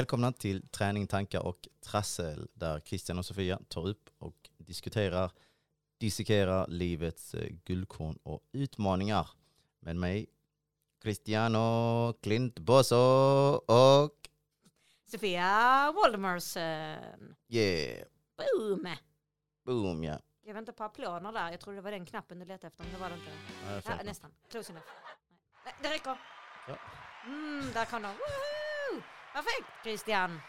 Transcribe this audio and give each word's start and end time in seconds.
Välkomna 0.00 0.32
till 0.32 0.68
Träning, 0.68 1.06
tankar 1.06 1.40
och 1.40 1.68
trassel 1.84 2.48
där 2.54 2.80
Christian 2.80 3.18
och 3.18 3.26
Sofia 3.26 3.58
tar 3.68 3.88
upp 3.88 4.10
och 4.18 4.50
diskuterar, 4.58 5.30
dissekerar 5.98 6.66
livets 6.68 7.34
eh, 7.34 7.48
guldkorn 7.64 8.18
och 8.22 8.42
utmaningar. 8.52 9.30
Med 9.80 9.96
mig 9.96 10.26
Cristiano 11.02 12.12
Klint 12.22 12.58
Bosso 12.58 12.96
och 13.66 14.28
Sofia 15.06 15.92
Waldemarsen. 15.92 17.36
yeah, 17.48 18.04
Boom! 18.36 18.88
boom 19.64 20.04
ja. 20.04 20.18
Jag 20.42 20.54
väntar 20.54 20.72
på 20.72 20.84
applåderna 20.84 21.32
där. 21.32 21.50
Jag 21.50 21.60
tror 21.60 21.74
det 21.74 21.80
var 21.80 21.90
den 21.90 22.06
knappen 22.06 22.38
du 22.38 22.44
letade 22.44 22.66
efter, 22.66 22.84
men 22.84 22.92
det 22.92 22.98
var 23.00 23.08
det 23.08 23.14
inte. 23.14 23.30
Jag 23.66 23.98
Ja, 23.98 24.04
nästan. 24.04 24.30
Close 24.50 24.72
enough. 24.72 24.86
Nej, 25.64 25.74
det 25.82 25.88
räcker. 25.88 26.16
Ja. 26.68 26.76
Mm, 27.26 27.72
där 27.74 27.84
kom 27.84 28.02
de. 28.02 28.08
Woohoo! 28.08 29.19
Perfekt 29.32 29.82
Christian. 29.82 30.40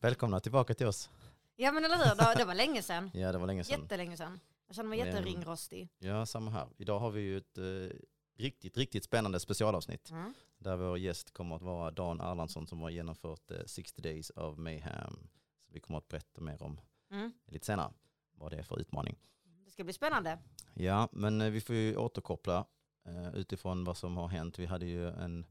Välkomna 0.00 0.40
tillbaka 0.40 0.74
till 0.74 0.86
oss. 0.86 1.10
Ja 1.56 1.72
men 1.72 1.84
eller 1.84 1.96
hur, 1.96 2.36
det, 2.38 2.44
var 2.44 2.54
länge 2.54 2.82
sedan. 2.82 3.10
Ja, 3.14 3.32
det 3.32 3.38
var 3.38 3.46
länge 3.46 3.64
sedan. 3.64 3.80
Jättelänge 3.80 4.16
sedan. 4.16 4.40
Jag 4.66 4.76
känner 4.76 4.88
mig 4.90 4.98
jätteringrostig. 4.98 5.88
Ja, 5.98 6.26
samma 6.26 6.50
här. 6.50 6.68
Idag 6.76 6.98
har 6.98 7.10
vi 7.10 7.20
ju 7.20 7.36
ett 7.38 7.58
eh, 7.58 7.96
riktigt, 8.38 8.76
riktigt 8.76 9.04
spännande 9.04 9.40
specialavsnitt. 9.40 10.10
Mm. 10.10 10.34
Där 10.58 10.76
vår 10.76 10.98
gäst 10.98 11.32
kommer 11.32 11.56
att 11.56 11.62
vara 11.62 11.90
Dan 11.90 12.20
Erlandsson 12.20 12.66
som 12.66 12.80
har 12.82 12.90
genomfört 12.90 13.50
eh, 13.50 13.64
60 13.66 14.02
Days 14.02 14.30
of 14.30 14.58
Mayhem. 14.58 15.28
Så 15.66 15.72
vi 15.72 15.80
kommer 15.80 15.98
att 15.98 16.08
berätta 16.08 16.40
mer 16.40 16.62
om 16.62 16.80
Mm. 17.10 17.32
lite 17.46 17.66
senare 17.66 17.92
vad 18.34 18.50
det 18.52 18.58
är 18.58 18.62
för 18.62 18.80
utmaning. 18.80 19.16
Det 19.64 19.70
ska 19.70 19.84
bli 19.84 19.92
spännande. 19.92 20.38
Ja, 20.74 21.08
men 21.12 21.40
eh, 21.40 21.50
vi 21.50 21.60
får 21.60 21.74
ju 21.76 21.96
återkoppla 21.96 22.66
eh, 23.08 23.34
utifrån 23.34 23.84
vad 23.84 23.96
som 23.96 24.16
har 24.16 24.28
hänt. 24.28 24.58
Vi 24.58 24.66
hade 24.66 24.86
ju 24.86 25.08
en 25.08 25.46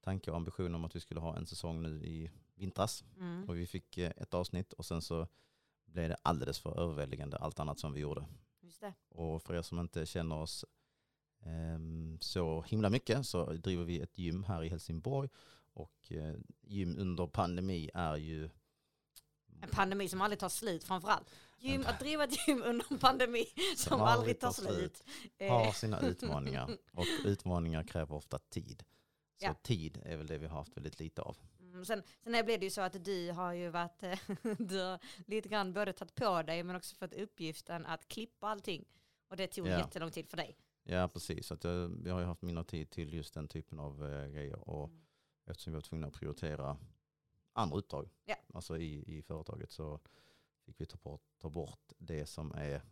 tanke 0.00 0.30
och 0.30 0.36
ambition 0.36 0.74
om 0.74 0.84
att 0.84 0.96
vi 0.96 1.00
skulle 1.00 1.20
ha 1.20 1.36
en 1.36 1.46
säsong 1.46 1.82
nu 1.82 2.04
i 2.04 2.30
vintras. 2.54 3.04
Mm. 3.16 3.44
Och 3.48 3.56
vi 3.56 3.66
fick 3.66 3.98
eh, 3.98 4.12
ett 4.16 4.34
avsnitt 4.34 4.72
och 4.72 4.86
sen 4.86 5.02
så 5.02 5.26
blev 5.84 6.08
det 6.08 6.16
alldeles 6.22 6.58
för 6.58 6.80
överväldigande 6.80 7.36
allt 7.36 7.60
annat 7.60 7.78
som 7.78 7.92
vi 7.92 8.00
gjorde. 8.00 8.24
Och 9.08 9.42
för 9.42 9.54
er 9.54 9.62
som 9.62 9.78
inte 9.78 10.06
känner 10.06 10.36
oss 10.36 10.64
ehm, 11.42 12.18
så 12.20 12.62
himla 12.62 12.90
mycket 12.90 13.26
så 13.26 13.52
driver 13.52 13.84
vi 13.84 14.00
ett 14.00 14.18
gym 14.18 14.44
här 14.44 14.64
i 14.64 14.68
Helsingborg. 14.68 15.28
Och 15.72 16.12
eh, 16.12 16.34
gym 16.62 16.96
under 16.98 17.26
pandemi 17.26 17.90
är 17.94 18.16
ju 18.16 18.50
En 19.62 19.70
pandemi 19.70 20.08
som 20.08 20.20
aldrig 20.20 20.38
tar 20.38 20.48
slut 20.48 20.84
framförallt. 20.84 21.30
Gym, 21.58 21.84
att 21.86 22.00
driva 22.00 22.24
ett 22.24 22.48
gym 22.48 22.62
under 22.62 22.86
en 22.90 22.98
pandemi 22.98 23.44
som, 23.76 24.00
aldrig 24.00 24.40
tar 24.40 24.50
slut. 24.50 25.04
Eh, 25.38 25.52
har 25.52 25.72
sina 25.72 26.00
utmaningar. 26.00 26.70
Och 26.92 27.06
utmaningar 27.24 27.82
kräver 27.82 28.14
ofta 28.14 28.38
tid. 28.38 28.84
Så 29.40 29.46
Ja. 29.46 29.54
tid 29.62 30.00
är 30.04 30.16
väl 30.16 30.26
det 30.26 30.38
vi 30.38 30.46
har 30.46 30.56
haft 30.58 30.76
väldigt 30.76 31.00
lite 31.00 31.22
av. 31.22 31.36
Mm, 31.60 31.84
sen, 31.84 32.02
sen 32.22 32.32
blev 32.32 32.60
det 32.60 32.64
ju 32.66 32.70
så 32.70 32.80
att 32.80 33.04
du 33.04 33.30
har 33.32 33.52
ju 33.52 33.68
varit, 33.70 34.00
du 34.58 34.78
har 34.78 34.98
lite 35.26 35.48
grann 35.48 35.72
både 35.72 35.92
tagit 35.92 36.14
på 36.14 36.42
dig 36.42 36.62
men 36.62 36.76
också 36.76 36.96
fått 36.96 37.12
uppgiften 37.14 37.86
att 37.86 38.08
klippa 38.08 38.48
allting. 38.48 38.84
Och 39.28 39.36
det 39.36 39.46
tog 39.46 39.66
Ja. 39.68 39.78
jättelång 39.78 40.10
tid 40.10 40.28
för 40.28 40.36
dig. 40.36 40.56
Ja, 40.82 41.08
precis. 41.08 41.46
Så 41.46 41.54
att 41.54 41.64
jag, 41.64 42.02
jag 42.06 42.12
har 42.14 42.20
ju 42.20 42.26
haft 42.26 42.42
mindre 42.42 42.64
tid 42.64 42.90
till 42.90 43.14
just 43.14 43.34
den 43.34 43.48
typen 43.48 43.80
av 43.80 44.04
eh, 44.12 44.26
grejer. 44.28 44.68
Och 44.68 44.88
Mm. 44.88 45.00
eftersom 45.46 45.72
vi 45.72 45.74
var 45.74 45.80
tvungna 45.82 46.06
att 46.06 46.12
prioritera 46.14 46.76
andra 47.52 47.76
uppdrag, 47.76 48.10
Ja. 48.24 48.36
alltså 48.54 48.78
i, 48.78 49.18
i 49.18 49.22
företaget, 49.22 49.70
så 49.72 50.00
fick 50.66 50.80
vi 50.80 50.86
ta 50.86 50.96
bort, 51.02 51.22
ta 51.38 51.50
bort 51.50 51.92
det 51.98 52.26
som 52.26 52.52
är 52.52 52.82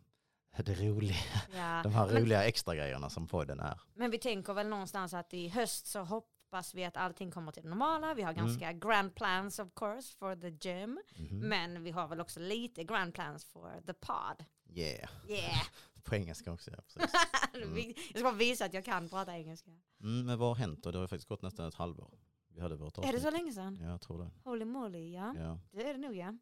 det 0.65 0.75
roliga. 0.75 1.15
Ja. 1.53 1.81
De 1.83 1.93
här 1.93 2.07
Men- 2.07 2.17
roliga 2.21 2.43
extra 2.43 2.75
grejerna 2.75 3.09
som 3.09 3.27
podden 3.27 3.59
är. 3.59 3.81
Men 3.93 4.11
vi 4.11 4.17
tänker 4.19 4.53
väl 4.53 4.67
någonstans 4.67 5.13
att 5.13 5.33
i 5.33 5.47
höst 5.47 5.87
så 5.87 6.03
hoppas 6.51 6.73
vi 6.73 6.83
att 6.85 6.97
allting 6.97 7.31
kommer 7.31 7.51
till 7.51 7.63
det 7.63 7.69
normala. 7.69 8.13
Vi 8.13 8.21
har 8.21 8.33
Mm. 8.33 8.45
ganska 8.45 8.73
grand 8.73 9.15
plans 9.15 9.59
of 9.59 9.67
course 9.75 10.17
for 10.17 10.35
the 10.35 10.69
gym. 10.69 10.99
Mhm. 11.15 11.39
Men 11.39 11.83
vi 11.83 11.91
har 11.91 12.07
väl 12.07 12.19
också 12.21 12.39
lite 12.39 12.83
grand 12.83 13.13
plans 13.13 13.45
for 13.45 13.81
the 13.85 13.93
pod. 13.93 14.45
Yeah, 14.69 15.09
Yeah! 15.27 15.61
på 16.03 16.15
engelska 16.15 16.51
också. 16.51 16.71
Ja, 16.71 16.77
precis. 16.81 17.01
Mm. 17.53 17.77
jag 17.87 17.95
ska 18.09 18.23
bara 18.23 18.33
visa 18.33 18.65
att 18.65 18.73
jag 18.73 18.85
kan 18.85 19.09
prata 19.09 19.37
engelska. 19.37 19.71
Mm, 20.01 20.25
men 20.25 20.39
vad 20.39 20.47
har 20.49 20.55
hänt 20.55 20.83
då? 20.83 20.91
Det 20.91 20.97
har 20.97 21.07
faktiskt 21.07 21.29
gått 21.29 21.41
nästan 21.41 21.67
ett 21.67 21.73
halvår. 21.75 22.19
Vi 22.47 22.61
hade 22.61 22.75
vårt 22.75 22.97
Är 22.97 23.11
det 23.13 23.19
så 23.19 23.31
länge 23.31 23.53
sedan? 23.53 23.77
Ja, 23.81 23.87
jag 23.89 24.01
tror 24.01 24.23
det. 24.23 24.31
Holy 24.43 24.65
moly, 24.65 25.11
ja. 25.13 25.33
Ja. 25.37 25.59
Det 25.71 25.89
är 25.89 25.93
det 25.93 25.99
nog 25.99 26.15
ja. 26.15 26.37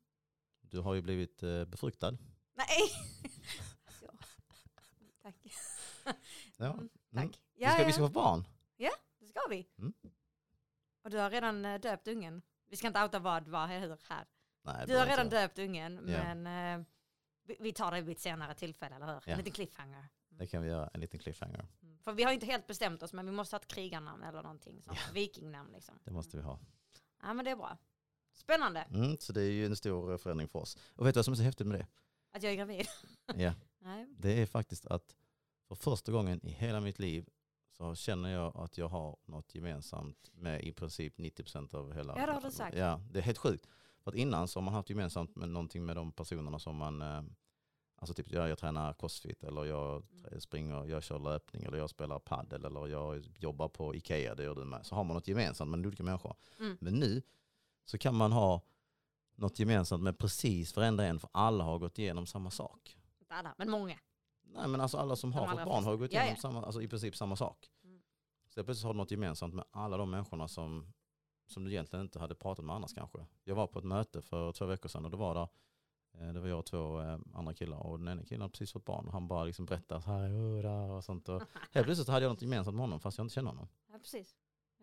Du 0.62 0.80
har 0.80 0.94
ju 0.94 1.02
blivit 1.02 1.44
eh, 1.44 1.66
befruktad. 1.66 2.12
Nej! 2.54 2.68
så. 4.00 4.12
Tack. 5.24 5.36
Ja. 6.58 6.66
Mm, 6.74 6.90
Mm. 7.12 7.30
Tack. 7.32 7.42
Vi, 7.56 7.64
Ja, 7.64 7.70
ska, 7.72 7.82
ja, 7.82 7.88
vi 7.88 7.94
ska 7.94 8.02
få 8.08 8.10
barn. 8.14 8.48
det 8.78 8.92
ska 9.38 9.50
vi. 9.50 9.68
Mm. 9.78 9.94
Och 11.04 11.10
du 11.10 11.18
har 11.18 11.30
redan 11.30 11.66
eh, 11.66 11.80
döpt 11.80 12.08
ungen. 12.08 12.42
Vi 12.70 12.78
ska 12.78 12.88
inte 12.88 13.04
outa 13.04 13.20
vad, 13.20 13.48
vad, 13.48 13.70
hur, 13.70 13.98
här. 14.10 14.26
Nej, 14.62 14.84
Du 14.88 14.98
har 14.98 15.06
redan 15.06 15.26
inte. 15.26 15.42
döpt 15.42 15.60
ungen, 15.60 15.96
men 15.96 16.48
eh, 16.48 16.86
vi, 17.44 17.58
vi 17.60 17.74
tar 17.74 17.92
det 17.92 18.02
vid 18.02 18.16
ett 18.16 18.22
senare 18.22 18.54
tillfälle, 18.56 18.96
eller 18.96 19.06
hur? 19.06 19.14
Ja. 19.14 19.32
En 19.32 19.38
liten 19.38 19.54
cliffhanger. 19.54 20.08
Det 20.30 20.48
kan 20.48 20.64
vi 20.64 20.70
göra, 20.70 20.90
en 20.94 21.00
liten 21.00 21.20
cliffhanger. 21.20 21.66
Mm. 21.82 21.98
För 22.00 22.14
vi 22.14 22.24
har 22.24 22.32
inte 22.32 22.46
helt 22.46 22.68
bestämt 22.68 23.04
oss, 23.04 23.14
men 23.14 23.26
vi 23.26 23.32
måste 23.32 23.56
ha 23.56 23.60
ett 23.60 23.68
krigarnamn 23.68 24.24
eller 24.24 24.42
någonting. 24.44 24.84
Ja. 24.86 24.94
Vikingnamn 25.14 25.72
liksom. 25.72 26.00
Det 26.04 26.12
måste 26.12 26.38
vi 26.38 26.44
ha. 26.44 26.60
Ja, 27.22 27.34
men 27.34 27.46
det 27.46 27.52
är 27.52 27.56
bra. 27.56 27.78
Spännande 28.34 28.80
Mm, 28.82 29.18
så 29.20 29.34
det 29.34 29.42
är 29.42 29.52
ju 29.52 29.66
en 29.66 29.76
stor 29.76 30.12
eh, 30.12 30.18
förändring 30.18 30.48
för 30.48 30.60
oss. 30.60 30.78
Och 30.96 31.06
vet 31.08 31.14
du 31.14 31.18
vad 31.18 31.26
som 31.26 31.32
är 31.32 31.36
så 31.36 31.44
häftigt 31.44 31.68
med 31.68 31.80
det? 31.80 31.88
att 32.32 32.44
jag 32.44 32.52
är 32.52 32.56
gravid. 32.56 32.88
Ja, 33.36 33.54
Nej. 33.80 34.08
det 34.18 34.42
är 34.42 34.46
faktiskt 34.46 34.86
att 34.86 35.16
för 35.68 35.76
första 35.76 36.12
gången 36.12 36.46
i 36.46 36.50
hela 36.52 36.82
mitt 36.82 37.00
liv 37.00 37.30
så 37.78 37.96
känner 37.96 38.30
jag 38.30 38.58
att 38.58 38.78
jag 38.78 38.88
har 38.88 39.18
något 39.26 39.56
gemensamt 39.56 40.32
med 40.34 40.64
i 40.64 40.72
princip 40.74 41.18
90% 41.20 41.76
av 41.76 41.94
hela... 41.94 42.20
Ja, 42.20 42.26
det 42.26 42.32
har 42.34 42.42
du 42.42 42.52
sagt. 42.52 42.78
Ja, 42.78 43.02
det 43.12 43.20
är 43.20 43.24
helt 43.24 43.38
sjukt. 43.38 43.68
För 44.04 44.12
att 44.12 44.16
innan 44.18 44.48
så 44.48 44.60
har 44.60 44.64
man 44.66 44.74
haft 44.74 44.90
gemensamt 44.90 45.36
med 45.36 45.50
någonting 45.50 45.86
med 45.86 45.96
de 45.96 46.12
personerna 46.12 46.60
som 46.60 46.76
man... 46.76 47.02
eh, 47.02 47.22
Alltså 48.00 48.14
typ 48.14 48.32
jag, 48.32 48.50
jag 48.50 48.58
tränar 48.58 48.94
crossfit 48.94 49.44
eller 49.44 49.66
jag 49.66 50.04
Mm. 50.28 50.42
springer, 50.42 50.86
jag 50.86 51.04
kör 51.04 51.20
löpning 51.20 51.64
eller 51.64 51.78
jag 51.78 51.90
spelar 51.90 52.20
paddel 52.20 52.66
eller 52.66 52.88
jag 52.88 53.24
jobbar 53.40 53.68
på 53.68 53.96
Ikea, 53.96 54.36
det 54.36 54.44
gör 54.44 54.56
du 54.56 54.66
med. 54.66 54.86
Så 54.86 54.96
har 54.96 55.04
man 55.04 55.14
något 55.16 55.28
gemensamt 55.28 55.72
med 55.72 55.86
olika 55.88 56.04
människor. 56.04 56.36
Mm. 56.60 56.78
Men 56.82 56.94
nu 56.94 57.22
så 57.86 57.98
kan 57.98 58.16
man 58.16 58.32
ha 58.32 58.62
något 59.36 59.60
gemensamt 59.60 60.04
med 60.04 60.18
precis 60.18 60.76
varenda 60.76 61.06
en 61.06 61.20
för 61.20 61.30
alla 61.34 61.64
har 61.64 61.80
gått 61.80 62.00
igenom 62.00 62.26
samma 62.26 62.52
sak. 62.52 62.98
Inte 63.20 63.34
alla, 63.34 63.54
men 63.58 63.70
många. 63.72 64.00
Nej 64.54 64.68
men 64.68 64.82
alltså 64.82 64.98
alla 64.98 65.16
som 65.16 65.32
De 65.32 65.38
har 65.38 65.48
fått 65.48 65.66
barn 65.66 65.84
har 65.84 65.96
gått 65.96 66.12
igenom 66.12 66.30
ja. 66.30 66.36
Samma, 66.36 66.64
alltså 66.64 66.82
i 66.82 66.88
princip 66.88 67.16
samma 67.16 67.36
sak. 67.36 67.70
Mm. 67.84 68.02
Så 68.48 68.64
plötsligt 68.64 68.86
har 68.86 68.94
du 68.94 68.98
något 68.98 69.12
gemensamt 69.12 69.54
med 69.54 69.66
alla 69.72 69.98
de 69.98 70.10
människorna 70.10 70.48
som, 70.48 70.94
som 71.48 71.64
du 71.64 71.72
egentligen 71.72 72.06
inte 72.06 72.20
hade 72.20 72.36
pratat 72.36 72.66
med 72.66 72.76
annars 72.76 72.94
kanske. 72.94 73.26
Jag 73.44 73.56
var 73.56 73.68
på 73.68 73.80
ett 73.80 73.86
möte 73.86 74.22
för 74.22 74.52
två 74.52 74.66
veckor 74.66 74.90
sedan 74.90 75.06
och 75.06 75.12
det 75.12 75.18
var 75.18 75.34
där 75.34 75.48
eh, 76.14 76.34
det 76.34 76.40
var 76.40 76.48
jag 76.48 76.60
och 76.60 76.66
två 76.66 77.02
eh, 77.02 77.20
andra 77.34 77.54
killar 77.54 77.78
och 77.78 78.00
den 78.00 78.08
ena 78.08 78.24
killen 78.24 78.42
hade 78.42 78.52
precis 78.52 78.72
fått 78.72 78.86
barn 78.86 79.08
och 79.08 79.14
han 79.14 79.28
bara 79.28 79.44
liksom 79.44 79.66
berättade 79.66 80.02
så 80.02 80.10
här 80.10 80.66
och 80.92 81.04
sånt. 81.04 81.30
Och 81.30 81.44
helt 81.72 81.86
plötsligt 81.86 82.08
hade 82.08 82.26
jag 82.26 82.30
något 82.30 82.42
gemensamt 82.42 82.76
med 82.76 82.84
honom 82.84 83.00
fast 83.00 83.18
jag 83.18 83.26
inte 83.26 83.36
känner 83.36 83.50
honom. 83.50 83.68
Ja, 83.92 84.00
precis. 84.00 84.36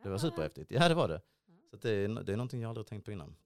Det 0.03 0.09
var 0.09 0.19
superhäftigt. 0.19 0.71
Ja 0.71 0.89
det 0.89 0.95
var 0.95 1.09
det. 1.09 1.21
Så 1.71 1.77
det, 1.77 1.91
är, 1.91 2.09
det 2.09 2.33
är 2.33 2.37
någonting 2.37 2.61
jag 2.61 2.69
aldrig 2.69 2.87
tänkt 2.87 3.05
på 3.05 3.13
innan. 3.13 3.37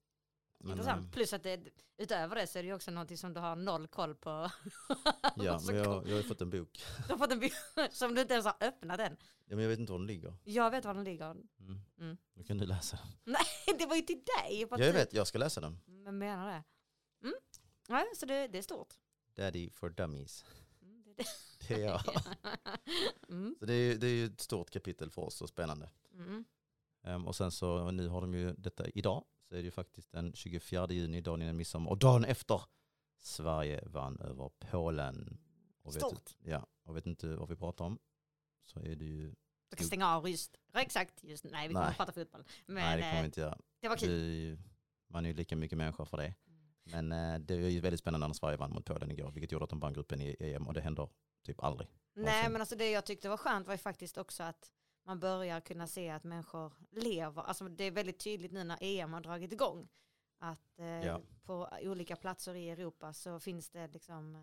Men, 0.61 0.71
Intressant. 0.71 1.07
eh, 1.07 1.11
Plus 1.13 1.33
att 1.33 1.43
det, 1.43 1.61
utöver 1.97 2.37
det 2.37 2.47
så 2.47 2.59
är 2.59 2.63
det 2.63 2.67
ju 2.67 2.75
också 2.75 2.91
någonting 2.91 3.17
som 3.19 3.35
du 3.35 3.41
har 3.41 3.57
noll 3.57 3.87
koll 3.89 4.15
på. 4.15 4.51
Ja, 5.37 5.59
Så 5.59 5.67
men 5.73 5.77
jag, 5.83 6.09
jag 6.09 6.17
har 6.17 6.23
fått 6.23 6.41
en 6.41 6.51
bok. 6.51 6.83
Du 7.07 7.13
har 7.13 7.19
fått 7.19 7.33
en 7.33 7.41
bild 7.41 7.53
som 7.91 8.15
du 8.15 8.21
inte 8.21 8.35
ens 8.35 8.47
har 8.47 8.57
öppnat 8.61 9.01
än. 9.01 9.17
Ja, 9.45 9.57
men 9.57 9.59
jag 9.59 9.69
vet 9.69 9.79
inte 9.79 9.93
var 9.93 9.99
den 9.99 10.07
ligger. 10.07 10.35
Jag 10.45 10.71
vet 10.71 10.85
var 10.85 10.95
den 10.95 11.05
ligger. 11.05 11.31
Mm. 11.31 11.81
Mm. 11.99 12.17
Då 12.35 12.45
kan 12.45 12.59
du 12.59 12.67
läsa 12.67 12.97
den. 12.97 13.07
Nej, 13.33 13.79
det 13.79 13.87
var 13.87 13.97
ju 13.97 14.03
till 14.03 14.23
dig. 14.43 14.61
Jag 14.71 14.79
du- 14.81 14.93
vet, 14.93 15.13
jag 15.13 15.27
ska 15.27 15.39
läsa 15.39 15.61
den. 15.61 15.81
Men 15.87 16.19
menar 16.19 16.47
det. 16.47 16.63
Mm. 17.29 17.35
Ja, 17.89 18.05
så 18.17 18.27
det, 18.27 18.49
det 18.49 18.59
är 18.59 18.63
stort. 18.63 18.95
Daddy 19.35 19.71
for 19.71 19.91
dummies. 19.91 20.45
Mm, 20.83 21.03
det, 21.17 21.25
Det 21.69 21.75
är 21.75 21.79
jag. 21.79 22.01
mm. 23.29 23.57
Så 23.59 23.67
det 23.67 23.73
är, 23.75 23.97
det 23.97 24.07
är 24.07 24.11
ju 24.15 24.27
ett 24.27 24.41
stort 24.41 24.71
kapitel 24.71 25.11
för 25.11 25.23
oss 25.23 25.43
och 25.43 25.49
spännande. 25.49 25.91
Mm. 26.13 26.45
Ehm, 27.05 27.27
och 27.27 27.37
sen 27.37 27.51
så, 27.53 27.91
nu 27.91 28.09
har 28.09 28.21
de 28.21 28.35
ju 28.35 28.53
detta 28.53 28.89
idag, 28.89 29.25
så 29.49 29.55
är 29.55 29.59
det 29.59 29.65
ju 29.65 29.71
faktiskt 29.71 30.13
den 30.13 30.33
24 30.33 30.87
juni, 30.91 31.21
dagen 31.21 31.43
innan 31.43 31.57
midsommar. 31.57 31.91
Och 31.91 31.99
dagen 31.99 32.25
efter, 32.25 32.63
Sverige 33.19 33.85
vann 33.87 34.21
över 34.21 34.51
Polen. 34.59 35.39
Och 35.83 35.97
vet, 35.97 36.03
Stort. 36.03 36.35
du- 36.39 36.51
ja, 36.51 36.67
och 36.85 36.97
vet 36.97 37.07
inte 37.07 37.37
vad 37.37 37.49
vi 37.49 37.57
pratar 37.57 37.85
om, 37.85 37.99
så 38.65 38.81
är 38.81 38.97
det 38.97 39.05
ju... 39.05 39.35
Du 39.71 39.77
kan 39.77 39.87
stänga 39.87 40.09
av 40.17 40.29
just, 40.29 40.57
exakt, 40.75 41.25
just, 41.25 41.45
nej 41.45 41.69
vi 41.69 41.75
kommer 41.75 41.87
Nej. 41.87 41.97
prata 41.97 42.13
fotboll. 42.13 42.45
Men 42.67 42.75
nej, 42.75 42.97
det 42.97 43.03
kommer 43.03 43.13
vi 43.13 43.19
eh, 43.19 43.25
inte 43.25 43.41
göra. 43.41 43.59
det 43.81 43.89
var 43.89 43.97
kul. 43.97 44.11
ju, 44.11 44.59
man 45.07 45.25
är 45.25 45.29
ju 45.29 45.35
lika 45.35 45.57
mycket 45.57 45.79
människa 45.79 46.05
för 46.05 46.17
det. 46.17 46.35
Men 46.85 47.13
eh, 47.13 47.39
det 47.39 47.55
är 47.55 47.69
ju 47.69 47.81
väldigt 47.81 48.01
spännande 48.01 48.27
när 48.27 48.35
Sverige 48.35 48.57
vann 48.57 48.71
mot 48.71 48.85
Polen 48.85 49.11
igår, 49.11 49.31
vilket 49.31 49.53
gjorde 49.53 49.65
att 49.65 49.71
de 49.71 49.81
vann 49.81 49.93
gruppen 49.93 50.21
i 50.21 50.37
EM 50.41 50.67
och 50.67 50.75
det 50.75 50.81
händer 50.81 51.09
typ 51.47 51.63
aldrig. 51.63 51.89
Nej 52.15 52.51
men 52.51 52.61
alltså 52.61 52.77
det 52.77 52.91
jag 52.91 53.05
tyckte 53.07 53.29
var 53.29 53.37
skönt 53.37 53.67
var 53.67 53.75
ju 53.75 53.79
faktiskt 53.79 54.19
också 54.19 54.43
att 54.43 54.71
man 55.09 55.21
börjar 55.21 55.61
kunna 55.61 55.87
se 55.87 56.11
att 56.11 56.25
människor 56.25 56.73
lever. 56.91 57.43
Alltså 57.43 57.69
det 57.69 57.85
är 57.85 57.91
väldigt 57.91 58.19
tydligt 58.19 58.53
nu 58.53 58.65
när 58.65 58.79
EM 58.81 59.13
har 59.13 59.21
dragit 59.21 59.53
igång. 59.53 59.89
Att 60.39 60.79
eh, 60.79 60.87
Ja. 60.87 61.21
på 61.45 61.69
olika 61.83 62.17
platser 62.17 62.55
i 62.55 62.71
Europa 62.71 63.13
så 63.13 63.41
finns 63.41 63.71
det 63.71 63.89
liksom 63.89 64.35
eh, 64.35 64.43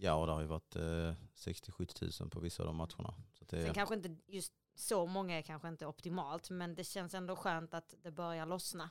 Ja, 0.00 0.14
och 0.14 0.26
det 0.26 0.32
har 0.32 0.40
ju 0.40 0.46
varit 0.46 0.76
eh, 0.76 1.14
60-70 1.34 1.86
tusen 1.86 2.30
på 2.30 2.40
vissa 2.40 2.62
av 2.62 2.66
de 2.66 2.76
matcherna. 2.76 3.14
Så 3.32 3.44
att 3.44 3.50
Sen 3.50 3.64
det, 3.64 3.74
kanske 3.74 3.94
inte 3.94 4.16
just 4.26 4.52
så 4.74 5.06
många 5.06 5.38
är 5.38 5.42
kanske 5.42 5.68
inte 5.68 5.86
optimalt, 5.86 6.50
men 6.50 6.74
det 6.74 6.84
känns 6.84 7.14
ändå 7.14 7.36
skönt 7.36 7.74
att 7.74 7.94
det 8.02 8.10
börjar 8.10 8.46
lossna. 8.46 8.90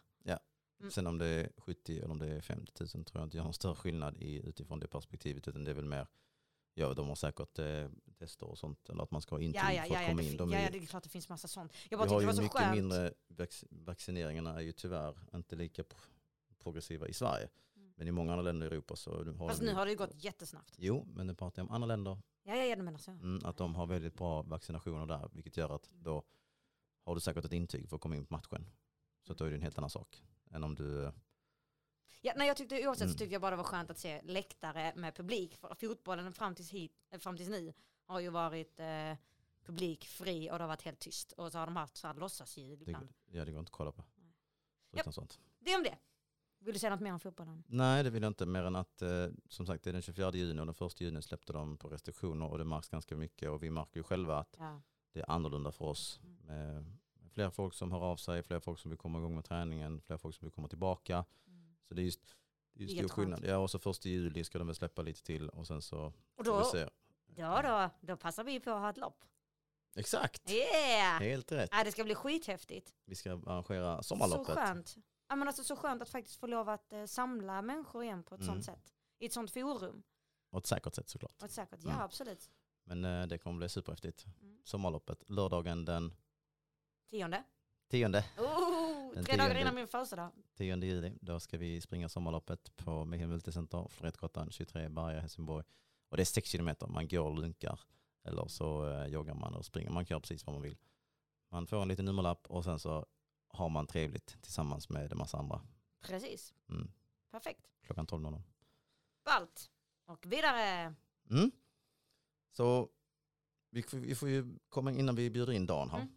Mm. 0.80 0.92
Sen 0.92 1.08
om 1.08 1.18
det 1.18 1.26
är 1.26 1.52
70 1.58 1.98
eller 1.98 2.12
om 2.12 2.20
det 2.20 2.28
är 2.28 2.42
50 2.42 2.72
000 2.80 2.88
tror 2.90 3.06
jag 3.14 3.24
inte 3.24 3.38
gör 3.38 3.44
någon 3.44 3.54
större 3.54 3.76
skillnad 3.76 4.18
i, 4.18 4.48
utifrån 4.48 4.80
det 4.80 4.88
perspektivet. 4.88 5.48
Utan 5.48 5.64
det 5.64 5.72
är 5.72 5.76
väl 5.76 5.86
mer, 5.86 6.08
ja 6.78 6.94
de 6.94 7.08
har 7.08 7.16
säkert 7.16 7.60
eh, 7.60 7.90
tester 8.20 8.50
och 8.50 8.58
sånt. 8.58 8.90
Eller 8.90 9.04
att 9.04 9.12
man 9.12 9.22
ska 9.22 9.36
ha 9.36 9.42
intyg 9.42 9.62
Ja, 9.62 9.74
ja, 9.74 9.84
för 9.84 9.96
att 9.96 10.02
ja, 10.02 10.08
komma 10.08 10.22
det, 10.22 10.28
in. 10.28 10.38
De 10.38 10.52
ja, 10.52 10.60
ja, 10.60 10.70
det 10.72 10.78
är 10.78 10.86
klart 10.86 11.04
det 11.04 11.10
finns 11.10 11.30
massa 11.30 11.48
sånt. 11.48 11.74
Jag 11.90 11.98
vi 11.98 12.06
bara 12.06 12.10
har 12.10 12.20
tyckte 12.20 12.34
det 12.34 12.38
ju 12.38 12.44
mycket 12.44 12.58
skönt. 12.58 12.76
mindre, 12.76 13.14
vac 13.28 13.64
vaccineringarna 13.70 14.56
är 14.56 14.62
ju 14.62 14.72
tyvärr 14.72 15.18
inte 15.36 15.56
lika 15.56 15.84
pro- 15.84 16.00
progressiva 16.60 17.08
i 17.08 17.14
Sverige. 17.14 17.50
Mm. 17.76 17.94
Men 17.96 18.08
i 18.08 18.12
många 18.12 18.32
andra 18.32 18.44
länder 18.44 18.68
i 18.68 18.70
Europa 18.70 18.96
så 18.96 19.24
har 19.24 19.48
Fast 19.48 19.62
nu 19.62 19.74
har 19.74 19.86
det 19.86 19.92
ju 19.92 19.98
gått 19.98 20.24
jättesnabbt. 20.24 20.76
Jo, 20.78 21.06
men 21.16 21.28
nu 21.28 21.36
pratar 21.36 21.62
jag 21.62 21.70
om 21.70 21.76
andra 21.76 21.88
länder. 21.88 22.18
Ja, 22.44 22.56
ja, 22.56 22.64
ja 22.64 22.76
du 22.76 22.82
menar 22.82 23.00
så. 23.00 23.12
Mm, 23.12 23.46
att 23.46 23.58
de 23.58 23.76
har 23.76 23.88
väldigt 23.88 24.14
bra 24.14 24.42
vaccinationer 24.42 25.06
där. 25.06 25.30
Vilket 25.34 25.58
gör 25.58 25.76
att 25.76 25.90
då 25.92 26.24
har 27.06 27.16
du 27.16 27.22
säkert 27.22 27.46
ett 27.46 27.54
intyg 27.54 27.90
för 27.90 27.96
att 27.96 28.02
komma 28.02 28.16
in 28.16 28.26
på 28.26 28.34
matchen. 28.34 28.66
Så 29.28 29.32
att 29.32 29.38
då 29.38 29.46
är 29.46 29.50
det 29.50 29.56
en 29.56 29.62
helt 29.62 29.78
annan 29.78 29.90
sak. 29.90 30.24
Än 30.52 30.64
om 30.64 30.76
du... 30.76 31.12
Ja, 32.22 32.34
nej, 32.36 32.48
jag 32.48 32.58
tyckte, 32.58 32.88
oavsett 32.88 33.02
Mm. 33.06 33.14
så 33.14 33.18
tyckte 33.18 33.34
jag 33.36 33.42
bara 33.42 33.52
det 33.52 33.58
var 33.58 33.64
skönt 33.64 33.90
att 33.90 33.98
se 33.98 34.22
läktare 34.24 34.94
med 34.96 35.16
publik. 35.16 35.56
För 35.56 35.76
fotbollen 35.76 36.34
fram 36.34 36.56
tills, 36.56 36.72
hit, 36.72 36.92
fram 37.20 37.38
tills 37.38 37.50
nu 37.50 37.74
har 38.06 38.20
ju 38.20 38.30
varit 38.30 38.80
eh, 38.80 39.14
publikfri 39.66 40.50
och 40.52 40.58
det 40.58 40.64
har 40.64 40.68
varit 40.68 40.82
helt 40.82 41.00
tyst. 41.00 41.32
Och 41.32 41.52
så 41.52 41.58
har 41.58 41.66
de 41.66 41.76
haft 41.76 41.98
så 41.98 42.08
här 42.08 42.14
låtsasljud 42.14 42.80
Det, 42.80 42.84
ibland. 42.84 43.14
ja, 43.32 43.46
det 43.46 43.52
går 43.52 43.60
inte 43.60 43.70
att 43.70 43.74
kolla 43.74 43.92
på. 43.92 44.04
Nej. 44.16 44.34
Fruktansvärt. 44.92 45.40
Det 45.60 45.76
om 45.76 45.84
det. 45.84 45.98
Vill 46.60 46.74
du 46.74 46.80
säga 46.80 46.90
något 46.90 47.00
mer 47.02 47.14
om 47.14 47.20
fotbollen? 47.20 47.64
Nej, 47.68 48.04
det 48.04 48.10
vill 48.10 48.24
jag 48.24 48.30
inte. 48.30 48.46
Mer 48.46 48.64
än 48.64 48.76
att 48.76 49.02
eh, 49.02 49.28
som 49.50 49.66
sagt 49.66 49.84
det 49.84 49.90
är 49.90 49.94
den 49.94 50.02
24 50.02 50.32
juni 50.34 50.62
och 50.62 50.66
den 50.66 50.88
1 50.88 51.02
juni 51.02 51.22
släppte 51.22 51.54
de 51.54 51.78
på 51.78 51.90
restriktioner 51.90 52.46
och 52.52 52.58
det 52.58 52.64
märks 52.66 52.90
ganska 52.90 53.16
mycket. 53.16 53.50
Och 53.50 53.64
vi 53.64 53.70
märker 53.70 53.98
ju 54.00 54.04
själva 54.04 54.38
att 54.40 54.56
Ja. 54.60 54.82
det 55.12 55.20
är 55.20 55.32
annorlunda 55.32 55.72
för 55.72 55.86
oss. 55.86 56.20
Mm. 56.24 56.38
Med 56.46 57.32
fler 57.32 57.50
folk 57.50 57.74
som 57.74 57.92
hör 57.92 58.00
av 58.00 58.16
sig, 58.18 58.44
fler 58.44 58.60
folk 58.60 58.80
som 58.80 58.92
vill 58.92 58.98
komma 58.98 59.18
igång 59.20 59.36
med 59.36 59.46
träningen, 59.46 60.02
fler 60.02 60.18
folk 60.18 60.36
som 60.36 60.46
vill 60.46 60.52
komma 60.54 60.68
tillbaka. 60.68 61.26
Så 61.88 61.94
det 61.94 62.02
är 62.02 62.06
just 62.06 62.36
det 62.74 62.84
är 62.84 62.88
stor 62.88 63.08
skillnad. 63.10 63.44
Ja, 63.46 63.58
och 63.58 63.72
så 63.72 63.80
första 63.80 64.10
juli 64.10 64.44
ska 64.44 64.58
de 64.58 64.68
väl 64.68 64.76
släppa 64.76 65.02
lite 65.02 65.24
till 65.24 65.50
och 65.50 65.68
sen 65.68 65.82
så 65.82 66.00
Och 66.06 66.14
får 66.36 66.44
då, 66.44 66.58
vi 66.60 66.66
se. 66.66 66.90
då, 67.28 67.62
då, 67.64 67.90
då 68.02 68.18
passar 68.18 68.44
vi 68.44 68.60
på 68.60 68.72
att 68.72 68.80
ha 68.82 68.90
ett 68.90 68.98
lopp. 68.98 69.24
Exakt, 69.96 70.50
Yeah! 70.52 71.20
helt 71.20 71.52
rätt. 71.52 71.70
Ja, 71.74 71.84
det 71.84 71.92
ska 71.92 72.04
bli 72.04 72.16
skithäftigt. 72.16 72.94
Vi 73.06 73.16
ska 73.16 73.32
arrangera 73.32 73.98
Så 73.98 74.04
sommarloppet. 74.04 74.56
skönt. 74.56 74.96
Ja, 75.30 75.36
men 75.36 75.48
alltså, 75.48 75.64
så 75.64 75.76
skönt 75.76 76.02
att 76.02 76.10
faktiskt 76.10 76.40
få 76.40 76.48
lov 76.48 76.70
att 76.70 76.94
eh, 76.94 77.06
samla 77.06 77.62
människor 77.62 78.04
igen 78.04 78.24
på 78.24 78.36
ett 78.36 78.42
Mm. 78.42 78.54
sånt 78.54 78.66
sätt. 78.66 78.94
I 79.20 79.26
ett 79.26 79.34
sånt 79.34 79.52
forum. 79.52 80.04
Och 80.50 80.60
ett 80.60 80.66
säkert 80.68 80.96
sätt 80.96 81.10
såklart. 81.10 81.42
Och 81.42 81.46
ett 81.46 81.52
säkert, 81.52 81.80
ja 81.84 81.90
Mm. 81.90 82.02
absolut. 82.02 82.50
Men 82.84 83.06
eh, 83.06 83.28
det 83.28 83.38
kommer 83.38 83.58
bli 83.58 83.70
superhäftigt. 83.70 84.26
Mm. 84.42 84.60
Sommarloppet, 84.64 85.24
lördagen 85.28 85.86
den 85.86 86.14
Tionde. 87.10 87.44
10, 87.90 88.08
Oh, 88.38 88.87
Den 89.16 89.26
tre 89.26 89.36
dagar 89.36 89.46
tionde. 89.46 89.62
innan 89.62 89.76
min 89.76 89.88
födelsedag. 89.88 90.32
10 90.58 90.76
juli. 90.78 91.18
Då 91.22 91.40
ska 91.40 91.58
vi 91.58 91.82
springa 91.82 92.10
sommarloppet 92.10 92.76
på 92.76 93.06
Mehem 93.06 93.30
Multicenter, 93.30 93.88
Florettgatan 93.90 94.52
23, 94.52 94.90
Berga, 94.90 95.20
Helsingborg. 95.20 95.66
Och 96.10 96.18
det 96.18 96.24
är 96.24 96.26
6 96.26 96.50
kilometer. 96.50 96.88
Man 96.88 97.08
går 97.08 97.20
och 97.28 97.36
lunkar 97.40 97.80
eller 98.24 98.48
så 98.48 98.90
eh, 98.90 99.06
joggar 99.08 99.34
man 99.34 99.54
och 99.56 99.66
springer. 99.66 99.90
Man 99.90 100.06
kan 100.06 100.16
göra 100.16 100.22
precis 100.22 100.46
vad 100.46 100.54
man 100.56 100.62
vill. 100.62 100.78
Man 101.50 101.68
får 101.68 101.82
en 101.82 101.88
liten 101.88 102.06
nummerlapp 102.06 102.48
och 102.48 102.64
sen 102.64 102.80
så 102.80 103.06
har 103.50 103.70
man 103.70 103.88
trevligt 103.88 104.42
tillsammans 104.42 104.90
med 104.90 105.12
en 105.12 105.18
massa 105.18 105.38
andra. 105.38 105.62
Precis. 106.02 106.54
Mm. 106.70 106.92
Perfekt. 107.32 107.68
Klockan 107.82 108.08
12.00. 108.08 108.42
Ballt. 109.26 109.72
Och 110.06 110.26
vidare. 110.26 110.94
Mm. 111.30 111.52
Så 112.52 112.90
vi 113.70 113.84
får, 113.84 113.98
vi 113.98 114.16
får 114.16 114.30
ju 114.30 114.58
komma 114.70 114.92
innan 114.92 115.16
vi 115.16 115.30
bjuder 115.30 115.54
in 115.54 115.66
Dan 115.66 115.90
här 115.90 115.98
Mm. 116.02 116.14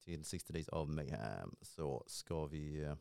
Till 0.00 0.24
60 0.24 0.52
Days 0.52 0.68
of 0.68 0.88
Mayhem 0.88 1.56
så 1.62 2.04
ska 2.06 2.46
vi 2.46 2.82
eh, 2.82 2.96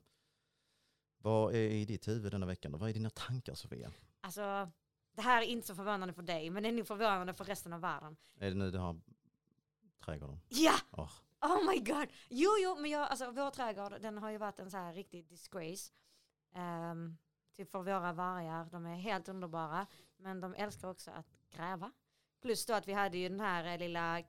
vad 1.21 1.55
är 1.55 1.69
i 1.69 1.85
ditt 1.85 2.07
huvud 2.07 2.31
denna 2.31 2.45
veckan? 2.45 2.71
Vad 2.71 2.89
är 2.89 2.93
dina 2.93 3.09
tankar 3.09 3.53
Sofia? 3.53 3.91
Alltså, 4.21 4.71
det 5.15 5.21
här 5.21 5.41
är 5.41 5.45
inte 5.45 5.67
så 5.67 5.75
förvånande 5.75 6.13
för 6.13 6.21
dig, 6.21 6.49
men 6.49 6.63
det 6.63 6.69
är 6.69 6.73
nog 6.73 6.87
förvånande 6.87 7.33
för 7.33 7.45
resten 7.45 7.73
av 7.73 7.81
världen. 7.81 8.17
Är 8.35 8.49
det 8.49 8.55
nu 8.55 8.71
du 8.71 8.77
har 8.77 8.99
trädgården? 9.99 10.39
Ja! 10.49 10.75
Åh. 10.91 11.11
Oh 11.41 11.69
my 11.71 11.79
god! 11.79 12.07
Jo, 12.29 12.49
jo, 12.59 12.75
men 12.79 12.91
jag, 12.91 13.09
alltså, 13.09 13.31
vår 13.31 13.51
trädgård, 13.51 14.01
den 14.01 14.17
har 14.17 14.29
ju 14.29 14.37
varit 14.37 14.59
en 14.59 14.71
så 14.71 14.77
här 14.77 14.93
riktig 14.93 15.25
disgrace. 15.25 15.91
Um, 16.55 17.17
typ 17.57 17.71
för 17.71 17.83
våra 17.83 18.13
vargar, 18.13 18.65
de 18.71 18.85
är 18.85 18.95
helt 18.95 19.29
underbara. 19.29 19.87
Men 20.17 20.41
de 20.41 20.53
älskar 20.53 20.89
också 20.89 21.11
att 21.11 21.27
gräva. 21.49 21.91
Plus 22.41 22.65
då 22.65 22.73
att 22.73 22.87
vi 22.87 22.93
hade 22.93 23.17
ju 23.17 23.29
den 23.29 23.39
här 23.39 23.65
eh, 23.65 23.77
lilla 23.77 24.23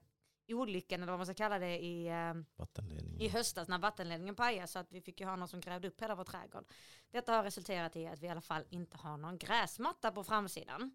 olyckan, 0.53 1.01
eller 1.03 1.11
vad 1.11 1.19
man 1.19 1.25
ska 1.25 1.35
kalla 1.35 1.59
det, 1.59 1.83
i, 1.83 2.09
Vattenledningen. 2.55 3.21
i 3.21 3.27
höstas 3.27 3.67
när 3.67 3.77
vattenledningen 3.79 4.35
pajade. 4.35 4.67
Så 4.67 4.79
att 4.79 4.91
vi 4.91 5.01
fick 5.01 5.19
ju 5.19 5.25
ha 5.25 5.35
någon 5.35 5.47
som 5.47 5.59
grävde 5.59 5.87
upp 5.87 6.01
hela 6.01 6.15
vår 6.15 6.23
trädgård. 6.23 6.65
Detta 7.11 7.33
har 7.33 7.43
resulterat 7.43 7.95
i 7.95 8.07
att 8.07 8.19
vi 8.19 8.27
i 8.27 8.29
alla 8.29 8.41
fall 8.41 8.63
inte 8.69 8.97
har 8.97 9.17
någon 9.17 9.37
gräsmatta 9.37 10.11
på 10.11 10.23
framsidan. 10.23 10.91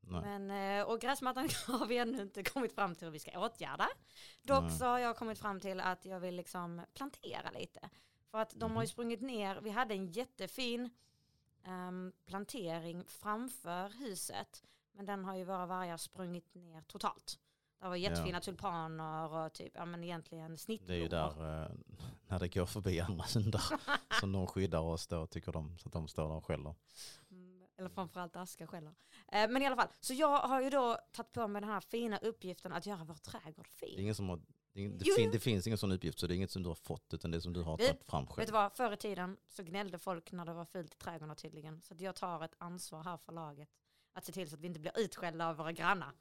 Nej. 0.00 0.20
Men, 0.38 0.50
eh, 0.80 0.86
och 0.88 1.00
gräsmattan 1.00 1.48
har 1.66 1.86
vi 1.86 1.98
ännu 1.98 2.22
inte 2.22 2.42
kommit 2.42 2.72
fram 2.74 2.94
till 2.94 3.04
hur 3.06 3.12
vi 3.12 3.18
ska 3.18 3.40
åtgärda. 3.40 3.88
Dock 4.42 4.62
Nej. 4.64 4.78
så 4.78 4.84
har 4.84 4.98
jag 4.98 5.16
kommit 5.16 5.38
fram 5.38 5.60
till 5.60 5.80
att 5.80 6.04
jag 6.04 6.20
vill 6.20 6.34
liksom 6.36 6.82
plantera 6.94 7.50
lite. 7.50 7.88
För 8.30 8.38
att 8.38 8.50
de 8.50 8.70
har 8.76 8.82
ju 8.82 8.86
Mhm. 8.86 8.90
sprungit 8.90 9.20
ner, 9.20 9.60
vi 9.60 9.70
hade 9.70 9.94
en 9.94 10.06
jättefin 10.06 10.90
ehm, 11.64 12.12
plantering 12.26 13.04
framför 13.04 13.88
huset. 13.88 14.64
Men 14.92 15.06
den 15.06 15.24
har 15.24 15.36
ju 15.36 15.44
våra 15.44 15.66
vargar 15.66 15.96
sprungit 15.96 16.54
ner 16.54 16.82
totalt. 16.82 17.38
Det 17.80 17.88
var 17.88 17.96
jättefina 17.96 18.40
tulpaner 18.40 19.28
och 19.32 19.52
typ, 19.52 19.72
ja 19.74 19.84
men 19.84 20.04
egentligen 20.04 20.58
snittblommor. 20.58 20.94
Det 20.94 20.98
är 20.98 21.02
ju 21.02 21.08
där 21.08 21.62
eh, 21.64 21.70
när 22.28 22.38
det 22.38 22.48
går 22.54 22.66
förbi 22.66 23.00
andra 23.00 23.24
hundar 23.34 23.62
som 24.20 24.32
de 24.32 24.46
skyddar 24.46 24.80
oss 24.80 25.06
då 25.06 25.26
tycker 25.26 25.52
de 25.52 25.78
så 25.78 25.88
att 25.88 25.92
de 25.92 26.08
står 26.08 26.28
där 26.28 26.34
och 26.34 26.44
skäller. 26.46 26.74
Mm, 27.30 27.66
Eller 27.78 27.88
framförallt 27.88 28.36
aska 28.36 28.66
skäller. 28.66 28.94
Eh, 29.32 29.50
men 29.50 29.62
i 29.62 29.66
alla 29.66 29.76
fall, 29.76 29.88
så 30.00 30.14
jag 30.14 30.38
har 30.40 30.60
ju 30.62 30.70
då 30.70 30.98
tagit 31.12 31.32
på 31.32 31.48
mig 31.48 31.60
den 31.62 31.70
här 31.70 31.80
fina 31.80 32.18
uppgiften 32.18 32.72
att 32.72 32.86
göra 32.86 33.04
vår 33.04 33.14
trädgård 33.14 33.68
Det, 33.80 33.86
är 33.86 33.88
fin. 33.90 34.00
ingen 34.00 34.14
som 34.14 34.28
har, 34.28 34.40
det, 34.72 34.88
det, 34.88 35.04
fin, 35.16 35.30
det 35.30 35.38
finns 35.40 35.66
ingen 35.66 35.78
sån 35.78 35.92
uppgift 35.92 36.18
så 36.18 36.26
det 36.26 36.34
är 36.34 36.36
inget 36.36 36.50
som 36.50 36.62
du 36.62 36.68
har 36.68 36.74
fått 36.74 37.14
utan 37.14 37.30
det 37.30 37.36
är 37.36 37.40
som 37.40 37.52
du 37.52 37.62
har 37.62 37.76
Det- 37.76 37.86
tagit 37.86 38.04
fram 38.04 38.24
Vet 38.24 38.32
själv. 38.34 38.46
du 38.46 38.52
vad, 38.52 38.72
förr 38.72 38.92
i 38.92 38.96
tiden 38.96 39.36
så 39.48 39.62
gnällde 39.62 39.98
folk 39.98 40.32
när 40.32 40.44
det 40.44 40.52
var 40.54 40.64
fult 40.64 40.94
i 40.94 40.96
trädgården 40.98 41.36
tydligen. 41.36 41.80
Så 41.80 41.94
jag 41.98 42.14
tar 42.16 42.44
ett 42.44 42.54
ansvar 42.58 43.04
här 43.04 43.16
för 43.16 43.32
laget. 43.32 43.68
Att 44.12 44.24
se 44.24 44.32
till 44.32 44.48
så 44.50 44.54
att 44.56 44.60
vi 44.60 44.66
inte 44.66 44.80
blir 44.80 44.92
utskällda 44.98 45.48
av 45.48 45.56
våra 45.56 45.72
grannar. 45.72 46.12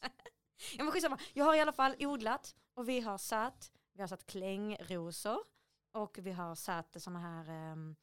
ja 0.78 0.84
men 0.84 0.92
skitsamma, 0.92 1.18
jag 1.32 1.44
har 1.44 1.54
i 1.54 1.60
alla 1.60 1.72
fall 1.72 1.94
odlat 1.98 2.56
och 2.74 2.88
vi 2.88 3.00
har 3.00 3.18
satt, 3.18 3.72
vi 3.92 4.00
har 4.00 4.08
satt 4.08 4.26
klängrosor 4.26 5.38
och 5.92 6.18
vi 6.18 6.32
har 6.32 6.54
satt 6.54 7.02
sådana 7.02 7.20
här, 7.20 7.48
ehm, 7.48 7.96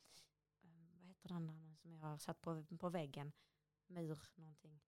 vad 1.00 1.08
heter 1.08 1.30
den 1.30 1.48
där 1.48 1.76
som 1.82 1.94
jag 1.94 2.00
har 2.00 2.18
satt 2.18 2.42
på, 2.42 2.66
på 2.80 2.90
väggen? 2.90 3.32
Mur 3.88 4.20
någonting. 4.36 4.80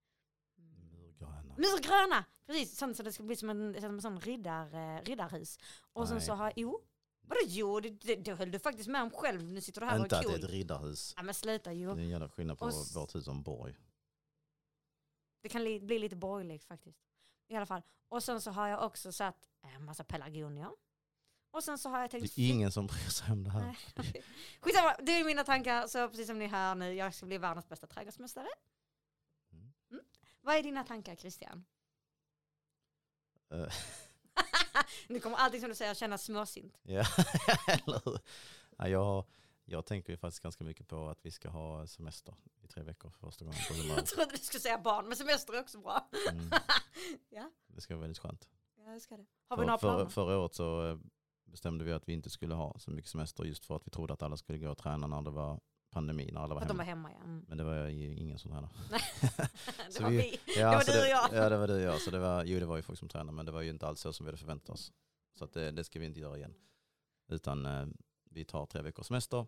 Mm. 0.58 0.90
Murgröna. 0.92 1.56
Murgröna! 1.58 2.26
Precis, 2.46 2.78
sånt 2.78 2.98
så 2.98 3.04
det 3.04 3.12
ska 3.12 3.24
bli 3.24 3.36
som 3.36 3.50
en, 3.50 3.82
som 3.82 3.94
en 3.94 4.02
sån 4.02 4.20
riddar, 4.20 4.76
eh, 4.76 5.02
riddarhus. 5.04 5.60
Och 5.94 6.08
sen 6.08 6.18
Nej. 6.18 6.26
så 6.26 6.34
har, 6.34 6.54
jo, 6.56 6.82
vadå 7.22 7.40
jo, 7.48 7.80
det, 7.80 7.90
det, 7.90 8.16
det 8.16 8.34
höll 8.34 8.52
du 8.52 8.60
faktiskt 8.60 8.90
med 8.90 9.02
om 9.02 9.12
själv. 9.12 9.44
Nu 9.44 9.62
sitter 9.62 9.82
du 9.82 9.88
här 9.88 10.00
Inte 10.00 10.16
och 10.16 10.20
att 10.20 10.26
är 10.26 10.30
det 10.30 10.36
är 10.36 10.40
cool. 10.40 10.46
ett 10.46 10.52
riddarhus. 10.52 11.14
Ja 11.18 11.24
men 11.24 11.34
sluta 11.34 11.74
jo. 11.74 11.96
Det 11.96 12.02
är 12.02 12.04
en 12.04 12.10
jävla 12.10 12.30
skillnad 12.30 12.60
på 12.60 12.66
Och 12.66 12.74
vårt 12.96 13.16
hus 13.16 13.28
en 13.28 13.44
borg. 13.44 13.76
Det 15.42 15.50
kan 15.50 15.64
li, 15.64 15.80
bli 15.80 16.00
lite 16.00 16.16
borgerligt 16.16 16.66
faktiskt. 16.66 17.00
I 17.48 17.56
alla 17.56 17.66
fall. 17.66 17.82
Och 18.10 18.24
sen 18.24 18.42
så 18.42 18.52
har 18.52 18.68
jag 18.68 18.84
också 18.86 19.12
satt 19.12 19.50
en 19.62 19.86
massa 19.86 20.04
pelargonier. 20.04 20.72
Och 21.52 21.64
sen 21.64 21.78
så 21.78 21.90
har 21.90 22.00
jag 22.00 22.10
Det 22.10 22.20
tänkt... 22.20 22.38
är 22.38 22.50
ingen 22.50 22.72
som 22.72 22.88
bryr 22.88 23.10
sig 23.10 23.32
om 23.32 23.44
det 23.44 23.50
här. 23.50 23.78
Skitsamma, 24.62 24.96
det 25.00 25.12
är 25.12 25.26
mina 25.26 25.44
tankar. 25.44 25.88
Så 25.88 26.10
precis 26.10 26.28
som 26.28 26.40
ni 26.40 26.48
hör 26.48 26.76
nu, 26.76 26.94
jag 26.94 27.14
ska 27.14 27.26
bli 27.26 27.38
världens 27.38 27.70
bästa 27.70 27.88
trädgårdsmästare. 27.88 28.48
Mm. 29.52 30.04
Vad 30.42 30.56
är 30.56 30.64
dina 30.64 30.84
tankar 30.84 31.16
Christian? 31.16 31.66
Eh, 33.52 33.68
nu 35.08 35.20
kommer 35.20 35.38
allting 35.38 35.60
som 35.62 35.70
du 35.70 35.76
säger 35.76 35.94
kännas 35.94 36.24
småsint. 36.24 36.78
Ja, 36.84 37.06
eller 37.68 38.02
hur? 38.06 38.20
Ja, 38.78 38.88
jag, 38.88 39.26
jag 39.70 39.86
tänker 39.86 40.14
ju 40.14 40.18
faktiskt 40.18 40.44
ganska 40.44 40.64
mycket 40.64 40.88
på 40.88 41.10
att 41.10 41.20
vi 41.26 41.32
ska 41.32 41.50
ha 41.50 41.88
semester 41.88 42.36
i 42.64 42.68
tre 42.68 42.84
veckor 42.84 43.10
för 43.10 43.20
första 43.20 43.46
gången 43.46 43.60
på. 43.70 43.74
Jag 43.98 44.06
trodde 44.06 44.32
du 44.32 44.38
skulle 44.38 44.62
säga 44.62 44.78
barn, 44.78 45.08
men 45.08 45.18
semester 45.18 45.54
är 45.54 45.60
också 45.62 45.80
bra. 45.80 46.10
Mm, 46.32 46.50
ja, 47.30 47.52
det 47.68 47.82
ska 47.82 47.94
vara 47.96 48.02
väldigt 48.02 48.18
skönt. 48.20 48.50
jag 48.78 49.02
ska 49.02 49.18
det. 49.18 49.26
Har 49.50 49.58
vi 49.58 49.62
För, 49.62 49.68
några 49.68 49.78
för, 49.78 49.88
planer? 49.96 50.10
förra 50.10 50.38
året 50.40 50.54
så 50.56 50.88
eh, 50.90 50.98
bestämde 51.46 51.84
vi 51.86 51.92
att 51.94 52.08
vi 52.10 52.14
inte 52.14 52.30
skulle 52.30 52.54
ha 52.56 52.80
så 52.80 52.92
mycket 52.92 53.12
semester 53.12 53.44
just 53.44 53.66
för 53.66 53.76
att 53.76 53.88
vi 53.88 53.92
trodde 53.92 54.14
att 54.14 54.22
alla 54.24 54.38
skulle 54.38 54.58
gå 54.60 54.70
och 54.72 54.78
träna 54.78 55.08
när 55.08 55.22
det 55.22 55.30
var 55.32 55.60
pandemi, 55.92 56.30
när 56.34 56.42
alla 56.42 56.56
var 56.56 56.62
Att 56.62 56.68
de 56.68 56.80
hemma. 56.80 57.04
var 57.04 57.12
hemma 57.12 57.12
ja. 57.20 57.24
Mm. 57.24 57.46
Men 57.48 57.58
det 57.58 57.64
var 57.64 57.88
ju 57.88 58.16
ingen 58.18 58.40
som 58.40 58.52
tränade. 58.52 58.74
det 59.94 60.00
var 60.02 60.10
vi- 60.10 60.40
vi. 60.46 60.60
Ja, 60.60 60.72
var 60.72 60.82
så 60.82 60.92
du 60.92 61.00
och 61.02 61.08
jag. 61.08 61.30
Ja, 61.34 61.50
det 61.50 61.58
var 61.58 61.68
du 61.68 61.74
och 61.74 61.82
jag. 61.82 62.02
Så 62.02 62.12
det 62.12 62.20
var, 62.20 62.44
jo, 62.44 62.60
det 62.60 62.66
var 62.66 62.76
ju 62.76 62.82
folk 62.82 63.00
som 63.00 63.08
tränade, 63.10 63.32
men 63.36 63.46
det 63.46 63.52
var 63.52 63.62
ju 63.62 63.70
inte 63.70 63.88
alls 63.88 64.00
så 64.02 64.14
som 64.14 64.26
vi 64.26 64.28
hade 64.28 64.38
förväntat 64.38 64.70
oss. 64.70 64.92
Så 65.40 65.46
det, 65.46 65.72
det 65.72 65.84
ska 65.84 66.00
vi 66.00 66.06
inte 66.06 66.20
göra 66.20 66.38
igen. 66.38 66.54
Utan 67.30 67.66
eh, 67.66 67.86
vi 68.38 68.46
tar 68.46 68.66
tre 68.66 68.82
veckors 68.82 69.08
semester 69.08 69.46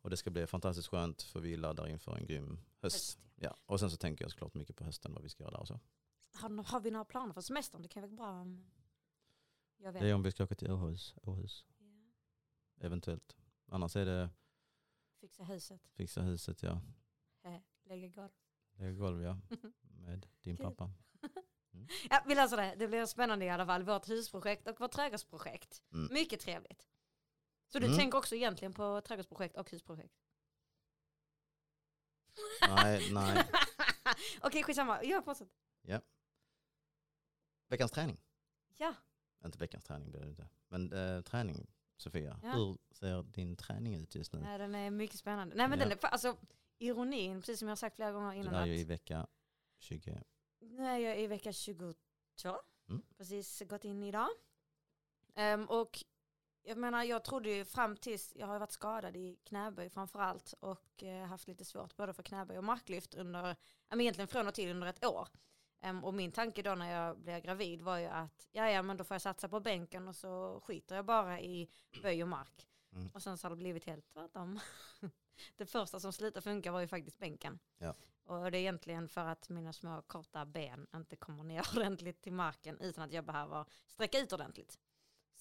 Och 0.00 0.10
det 0.10 0.16
ska 0.16 0.30
bli 0.30 0.46
fantastiskt 0.46 0.88
skönt 0.88 1.22
för 1.22 1.40
vi 1.40 1.56
laddar 1.56 1.86
inför 1.88 2.16
en 2.16 2.26
grym 2.26 2.60
höst. 2.80 2.96
Höst, 2.96 3.18
Ja. 3.40 3.56
Och 3.66 3.80
sen 3.80 3.90
så 3.90 3.96
tänker 3.96 4.24
jag 4.24 4.30
såklart 4.30 4.54
mycket 4.54 4.76
på 4.76 4.84
hösten 4.84 5.12
vad 5.14 5.22
vi 5.22 5.28
ska 5.28 5.42
göra 5.42 5.50
där 5.50 5.60
och 5.60 5.68
så. 5.68 5.80
Har, 6.34 6.62
har 6.64 6.80
vi 6.80 6.90
några 6.90 7.04
planer 7.04 7.32
för 7.34 7.40
semestern? 7.40 7.82
Det 7.82 7.88
kan 7.88 8.02
vara 8.02 8.12
bra 8.12 8.40
om 8.40 8.64
jag 9.76 9.92
vet. 9.92 10.02
Det 10.02 10.08
är 10.08 10.14
om 10.14 10.22
vi 10.22 10.30
ska 10.30 10.44
åka 10.44 10.54
till 10.54 10.70
Åhus, 10.70 11.14
Åhus 11.22 11.64
Ja. 11.78 12.86
eventuellt. 12.86 13.36
Annars 13.66 13.96
är 13.96 14.06
det 14.06 14.30
Fixa 15.20 15.44
huset, 15.44 15.80
fixa 15.94 16.22
huset, 16.22 16.62
ja. 16.62 16.80
lägga 17.84 18.08
golv. 18.08 18.30
Lägga 18.76 18.92
golv, 18.92 19.22
ja. 19.22 19.38
Med 19.80 20.26
din 20.42 20.56
pappa. 20.56 20.90
Ja, 22.10 22.22
vi 22.26 22.34
löser 22.34 22.56
det. 22.56 22.74
Det 22.78 22.88
blir 22.88 23.06
spännande 23.06 23.44
i 23.44 23.48
alla 23.50 23.66
fall. 23.66 23.82
Vårt 23.82 24.08
husprojekt 24.08 24.68
och 24.68 24.80
vårt 24.80 24.92
trädgårdsprojekt. 24.92 25.82
Mm. 25.92 26.12
Mycket 26.14 26.40
trevligt. 26.40 26.88
Så 27.68 27.78
du 27.78 27.86
Mm. 27.86 27.98
tänker 27.98 28.18
också 28.18 28.34
egentligen 28.34 28.74
på 28.74 29.00
trädgårdsprojekt 29.00 29.56
och 29.56 29.70
husprojekt? 29.70 30.14
Nej, 32.68 33.12
nej. 33.12 33.44
Okej, 34.42 34.62
skitsamma. 34.62 35.04
Jag 35.04 35.24
fortsätter. 35.24 35.54
Veckans 37.70 37.90
träning. 37.92 38.20
Ja, 38.76 38.94
Inte 39.44 39.58
veckans 39.58 39.84
träning 39.84 40.10
blir 40.10 40.20
det 40.20 40.28
inte. 40.28 40.48
Men 40.68 40.92
eh, 40.92 41.20
träning, 41.22 41.66
Sofia. 41.96 42.40
Ja. 42.42 42.52
Hur 42.52 42.78
ser 42.90 43.22
din 43.22 43.56
träning 43.56 43.94
ut 43.94 44.14
just 44.14 44.32
nu? 44.32 44.40
nej, 44.40 44.58
den 44.58 44.74
är 44.74 44.90
mycket 44.90 45.18
spännande. 45.18 45.56
Nej 45.56 45.68
men 45.68 45.78
Ja. 45.78 45.84
den 45.84 45.92
är, 45.98 46.00
fa- 46.00 46.06
alltså 46.08 46.36
ironin, 46.78 47.40
precis 47.40 47.58
som 47.58 47.68
jag 47.68 47.70
har 47.70 47.76
sagt 47.76 47.96
flera 47.96 48.12
gånger 48.12 48.32
Du 48.34 48.40
innan. 48.40 48.54
är 48.54 48.66
ju 48.66 48.72
att 48.74 48.78
i 48.80 48.84
vecka 48.84 49.26
20. 49.78 50.22
Nu 50.60 50.86
är 50.86 50.98
jag 50.98 51.20
i 51.20 51.26
vecka 51.26 51.52
22. 51.52 51.94
Mm. 52.88 53.02
Precis 53.16 53.62
gått 53.66 53.84
in 53.84 54.02
idag. 54.02 54.28
Ehm, 55.34 55.64
och 55.68 56.04
jag 56.62 56.78
menar, 56.78 57.04
jag 57.04 57.24
trodde 57.24 57.50
ju 57.50 57.64
fram 57.64 57.96
tills, 57.96 58.32
jag 58.36 58.46
har 58.46 58.58
varit 58.58 58.72
skadad 58.72 59.16
i 59.16 59.38
knäböj 59.44 59.90
framförallt 59.90 60.54
och 60.60 61.02
eh, 61.02 61.26
haft 61.26 61.48
lite 61.48 61.64
svårt 61.64 61.96
både 61.96 62.12
för 62.12 62.22
knäböj 62.22 62.58
och 62.58 62.64
marklyft 62.64 63.14
under, 63.14 63.56
men 63.88 64.00
egentligen 64.00 64.28
från 64.28 64.48
och 64.48 64.54
till 64.54 64.70
under 64.70 64.86
ett 64.86 65.04
år. 65.04 65.28
Ehm, 65.80 66.04
och 66.04 66.14
min 66.14 66.32
tanke 66.32 66.62
då 66.62 66.74
när 66.74 66.92
jag 66.92 67.18
blev 67.18 67.40
gravid 67.40 67.82
var 67.82 67.98
ju 67.98 68.06
att, 68.06 68.48
ja 68.52 68.70
ja 68.70 68.82
men 68.82 68.96
då 68.96 69.04
får 69.04 69.14
jag 69.14 69.22
satsa 69.22 69.48
på 69.48 69.60
bänken 69.60 70.08
och 70.08 70.16
så 70.16 70.60
skiter 70.64 70.96
jag 70.96 71.04
bara 71.04 71.40
i 71.40 71.68
böj 72.02 72.22
och 72.22 72.28
mark. 72.28 72.68
Mm. 72.92 73.10
Och 73.14 73.22
sen 73.22 73.38
så 73.38 73.44
har 73.44 73.50
det 73.50 73.56
blivit 73.56 73.84
helt 73.84 74.08
tvärtom. 74.12 74.60
det 75.56 75.66
första 75.66 76.00
som 76.00 76.12
slutade 76.12 76.42
funka 76.42 76.72
var 76.72 76.80
ju 76.80 76.88
faktiskt 76.88 77.18
bänken. 77.18 77.58
Ja. 77.78 77.94
Och 78.24 78.50
det 78.50 78.58
är 78.58 78.60
egentligen 78.60 79.08
för 79.08 79.24
att 79.24 79.48
mina 79.48 79.72
små 79.72 80.02
korta 80.02 80.46
ben 80.46 80.86
inte 80.94 81.16
kommer 81.16 81.44
ner 81.44 81.66
ordentligt 81.76 82.22
till 82.22 82.32
marken 82.32 82.78
utan 82.80 83.04
att 83.04 83.12
jag 83.12 83.24
behöver 83.24 83.64
sträcka 83.86 84.18
ut 84.18 84.32
ordentligt. 84.32 84.78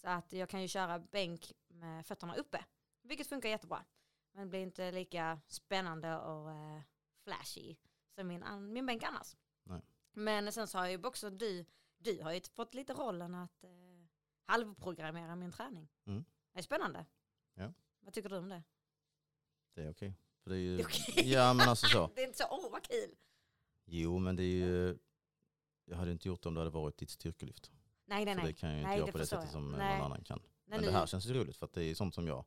Så 0.02 0.08
att 0.08 0.34
jag 0.34 0.50
kan 0.50 0.62
ju 0.62 0.68
köra 0.68 1.00
bänk 1.00 1.54
med 1.68 2.06
fötterna 2.06 2.36
uppe, 2.36 2.66
vilket 3.02 3.28
funkar 3.28 3.50
jättebra. 3.50 3.86
Men 4.32 4.44
det 4.44 4.50
blir 4.50 4.60
inte 4.60 4.92
lika 4.92 5.40
spännande 5.48 6.18
och 6.18 6.52
eh, 6.52 6.82
flashy 7.24 7.76
som 8.16 8.28
min, 8.28 8.74
min 8.74 8.86
bänk 8.86 9.04
annars. 9.04 9.36
Nej. 9.64 9.82
Men 10.14 10.52
sen 10.52 10.68
så 10.68 10.78
har 10.78 10.88
ju 10.88 11.04
också 11.04 11.30
du, 11.30 11.66
du 11.98 12.24
har 12.24 12.34
ju 12.34 12.42
fått 12.42 12.74
lite 12.74 12.94
rollen 12.94 13.36
att 13.36 13.64
eh, 13.64 13.70
halvprogrammera 14.46 15.36
min 15.36 15.52
träning. 15.52 15.88
Mm. 16.06 16.26
Det 16.54 16.60
är 16.60 16.64
spännande. 16.64 17.06
Ja. 17.54 17.74
Vad 18.00 18.14
tycker 18.14 18.30
du 18.30 18.38
om 18.38 18.50
det? 18.50 18.64
Det 19.74 19.84
är 19.84 19.92
okej. 19.92 20.14
För 20.44 20.50
det 20.50 20.56
är 20.56 20.60
ju, 20.60 20.78
Det 20.78 20.84
är 20.84 20.88
okej. 20.88 21.32
Ja 21.32 21.54
men 21.54 21.70
alltså 21.70 21.88
så. 21.88 22.12
Det 22.16 22.22
är 22.22 22.28
inte 22.28 22.38
så, 22.38 22.48
åh 22.50 22.72
vad 22.72 22.84
kul. 22.84 23.16
Jo 23.86 24.20
men 24.20 24.36
det 24.36 24.44
är 24.44 24.68
ju, 24.68 24.98
jag 25.86 25.98
hade 25.98 26.12
inte 26.12 26.28
gjort 26.28 26.44
det 26.44 26.50
om 26.50 26.56
det 26.56 26.62
hade 26.62 26.72
varit 26.72 26.98
ditt 26.98 27.10
styrkelyft. 27.10 27.72
Nej, 28.08 28.26
nej, 28.26 28.36
För 28.36 28.42
nej. 28.42 28.54
det 28.54 28.60
kan 28.60 28.70
jag 28.70 28.76
ju 28.76 28.82
inte 28.82 28.90
Nej, 28.90 29.00
göra 29.00 29.12
på 29.12 29.18
det 29.18 29.26
sättet 29.26 29.44
jag. 29.44 29.52
som 29.52 29.72
Nej. 29.72 29.98
någon 29.98 30.06
annan 30.06 30.24
kan. 30.24 30.40
Nej, 30.66 30.80
Men 30.80 30.82
det 30.82 30.92
här 30.92 31.06
känns 31.06 31.26
ju 31.26 31.34
roligt 31.34 31.58
för 31.58 31.66
att 31.66 31.74
det 31.74 31.84
är 31.84 31.96
sånt 31.96 32.16
som 32.16 32.28
jag. 32.28 32.46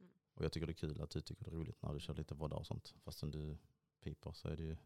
Mm. 0.00 0.12
Och 0.34 0.44
jag 0.44 0.52
tycker 0.52 0.66
det 0.66 0.72
är 0.72 0.74
kul 0.74 1.00
att 1.00 1.10
du 1.10 1.20
tycker 1.20 1.44
det 1.44 1.50
är 1.50 1.54
roligt 1.54 1.82
när 1.82 1.94
du 1.94 2.00
kör 2.00 2.14
lite 2.14 2.34
vodda 2.34 2.56
och 2.56 2.66
sånt. 2.66 2.94
Fastän 3.04 3.30
du 3.30 3.58
piper 4.00 4.32
så 4.32 4.48
är 4.48 4.56
det 4.56 4.62
ju. 4.62 4.76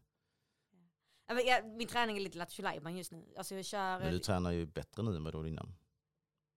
Ja, 1.27 1.33
men 1.33 1.45
jag, 1.45 1.65
min 1.65 1.87
träning 1.87 2.17
är 2.17 2.21
lite 2.21 2.37
lattjo 2.37 2.89
just 2.89 3.11
nu. 3.11 3.33
Alltså 3.37 3.55
jag 3.55 3.65
kör... 3.65 3.99
Men 3.99 4.11
du 4.11 4.19
tränar 4.19 4.51
ju 4.51 4.65
bättre 4.65 5.03
nu 5.03 5.15
än 5.15 5.23
vad 5.23 5.33
du 5.33 5.37
gjorde 5.37 5.49
innan. 5.49 5.75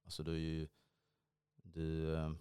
Alltså 0.04 0.23
du 0.23 0.32
är 0.32 0.38
ju, 0.38 0.68
du, 1.56 2.14
eh, 2.14 2.32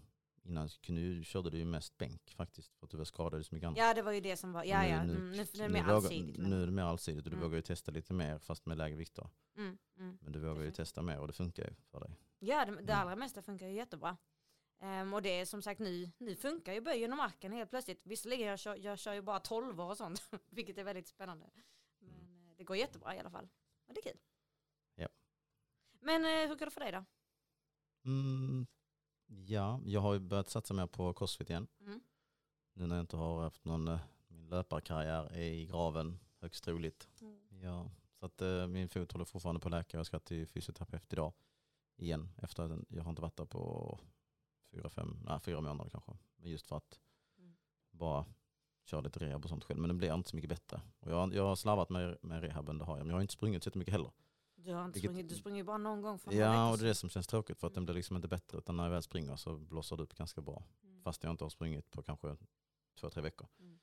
innan 0.46 0.70
ju, 0.82 1.24
körde 1.24 1.50
du 1.50 1.58
ju 1.58 1.66
mest 1.66 1.98
bänk 1.98 2.34
faktiskt. 2.36 2.75
För 2.80 2.86
att 2.86 2.92
du 2.92 2.98
var 2.98 3.06
skadad 3.06 3.46
så 3.46 3.56
mycket 3.56 3.68
annat. 3.68 3.78
Ja 3.80 3.94
det 3.94 4.02
var 4.02 4.12
ju 4.12 4.22
det 4.22 4.38
som 4.38 4.54
var, 4.54 4.64
ja 4.64 4.82
Nu- 4.82 4.88
ja, 4.90 5.04
nu- 5.04 5.16
mm, 5.16 5.32
nu, 5.32 5.38
nu 5.38 5.42
är 5.42 5.58
det 5.58 5.68
nu, 5.68 5.74
mer 5.74 5.84
allsidigt. 5.84 6.38
nu 6.38 6.62
är 6.62 6.66
det 6.66 6.72
mer 6.72 6.84
allsidigt 6.84 7.25
och 7.25 7.32
du 7.32 7.36
Mm. 7.38 7.44
vågar 7.48 7.56
ju 7.56 7.62
testa 7.62 7.92
lite 7.92 8.14
mer 8.14 8.40
fast 8.40 8.66
med 8.66 8.78
lägre 8.78 8.96
vikter. 8.98 9.30
Mm, 9.58 9.78
mm. 9.98 10.18
Men 10.22 10.32
du 10.32 10.40
vågar 10.40 10.50
ju 10.54 10.56
Definitivt. 10.58 10.75
testa 10.75 11.02
mer 11.02 11.20
och 11.20 11.28
det 11.28 11.34
funkar 11.34 11.64
ju 11.64 11.74
för 11.92 12.00
dig. 12.00 12.12
Ja 12.40 12.66
det, 12.66 12.72
det 12.72 12.80
Mm. 12.94 12.96
allra 12.96 13.16
mesta 13.16 13.42
funkar 13.42 13.68
ju 13.68 13.74
jättebra. 13.74 14.18
Ehm, 14.80 15.14
och 15.14 15.22
det 15.22 15.40
är 15.40 15.46
som 15.46 15.62
sagt 15.62 15.80
nu, 15.80 16.12
nu 16.18 16.36
funkar 16.36 16.74
ju 16.74 16.82
böjen 16.82 17.12
och 17.12 17.18
marken 17.18 17.52
helt 17.52 17.70
plötsligt. 17.70 18.02
Visserligen 18.04 18.48
jag 18.48 18.60
kör, 18.60 18.75
jag 18.75 19.00
kör 19.00 19.14
ju 19.14 19.22
bara 19.22 19.40
12 19.40 19.82
och 19.82 19.98
sånt, 19.98 20.22
vilket 20.50 20.78
är 20.78 20.84
väldigt 20.84 21.08
spännande. 21.08 21.50
Men 22.00 22.48
eh, 22.50 22.56
det 22.58 22.64
går 22.64 22.78
jättebra 22.78 23.16
i 23.16 23.20
alla 23.20 23.30
fall. 23.30 23.50
Men 23.86 23.94
det 23.94 24.00
är 24.00 24.12
kul. 24.12 24.20
Ja. 24.96 25.08
Men 26.00 26.25
eh, 26.25 26.50
hur 26.50 26.56
går 26.56 26.66
det 26.66 26.72
för 26.72 26.82
dig 26.82 26.92
då? 26.92 27.06
Ja, 29.27 29.79
jag 29.86 30.01
har 30.01 30.13
ju 30.13 30.20
börjat 30.20 30.50
satsa 30.50 30.74
mer 30.74 30.88
på 30.88 31.13
crossfit 31.13 31.50
igen. 31.50 31.67
Mm. 31.79 32.01
Nu 32.74 32.88
när 32.88 32.96
jag 32.96 33.03
inte 33.03 33.17
har 33.17 33.41
haft 33.41 33.65
någon, 33.65 33.88
eh, 33.88 34.00
min 34.27 34.48
löparkarriär 34.50 35.25
är 35.34 35.41
i 35.41 35.65
graven 35.65 36.20
högst 36.39 36.63
troligt. 36.63 37.08
Mm. 37.22 37.39
Ja, 37.62 37.91
så 38.20 38.25
att 38.25 38.41
eh, 38.41 38.67
min 38.67 38.89
fot 38.89 39.12
håller 39.12 39.25
fortfarande 39.25 39.62
på 39.62 39.67
att 39.67 39.72
läka. 39.72 39.98
Jag 39.98 40.05
ska 40.05 40.20
till 40.20 40.48
fysioterapeut 40.48 41.13
idag 41.13 41.34
igen. 41.98 42.29
Efter 42.38 42.63
att 42.63 42.79
jag 42.89 43.03
har 43.03 43.10
inte 43.10 43.22
varit 43.22 43.36
där 43.38 43.46
på 43.46 44.00
fyra, 44.72 44.89
fem, 44.89 45.20
nej, 45.25 45.39
fyra 45.39 45.62
månader 45.62 45.89
kanske. 45.89 46.12
Men 46.36 46.51
just 46.51 46.67
för 46.67 46.77
att 46.77 47.00
Mm. 47.38 47.55
bara 47.91 48.25
köra 48.86 49.01
lite 49.01 49.20
rehab 49.20 49.44
och 49.44 49.50
sånt 49.50 49.63
själv. 49.63 49.79
Men 49.79 49.88
det 49.88 49.94
blir 49.94 50.13
inte 50.13 50.29
så 50.29 50.36
mycket 50.36 50.50
bättre. 50.50 50.82
Och 51.00 51.12
jag, 51.12 51.34
jag 51.34 51.44
har 51.44 51.55
slarvat 51.55 51.89
med, 51.89 52.17
med 52.22 52.41
rehaben, 52.41 52.77
det 52.77 52.86
har 52.86 52.98
jag. 52.98 53.03
Men 53.05 53.10
jag 53.10 53.17
har 53.17 53.22
inte 53.22 53.34
sprungit 53.34 53.63
så 53.63 53.72
mycket 53.74 53.91
heller. 53.91 54.12
Du 54.66 54.74
har 54.74 54.86
inte 54.86 55.00
sprungit, 55.00 55.30
du 55.30 55.36
springer 55.36 55.58
ju 55.58 55.64
bara 55.64 55.78
någon 55.78 56.02
gång 56.02 56.20
Ja, 56.32 56.72
och 56.72 56.78
det 56.78 56.84
är 56.84 56.88
det 56.88 56.96
som 56.96 57.10
känns 57.10 57.28
tråkigt 57.28 57.60
för 57.60 57.68
att 57.68 57.74
den 57.74 57.86
blir 57.86 57.96
liksom 57.96 58.16
inte 58.16 58.28
bättre. 58.28 58.58
Utan 58.58 58.78
när 58.78 58.84
jag 58.84 58.92
väl 58.92 59.04
springer 59.04 59.36
så 59.36 59.58
blåser 59.58 59.98
det 59.98 60.04
upp 60.04 60.16
ganska 60.16 60.42
bra. 60.42 60.64
Mm. 60.84 61.04
Fast 61.04 61.24
jag 61.24 61.32
inte 61.34 61.44
har 61.44 61.50
sprungit 61.50 61.92
på 61.92 62.04
kanske 62.04 62.38
två, 63.00 63.10
tre 63.10 63.22
veckor. 63.22 63.48
Mm. 63.60 63.80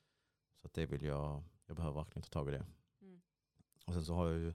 Så 0.63 0.69
det 0.73 0.87
vill 0.87 1.03
jag, 1.05 1.43
jag 1.67 1.77
behöver 1.77 1.97
verkligen 1.97 2.23
ta 2.23 2.29
tag 2.29 2.49
i 2.49 2.51
det. 2.51 2.67
Mm. 3.03 3.23
Och 3.87 3.93
sen 3.95 4.05
så 4.05 4.15
har 4.15 4.29
jag 4.29 4.39
ju 4.39 4.55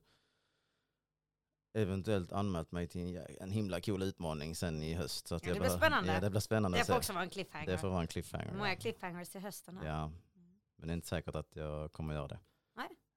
eventuellt 1.73 2.31
anmält 2.31 2.71
mig 2.71 2.87
till 2.87 3.17
en, 3.17 3.25
en 3.39 3.51
himla 3.51 3.81
cool 3.81 4.03
utmaning 4.03 4.55
sen 4.55 4.83
i 4.83 4.93
höst. 4.93 5.27
Så 5.27 5.35
att 5.35 5.43
Ja, 5.43 5.47
jag 5.49 5.55
det 5.55 5.59
blir 5.59 5.69
behöver- 5.69 5.85
spännande. 5.87 6.13
Ja, 6.13 6.19
det 6.19 6.29
blir 6.29 6.39
spännande. 6.41 6.77
Det 6.77 6.85
får 6.85 6.95
också 6.97 7.13
vara 7.13 7.23
en 7.23 7.29
cliffhanger. 7.29 7.67
det 7.67 7.77
får 7.77 7.89
vara 7.89 8.01
en 8.01 8.07
cliffhanger. 8.07 8.53
Många 8.53 8.69
Ja. 8.69 8.75
cliffhangers 8.79 9.29
till 9.29 9.41
hösten 9.41 9.77
här. 9.77 9.87
ja, 9.87 10.03
Mm. 10.03 10.59
men 10.75 10.87
det 10.87 10.91
är 10.91 10.95
inte 10.95 11.07
säkert 11.07 11.35
att 11.35 11.55
jag 11.55 11.91
kommer 11.91 12.13
göra 12.13 12.27
det. 12.27 12.39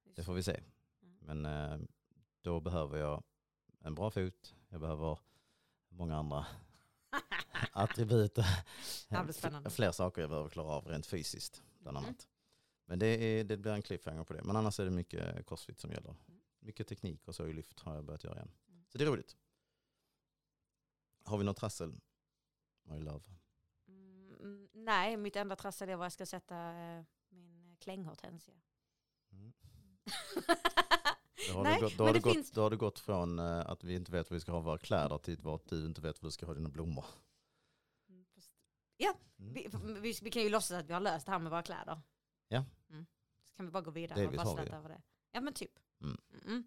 Just 0.04 0.16
Det 0.16 0.24
får 0.24 0.34
vi 0.34 0.42
se. 0.42 0.60
Mm. 1.02 1.16
Men 1.42 1.46
eh, 1.46 1.86
då 2.42 2.60
behöver 2.60 2.98
jag 2.98 3.22
en 3.80 3.94
bra 3.94 4.10
fot. 4.10 4.54
Jag 4.68 4.80
behöver 4.80 5.18
många 5.88 6.16
andra 6.16 6.46
attribut. 7.72 8.34
Fler 9.70 9.92
saker 9.92 10.20
jag 10.20 10.30
behöver 10.30 10.48
klara 10.48 10.68
av 10.68 10.86
rent 10.86 11.06
fysiskt 11.06 11.62
bland 11.78 11.96
Mhm. 11.96 12.04
annat. 12.04 12.28
Men 12.84 12.98
det, 12.98 13.06
är, 13.06 13.44
det 13.44 13.56
blir 13.56 13.72
en 13.72 13.82
cliffhanger 13.82 14.24
på 14.24 14.32
det. 14.32 14.42
Men 14.42 14.56
annars 14.56 14.80
är 14.80 14.84
det 14.84 14.90
mycket 14.90 15.46
crossfit 15.46 15.80
som 15.80 15.90
gäller. 15.90 16.10
Mm. 16.28 16.40
Mycket 16.60 16.88
teknik 16.88 17.28
och 17.28 17.34
så 17.34 17.46
i 17.46 17.52
lyft 17.52 17.80
har 17.80 17.94
jag 17.94 18.04
börjat 18.04 18.24
göra 18.24 18.34
igen. 18.34 18.52
Mm. 18.68 18.84
Så 18.88 18.98
det 18.98 19.04
är 19.04 19.08
roligt. 19.08 19.36
Har 21.24 21.38
vi 21.38 21.44
något 21.44 21.56
trassel? 21.56 22.00
My 22.82 22.98
love. 22.98 23.24
Mm, 23.88 24.34
mm, 24.40 24.68
nej, 24.72 25.16
mitt 25.16 25.36
enda 25.36 25.56
trassel 25.56 25.88
är 25.88 25.96
var 25.96 26.04
jag 26.04 26.12
ska 26.12 26.26
sätta 26.26 26.72
eh, 26.72 27.04
min 27.28 27.76
klänghortensia. 27.80 28.54
Mm. 29.32 29.52
Då 31.48 31.54
har, 31.54 31.62
Nej, 31.64 31.74
du 31.78 31.84
gått, 31.84 31.96
då, 31.98 32.04
har 32.04 32.12
du 32.14 32.20
gått, 32.20 32.32
finns- 32.34 32.50
då 32.50 32.62
har 32.62 32.70
du 32.70 32.76
gått 32.76 32.98
från 32.98 33.38
eh, 33.38 33.60
att 33.70 33.84
vi 33.84 33.94
inte 33.94 34.12
vet 34.12 34.30
vad 34.30 34.34
vi 34.36 34.40
ska 34.40 34.52
ha 34.52 34.60
våra 34.60 34.78
kläder 34.78 35.18
till 35.18 35.48
att 35.48 35.66
du 35.68 35.86
inte 35.86 36.00
vet 36.00 36.22
var 36.22 36.26
du 36.28 36.32
ska 36.32 36.46
ha 36.46 36.54
dina 36.54 36.68
blommor. 36.68 37.04
Mm, 38.08 38.24
Ja, 38.96 39.14
Mm. 39.38 39.52
vi, 39.54 39.68
vi, 40.00 40.14
vi 40.22 40.30
kan 40.30 40.42
ju 40.42 40.48
låtsas 40.48 40.78
att 40.80 40.86
vi 40.86 40.92
har 40.92 41.00
löst 41.00 41.26
det 41.26 41.32
här 41.32 41.38
med 41.38 41.50
våra 41.50 41.62
kläder. 41.62 42.00
Ja. 42.48 42.64
Mm. 42.90 43.06
Så 43.44 43.54
kan 43.56 43.66
vi 43.66 43.72
bara 43.72 43.82
gå 43.82 43.90
vidare 43.90 44.20
Delvis 44.20 44.40
och 44.40 44.44
bara 44.46 44.56
släta 44.62 44.76
över 44.76 44.88
det. 44.88 45.02
Ja 45.32 45.40
men 45.40 45.52
typ. 45.52 45.78
Mm. 46.02 46.20
Mm. 46.46 46.64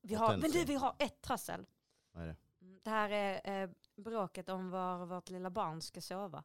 Vi 0.00 0.14
har, 0.14 0.36
men 0.36 0.50
du, 0.50 0.64
vi 0.64 0.74
har 0.74 0.96
ett 0.98 1.20
trassel. 1.22 1.66
Vad 2.12 2.22
är 2.22 2.26
det? 2.26 2.36
Mm, 2.60 2.80
Det 2.84 2.90
här 2.90 3.10
är 3.10 3.62
eh, 3.64 3.70
bråket 3.96 4.48
om 4.48 4.70
var 4.70 5.06
vårt 5.06 5.30
lilla 5.30 5.50
barn 5.50 5.80
ska 5.82 6.00
sova. 6.00 6.44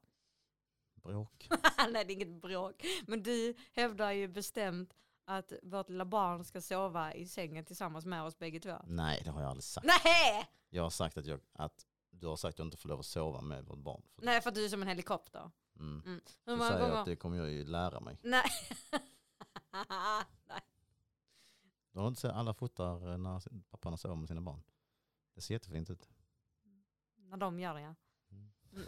Bråk? 0.95 1.47
Nej 1.91 2.05
det 2.05 2.11
är 2.13 2.15
inget 2.15 2.41
bråk. 2.41 2.85
Men 3.07 3.23
du 3.23 3.55
hävdar 3.73 4.11
ju 4.11 4.27
bestämt 4.27 4.93
att 5.29 5.53
vårt 5.63 5.89
lilla 5.89 6.05
barn 6.05 6.43
ska 6.43 6.61
sova 6.61 7.13
i 7.13 7.25
sängen 7.27 7.65
tillsammans 7.65 8.05
med 8.05 8.23
oss 8.23 8.39
bägge 8.39 8.59
två. 8.59 8.77
Nej, 8.87 9.21
det 9.23 9.31
har 9.31 9.41
jag 9.41 9.49
aldrig 9.49 9.63
sagt. 9.63 9.87
Nej! 9.87 10.49
Jag 10.69 10.83
har 10.83 10.89
sagt 10.89 11.17
att, 11.17 11.25
jag, 11.25 11.39
att 11.53 11.85
du 12.09 12.27
har 12.27 12.35
sagt 12.35 12.55
att 12.55 12.59
jag 12.59 12.67
inte 12.67 12.77
får 12.77 12.89
lov 12.89 12.99
att 12.99 13.05
sova 13.05 13.41
med 13.41 13.65
vårt 13.65 13.79
barn. 13.79 14.01
För, 14.15 14.25
Nej 14.25 14.41
för 14.41 14.49
att 14.49 14.55
du 14.55 14.65
är 14.65 14.69
som 14.69 14.81
en 14.81 14.87
helikopter. 14.87 15.51
mm. 15.79 16.01
Mm. 16.05 16.21
Hur 16.45 16.55
många 16.55 16.69
säger 16.69 16.79
jag 16.81 16.89
gånger? 16.89 16.99
att 17.01 17.05
det 17.05 17.15
kommer 17.15 17.37
jag 17.37 17.51
ju 17.51 17.65
lära 17.65 17.99
mig. 17.99 18.17
Nej. 18.21 18.43
Nej. 20.47 20.61
Du 21.91 21.99
har 21.99 22.07
inte 22.07 22.21
sett 22.21 22.31
alla 22.31 22.53
fotar 22.53 23.11
eh, 23.11 23.17
när 23.17 23.63
papparna 23.69 23.97
sover 23.97 24.15
med 24.15 24.27
sina 24.27 24.41
barn. 24.41 24.63
Det 25.35 25.41
ser 25.41 25.53
jättefint 25.53 25.89
ut. 25.89 26.09
När 27.15 27.37
de 27.37 27.59
gör 27.59 27.73
det 27.73 27.81
ja. 27.81 27.95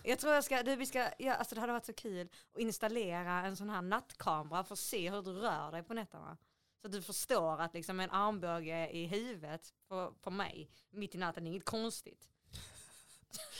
Jag 0.03 0.19
tror 0.19 0.33
jag 0.33 0.43
ska, 0.43 0.63
du, 0.63 0.75
vi 0.75 0.85
ska 0.85 1.09
ja, 1.17 1.33
alltså 1.35 1.55
det 1.55 1.61
hade 1.61 1.73
varit 1.73 1.85
så 1.85 1.93
kul 1.93 2.29
att 2.53 2.59
installera 2.59 3.45
en 3.45 3.55
sån 3.55 3.69
här 3.69 3.81
nattkamera 3.81 4.63
för 4.63 4.73
att 4.73 4.79
se 4.79 5.11
hur 5.11 5.21
du 5.21 5.31
rör 5.31 5.71
dig 5.71 5.83
på 5.83 5.93
nätterna. 5.93 6.38
Så 6.81 6.88
att 6.88 6.93
du 6.93 7.01
förstår 7.01 7.61
att 7.61 7.73
liksom 7.73 8.00
en 8.00 8.09
armbåge 8.09 8.89
i 8.89 9.05
huvudet 9.05 9.73
på, 9.88 10.13
på 10.21 10.29
mig 10.29 10.69
mitt 10.89 11.15
i 11.15 11.17
natten 11.17 11.47
är 11.47 11.51
inget 11.51 11.65
konstigt. 11.65 12.29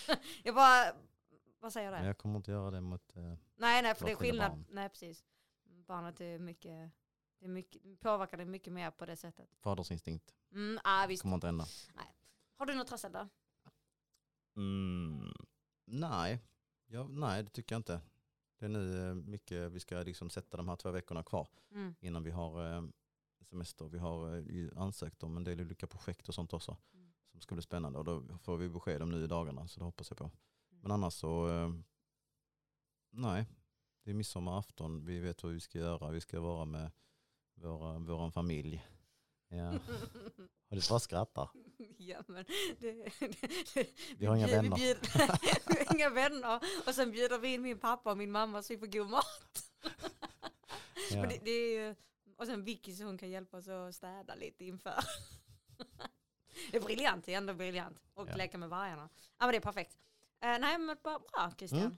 jag 0.44 0.56
bara, 0.56 0.94
vad 1.60 1.74
säger 1.74 2.00
du? 2.00 2.06
jag 2.06 2.18
kommer 2.18 2.36
inte 2.36 2.52
göra 2.52 2.72
det 2.72 2.82
mot... 2.82 3.16
Eh, 3.16 3.24
Nej, 3.56 3.82
nej, 3.82 3.96
för 3.96 4.06
det 4.06 4.12
är 4.12 4.16
skillnad. 4.16 4.52
barn? 4.52 4.66
Nej, 4.70 4.90
precis. 4.90 5.26
Barnet 5.64 6.22
är 6.22 6.40
mycket, 6.40 6.92
det 7.40 7.46
är 7.46 7.50
mycket, 7.50 8.00
påverkar 8.00 8.38
det 8.38 8.46
mycket 8.46 8.74
mer 8.74 8.92
på 8.92 9.06
det 9.06 9.16
sättet. 9.16 9.50
fadersinstinkt. 9.60 10.36
Mm, 10.52 10.80
ah, 10.84 11.06
visst. 11.08 11.22
Kommer 11.24 11.36
inte 11.36 11.48
ändra. 11.48 11.66
Har 12.58 12.66
du 12.66 12.76
något 12.76 12.88
trassel 12.88 13.12
då? 13.12 13.28
Mm, 14.56 15.34
nej. 15.86 16.40
Ja, 16.88 17.08
nej, 17.08 17.44
det 17.44 17.50
tycker 17.50 17.76
jag 17.76 17.80
inte. 17.80 18.02
Det 18.60 18.66
är 18.66 18.70
nu 18.70 19.10
eh, 19.10 19.16
mycket, 19.16 19.72
vi 19.72 19.80
ska 19.80 19.96
liksom 20.04 20.30
sätta 20.30 20.58
de 20.58 20.70
här 20.70 20.76
två 20.76 20.92
veckorna 20.92 21.24
kvar 21.24 21.48
Mm. 21.72 21.96
innan 22.00 22.24
vi 22.24 22.32
har 22.32 22.76
eh, 22.78 22.84
semester. 23.50 23.86
Vi 23.88 23.98
har 23.98 24.36
eh, 24.38 24.70
ansökt 24.82 25.24
om 25.24 25.38
en 25.38 25.44
del 25.44 25.62
olika 25.62 25.88
projekt 25.88 26.30
och 26.30 26.36
sånt 26.36 26.54
också 26.54 26.78
Mm. 26.94 27.14
som 27.32 27.42
ska 27.42 27.56
bli 27.56 27.62
spännande 27.62 28.00
och 28.00 28.06
då 28.06 28.38
får 28.38 28.58
vi 28.58 28.70
besked 28.70 29.02
om 29.02 29.12
nu 29.12 29.24
i 29.24 29.28
dagarna 29.28 29.68
så 29.68 29.80
det 29.80 29.86
hoppas 29.86 30.10
jag 30.12 30.18
på. 30.18 30.24
Mm. 30.24 30.34
Men 30.82 30.92
annars 30.92 31.14
så, 31.14 31.48
nej, 33.12 33.46
det 34.04 34.10
är 34.10 34.14
midsommarafton, 34.14 35.06
vi 35.06 35.20
vet 35.20 35.44
vad 35.44 35.52
vi 35.52 35.60
ska 35.60 35.78
göra, 35.80 36.12
vi 36.12 36.22
ska 36.22 36.40
vara 36.40 36.66
med 36.66 36.92
våra, 37.56 38.00
våran 38.00 38.32
familj. 38.32 38.88
Ja. 39.54 39.70
Och 40.70 40.78
du 40.78 40.82
bara 40.90 41.00
skrattar. 41.00 41.50
ja, 41.98 42.24
men 42.28 42.46
det, 42.80 42.92
det, 43.74 43.88
Vi 44.18 44.26
har 44.26 44.36
inga 44.36 44.48
bjud- 44.48 44.56
vänner. 44.56 44.76
bjuder- 44.78 45.40
vi 45.68 45.86
har 45.86 45.96
inga 45.96 46.10
vänner. 46.10 46.60
Och 46.88 46.96
sen 46.96 47.12
bjuder 47.12 47.40
vi 47.40 47.54
in 47.54 47.62
min 47.62 47.80
pappa 47.80 48.12
och 48.12 48.18
min 48.18 48.32
mamma 48.32 48.64
så 48.64 48.74
vi 48.74 48.80
får 48.80 48.88
god 48.88 49.10
mat. 49.10 49.64
Ja. 51.12 51.20
Men 51.22 51.30
det, 51.30 51.40
det 51.44 51.52
är 51.78 51.96
och 52.38 52.46
sen 52.46 52.64
Vicky 52.64 52.96
så 52.96 53.04
hon 53.04 53.18
kan 53.18 53.30
hjälpa 53.30 53.58
oss 53.58 53.68
att 53.68 53.96
städa 53.96 54.36
lite 54.36 54.66
inför. 54.66 55.04
det 56.72 56.78
är 56.78 56.82
briljant, 56.82 57.26
det 57.26 57.34
är 57.34 57.38
ändå 57.38 57.54
briljant. 57.54 58.04
Och 58.14 58.30
Ja. 58.30 58.36
leka 58.36 58.58
med 58.58 58.70
vargarna. 58.70 59.10
Ja 59.40 59.46
men 59.46 59.52
det 59.52 59.58
är 59.58 59.62
perfekt. 59.62 59.98
Eh, 60.42 60.60
nej 60.60 60.78
men 60.78 60.98
bara 61.04 61.20
bra 61.20 61.52
Christian. 61.58 61.82
Mm. 61.82 61.98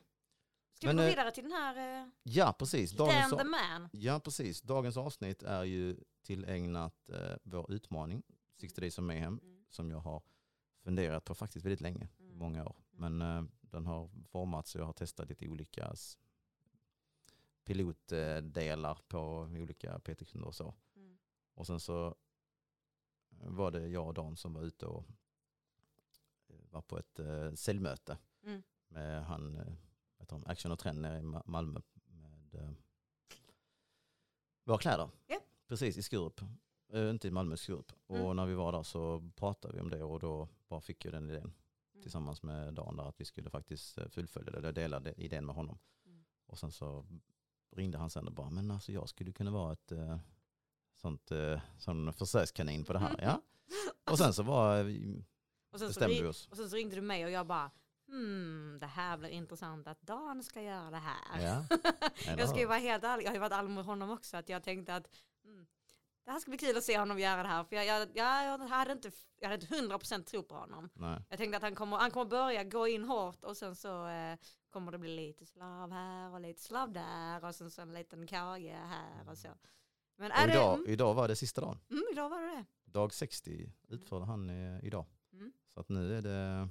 Ska 0.84 0.92
vi 0.92 0.96
gå 0.98 1.02
eh, 1.04 1.10
vidare 1.10 1.32
till 1.32 1.44
den 1.44 1.52
här 1.52 2.04
uh, 2.06 2.10
ja, 2.24 2.54
precis. 2.60 2.92
Dan 2.92 3.08
Dagens, 3.08 3.32
the 3.38 3.44
man? 3.44 3.90
Ja, 3.92 4.20
precis. 4.20 4.62
Dagens 4.62 4.98
avsnitt 4.98 5.44
är 5.44 5.64
ju 5.64 5.98
tillägnat 6.22 7.10
eh, 7.10 7.36
vår 7.44 7.72
utmaning, 7.72 8.24
60 8.56 8.82
Days 8.82 8.98
of 9.00 9.04
Mayhem, 9.04 9.40
Mm. 9.44 9.66
som 9.70 9.92
jag 9.92 10.00
har 10.00 10.24
funderat 10.84 11.26
på 11.26 11.36
faktiskt 11.36 11.66
väldigt 11.66 11.82
länge, 11.82 12.10
Mm. 12.20 12.38
många 12.38 12.66
år. 12.66 12.76
Men 12.92 13.22
eh, 13.22 13.44
den 13.62 13.86
har 13.86 14.10
formats 14.28 14.76
och 14.76 14.82
jag 14.82 14.86
har 14.86 14.94
testat 14.94 15.30
lite 15.30 15.48
olika 15.48 15.94
pilotdelar 17.64 19.00
på 19.08 19.20
olika 19.42 20.00
PT-kunder 20.00 20.48
och 20.48 20.56
så. 20.56 20.74
Mm. 20.96 21.18
Och 21.54 21.68
sen 21.68 21.80
så 21.80 22.16
var 23.30 23.72
det 23.72 23.88
jag 23.88 24.08
och 24.08 24.14
Dan 24.14 24.38
som 24.38 24.54
var 24.54 24.62
ute 24.62 24.86
och 24.86 25.06
eh, 26.48 26.56
var 26.72 26.82
på 26.82 26.98
ett 26.98 27.20
eh, 27.20 27.54
säljmöte 27.54 28.18
Mm. 28.44 28.64
med 28.88 29.26
han, 29.26 29.76
eh, 30.24 30.26
heter 30.26 30.36
han, 30.36 30.44
Action 30.52 30.72
och 30.72 30.80
Trend 30.80 31.02
nere 31.02 31.18
i 31.20 31.22
Ma- 31.22 31.44
Malmö 31.46 31.80
med 32.06 32.56
eh, 32.56 32.70
våra 34.64 34.78
kläder. 34.78 35.10
Ja. 35.28 35.40
Precis 35.68 35.98
i 35.98 36.04
Skurup, 36.04 36.42
Eh, 36.94 37.10
inte 37.10 37.28
i 37.28 37.32
Malmö, 37.32 37.58
Skurup. 37.58 37.92
Och 38.08 38.18
Mm. 38.18 38.36
när 38.36 38.46
vi 38.46 38.54
var 38.54 38.72
där 38.72 38.84
så 38.84 39.30
pratade 39.36 39.74
vi 39.74 39.80
om 39.82 39.90
det 39.90 40.04
och 40.04 40.20
då 40.20 40.48
bara 40.68 40.82
fick 40.82 41.06
jag 41.06 41.14
den 41.14 41.30
idén 41.30 41.42
Mm. 41.42 42.02
tillsammans 42.02 42.44
med 42.44 42.74
Dan 42.74 42.96
där 42.98 43.04
att 43.04 43.22
vi 43.22 43.26
skulle 43.26 43.50
faktiskt 43.50 43.98
eh, 43.98 44.08
fullfölja 44.08 44.52
det, 44.52 44.58
eller 44.58 44.72
dela 44.72 45.00
det- 45.00 45.14
idén 45.22 45.46
med 45.46 45.56
honom. 45.56 45.80
Mm. 46.06 46.24
Och 46.46 46.60
sen 46.60 46.72
så 46.72 47.06
ringde 47.76 47.98
han 47.98 48.10
sen 48.10 48.28
och 48.28 48.34
bara, 48.34 48.50
men 48.50 48.72
alltså 48.72 48.92
jag 48.92 49.10
skulle 49.10 49.32
kunna 49.32 49.52
vara 49.52 49.74
ett 49.74 49.92
eh, 49.92 50.18
sånt, 50.96 51.32
eh, 51.32 51.62
sån 51.78 52.14
försökskanin 52.14 52.84
på 52.84 52.94
det 52.94 53.00
här. 53.00 53.16
Ja. 53.22 53.42
Och 54.12 54.18
sen 54.18 54.34
så 54.34 54.44
var, 54.44 54.84
vi- 54.84 55.26
Och 55.72 55.80
sen, 55.80 55.88
så 55.88 55.90
bestämde 55.90 56.16
ri- 56.16 56.22
vi 56.22 56.28
oss. 56.28 56.48
och 56.48 56.58
sen 56.58 56.70
så 56.70 56.76
ringde 56.76 56.96
du 56.96 57.02
mig 57.02 57.26
och 57.26 57.32
jag 57.32 57.48
bara 57.48 57.72
Hmm, 58.14 58.78
det 58.80 58.86
här 58.86 59.18
blir 59.18 59.30
intressant 59.30 59.88
att 59.88 60.02
Dan 60.02 60.44
ska 60.44 60.62
göra 60.62 60.92
det 60.92 60.98
här. 60.98 61.42
Ja. 61.42 61.78
Jag 62.38 62.50
ska 62.50 62.60
ju 62.60 62.66
vara 62.66 62.78
helt 62.78 63.04
ärlig, 63.04 63.24
jag 63.24 63.30
har 63.30 63.36
ju 63.36 63.40
varit 63.40 63.54
ärlig 63.54 63.70
med 63.70 63.86
honom 63.86 64.10
också, 64.10 64.38
att 64.38 64.50
jag 64.50 64.64
tänkte 64.64 64.96
att 64.96 65.08
mm, 65.46 65.66
det 66.26 66.32
här 66.32 66.40
ska 66.40 66.52
bli 66.52 66.58
kul 66.58 66.78
att 66.78 66.84
se 66.84 67.00
honom 67.00 67.20
göra 67.20 67.44
det 67.44 67.50
här. 67.50 67.64
För 67.64 67.76
jag, 67.76 67.86
jag, 67.86 68.10
jag, 68.14 68.58
hade 68.58 68.92
inte, 68.92 69.12
jag 69.40 69.50
hade 69.50 69.62
inte 69.62 69.96
100% 69.96 70.24
tro 70.24 70.44
på 70.44 70.56
honom. 70.56 70.90
Nej. 70.94 71.22
Jag 71.30 71.40
tänkte 71.40 71.58
att 71.58 71.64
han 71.64 71.76
kommer, 71.76 71.98
han 71.98 72.12
kommer 72.12 72.26
börja 72.26 72.64
gå 72.64 72.88
in 72.88 73.04
hårt 73.04 73.44
och 73.44 73.58
sen 73.58 73.76
så 73.76 74.08
eh, 74.08 74.38
kommer 74.70 74.92
det 74.92 74.98
bli 74.98 75.16
lite 75.16 75.46
slav 75.46 75.92
här 75.92 76.34
och 76.34 76.42
lite 76.42 76.62
slav 76.62 76.92
där 76.92 77.46
och 77.46 77.56
sen 77.56 77.72
så 77.72 77.82
en 77.82 77.94
liten 77.94 78.28
kage 78.28 78.78
här 78.86 79.30
och 79.30 79.38
så. 79.38 79.50
Men 80.16 80.32
Och 80.32 80.38
det, 80.48 80.54
idag, 80.54 80.78
mm, 80.78 80.90
idag 80.90 81.14
var 81.14 81.28
det 81.28 81.36
sista 81.36 81.62
dagen. 81.62 81.80
mm, 81.90 82.04
idag 82.12 82.30
var 82.30 82.42
det 82.42 82.48
det. 82.56 82.66
Dag 82.92 83.14
60 83.14 83.72
utförde 83.88 84.26
han 84.26 84.50
eh, 84.50 84.86
idag. 84.86 85.06
Mm. 85.34 85.52
Så 85.68 85.80
att 85.80 85.90
nu 85.90 86.18
är 86.18 86.22
det 86.22 86.70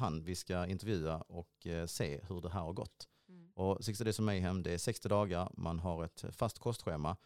han 0.00 0.24
vi 0.24 0.34
ska 0.36 0.66
intervjua 0.66 1.20
och 1.20 1.66
eh, 1.66 1.86
se 1.86 2.20
hur 2.28 2.40
det 2.40 2.50
här 2.50 2.60
har 2.60 2.72
gått. 2.72 3.08
Mm. 3.28 3.52
Och 3.54 3.84
60 3.84 4.04
Days 4.04 4.18
of 4.18 4.24
Mayhem, 4.24 4.62
det 4.62 4.72
är 4.74 4.78
60 4.78 5.08
dagar, 5.08 5.50
man 5.56 5.78
har 5.78 6.04
ett 6.04 6.24
fast 6.30 6.58
kostschema 6.58 7.16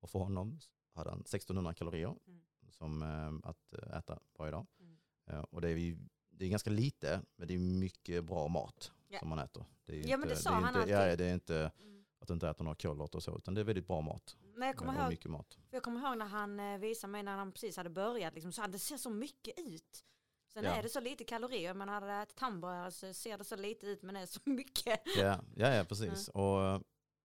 och 0.00 0.10
för 0.10 0.18
honom 0.18 0.58
hade 0.94 1.10
han 1.10 1.20
1600 1.20 1.74
kalorier 1.74 2.16
Mm. 2.26 2.40
som 2.70 3.02
eh, 3.02 3.50
att 3.50 3.72
äta 3.72 4.18
varje 4.38 4.52
dag. 4.52 4.66
Mm. 4.80 4.98
Eh, 5.30 5.40
och 5.50 5.60
det 5.60 5.68
är, 5.68 5.76
ju, 5.76 5.98
det 6.30 6.44
är 6.44 6.48
ganska 6.48 6.70
lite, 6.70 7.22
men 7.36 7.48
det 7.48 7.54
är 7.54 7.58
mycket 7.58 8.24
bra 8.24 8.48
mat 8.48 8.92
Ja. 9.08 9.18
som 9.18 9.28
man 9.28 9.38
äter. 9.38 9.64
Det 9.84 10.00
är 10.00 10.08
Ja, 10.08 10.16
men 10.16 10.28
det 10.28 10.32
inte, 10.32 10.42
sa 10.42 10.50
är 10.50 10.54
han 10.54 10.64
inte, 10.68 10.80
alltid. 10.80 10.94
ja, 10.94 11.16
det 11.16 11.24
är 11.26 11.34
inte 11.34 11.70
Mm. 11.78 12.04
att 12.18 12.28
du 12.28 12.34
inte 12.34 12.48
äter 12.48 12.64
några 12.64 12.74
kolhydrater 12.76 13.16
och 13.18 13.22
så, 13.22 13.38
utan 13.38 13.54
det 13.54 13.60
är 13.60 13.64
väldigt 13.64 13.86
bra 13.86 14.00
mat. 14.00 14.36
Men 14.54 14.66
jag 14.68 14.76
kommer 14.76 15.00
ihåg 15.00 15.08
mycket 15.08 15.30
mat. 15.30 15.58
Jag 15.70 15.82
kommer 15.82 16.00
ihåg 16.08 16.18
när 16.18 16.26
han 16.26 16.80
visade 16.80 17.10
mig 17.10 17.22
när 17.22 17.36
han 17.36 17.52
precis 17.52 17.76
hade 17.76 17.90
börjat, 17.90 18.34
liksom, 18.34 18.52
så 18.52 18.60
hade 18.60 18.72
det 18.72 18.78
ser 18.78 18.96
så 18.96 19.10
mycket 19.10 19.58
ut. 19.58 20.04
Sen 20.52 20.64
Ja. 20.64 20.70
är 20.70 20.82
det 20.82 20.88
så 20.88 21.00
lite 21.00 21.24
kalorier, 21.24 21.74
man 21.74 21.88
hade 21.88 22.12
ätit 22.12 22.40
hamburgare 22.40 22.90
så 22.90 23.14
ser 23.14 23.38
det 23.38 23.44
så 23.44 23.56
lite 23.56 23.86
ut 23.86 24.02
men 24.02 24.14
det 24.14 24.20
är 24.20 24.26
så 24.26 24.40
mycket. 24.50 25.00
Ja, 25.16 25.40
ja, 25.56 25.74
ja 25.74 25.84
precis. 25.84 26.28
Och, 26.28 26.74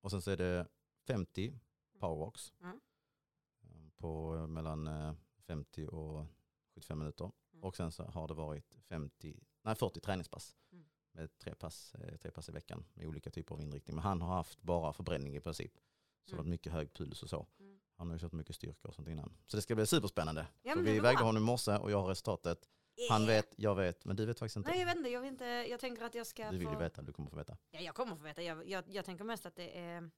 och 0.02 0.12
sen 0.12 0.22
så 0.22 0.32
är 0.32 0.38
det 0.38 0.68
50 1.08 1.60
powerwalks 2.00 2.54
Mm. 2.62 2.80
eh, 3.64 3.90
på 3.98 4.36
eh, 4.36 4.48
mellan 4.48 4.88
eh, 4.88 5.14
50 5.48 5.88
och 5.88 6.26
75 6.76 7.00
minuter. 7.00 7.32
Mm. 7.54 7.64
Och 7.64 7.76
sen 7.76 7.92
så 7.92 8.04
har 8.04 8.28
det 8.28 8.34
varit 8.34 8.74
50, 8.90 9.40
nej 9.64 9.76
40 9.76 10.00
träningspass 10.00 10.56
Mm. 10.72 10.86
med 11.12 11.38
tre 11.38 11.56
pass, 11.56 11.96
eh, 11.96 12.18
tre 12.18 12.32
pass 12.32 12.50
i 12.50 12.52
veckan 12.52 12.86
med 12.94 13.08
olika 13.08 13.30
typer 13.30 13.56
av 13.56 13.62
inriktning. 13.62 13.96
Men 13.96 14.04
han 14.04 14.22
har 14.22 14.34
haft 14.36 14.62
bara 14.62 14.94
förbränning 14.94 15.36
i 15.36 15.42
princip. 15.42 15.74
Så 16.30 16.36
Mm. 16.36 16.50
mycket 16.50 16.72
hög 16.74 16.94
puls 16.94 17.24
och 17.24 17.30
så. 17.30 17.48
Mm. 17.60 17.80
Han 17.98 18.08
har 18.08 18.16
ju 18.16 18.20
kört 18.20 18.32
mycket 18.32 18.56
styrka 18.56 18.88
och 18.88 18.96
sånt 18.96 19.08
innan. 19.08 19.38
Så 19.48 19.58
det 19.58 19.62
ska 19.62 19.76
bli 19.76 19.86
superspännande. 19.88 20.48
Ja, 20.62 20.76
vi 20.76 21.00
vägde 21.00 21.24
honom 21.24 21.44
i 21.44 21.46
morse 21.46 21.78
och 21.78 21.92
jag 21.92 22.02
har 22.02 22.08
resultatet. 22.08 22.70
Han 23.10 23.22
Yeah. 23.22 23.36
vet, 23.36 23.54
jag 23.58 23.76
vet, 23.76 24.06
men 24.06 24.16
du 24.16 24.26
vet 24.26 24.40
faktiskt 24.40 24.56
inte. 24.58 24.70
Nej 24.70 24.80
jag 24.80 24.86
vet 24.86 24.96
inte, 24.98 25.10
jag, 25.10 25.22
vill 25.22 25.32
inte, 25.32 25.46
jag 25.46 25.80
tänker 25.80 26.04
att 26.04 26.16
jag 26.16 26.28
ska 26.28 26.52
du 26.52 26.58
vill 26.58 26.68
få... 26.68 26.74
ju 26.74 26.80
veta, 26.80 27.02
du 27.02 27.14
kommer 27.14 27.30
få 27.30 27.36
veta. 27.36 27.58
Ja, 27.72 27.80
jag 27.80 27.96
kommer 27.96 28.16
få 28.16 28.24
veta, 28.24 28.44
jag, 28.44 28.70
jag, 28.70 28.84
jag 28.88 29.06
tänker 29.06 29.24
mest 29.24 29.46
att 29.46 29.56
det 29.56 29.80
är 29.80 30.10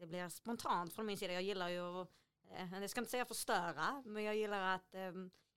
det 0.00 0.06
blir 0.06 0.28
spontant 0.28 0.92
från 0.94 1.06
min 1.06 1.18
sida. 1.18 1.32
Jag 1.32 1.42
gillar 1.42 1.68
ju 1.68 1.80
att, 1.80 2.08
eh, 2.50 2.80
jag 2.80 2.90
ska 2.90 3.00
inte 3.00 3.10
säga 3.10 3.24
förstöra, 3.24 4.02
men 4.06 4.24
jag 4.24 4.36
gillar 4.36 4.74
att 4.74 4.94
eh, 4.94 5.00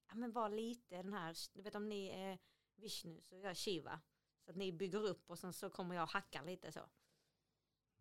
ja, 0.07 0.15
men 0.15 0.31
vara 0.31 0.47
lite 0.47 0.95
den 0.95 1.13
här, 1.13 1.35
du 1.53 1.61
vet 1.61 1.75
om 1.75 1.89
ni 1.89 2.07
är 2.07 2.39
Vishnu 2.75 3.21
så 3.21 3.35
jag 3.35 3.51
är 3.51 3.55
Shiva. 3.55 4.01
Så 4.45 4.51
att 4.51 4.57
ni 4.57 4.71
bygger 4.71 5.05
upp 5.05 5.29
och 5.29 5.39
sen 5.39 5.53
så 5.53 5.69
kommer 5.69 5.95
jag 5.95 6.05
hacka 6.05 6.41
lite 6.41 6.71
så. 6.71 6.79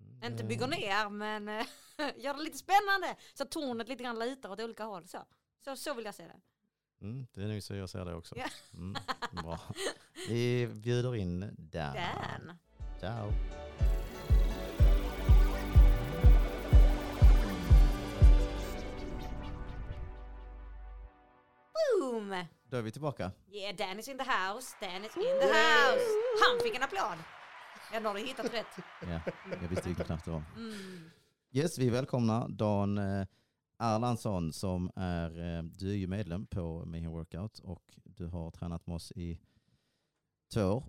Mm, 0.01 0.33
Inte 0.33 0.43
eh, 0.43 0.49
bygger 0.49 0.67
ner 0.67 1.09
men 1.09 1.49
eh, 1.49 1.67
gör 2.17 2.35
det 2.35 2.43
lite 2.43 2.59
spännande. 2.59 3.17
Så 3.35 3.43
att 3.43 3.51
tornet 3.51 3.89
lite 3.89 4.03
grann 4.03 4.19
lutar 4.19 4.51
åt 4.51 4.61
olika 4.61 4.85
håll. 4.85 5.07
Så, 5.09 5.25
så, 5.65 5.77
så 5.77 5.95
vill 5.95 6.05
jag 6.05 6.15
se 6.15 6.27
det. 6.27 6.41
Mm, 7.03 7.27
det 7.35 7.43
är 7.43 7.49
nog 7.49 7.63
så 7.63 7.75
jag 7.75 7.91
ser 7.91 8.05
det 8.05 8.15
också. 8.15 8.35
Ja. 8.39 8.45
Mm, 8.75 8.95
bra. 9.33 9.59
Vi 10.29 10.67
bjuder 10.67 11.17
in 11.17 11.41
Dan. 11.59 11.95
Dan. 11.95 12.57
Ciao. 13.01 13.33
Boom! 22.01 22.45
Då 22.65 22.77
är 22.77 22.83
vi 22.83 22.91
tillbaka. 22.91 23.33
Yeah, 23.51 23.77
Dan 23.77 23.99
is 23.99 24.09
in 24.09 24.19
the 24.19 24.25
house. 24.25 24.77
Dan 24.81 25.05
is 25.05 25.17
in 25.17 25.23
the 25.41 25.47
house. 25.47 26.05
Han 26.49 26.61
fick 26.63 26.77
en 26.77 26.83
applåd. 26.83 27.19
Ja, 27.93 28.01
då 28.01 28.09
har 28.09 28.15
du 28.15 28.21
hittat 28.21 28.55
rätt. 28.55 28.67
Ja, 29.01 29.21
jag 29.63 29.69
visste 29.69 29.89
vilken 29.89 30.05
knapp 30.05 30.25
det 30.25 30.31
var. 30.31 30.43
Mm. 30.57 31.11
Yes, 31.53 31.79
vi 31.79 31.91
välkomnar 31.91 32.49
Dan 32.49 32.99
eh, 32.99 33.27
Erlandsson 33.83 34.53
som 34.53 34.91
är, 34.97 35.59
eh, 35.59 35.63
du 35.63 35.91
är 35.91 35.95
ju 35.95 36.07
medlem 36.07 36.47
på 36.47 36.85
Mayhem 36.85 37.13
Workout 37.13 37.59
och 37.59 37.99
du 38.05 38.27
har 38.27 38.51
tränat 38.51 38.87
med 38.87 38.97
oss 38.97 39.13
i 39.13 39.39
två 40.53 40.63
år 40.63 40.85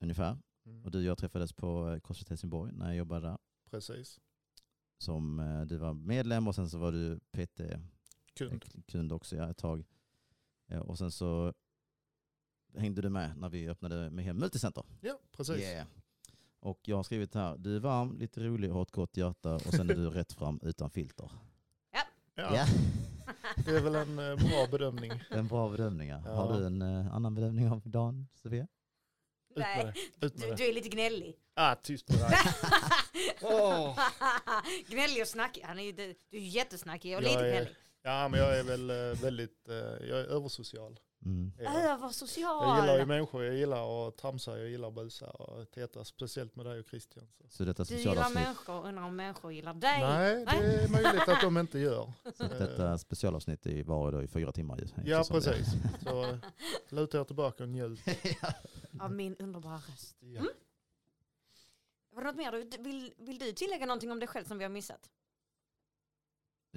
ungefär. 0.00 0.38
Mm. 0.66 0.84
Och 0.84 0.90
du 0.90 0.98
och 0.98 1.04
jag 1.04 1.18
träffades 1.18 1.52
på 1.52 1.90
eh, 1.90 2.00
CrossFit 2.00 2.28
Helsingborg 2.28 2.72
när 2.72 2.86
jag 2.86 2.96
jobbade 2.96 3.26
där. 3.26 3.38
Precis. 3.70 4.20
Som 4.98 5.40
eh, 5.40 5.62
du 5.62 5.76
var 5.76 5.94
medlem 5.94 6.48
och 6.48 6.54
sen 6.54 6.70
så 6.70 6.78
var 6.78 6.92
du 6.92 7.18
PT 7.18 7.60
Kund. 8.34 8.64
kund 8.86 9.12
också 9.12 9.36
ja, 9.36 9.50
ett 9.50 9.58
tag. 9.58 9.84
Och 10.82 10.98
sen 10.98 11.10
så 11.10 11.54
hängde 12.74 13.02
du 13.02 13.08
med 13.08 13.36
när 13.36 13.48
vi 13.48 13.68
öppnade 13.68 14.10
Mayhem 14.10 14.36
Multicenter. 14.36 14.84
Ja, 15.00 15.18
precis. 15.32 15.56
Yeah. 15.56 15.86
Och 16.60 16.80
jag 16.84 16.96
har 16.96 17.02
skrivit 17.02 17.34
här, 17.34 17.56
du 17.58 17.76
är 17.76 17.80
varm, 17.80 18.18
lite 18.18 18.40
rolig 18.40 18.68
har 18.68 18.82
ett 18.82 18.90
gott 18.90 19.16
hjärta 19.16 19.54
och 19.54 19.74
sen 19.74 19.90
är 19.90 19.94
du 19.94 20.10
rätt 20.10 20.32
fram 20.32 20.60
utan 20.62 20.90
filter. 20.90 21.30
Ja, 22.42 22.66
Det 23.64 23.70
är 23.70 23.80
väl 23.80 23.94
en 23.94 24.18
eh, 24.18 24.36
bra 24.36 24.66
bedömning. 24.70 25.12
en 25.30 25.48
bra 25.48 25.68
bedömning. 25.68 26.08
ja. 26.08 26.22
Ja. 26.24 26.30
Har 26.32 26.58
du 26.60 26.66
en 26.66 26.82
eh, 26.82 27.14
annan 27.14 27.34
bedömning 27.34 27.68
av 27.70 27.82
Dan, 27.84 28.28
Sofia? 28.34 28.66
Nej, 29.56 29.92
du, 30.16 30.28
du 30.28 30.68
är 30.68 30.72
lite 30.72 30.88
gnällig. 30.88 31.36
Ah, 31.54 31.74
tyst 31.74 32.08
med 32.08 32.18
dig. 32.18 32.38
Åh. 33.42 33.98
gnällig 34.88 35.22
och 35.22 35.28
snackig. 35.28 35.62
Han 35.62 35.78
är 35.78 35.82
ju, 35.82 35.92
du 35.92 36.02
är 36.30 36.38
jättesnackig 36.38 37.16
och 37.16 37.22
Jag 37.22 37.28
lite 37.28 37.46
är- 37.46 37.50
gnällig. 37.52 37.74
Ja, 38.02 38.28
men 38.28 38.40
jag 38.40 38.58
är 38.58 38.62
väl 38.62 38.90
eh, 38.90 39.22
väldigt, 39.22 39.62
jag 40.00 40.20
är 40.20 40.24
översocial. 40.24 40.98
Mm. 41.24 41.52
är 41.58 41.64
jag. 41.64 41.90
Översocial. 41.90 42.68
Jag 42.68 42.80
gillar 42.80 42.98
ju 42.98 43.06
människor, 43.06 43.44
jag 43.44 43.54
gillar 43.54 44.08
att 44.08 44.16
tramsa, 44.16 44.58
jag 44.58 44.68
gillar 44.68 44.88
att 44.88 44.94
busa 44.94 45.30
och 45.30 45.70
teta, 45.70 46.04
speciellt 46.04 46.56
med 46.56 46.66
dig 46.66 46.80
och 46.80 46.86
Christian. 46.88 47.24
Så. 47.38 47.44
Så 47.48 47.64
detta 47.64 47.84
Du 47.84 47.96
gillar 47.96 48.34
människor, 48.34 48.86
undrar 48.86 49.02
om 49.04 49.16
människor 49.16 49.52
gillar 49.52 49.74
dig. 49.74 50.00
Nej, 50.00 50.44
det 50.44 50.82
är 50.82 50.88
möjligt 50.88 51.28
att 51.28 51.40
de 51.40 51.58
inte 51.58 51.78
gör. 51.78 52.12
så 52.34 52.42
detta 52.42 52.98
specialavsnitt 52.98 53.66
är 53.66 53.84
var 53.84 54.12
då 54.12 54.22
i 54.22 54.28
fyra 54.28 54.52
timmar. 54.52 54.80
Ja, 55.04 55.24
precis. 55.30 55.66
Så 56.02 56.24
eh, 56.24 56.36
luta 56.88 57.20
er 57.20 57.24
tillbaka 57.24 57.62
och 57.62 57.68
njut. 57.68 58.00
Av 59.00 59.12
min 59.12 59.36
underbara 59.38 59.76
röst. 59.76 60.16
Ja. 60.20 60.42
Var 62.10 62.22
det 62.22 62.28
något 62.28 62.36
mer? 62.36 62.52
Du, 62.52 62.82
vill, 62.82 63.12
vill 63.18 63.38
du 63.38 63.52
tillägga 63.52 63.86
någonting 63.86 64.12
om 64.12 64.18
dig 64.18 64.28
själv 64.28 64.44
som 64.44 64.58
vi 64.58 64.64
har 64.64 64.70
missat? 64.70 65.10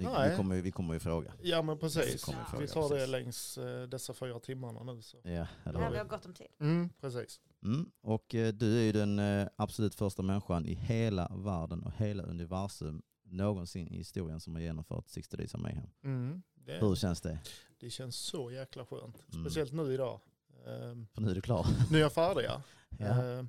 Vi, 0.02 0.08
Nej. 0.12 0.30
vi, 0.30 0.36
kommer, 0.36 0.54
ju- 0.54 0.60
vi 0.62 0.70
kommer 0.72 0.94
ju 0.94 1.00
fråga. 1.00 1.32
Ja, 1.42 1.62
men 1.62 1.78
precis. 1.78 2.24
Ja. 2.28 2.32
fråga, 2.50 2.60
Vi 2.60 2.68
tar 2.68 2.82
det 2.82 2.88
precis. 2.88 3.08
längs 3.10 3.58
eh, 3.58 3.82
dessa 3.88 4.14
fyra 4.14 4.38
timmarna 4.40 4.82
nu. 4.82 5.02
Så. 5.02 5.16
Ja, 5.22 5.30
eller 5.30 5.48
Ja, 5.64 5.78
har 5.78 5.86
vi 5.86 5.92
vi. 5.92 5.98
har 5.98 6.04
gott 6.04 6.26
om 6.26 6.34
tid. 6.34 6.46
Mm, 6.60 6.88
precis. 7.00 7.40
Mm. 7.62 7.90
Och 8.00 8.34
eh, 8.34 8.52
du 8.52 8.78
är 8.78 8.82
ju 8.82 8.92
den 8.92 9.18
eh, 9.18 9.48
absolut 9.56 9.94
första 9.94 10.22
människan 10.22 10.66
i 10.66 10.74
hela 10.74 11.28
världen 11.36 11.82
och 11.82 11.92
hela 11.92 12.22
universum 12.22 13.02
någonsin 13.24 13.88
i 13.88 13.96
historien 13.96 14.40
som 14.40 14.54
har 14.54 14.62
genomfört 14.62 15.08
60 15.08 15.36
Days 15.36 15.54
of 15.54 15.60
Mayhem. 15.60 15.86
Mm, 16.04 16.42
det, 16.54 16.72
Hur 16.80 16.94
känns 16.94 17.20
det? 17.20 17.38
det 17.80 17.90
känns 17.90 18.16
så 18.16 18.50
jäkla 18.50 18.86
skönt. 18.86 19.22
Mm. 19.32 19.44
Speciellt 19.44 19.72
nu 19.72 19.94
idag. 19.94 20.20
Ehm, 20.66 21.06
För 21.14 21.22
nu 21.22 21.30
är 21.30 21.34
du 21.34 21.40
klar. 21.40 21.66
nu 21.90 21.98
är 21.98 22.02
jag 22.02 22.12
färdig 22.12 22.44
ja. 22.44 22.62
Ja. 22.98 23.06
Eh, 23.06 23.42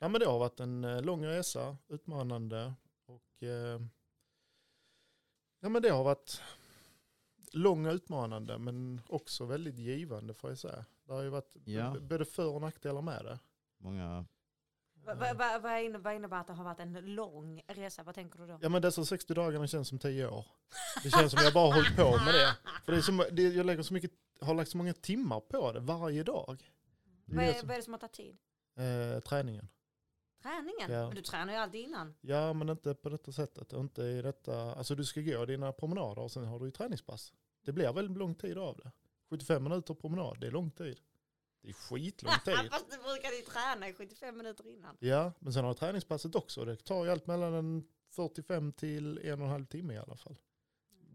nej, 0.00 0.10
men 0.10 0.12
det 0.20 0.26
har 0.26 0.38
varit 0.38 0.60
en 0.60 0.80
lång 1.02 1.24
resa, 1.24 1.76
utmanande 1.88 2.74
och 3.06 3.42
eh, 3.42 3.80
ja, 5.62 5.68
men 5.68 5.82
det 5.82 5.88
har 5.90 6.04
varit 6.04 6.42
lång 7.52 7.86
och 7.86 7.92
utmanande 7.94 8.58
men 8.58 9.00
också 9.08 9.44
väldigt 9.44 9.78
givande 9.78 10.34
får 10.34 10.50
jag 10.50 10.58
säga. 10.58 10.84
Det 11.06 11.12
har 11.12 11.22
ju 11.22 11.28
varit 11.28 11.56
Ja. 11.64 11.96
både 12.00 12.24
för 12.24 12.46
och 12.54 12.60
nackdelar 12.60 13.02
med 13.02 13.24
det. 13.24 13.38
Många, 13.78 14.24
Va- 15.04 15.14
va- 15.14 15.34
va- 15.34 15.58
Vad 15.62 15.72
inne- 15.72 15.98
vad 15.98 16.14
innebär 16.14 16.36
att 16.40 16.46
det 16.46 16.52
har 16.52 16.64
varit 16.64 16.80
en 16.80 17.14
lång 17.14 17.62
resa? 17.66 18.02
Vad 18.02 18.14
tänker 18.14 18.38
du 18.38 18.46
då? 18.46 18.58
Ja 18.62 18.68
men 18.68 18.82
dessa 18.82 19.04
60 19.04 19.34
dagarna 19.34 19.66
känns 19.66 19.88
som 19.88 19.98
10 19.98 20.26
år. 20.28 20.46
Det 21.02 21.10
känns 21.10 21.32
som 21.32 21.40
jag 21.44 21.52
bara 21.52 21.66
har 21.66 21.74
hållit 21.74 21.96
på 21.96 22.10
med 22.24 22.34
det. 22.34 22.56
För 22.84 22.92
det 22.92 22.98
är 22.98 23.02
så, 23.02 23.12
det, 23.30 23.42
jag 23.42 23.66
lägger 23.66 23.82
så 23.82 23.94
mycket, 23.94 24.10
har 24.40 24.54
lagt 24.54 24.70
så 24.70 24.76
många 24.76 24.92
timmar 24.92 25.40
på 25.40 25.72
det 25.72 25.80
varje 25.80 26.22
dag. 26.22 26.72
Det 27.26 27.36
Vad 27.36 27.44
är 27.44 27.62
vad 27.62 27.70
är 27.70 27.76
det 27.76 27.82
som 27.82 27.92
har 27.92 27.98
tagit 28.00 28.12
tid? 28.12 28.36
som, 28.74 28.84
eh, 28.84 29.20
träningen. 29.20 29.68
Träningen? 30.42 30.90
Ja. 30.92 31.06
Men 31.06 31.16
du 31.16 31.22
tränar 31.22 31.52
ju 31.52 31.58
alltid 31.58 31.80
innan. 31.80 32.14
Ja 32.20 32.52
men 32.52 32.68
inte 32.68 32.94
på 32.94 33.08
detta 33.08 33.32
sättet. 33.32 33.72
Inte 33.72 34.02
i 34.02 34.22
detta, 34.22 34.74
alltså 34.74 34.94
du 34.94 35.04
ska 35.04 35.20
gå 35.20 35.44
dina 35.44 35.72
promenader 35.72 36.22
och 36.22 36.32
sen 36.32 36.44
har 36.44 36.58
du 36.58 36.64
ju 36.64 36.70
träningspass. 36.70 37.32
Det 37.64 37.72
blir 37.72 37.92
väldigt 37.92 38.18
lång 38.18 38.34
tid 38.34 38.58
av 38.58 38.76
det. 38.76 38.92
75 39.30 39.64
minuter 39.64 39.94
promenad, 39.94 40.40
det 40.40 40.46
är 40.46 40.50
lång 40.50 40.70
tid. 40.70 41.00
Det 41.62 41.68
är 41.68 41.72
skitlång 41.72 42.32
tid. 42.44 42.54
Fast 42.70 42.90
du 42.90 42.96
brukar 42.96 43.30
ju 43.30 43.42
träna 43.42 43.88
i 43.88 43.92
75 43.92 44.36
minuter 44.36 44.66
innan. 44.68 44.96
Ja, 45.00 45.32
men 45.38 45.52
sen 45.52 45.64
har 45.64 45.72
du 45.72 45.78
träningspasset 45.78 46.34
också. 46.34 46.64
Det 46.64 46.76
tar 46.76 47.04
ju 47.04 47.10
allt 47.10 47.26
mellan 47.26 47.54
en 47.54 47.84
45 48.10 48.72
till 48.72 49.18
en 49.18 49.40
och 49.40 49.46
en 49.46 49.52
halv 49.52 49.66
timme 49.66 49.94
i 49.94 49.98
alla 49.98 50.16
fall. 50.16 50.36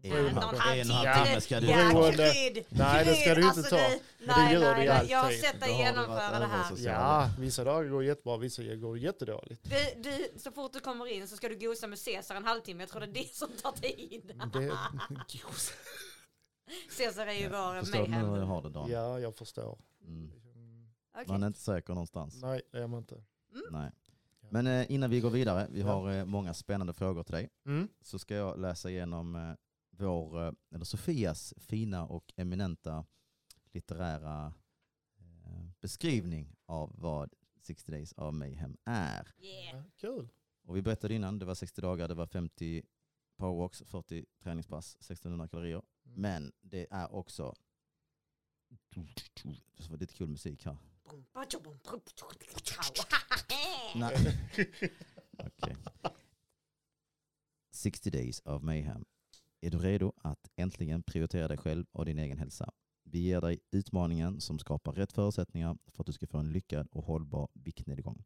En, 0.02 0.10
Ja, 0.10 0.16
och 0.16 0.26
en 0.26 0.28
en, 0.28 0.44
och 0.46 0.54
en 0.54 0.90
halv 0.90 1.06
Ja. 1.08 1.24
timme 1.24 1.40
ska 1.40 1.60
du... 1.60 1.66
Ja, 1.66 2.12
krydd! 2.12 2.64
Nej, 2.68 3.04
det 3.04 3.14
ska 3.14 3.34
du 3.34 3.42
inte 3.48 3.62
ta. 3.62 3.76
nej, 3.76 4.00
det 4.18 4.52
gör 4.52 4.74
nej, 4.74 4.86
det 4.86 4.94
nej. 4.94 5.06
Jag 5.10 5.18
har 5.18 5.24
alltid. 5.24 5.40
sett 5.40 5.60
dig 5.60 5.72
du 5.72 5.78
genomföra 5.78 6.38
det 6.38 6.46
här. 6.46 6.76
Ja, 6.84 7.30
vissa 7.38 7.64
dagar 7.64 7.90
går 7.90 8.04
jättebra, 8.04 8.36
vissa 8.36 8.62
går 8.62 8.98
jättedåligt. 8.98 9.62
Du, 9.62 10.02
du, 10.02 10.38
så 10.38 10.50
fort 10.52 10.72
du 10.72 10.80
kommer 10.80 11.06
in 11.06 11.28
så 11.28 11.36
ska 11.36 11.48
du 11.48 11.56
gosa 11.58 11.86
med 11.86 11.98
Cesar 11.98 12.34
en 12.34 12.44
halvtimme. 12.44 12.82
Jag 12.82 12.90
tror 12.90 13.00
det 13.00 13.06
är 13.06 13.12
det 13.12 13.34
som 13.34 13.48
tar 13.62 13.72
tid. 13.72 14.32
Det, 14.52 14.72
Cesar 16.90 17.26
är 17.26 17.32
ju 17.32 17.48
vår 17.48 17.80
Förstår 17.80 18.02
du 18.02 18.08
nu 18.08 18.16
hur 18.16 18.22
jag 18.22 18.30
mayhem. 18.30 18.48
har 18.48 18.62
det 18.62 18.68
Dan? 18.70 18.90
ja, 18.90 19.18
jag 19.20 19.36
förstår. 19.36 19.78
Mm. 20.06 20.30
Okej. 21.14 21.24
Man 21.28 21.42
är 21.42 21.46
inte 21.46 21.60
säker 21.60 21.92
någonstans. 21.94 22.42
Nej, 22.42 22.62
det 22.72 22.78
är 22.78 22.86
man 22.86 22.98
inte. 22.98 23.22
Nej. 23.70 23.90
Men 24.50 24.66
eh, 24.66 24.92
innan 24.92 25.10
vi 25.10 25.20
går 25.20 25.30
vidare, 25.30 25.66
vi 25.70 25.82
har 25.82 26.10
eh, 26.12 26.24
många 26.24 26.54
spännande 26.54 26.92
frågor 26.92 27.22
till 27.22 27.34
dig. 27.34 27.48
Mm. 27.66 27.88
Så 28.02 28.18
ska 28.18 28.34
jag 28.34 28.58
läsa 28.60 28.90
igenom 28.90 29.36
eh, 29.36 29.54
vår, 29.98 30.46
eh, 30.46 30.52
eller 30.74 30.84
Sofias 30.84 31.54
fina 31.56 32.06
och 32.06 32.32
eminenta 32.36 33.06
litterära 33.72 34.54
eh, 35.18 35.70
beskrivning 35.80 36.56
av 36.66 36.92
vad 36.94 37.34
60 37.62 37.92
Days 37.92 38.12
of 38.12 38.34
Mayhem 38.34 38.76
är. 38.84 39.34
Yeah. 39.38 39.82
Kul. 39.96 40.28
Och 40.62 40.76
vi 40.76 40.82
berättade 40.82 41.14
innan, 41.14 41.38
det 41.38 41.44
var 41.44 41.54
60 41.54 41.80
dagar, 41.80 42.08
det 42.08 42.14
var 42.14 42.26
50 42.26 42.82
powerwalks, 43.36 43.82
40 43.86 44.26
träningspass, 44.42 44.94
1600 44.94 45.48
kalorier. 45.48 45.82
Mm. 46.06 46.20
Men 46.20 46.52
det 46.60 46.86
är 46.90 47.12
också 47.14 47.54
det 48.94 49.88
var 49.90 49.96
lite 49.96 50.14
kul 50.14 50.28
musik 50.28 50.64
här. 50.64 50.76
Nej. 53.94 54.16
Okej. 55.38 55.76
60 57.70 58.10
days 58.10 58.40
of 58.44 58.62
mayhem. 58.62 59.04
Är 59.60 59.70
du 59.70 59.78
redo 59.78 60.12
att 60.16 60.50
äntligen 60.56 61.02
prioritera 61.02 61.48
dig 61.48 61.56
själv 61.56 61.86
och 61.92 62.04
din 62.04 62.18
egen 62.18 62.38
hälsa? 62.38 62.70
Vi 63.04 63.18
ger 63.18 63.40
dig 63.40 63.60
utmaningen 63.70 64.40
som 64.40 64.58
skapar 64.58 64.92
rätt 64.92 65.12
förutsättningar 65.12 65.78
för 65.86 66.02
att 66.02 66.06
du 66.06 66.12
ska 66.12 66.26
få 66.26 66.38
en 66.38 66.52
lyckad 66.52 66.88
och 66.90 67.04
hållbar 67.04 67.48
viktnedgång. 67.52 68.24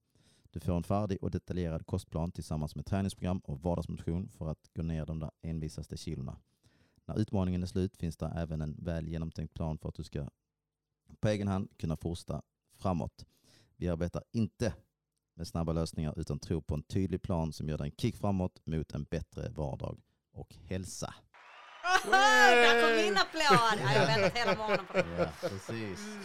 Du 0.51 0.61
får 0.61 0.77
en 0.77 0.83
färdig 0.83 1.23
och 1.23 1.31
detaljerad 1.31 1.87
kostplan 1.87 2.33
tillsammans 2.33 2.77
med 2.77 2.87
träningsprogram 2.87 3.39
och 3.39 3.63
vardagsmotion 3.63 4.29
för 4.29 4.49
att 4.49 4.71
gå 4.75 4.83
ner 4.83 5.07
de 5.07 5.19
där 5.19 5.31
envisaste 5.43 5.97
kilorna. 5.97 6.39
När 7.05 7.19
utmaningen 7.19 7.63
är 7.63 7.67
slut 7.67 7.97
finns 7.97 8.17
det 8.17 8.27
även 8.27 8.61
en 8.61 8.77
väl 8.85 9.09
genomtänkt 9.09 9.55
plan 9.55 9.79
för 9.79 9.89
att 9.89 9.95
du 9.95 10.03
ska 10.03 10.29
på 11.21 11.29
egen 11.29 11.49
hand 11.49 11.69
kunna 11.77 11.97
fortsätta 11.97 12.43
framåt. 12.75 13.27
Vi 13.77 13.89
arbetar 13.89 14.25
inte 14.33 14.75
med 15.35 15.47
snabba 15.47 15.73
lösningar 15.73 16.15
utan 16.17 16.39
tror 16.39 16.61
på 16.61 16.75
en 16.75 16.83
tydlig 16.83 17.23
plan 17.23 17.53
som 17.53 17.69
gör 17.69 17.79
dig 17.79 17.87
en 17.87 17.97
kick 17.97 18.17
framåt 18.17 18.61
mot 18.67 18.93
en 18.93 19.05
bättre 19.05 19.49
vardag 19.49 19.99
och 20.33 20.55
hälsa. 20.69 21.15
Där 22.11 22.83
kom 22.83 23.05
min 23.05 23.17
applåd! 23.17 23.43
Ja, 23.85 23.93
jag 23.93 24.01
har 24.01 24.07
väntat 24.07 24.39
hela 24.39 24.57
morgonen 24.57 24.87
på 24.87 24.93
det. 24.93 25.19
Ja, 25.43 25.49
precis. 25.49 25.99
Mm. 26.07 26.23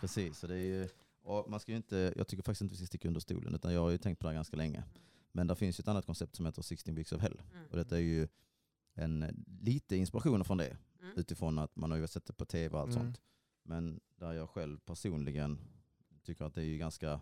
Precis, 0.00 0.38
så 0.38 0.46
det 0.46 0.54
är 0.54 0.58
ju, 0.66 0.88
och 1.22 1.50
man 1.50 1.60
ska 1.60 1.72
ju 1.72 1.76
inte, 1.76 2.12
jag 2.16 2.28
tycker 2.28 2.42
faktiskt 2.42 2.60
inte 2.62 2.72
vi 2.72 2.76
ska 2.78 2.86
sticka 2.86 3.08
under 3.08 3.20
stolen 3.20 3.54
utan 3.54 3.72
jag 3.74 3.80
har 3.80 3.90
ju 3.90 3.98
tänkt 3.98 4.18
på 4.18 4.24
det 4.26 4.28
här 4.30 4.34
ganska 4.34 4.56
länge. 4.56 4.84
Men 5.32 5.46
det 5.46 5.56
finns 5.56 5.78
ju 5.78 5.82
ett 5.82 5.88
annat 5.88 6.06
koncept 6.06 6.36
som 6.36 6.46
heter 6.46 6.62
16 6.62 6.94
weeks 6.94 7.12
of 7.12 7.20
hell. 7.22 7.40
Mm. 7.52 7.66
Och 7.70 7.76
detta 7.76 7.96
är 7.96 8.00
ju 8.00 8.28
en, 8.94 9.44
lite 9.60 9.96
inspiration 9.96 10.44
från 10.44 10.58
det 10.58 10.76
Mm. 11.02 11.12
utifrån 11.18 11.58
att 11.58 11.76
man 11.76 11.90
har 11.90 11.98
ju 11.98 12.06
sett 12.06 12.26
det 12.26 12.32
på 12.32 12.44
tv 12.44 12.74
och 12.74 12.80
allt 12.80 12.90
Mm. 12.94 13.02
sånt. 13.04 13.20
Men 13.62 14.00
där 14.16 14.32
jag 14.32 14.50
själv 14.50 14.78
personligen 14.78 15.58
tycker 16.24 16.44
att 16.44 16.54
det 16.54 16.60
är 16.60 16.64
ju 16.64 16.78
ganska, 16.78 17.20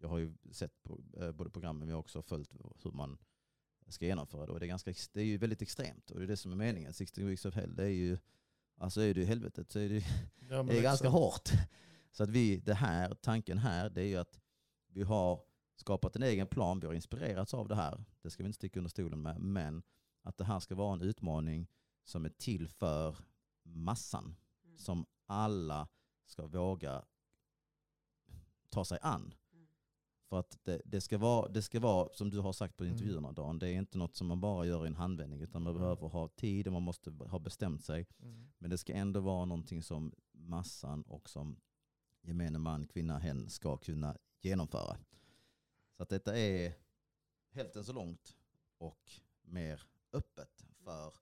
jag 0.00 0.08
har 0.08 0.18
ju 0.18 0.32
sett 0.52 0.82
på, 0.82 1.00
eh, 1.20 1.32
både 1.32 1.50
programmen 1.50 1.78
men 1.78 1.88
jag 1.88 1.96
har 1.96 2.00
också 2.00 2.22
följt 2.22 2.50
hur 2.82 2.90
man 2.92 3.18
ska 3.92 4.06
genomföra 4.06 4.46
det. 4.46 4.52
Och 4.52 4.60
det 4.60 4.66
är, 4.66 4.68
ganska, 4.68 4.92
det 5.12 5.20
är 5.20 5.24
ju 5.24 5.38
väldigt 5.38 5.62
extremt 5.62 6.10
och 6.10 6.18
det 6.18 6.24
är 6.24 6.28
det 6.28 6.36
som 6.36 6.52
är 6.52 6.56
meningen. 6.56 6.92
16 6.92 7.26
weeks 7.26 7.44
of 7.44 7.54
hell, 7.54 7.76
det 7.76 7.82
är 7.84 7.88
ju, 7.88 8.18
alltså 8.76 9.00
är 9.00 9.14
du 9.14 9.22
i 9.22 9.24
helvetet 9.24 9.70
så 9.70 9.78
är 9.78 9.88
det, 9.88 10.04
Ja, 10.50 10.62
det 10.68 10.78
är 10.78 10.82
ganska 10.82 11.08
hårt. 11.08 11.48
Så 12.12 12.22
att 12.22 12.28
vi, 12.30 12.56
det 12.56 12.74
här, 12.74 13.14
tanken 13.14 13.58
här, 13.58 13.90
det 13.90 14.00
är 14.02 14.06
ju 14.06 14.16
att 14.16 14.40
vi 14.88 15.02
har 15.02 15.42
skapat 15.76 16.16
en 16.16 16.22
egen 16.22 16.46
plan, 16.46 16.80
vi 16.80 16.86
har 16.86 16.94
inspirerats 16.94 17.54
av 17.54 17.68
det 17.68 17.74
här, 17.74 18.04
det 18.22 18.30
ska 18.30 18.42
vi 18.42 18.46
inte 18.46 18.56
sticka 18.56 18.78
under 18.78 18.90
stolen 18.90 19.22
med, 19.22 19.40
men 19.40 19.82
att 20.22 20.36
det 20.38 20.44
här 20.44 20.60
ska 20.60 20.74
vara 20.74 20.92
en 20.92 21.02
utmaning 21.02 21.66
som 22.04 22.24
är 22.24 22.28
till 22.28 22.68
för 22.68 23.16
massan, 23.62 24.36
Mm. 24.64 24.78
som 24.78 25.06
alla 25.26 25.88
ska 26.26 26.46
våga 26.46 27.04
ta 28.68 28.84
sig 28.84 28.98
an. 29.02 29.34
För 30.30 30.38
att 30.40 30.58
det, 30.64 30.82
det, 30.84 31.00
ska 31.00 31.18
vara, 31.18 31.48
det 31.48 31.62
ska 31.62 31.80
vara, 31.80 32.08
som 32.12 32.30
du 32.30 32.38
har 32.38 32.52
sagt 32.52 32.76
på 32.76 32.84
Mm. 32.84 32.92
intervjuerna 32.94 33.32
Dan, 33.32 33.58
det 33.58 33.68
är 33.68 33.72
inte 33.74 33.98
något 33.98 34.16
som 34.16 34.26
man 34.26 34.40
bara 34.40 34.66
gör 34.66 34.84
i 34.84 34.86
en 34.86 34.94
handvändning, 34.96 35.40
utan 35.40 35.62
man 35.62 35.70
Mm. 35.70 35.82
behöver 35.82 36.08
ha 36.08 36.28
tid 36.28 36.66
och 36.66 36.72
man 36.72 36.82
måste 36.82 37.10
ha 37.10 37.38
bestämt 37.38 37.84
sig. 37.84 38.06
Mm. 38.22 38.48
Men 38.58 38.70
det 38.70 38.78
ska 38.78 38.92
ändå 38.92 39.20
vara 39.20 39.44
någonting 39.44 39.82
som 39.82 40.14
massan 40.32 41.02
och 41.02 41.30
som 41.30 41.56
gemene 42.22 42.58
man, 42.58 42.86
kvinna, 42.86 43.18
hen 43.18 43.50
ska 43.50 43.76
kunna 43.76 44.16
genomföra. 44.40 44.96
Så 45.96 46.02
att 46.02 46.08
detta 46.08 46.38
är 46.38 46.72
hälften 47.50 47.84
så 47.84 47.92
långt 47.92 48.36
och 48.78 49.10
mer 49.42 49.82
öppet 50.12 50.66
för. 50.84 51.12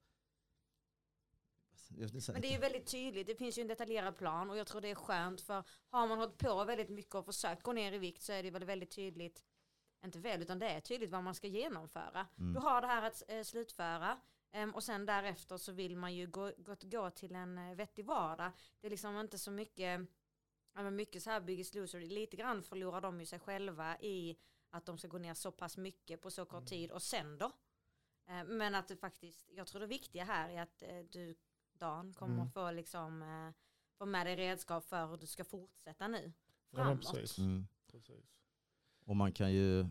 Men 2.33 2.43
det 2.43 2.49
är 2.49 2.53
ju 2.53 2.59
väldigt 2.59 2.87
tydligt, 2.87 3.27
det 3.27 3.35
finns 3.35 3.59
ju 3.59 3.63
en 3.63 3.69
detaljerad 3.69 4.17
plan 4.17 4.51
och 4.51 4.57
jag 4.59 4.67
tror 4.67 4.81
det 4.81 4.89
är 4.91 4.95
skönt 4.95 5.41
för 5.41 5.65
har 5.89 6.07
man 6.07 6.19
hållit 6.19 6.39
på 6.39 6.65
väldigt 6.65 6.89
mycket 6.89 7.15
och 7.15 7.25
försökt 7.25 7.63
gå 7.63 7.73
ner 7.73 7.93
i 7.93 7.99
vikt 7.99 8.23
så 8.23 8.33
är 8.33 8.43
det 8.43 8.51
väl 8.51 8.65
väldigt 8.65 8.91
tydligt, 8.91 9.45
inte 10.05 10.19
väl 10.19 10.43
utan 10.43 10.59
det 10.59 10.69
är 10.69 10.81
tydligt 10.81 11.11
vad 11.11 11.25
man 11.25 11.35
ska 11.35 11.47
genomföra. 11.47 12.27
Mm. 12.39 12.53
Du 12.55 12.61
har 12.61 12.81
det 12.81 12.87
här 12.87 13.03
att 13.03 13.23
eh, 13.29 13.43
slutföra 13.43 14.21
em, 14.51 14.75
och 14.75 14.85
sen 14.85 15.07
därefter 15.07 15.57
så 15.57 15.73
vill 15.73 15.97
man 15.97 16.15
ju 16.15 16.27
gå, 16.27 16.53
gå, 16.59 16.77
gå 16.83 17.11
till 17.11 17.35
en 17.35 17.59
eh, 17.59 17.75
vettig 17.75 18.05
vardag. 18.05 18.51
Det 18.81 18.87
är 18.87 18.91
liksom 18.91 19.17
inte 19.21 19.39
så 19.39 19.51
mycket, 19.51 20.01
ja, 20.75 20.83
men 20.83 20.97
mycket 20.97 21.23
så 21.23 21.31
här 21.31 21.41
Biggest 21.41 21.75
Loser, 21.75 22.01
lite 22.01 22.37
grann 22.37 22.63
förlorar 22.63 23.01
de 23.01 23.21
ju 23.21 23.27
sig 23.27 23.39
själva 23.39 23.99
i 24.01 24.39
att 24.71 24.87
de 24.87 24.99
ska 24.99 25.09
gå 25.09 25.19
ner 25.19 25.35
så 25.35 25.53
pass 25.53 25.77
mycket 25.77 26.21
på 26.21 26.31
så 26.31 26.45
kort 26.45 26.59
Mm. 26.59 26.67
tid 26.67 26.91
och 26.91 27.03
sen 27.03 27.39
då? 27.39 27.47
Eh, 28.27 28.45
Men 28.45 28.75
att 28.75 28.89
det 28.89 28.97
faktiskt, 28.97 29.49
jag 29.51 29.67
tror 29.67 29.81
det 29.81 29.87
viktiga 29.87 30.25
här 30.25 30.49
är 30.49 30.63
att 30.63 30.83
du 31.11 31.35
Dan 31.79 32.15
kommer 32.15 32.35
Mm. 32.35 32.51
få 32.51 32.71
liksom 32.71 33.23
eh, 33.23 33.55
få 33.99 34.07
med 34.07 34.27
dig 34.27 34.37
redskap 34.37 34.85
för 34.85 35.07
hur 35.07 35.17
du 35.17 35.27
ska 35.27 35.45
fortsätta 35.45 36.09
nu. 36.09 36.33
Ja, 36.71 36.77
Framåt. 36.77 37.01
precis. 37.13 37.39
Mm. 37.39 37.67
precis. 37.91 38.25
Och 39.05 39.17
man 39.17 39.33
kan 39.33 39.53
ju 39.53 39.87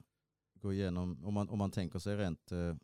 gå 0.54 0.74
igenom, 0.74 1.26
om 1.26 1.34
man, 1.34 1.50
om 1.50 1.58
man 1.58 1.72
tänker 1.72 2.00
sig 2.00 2.18
rent 2.18 2.52
eh, 2.52 2.76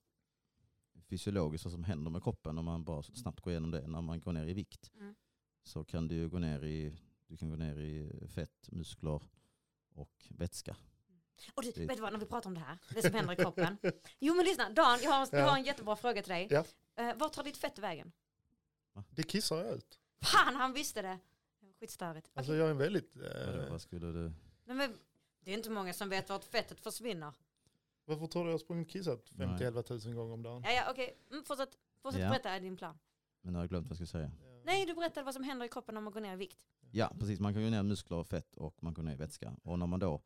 fysiologiskt 1.09 1.65
vad 1.65 1.71
som 1.71 1.83
händer 1.83 2.11
med 2.11 2.23
kroppen 2.23 2.57
om 2.57 2.65
man 2.65 2.83
bara 2.83 3.03
snabbt 3.03 3.41
går 3.41 3.51
igenom 3.51 3.71
det 3.71 3.87
när 3.87 4.01
man 4.01 4.19
går 4.19 4.33
ner 4.33 4.47
i 4.47 4.53
vikt. 4.53 4.91
Mm. 4.95 5.15
Så 5.63 5.83
kan 5.83 6.07
du 6.07 6.15
ju 6.15 6.29
gå 6.29 6.39
ner 6.39 6.63
i, 6.63 6.97
du 7.27 7.37
kan 7.37 7.49
gå 7.49 7.55
ner 7.55 7.77
i 7.79 8.27
fett, 8.27 8.69
muskler 8.71 9.21
och 9.93 10.27
vätska. 10.29 10.75
Och 11.53 11.63
du, 11.63 11.71
vet 11.71 11.95
du 11.97 12.01
vad, 12.01 12.11
när 12.13 12.19
vi 12.19 12.25
pratar 12.25 12.49
om 12.49 12.53
det 12.53 12.59
här, 12.59 12.77
det 12.93 13.01
som 13.01 13.13
händer 13.13 13.33
i 13.33 13.35
kroppen. 13.35 13.77
Jo 14.19 14.35
men 14.35 14.45
lyssna, 14.45 14.69
Dan, 14.69 14.99
jag 15.03 15.11
har, 15.11 15.27
jag 15.31 15.41
Ja. 15.41 15.49
har 15.49 15.57
en 15.57 15.63
jättebra 15.63 15.95
fråga 15.95 16.21
till 16.21 16.29
dig. 16.31 16.47
Ja. 16.51 16.65
Eh, 16.95 17.15
vart 17.17 17.33
tar 17.33 17.43
ditt 17.43 17.57
fett 17.57 17.79
vägen? 17.79 18.11
Det 19.09 19.23
kissar 19.23 19.57
jag 19.65 19.75
ut. 19.75 19.99
Fan, 20.21 20.55
han 20.55 20.73
visste 20.73 21.01
det. 21.01 21.19
Skitstörigt. 21.79 22.31
Alltså 22.33 22.51
Okej. 22.51 22.59
jag 22.59 22.67
är 22.67 22.71
en 22.71 22.77
väldigt... 22.77 23.15
Eh, 23.17 23.69
vad 23.69 23.81
skulle 23.81 24.11
du? 24.11 24.31
Nej, 24.65 24.75
men, 24.77 24.97
det 25.39 25.51
är 25.51 25.57
inte 25.57 25.69
många 25.69 25.93
som 25.93 26.09
vet 26.09 26.29
vart 26.29 26.43
fettet 26.43 26.79
försvinner. 26.81 27.33
varför 28.05 28.27
tror 28.27 28.43
du 28.43 28.49
jag 28.49 28.53
har 28.53 28.59
sprungit 28.59 28.89
kissat 28.89 29.29
Nej. 29.35 29.47
50-11 29.47 30.05
000 30.07 30.15
gånger 30.15 30.33
om 30.33 30.43
dagen? 30.43 30.61
Ja, 30.65 30.71
ja, 30.71 30.91
okej. 30.91 31.17
Mm, 31.31 31.43
fortsätt 31.43 31.77
fortsätt 32.01 32.21
Ja. 32.21 32.29
berätta 32.29 32.59
din 32.59 32.77
plan. 32.77 32.97
Men 33.41 33.53
nu 33.53 33.57
har 33.59 33.63
jag 33.63 33.69
glömt 33.69 33.87
vad 33.87 33.99
jag 33.99 34.07
ska 34.07 34.17
säga. 34.17 34.31
Ja. 34.43 34.61
Nej, 34.65 34.85
du 34.85 34.93
berättade 34.93 35.23
vad 35.25 35.33
som 35.33 35.43
händer 35.43 35.65
i 35.65 35.69
kroppen 35.69 35.97
om 35.97 36.03
man 36.03 36.13
går 36.13 36.21
ner 36.21 36.33
i 36.33 36.35
vikt. 36.37 36.65
Ja, 36.91 37.15
precis. 37.19 37.39
Man 37.39 37.53
kan 37.53 37.63
gå 37.63 37.69
ner 37.69 37.79
i 37.79 37.83
muskler 37.83 38.17
och 38.17 38.27
fett 38.27 38.55
och 38.55 38.83
man 38.83 38.93
går 38.93 39.03
ner 39.03 39.13
i 39.13 39.15
vätska. 39.15 39.55
Och 39.63 39.79
när 39.79 39.87
man 39.87 39.99
då 39.99 40.21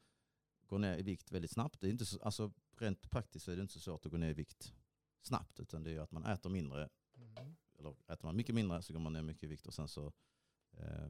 går 0.68 0.80
ner 0.80 0.98
i 0.98 1.02
vikt 1.02 1.32
väldigt 1.32 1.52
snabbt, 1.52 1.82
det 1.82 1.88
är 1.88 1.92
inte 1.92 2.06
så, 2.06 2.20
alltså 2.22 2.52
rent 2.78 3.10
praktiskt 3.10 3.46
så 3.46 3.52
är 3.52 3.56
det 3.56 3.62
inte 3.62 3.74
så 3.74 3.80
svårt 3.80 4.06
att 4.06 4.12
gå 4.12 4.18
ner 4.18 4.30
i 4.30 4.34
vikt 4.34 4.74
snabbt, 5.22 5.60
utan 5.60 5.84
det 5.84 5.92
är 5.92 6.00
att 6.00 6.12
man 6.12 6.26
äter 6.26 6.50
mindre, 6.50 6.90
Mhm. 7.14 7.56
Eller 7.80 7.96
äter 8.08 8.26
man 8.26 8.36
mycket 8.36 8.56
mindre 8.56 8.82
så 8.82 8.94
går 8.94 9.00
man 9.00 9.14
ner 9.14 9.22
mycket 9.22 9.44
i 9.44 9.48
vikt 9.48 9.68
och 9.68 9.74
sen 9.74 9.88
så 9.88 10.14
eh, 10.78 11.08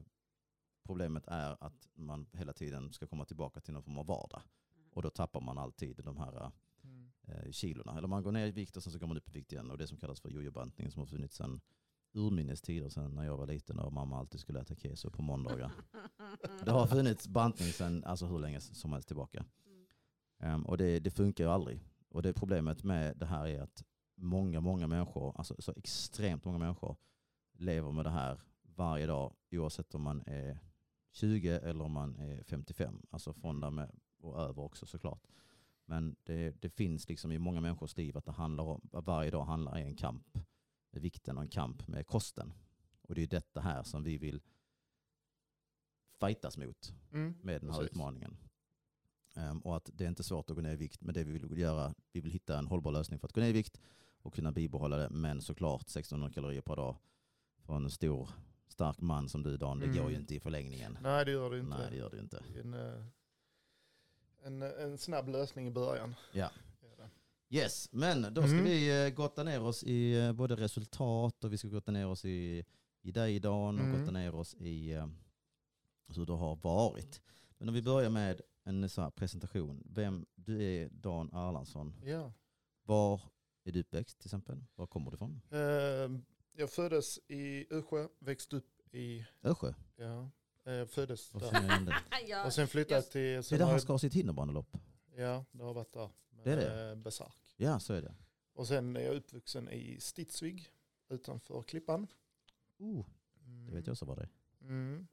problemet 0.84 1.26
är 1.26 1.64
att 1.64 1.88
man 1.94 2.26
hela 2.32 2.52
tiden 2.52 2.92
ska 2.92 3.06
komma 3.06 3.24
tillbaka 3.24 3.60
till 3.60 3.74
någon 3.74 3.82
form 3.82 3.98
av 3.98 4.06
vardag. 4.06 4.42
Och 4.90 5.02
då 5.02 5.10
tappar 5.10 5.40
man 5.40 5.58
alltid 5.58 5.96
de 6.04 6.16
här 6.16 6.52
Mm. 6.82 7.10
eh, 7.22 7.50
kilorna. 7.50 7.98
Eller 7.98 8.08
man 8.08 8.22
går 8.22 8.32
ner 8.32 8.46
i 8.46 8.50
vikt 8.50 8.76
och 8.76 8.82
sen 8.82 8.92
så 8.92 8.98
går 8.98 9.06
man 9.06 9.16
upp 9.16 9.28
i 9.28 9.32
vikt 9.32 9.52
igen. 9.52 9.70
Och 9.70 9.78
det 9.78 9.86
som 9.86 9.98
kallas 9.98 10.20
för 10.20 10.28
jojobantning 10.30 10.90
som 10.90 11.00
har 11.00 11.06
funnits 11.06 11.36
sedan 11.36 11.60
urminnes 12.12 12.60
tider, 12.62 12.88
sedan 12.88 13.14
när 13.14 13.24
jag 13.24 13.36
var 13.36 13.46
liten 13.46 13.78
och 13.78 13.92
mamma 13.92 14.18
alltid 14.18 14.40
skulle 14.40 14.60
äta 14.60 14.74
keso 14.74 15.10
på 15.10 15.22
måndagar. 15.22 15.72
Det 16.64 16.70
har 16.70 16.86
funnits 16.86 17.28
bantning 17.28 17.68
sedan 17.72 18.04
alltså 18.04 18.26
hur 18.26 18.38
länge 18.38 18.60
som 18.60 18.92
helst 18.92 19.08
tillbaka. 19.08 19.44
Mm. 19.66 19.86
Ehm, 20.38 20.66
och 20.66 20.78
det, 20.78 21.00
det 21.00 21.10
funkar 21.10 21.44
ju 21.44 21.50
aldrig. 21.50 21.80
Och 22.08 22.22
det 22.22 22.32
problemet 22.32 22.84
med 22.84 23.16
det 23.16 23.26
här 23.26 23.46
är 23.46 23.60
att 23.62 23.84
många, 24.18 24.60
många 24.60 24.86
människor, 24.86 25.32
alltså 25.38 25.54
så 25.58 25.72
extremt 25.76 26.44
många 26.44 26.58
människor 26.58 26.96
lever 27.52 27.92
med 27.92 28.04
det 28.04 28.10
här 28.10 28.40
varje 28.62 29.06
dag 29.06 29.34
oavsett 29.50 29.94
om 29.94 30.02
man 30.02 30.22
är 30.26 30.58
20 31.10 31.48
eller 31.50 31.84
om 31.84 31.92
man 31.92 32.16
är 32.16 32.42
55. 32.42 33.06
Alltså 33.10 33.32
från 33.32 33.60
där 33.60 33.70
med 33.70 33.90
och 34.18 34.40
över 34.40 34.62
också 34.62 34.86
såklart. 34.86 35.26
Men 35.84 36.16
det, 36.24 36.62
det 36.62 36.68
finns 36.70 37.08
liksom 37.08 37.32
i 37.32 37.38
många 37.38 37.60
människors 37.60 37.96
liv 37.96 38.16
att 38.16 38.24
det 38.24 38.32
handlar 38.32 38.64
om, 38.64 38.88
varje 38.92 39.30
dag 39.30 39.44
handlar 39.44 39.78
i 39.78 39.82
en 39.82 39.96
kamp 39.96 40.38
med 40.90 41.02
vikten 41.02 41.36
och 41.36 41.42
en 41.42 41.48
kamp 41.48 41.88
med 41.88 42.06
kosten. 42.06 42.52
Och 43.02 43.14
det 43.14 43.22
är 43.22 43.26
detta 43.26 43.60
här 43.60 43.82
som 43.82 44.02
vi 44.02 44.18
vill 44.18 44.42
fightas 46.20 46.56
mot 46.56 46.92
Mm. 47.12 47.34
med 47.42 47.60
den 47.60 47.70
här 47.70 47.78
Precis. 47.78 47.92
utmaningen. 47.92 48.36
Ehm, 49.36 49.58
och 49.58 49.76
att 49.76 49.90
det 49.94 50.04
är 50.04 50.08
inte 50.08 50.22
svårt 50.24 50.50
att 50.50 50.56
gå 50.56 50.62
ner 50.62 50.72
i 50.72 50.76
vikt, 50.76 51.02
men 51.02 51.14
det 51.14 51.24
vi 51.24 51.32
vill 51.38 51.58
göra, 51.58 51.94
vi 52.12 52.20
vill 52.20 52.32
hitta 52.32 52.58
en 52.58 52.66
hållbar 52.66 52.92
lösning 52.92 53.18
för 53.20 53.26
att 53.26 53.32
gå 53.32 53.40
ner 53.40 53.48
i 53.48 53.52
vikt 53.52 53.80
och 54.28 54.34
kunna 54.34 54.52
bibehålla 54.52 54.96
det, 54.96 55.10
men 55.10 55.40
såklart 55.42 55.82
1600 55.82 56.30
kalorier 56.30 56.60
per 56.60 56.76
dag 56.76 56.96
från 57.66 57.84
en 57.84 57.90
stor, 57.90 58.28
stark 58.68 59.00
man 59.00 59.28
som 59.28 59.42
du 59.42 59.56
Dan, 59.56 59.78
det 59.78 59.86
Mm. 59.86 59.98
går 59.98 60.10
ju 60.10 60.16
inte 60.16 60.34
i 60.34 60.40
förlängningen. 60.40 60.98
Nej 61.02 61.24
det 61.24 61.30
gör 61.30 61.50
det 61.50 61.58
inte. 61.58 61.76
Nej, 61.78 61.86
det 61.90 61.96
gör 61.96 62.10
det 62.10 62.18
inte. 62.18 62.42
En, 62.60 62.74
eh, 62.74 63.04
en, 64.42 64.62
en 64.62 64.98
snabb 64.98 65.28
lösning 65.28 65.66
i 65.66 65.70
början. 65.70 66.14
Ja. 66.32 66.50
Yes, 67.50 67.88
men 67.92 68.22
då 68.34 68.42
ska 68.42 68.50
Mm. 68.52 68.64
vi 68.64 69.06
eh, 69.06 69.10
gotta 69.14 69.42
ner 69.42 69.62
oss 69.62 69.84
i 69.84 70.20
eh, 70.20 70.32
både 70.32 70.56
resultat 70.56 71.44
och 71.44 71.52
vi 71.52 71.58
ska 71.58 71.68
gotta 71.68 71.92
ner 71.92 72.06
oss 72.06 72.24
i, 72.24 72.64
i 73.02 73.12
dig 73.12 73.40
Dan 73.40 73.78
och 73.78 73.84
Mm. 73.84 74.00
gotta 74.00 74.10
ner 74.12 74.34
oss 74.34 74.54
i 74.54 74.92
hur 76.16 76.26
det 76.26 76.32
har 76.32 76.56
varit. 76.56 77.20
Men 77.58 77.68
om 77.68 77.74
vi 77.74 77.82
börjar 77.82 78.10
med 78.10 78.40
en 78.64 78.88
så 78.88 79.10
presentation. 79.10 79.82
Vem, 79.86 80.26
du 80.34 80.62
är 80.64 80.88
Dan 80.88 81.28
Erlandsson. 81.32 81.94
Ja. 82.04 82.32
Var 82.82 83.20
är 83.68 83.72
du 83.72 83.80
uppväxt 83.80 84.18
till 84.18 84.26
exempel? 84.26 84.64
Var 84.74 84.86
kommer 84.86 85.10
du 85.10 85.14
ifrån? 85.14 85.40
Eh, 85.50 86.20
jag 86.52 86.70
föddes 86.70 87.18
i 87.28 87.66
Ursjö, 87.70 88.08
växte 88.18 88.56
upp 88.56 88.94
i, 88.94 89.26
Ösjö? 89.42 89.74
ja, 89.96 90.30
eh, 90.64 90.86
föddes 90.86 91.30
där. 91.30 91.40
jag 91.52 91.64
igen 91.64 91.84
det? 91.86 91.94
ja. 92.28 92.46
Och 92.46 92.52
sen 92.52 92.68
flyttade 92.68 92.94
jag 92.94 93.10
till, 93.10 93.20
Det 93.20 93.26
är 93.36 93.50
där 93.50 93.58
har 93.58 93.64
han 93.64 93.72
jag, 93.72 93.82
ska 93.82 93.92
ha 93.92 93.98
sitt 93.98 94.14
hinderbanelopp. 94.14 94.76
ja 95.16 95.44
det 95.52 95.64
har 95.64 95.74
varit 95.74 95.92
där. 95.92 96.10
Med, 96.30 96.44
Det 96.44 96.52
är 96.52 96.56
det? 96.56 96.90
eh, 96.90 96.96
Besark. 96.96 97.54
Ja, 97.56 97.80
så 97.80 97.92
är 97.94 98.02
det. 98.02 98.14
Och 98.52 98.66
sen 98.68 98.96
är 98.96 99.00
jag 99.00 99.14
uppvuxen 99.16 99.70
i 99.70 100.00
Stidsvig 100.00 100.68
utanför 101.08 101.62
Klippan. 101.62 102.06
Oh, 102.78 103.06
det 103.66 103.72
vet 103.74 103.86
jag 103.86 103.92
också 103.94 104.04
vad 104.04 104.18
det 104.18 104.22
är. 104.22 104.30
Mm. 104.60 105.06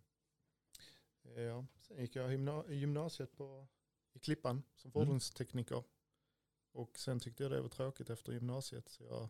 Ja. 1.38 1.65
Sen 1.82 1.98
gick 2.02 2.15
jag 2.15 2.32
gymna- 2.32 2.63
gymnasiet 2.70 3.38
på, 3.38 3.68
i 4.13 4.20
Klippan 4.20 4.63
som 4.76 4.91
Mm. 4.96 5.20
Och 6.76 7.00
sen 7.00 7.20
tyckte 7.20 7.44
jag 7.44 7.52
det 7.52 7.62
var 7.62 7.70
tråkigt 7.70 8.10
efter 8.10 8.32
gymnasiet 8.34 8.90
så 8.90 9.04
jag 9.04 9.30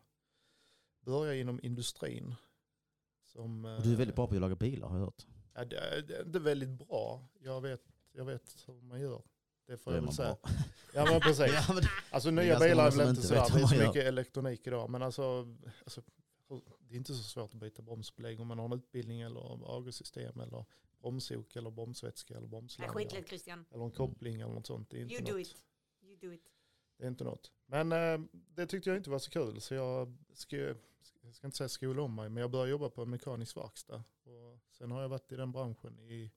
började 1.00 1.38
inom 1.40 1.60
industrin. 1.64 2.36
Som, 3.26 3.66
Och 3.66 3.82
du 3.82 3.94
är 3.94 3.98
väldigt 3.98 4.16
bra 4.16 4.28
på 4.28 4.36
att 4.36 4.42
laga 4.42 4.56
bilar 4.56 4.88
har 4.88 4.98
jag 4.98 5.06
hört. 5.06 5.26
Ja, 5.54 5.66
det, 5.66 5.78
är- 5.78 6.02
det 6.02 6.16
är 6.18 6.26
inte 6.26 6.40
väldigt 6.40 6.70
bra. 6.70 7.28
Jag 7.40 7.62
vet, 7.62 7.84
jag 8.12 8.26
vet 8.26 8.64
hur 8.68 8.82
man 8.82 9.02
gör. 9.02 9.22
Det 9.66 9.78
får 9.78 9.92
är 9.92 9.96
jag 9.96 10.02
väl 10.02 10.06
man 10.06 10.14
säga. 10.14 10.38
bra. 10.42 10.52
Ja 10.94 11.06
men 11.12 11.22
precis. 11.22 11.54
Ja, 11.54 11.74
men 11.74 11.84
det- 11.84 11.90
Alltså 12.12 12.30
är 12.30 12.34
nya 12.34 12.60
bilar 12.60 12.88
är 12.88 12.92
väl 12.92 13.10
inte 13.10 13.22
sådär. 13.22 13.42
vet 13.42 13.54
Det 13.54 13.60
är 13.62 13.68
så 13.68 13.88
mycket 13.88 14.06
elektronik 14.06 14.68
idag. 14.68 14.90
Men 14.90 15.02
alltså, 15.02 15.56
alltså, 15.84 16.02
det 16.80 16.96
är 16.96 16.98
inte 16.98 17.14
så 17.14 17.24
svårt 17.24 17.54
att 17.54 17.60
byta 17.60 17.82
bromsbelägg 17.82 18.40
om 18.40 18.48
man 18.48 18.60
har 18.60 18.66
en 18.66 18.74
utbildning 18.74 19.22
eller 19.22 19.76
AGO-system 19.78 20.40
eller 20.40 20.66
bromsok 21.02 21.56
eller 21.56 21.72
bromsvätska 21.72 22.34
eller 22.34 22.42
Nej, 22.42 22.50
bromslängder. 22.50 22.94
skitlätt 22.94 23.28
Christian. 23.28 23.66
Eller 23.72 23.84
en 23.86 23.92
koppling 23.92 24.42
eller 24.42 24.54
något 24.54 24.68
sånt. 24.68 24.90
Det 24.90 24.98
är 24.98 25.02
inte, 25.02 25.14
You 25.14 25.24
do 25.26 25.32
något, 25.32 25.42
it. 25.42 25.56
You 26.02 26.18
do 26.22 26.32
it. 26.34 26.52
Det 26.98 27.04
är 27.04 27.08
inte 27.08 27.24
något. 27.24 27.52
Men 27.66 27.92
eh, 27.92 28.20
det 28.32 28.68
tyckte 28.68 28.90
jag 28.90 28.98
inte 28.98 29.10
var 29.10 29.20
så 29.20 29.32
kul. 29.32 29.62
Så 29.62 29.74
jag 29.74 30.18
ska, 30.34 30.58
jag 31.22 31.34
ska 31.34 31.48
inte 31.48 31.58
säga 31.58 31.70
skola 31.70 32.02
om 32.02 32.16
mig. 32.16 32.30
Men 32.30 32.42
jag 32.42 32.52
började 32.52 32.72
jobba 32.72 32.90
på 32.90 33.02
en 33.02 33.10
mekanisk 33.10 33.58
verkstad. 33.58 34.04
Och 34.24 34.60
sen 34.72 34.92
har 34.92 35.02
jag 35.02 35.10
varit 35.10 35.32
i 35.32 35.36
den 35.36 35.52
branschen 35.52 36.00
i 36.00 36.32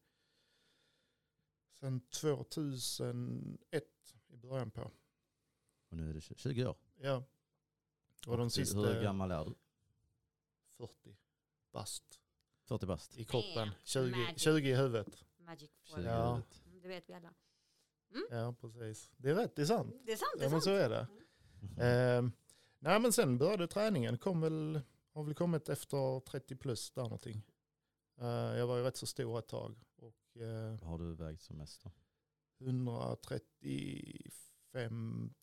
sen 1.72 2.00
2001 2.00 3.84
i 4.28 4.36
början 4.36 4.70
på. 4.70 4.90
Och 5.88 5.96
nu 5.96 6.10
är 6.10 6.14
det 6.14 6.20
20 6.20 6.66
år. 6.66 6.76
Ja. 6.96 7.24
Och 8.26 8.36
de 8.36 8.46
du- 8.46 8.50
sista 8.50 8.78
Hur 8.78 9.02
gammal 9.02 9.30
är 9.30 9.44
du? 9.44 9.54
40 10.76 11.16
bast 11.72 12.20
40 12.64 12.86
bast. 12.86 13.16
i 13.18 13.24
kroppen. 13.24 13.54
Damn, 13.54 13.70
20, 13.84 14.16
magic. 14.16 14.42
20 14.42 14.68
i 14.70 14.74
huvudet. 14.76 15.24
Magic 15.38 15.70
20 15.82 15.94
foil. 15.94 16.04
Ja. 16.04 16.34
huvudet. 16.34 16.62
Mm, 16.66 16.80
Det 16.80 16.88
vet 16.88 17.08
vi 17.08 17.14
alla. 17.14 17.34
Ja, 18.30 18.54
precis. 18.60 19.10
Det 19.16 19.30
är 19.30 19.34
rätt, 19.34 19.56
det 19.56 19.62
är 19.62 19.66
sant. 19.66 19.94
Det 20.06 20.12
är 20.12 20.16
sant, 20.16 20.30
det 20.38 20.44
Ja, 20.44 20.46
är 20.46 20.50
men 20.50 20.60
sant. 20.60 20.64
så 20.64 20.70
är 20.70 20.88
det. 20.88 21.06
Eh, 21.86 22.22
nej, 22.78 23.00
men 23.00 23.12
sen 23.12 23.38
började 23.38 23.66
träningen. 23.68 24.18
Kom 24.18 24.40
väl, 24.40 24.80
har 25.12 25.24
väl 25.24 25.34
kommit 25.34 25.68
efter 25.68 26.20
30 26.20 26.56
plus 26.56 26.90
där 26.90 27.02
någonting. 27.02 27.42
Eh, 28.20 28.26
jag 28.28 28.66
var 28.66 28.76
ju 28.76 28.82
rätt 28.82 28.96
så 28.96 29.06
stor 29.06 29.38
ett 29.38 29.48
tag. 29.48 29.78
Och 29.96 30.36
eh, 30.42 30.70
Vad 30.80 30.90
har 30.90 30.98
du 30.98 31.14
vägt 31.14 31.42
som 31.42 31.56
mest 31.56 31.82
då? 31.84 31.92
135, 32.60 35.34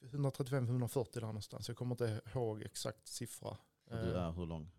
135-140 0.00 1.08
där 1.14 1.20
någonstans. 1.20 1.68
Jag 1.68 1.76
kommer 1.76 1.94
inte 1.94 2.20
ihåg 2.34 2.62
exakt 2.62 3.06
siffra. 3.06 3.48
Och 3.84 3.96
du 3.96 4.14
är 4.14 4.32
hur 4.32 4.46
lång? 4.46 4.70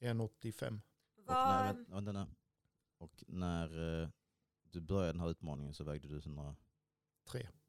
1,85. 0.00 0.80
Och 1.16 1.24
Vad- 1.26 2.04
när, 2.04 2.26
och 2.98 3.24
när 3.26 4.02
eh, 4.02 4.08
du 4.72 4.80
började 4.80 5.12
den 5.12 5.20
här 5.20 5.30
utmaningen 5.30 5.74
så 5.74 5.84
vägde 5.84 6.08
du 6.08 6.18
103. 6.18 6.56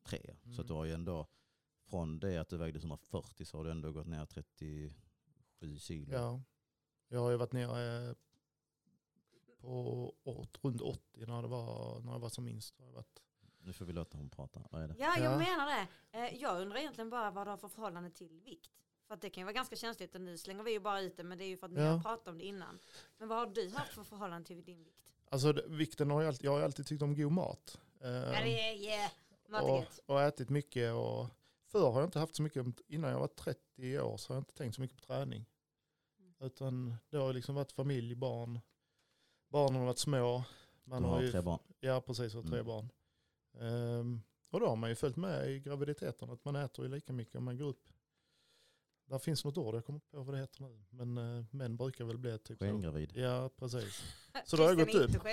Tre. 0.03 0.21
ja. 0.27 0.33
Så 0.43 0.47
Mm. 0.49 0.59
att 0.59 0.67
du 0.67 0.73
har 0.73 0.85
ju 0.85 0.93
ändå, 0.93 1.27
från 1.89 2.19
det 2.19 2.37
att 2.37 2.49
du 2.49 2.57
vägde 2.57 2.79
140 2.79 3.45
så 3.45 3.57
har 3.57 3.63
du 3.63 3.71
ändå 3.71 3.91
gått 3.91 4.07
ner 4.07 4.25
37 4.25 5.77
kilo. 5.79 6.13
Ja. 6.13 6.41
Jag 7.07 7.19
har 7.19 7.29
ju 7.31 7.37
varit 7.37 7.51
nere 7.53 8.15
på 9.61 10.15
åt, 10.23 10.57
runt 10.63 10.81
80 10.81 11.25
när 11.25 11.41
det 11.41 11.47
var, 11.47 11.99
när 12.01 12.11
jag 12.11 12.19
var 12.19 12.29
som 12.29 12.43
minst. 12.43 12.79
Har 12.79 12.85
jag 12.85 12.93
varit. 12.93 13.19
Nu 13.61 13.73
får 13.73 13.85
vi 13.85 13.93
låta 13.93 14.17
hon 14.17 14.29
prata. 14.29 14.67
Vad 14.71 14.83
är 14.83 14.87
det? 14.87 14.95
Ja, 14.99 15.15
jag 15.17 15.33
Ja. 15.33 15.37
menar 15.37 15.65
det. 15.65 15.87
Eh, 16.19 16.35
Jag 16.41 16.61
undrar 16.61 16.77
egentligen 16.77 17.09
bara 17.09 17.31
vad 17.31 17.47
du 17.47 17.51
har 17.51 17.57
för 17.57 17.67
förhållande 17.67 18.09
till 18.09 18.39
vikt. 18.45 18.71
För 19.07 19.13
att 19.13 19.21
det 19.21 19.29
kan 19.29 19.41
ju 19.41 19.45
vara 19.45 19.53
ganska 19.53 19.75
känsligt 19.75 20.15
och 20.15 20.21
nu 20.21 20.37
slänger 20.37 20.63
vi 20.63 20.71
ju 20.71 20.79
bara 20.79 21.01
ut 21.01 21.17
det 21.17 21.23
men 21.23 21.37
det 21.37 21.43
är 21.43 21.47
ju 21.47 21.57
för 21.57 21.65
att 21.67 21.71
ni 21.73 21.81
Ja. 21.81 21.91
har 21.91 21.99
pratat 22.01 22.27
om 22.27 22.37
det 22.37 22.43
innan. 22.45 22.79
Men 23.17 23.27
vad 23.27 23.37
har 23.37 23.47
du 23.55 23.69
haft 23.69 23.93
för 23.93 24.03
förhållande 24.03 24.47
till 24.47 24.63
din 24.63 24.83
vikt? 24.83 25.13
Alltså 25.29 25.53
vikten 25.67 26.11
har 26.11 26.21
jag, 26.21 26.27
alltid, 26.27 26.45
jag 26.45 26.51
har 26.51 26.61
alltid 26.61 26.87
tyckt 26.87 27.01
om 27.01 27.15
god 27.15 27.31
mat. 27.31 27.79
Eh, 28.01 28.09
Ja 28.09 28.41
det 28.43 28.69
är 28.69 28.75
yeah, 28.75 29.11
mat 29.49 29.63
är 29.63 29.69
och, 29.69 29.85
och 30.15 30.21
ätit 30.21 30.49
mycket. 30.49 30.93
Och 30.93 31.27
förr 31.65 31.91
har 31.91 31.99
jag 31.99 32.07
inte 32.07 32.19
haft 32.19 32.35
så 32.35 32.41
mycket, 32.43 32.65
innan 32.87 33.11
jag 33.11 33.19
var 33.19 33.27
30 33.27 33.99
år 33.99 34.17
så 34.17 34.29
har 34.33 34.35
jag 34.35 34.41
inte 34.41 34.53
tänkt 34.53 34.75
så 34.75 34.81
mycket 34.81 34.97
på 34.97 35.05
träning. 35.05 35.45
Mm. 36.19 36.33
Utan 36.39 36.95
det 37.09 37.17
har 37.17 37.33
liksom 37.33 37.55
varit 37.55 37.71
familj, 37.71 38.15
barn. 38.15 38.59
Barnen 39.49 39.79
har 39.79 39.85
varit 39.85 39.99
små. 39.99 40.43
Man 40.83 41.01
Du 41.01 41.07
har 41.07 41.15
har 41.15 41.21
ju, 41.23 41.31
tre 41.31 41.41
barn. 41.41 41.59
ja 41.79 42.01
precis, 42.01 42.35
och 42.35 42.43
tre 42.47 42.59
Mm. 42.59 42.65
barn. 42.67 42.89
Ehm, 43.59 44.21
och 44.51 44.59
då 44.59 44.67
har 44.67 44.75
man 44.75 44.89
ju 44.89 44.95
följt 44.95 45.15
med 45.17 45.49
i 45.51 45.59
graviditeten, 45.59 46.29
att 46.29 46.45
man 46.45 46.55
äter 46.55 46.85
ju 46.85 46.91
lika 46.91 47.13
mycket 47.13 47.35
om 47.35 47.43
man 47.43 47.57
går 47.57 47.65
upp. 47.67 47.89
Där 49.09 49.19
finns 49.19 49.45
något 49.45 49.57
ord, 49.57 49.75
jag 49.75 49.85
kommer 49.85 49.97
inte 49.97 50.09
på 50.09 50.23
vad 50.23 50.35
det 50.35 50.39
heter 50.39 50.61
nu. 50.61 50.85
Men 50.89 51.17
uh, 51.17 51.45
män 51.51 51.77
brukar 51.77 52.05
väl 52.05 52.17
bli 52.17 52.37
typ 52.37 52.57
så. 52.57 52.65
Skengravid. 52.65 53.11
Ja, 53.15 53.49
precis. 53.57 54.03
Så 54.45 54.57
då 54.57 54.63
har 54.63 54.69
jag 54.69 54.77
gått 54.77 54.95
upp. 54.95 55.25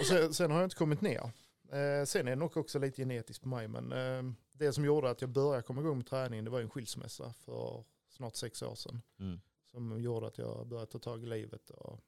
Och 0.00 0.06
sen, 0.06 0.34
sen 0.34 0.50
har 0.50 0.58
jag 0.58 0.66
inte 0.66 0.76
kommit 0.76 1.00
ner. 1.00 1.30
Eh, 1.68 2.04
sen 2.04 2.26
är 2.26 2.30
det 2.30 2.36
nog 2.36 2.56
också 2.56 2.78
lite 2.78 3.02
genetiskt 3.02 3.42
på 3.42 3.48
mig. 3.48 3.68
Men 3.68 3.92
eh, 3.92 4.34
det 4.52 4.72
som 4.72 4.84
gjorde 4.84 5.10
att 5.10 5.20
jag 5.20 5.30
började 5.30 5.62
komma 5.62 5.80
igång 5.80 5.96
med 5.96 6.06
träning 6.06 6.44
det 6.44 6.50
var 6.50 6.60
en 6.60 6.70
skilsmässa 6.70 7.32
för 7.32 7.84
snart 8.08 8.36
sex 8.36 8.62
år 8.62 8.74
sedan. 8.74 9.02
Mm. 9.18 9.40
Som 9.70 10.00
gjorde 10.00 10.26
att 10.26 10.38
jag 10.38 10.66
började 10.66 10.90
ta 10.90 10.98
tag 10.98 11.22
i 11.22 11.26
livet 11.26 11.70
och 11.70 12.00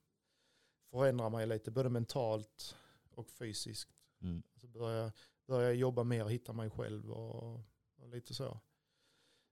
förändra 0.91 1.29
mig 1.29 1.47
lite. 1.47 1.71
Både 1.71 1.89
mentalt 1.89 2.77
och 3.11 3.31
fysiskt. 3.31 3.91
Mm. 4.23 4.43
Så 4.61 4.67
började, 4.67 5.13
började 5.47 5.67
jag 5.67 5.77
jobba 5.77 6.05
mer 6.05 6.25
och 6.25 6.31
hitta 6.31 6.53
mig 6.53 6.71
själv 6.71 7.13
och, 7.13 7.61
och 7.97 8.09
lite 8.09 8.35
så. 8.35 8.61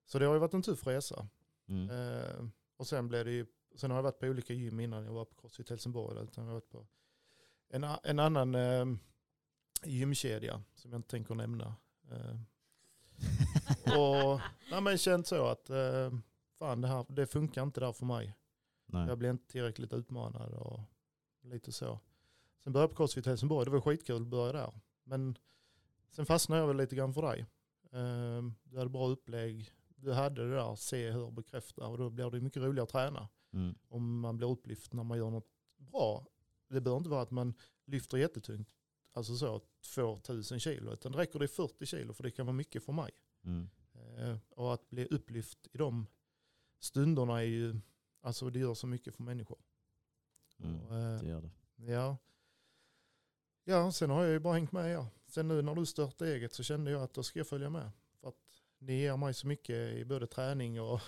Så 0.04 0.18
det 0.18 0.26
har 0.26 0.34
ju 0.34 0.40
varit 0.40 0.54
en 0.54 0.62
tuff 0.62 0.86
resa. 0.86 1.28
Mm. 1.66 1.90
Eh, 1.90 2.46
och 2.76 2.86
sen 2.86 3.08
blev 3.08 3.24
det 3.24 3.30
ju, 3.30 3.46
sen 3.74 3.90
har 3.90 3.98
jag 3.98 4.02
varit 4.02 4.18
på 4.18 4.26
olika 4.26 4.52
gym 4.52 4.80
innan 4.80 5.04
jag 5.04 5.12
var 5.12 5.24
på 5.24 5.34
Crossfit 5.34 5.70
Helsingborg. 5.70 6.22
Utan 6.22 6.44
jag 6.44 6.50
har 6.50 6.54
varit 6.54 6.70
på 6.70 6.86
en, 7.68 7.84
en 8.02 8.18
annan 8.18 8.54
eh, 8.54 8.86
gymkedja 9.84 10.62
som 10.74 10.92
jag 10.92 10.98
inte 10.98 11.08
tänker 11.08 11.34
nämna. 11.34 11.76
Eh, 12.10 12.36
och 13.98 14.40
nej, 14.70 14.80
men 14.80 14.98
känt 14.98 15.26
så 15.26 15.46
att 15.46 15.70
eh, 15.70 16.10
fan 16.58 16.80
det, 16.80 16.88
här, 16.88 17.06
det 17.08 17.26
funkar 17.26 17.62
inte 17.62 17.80
där 17.80 17.92
för 17.92 18.06
mig. 18.06 18.34
Nej. 18.86 19.08
Jag 19.08 19.18
blev 19.18 19.30
inte 19.30 19.46
tillräckligt 19.48 19.92
utmanad 19.92 20.54
och 20.54 20.80
lite 21.42 21.72
så. 21.72 22.00
Sen 22.64 22.72
började 22.72 22.84
jag 22.84 22.90
på 22.90 22.96
Crossfit 22.96 23.26
Helsingborg, 23.26 23.64
det 23.64 23.70
var 23.70 23.80
skitkul 23.80 24.22
att 24.22 24.28
börja 24.28 24.52
där. 24.52 24.72
Men 25.04 25.38
sen 26.10 26.26
fastnade 26.26 26.60
jag 26.60 26.66
väl 26.68 26.76
lite 26.76 26.96
grann 26.96 27.14
för 27.14 27.22
dig. 27.22 27.46
Eh, 27.92 28.42
Du 28.64 28.78
hade 28.78 28.90
bra 28.90 29.08
upplägg, 29.08 29.72
du 30.04 30.12
hade 30.12 30.48
det 30.48 30.54
där, 30.54 30.74
se, 30.76 31.10
hör, 31.10 31.30
bekräfta 31.30 31.86
och 31.86 31.98
då 31.98 32.10
blir 32.10 32.30
det 32.30 32.40
mycket 32.40 32.62
roligare 32.62 32.82
att 32.82 32.88
träna. 32.88 33.28
Mm. 33.52 33.74
Om 33.88 34.20
man 34.20 34.36
blir 34.36 34.50
upplyft 34.50 34.92
när 34.92 35.04
man 35.04 35.18
gör 35.18 35.30
något 35.30 35.48
bra. 35.76 36.26
Det 36.68 36.80
behöver 36.80 36.98
inte 36.98 37.10
vara 37.10 37.22
att 37.22 37.30
man 37.30 37.54
lyfter 37.86 38.18
jättetungt, 38.18 38.68
alltså 39.12 39.36
så 39.36 39.60
2000 39.94 40.60
kilo, 40.60 40.92
utan 40.92 41.12
det 41.12 41.18
räcker 41.18 41.38
det 41.38 41.48
40 41.48 41.86
kilo 41.86 42.12
för 42.12 42.22
det 42.22 42.30
kan 42.30 42.46
vara 42.46 42.56
mycket 42.56 42.82
för 42.84 42.92
mig. 42.92 43.10
Mm. 43.44 43.68
Eh, 44.18 44.36
Och 44.50 44.74
att 44.74 44.90
bli 44.90 45.06
upplyft 45.06 45.68
i 45.72 45.78
de 45.78 46.06
stunderna 46.80 47.38
är 47.40 47.46
ju, 47.46 47.80
alltså 48.20 48.50
det 48.50 48.58
gör 48.58 48.74
så 48.74 48.86
mycket 48.86 49.14
för 49.16 49.22
människor. 49.22 49.58
Mm. 50.58 50.80
Och, 50.80 50.96
eh, 50.96 51.20
Det 51.20 51.28
gör 51.28 51.40
det. 51.42 51.50
Ja. 51.92 52.16
ja, 53.64 53.92
sen 53.92 54.10
har 54.10 54.22
jag 54.24 54.32
ju 54.32 54.38
bara 54.38 54.54
hängt 54.54 54.72
med 54.72 54.90
er. 54.92 55.06
Sen 55.26 55.48
nu 55.48 55.62
när 55.62 55.74
du 55.74 55.86
startade 55.86 56.34
eget 56.34 56.52
så 56.52 56.62
kände 56.62 56.90
jag 56.90 57.02
att 57.02 57.14
då 57.14 57.22
ska 57.22 57.38
jag 57.38 57.48
följa 57.48 57.70
med. 57.70 57.90
Ni 58.86 59.00
ger 59.00 59.16
mig 59.16 59.34
så 59.34 59.46
mycket 59.46 59.76
i 59.96 60.04
både 60.04 60.26
träning 60.26 60.80
och... 60.80 61.00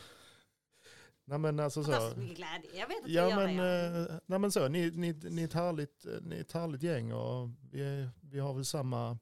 nej 1.25 1.39
men 1.39 1.61
alltså 1.61 1.85
så. 1.85 1.91
Fantastiskt 1.91 2.17
mycket 2.17 2.37
glädje. 2.37 2.71
Jag 2.81 2.89
vet 2.89 3.05
att 3.05 3.11
Ja 3.11 3.29
gör 3.31 3.37
men, 3.47 3.57
det. 3.57 4.11
eh, 4.13 4.19
nej 4.27 4.39
men 4.39 4.53
så, 4.53 4.69
ni, 4.69 4.91
ni, 4.91 5.13
ni, 5.13 5.43
är 5.43 5.47
ett 5.47 5.53
härligt, 5.53 6.07
ni 6.23 6.37
är 6.37 6.41
ett 6.41 6.53
härligt 6.53 6.83
gäng 6.83 7.13
och 7.13 7.49
vi, 7.71 7.81
är, 7.83 8.11
vi 8.21 8.39
har 8.39 8.55
väl 8.55 8.65
samma 8.65 9.19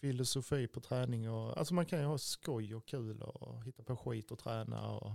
filosofi 0.00 0.66
på 0.66 0.80
träning. 0.80 1.30
Och, 1.30 1.58
alltså 1.58 1.74
man 1.74 1.86
kan 1.86 1.98
ju 2.00 2.04
ha 2.04 2.18
skoj 2.18 2.74
och 2.74 2.86
kul 2.88 3.22
och 3.22 3.64
hitta 3.64 3.84
på 3.84 3.96
skit 3.96 4.30
och 4.30 4.38
träna 4.38 4.90
och, 4.90 5.12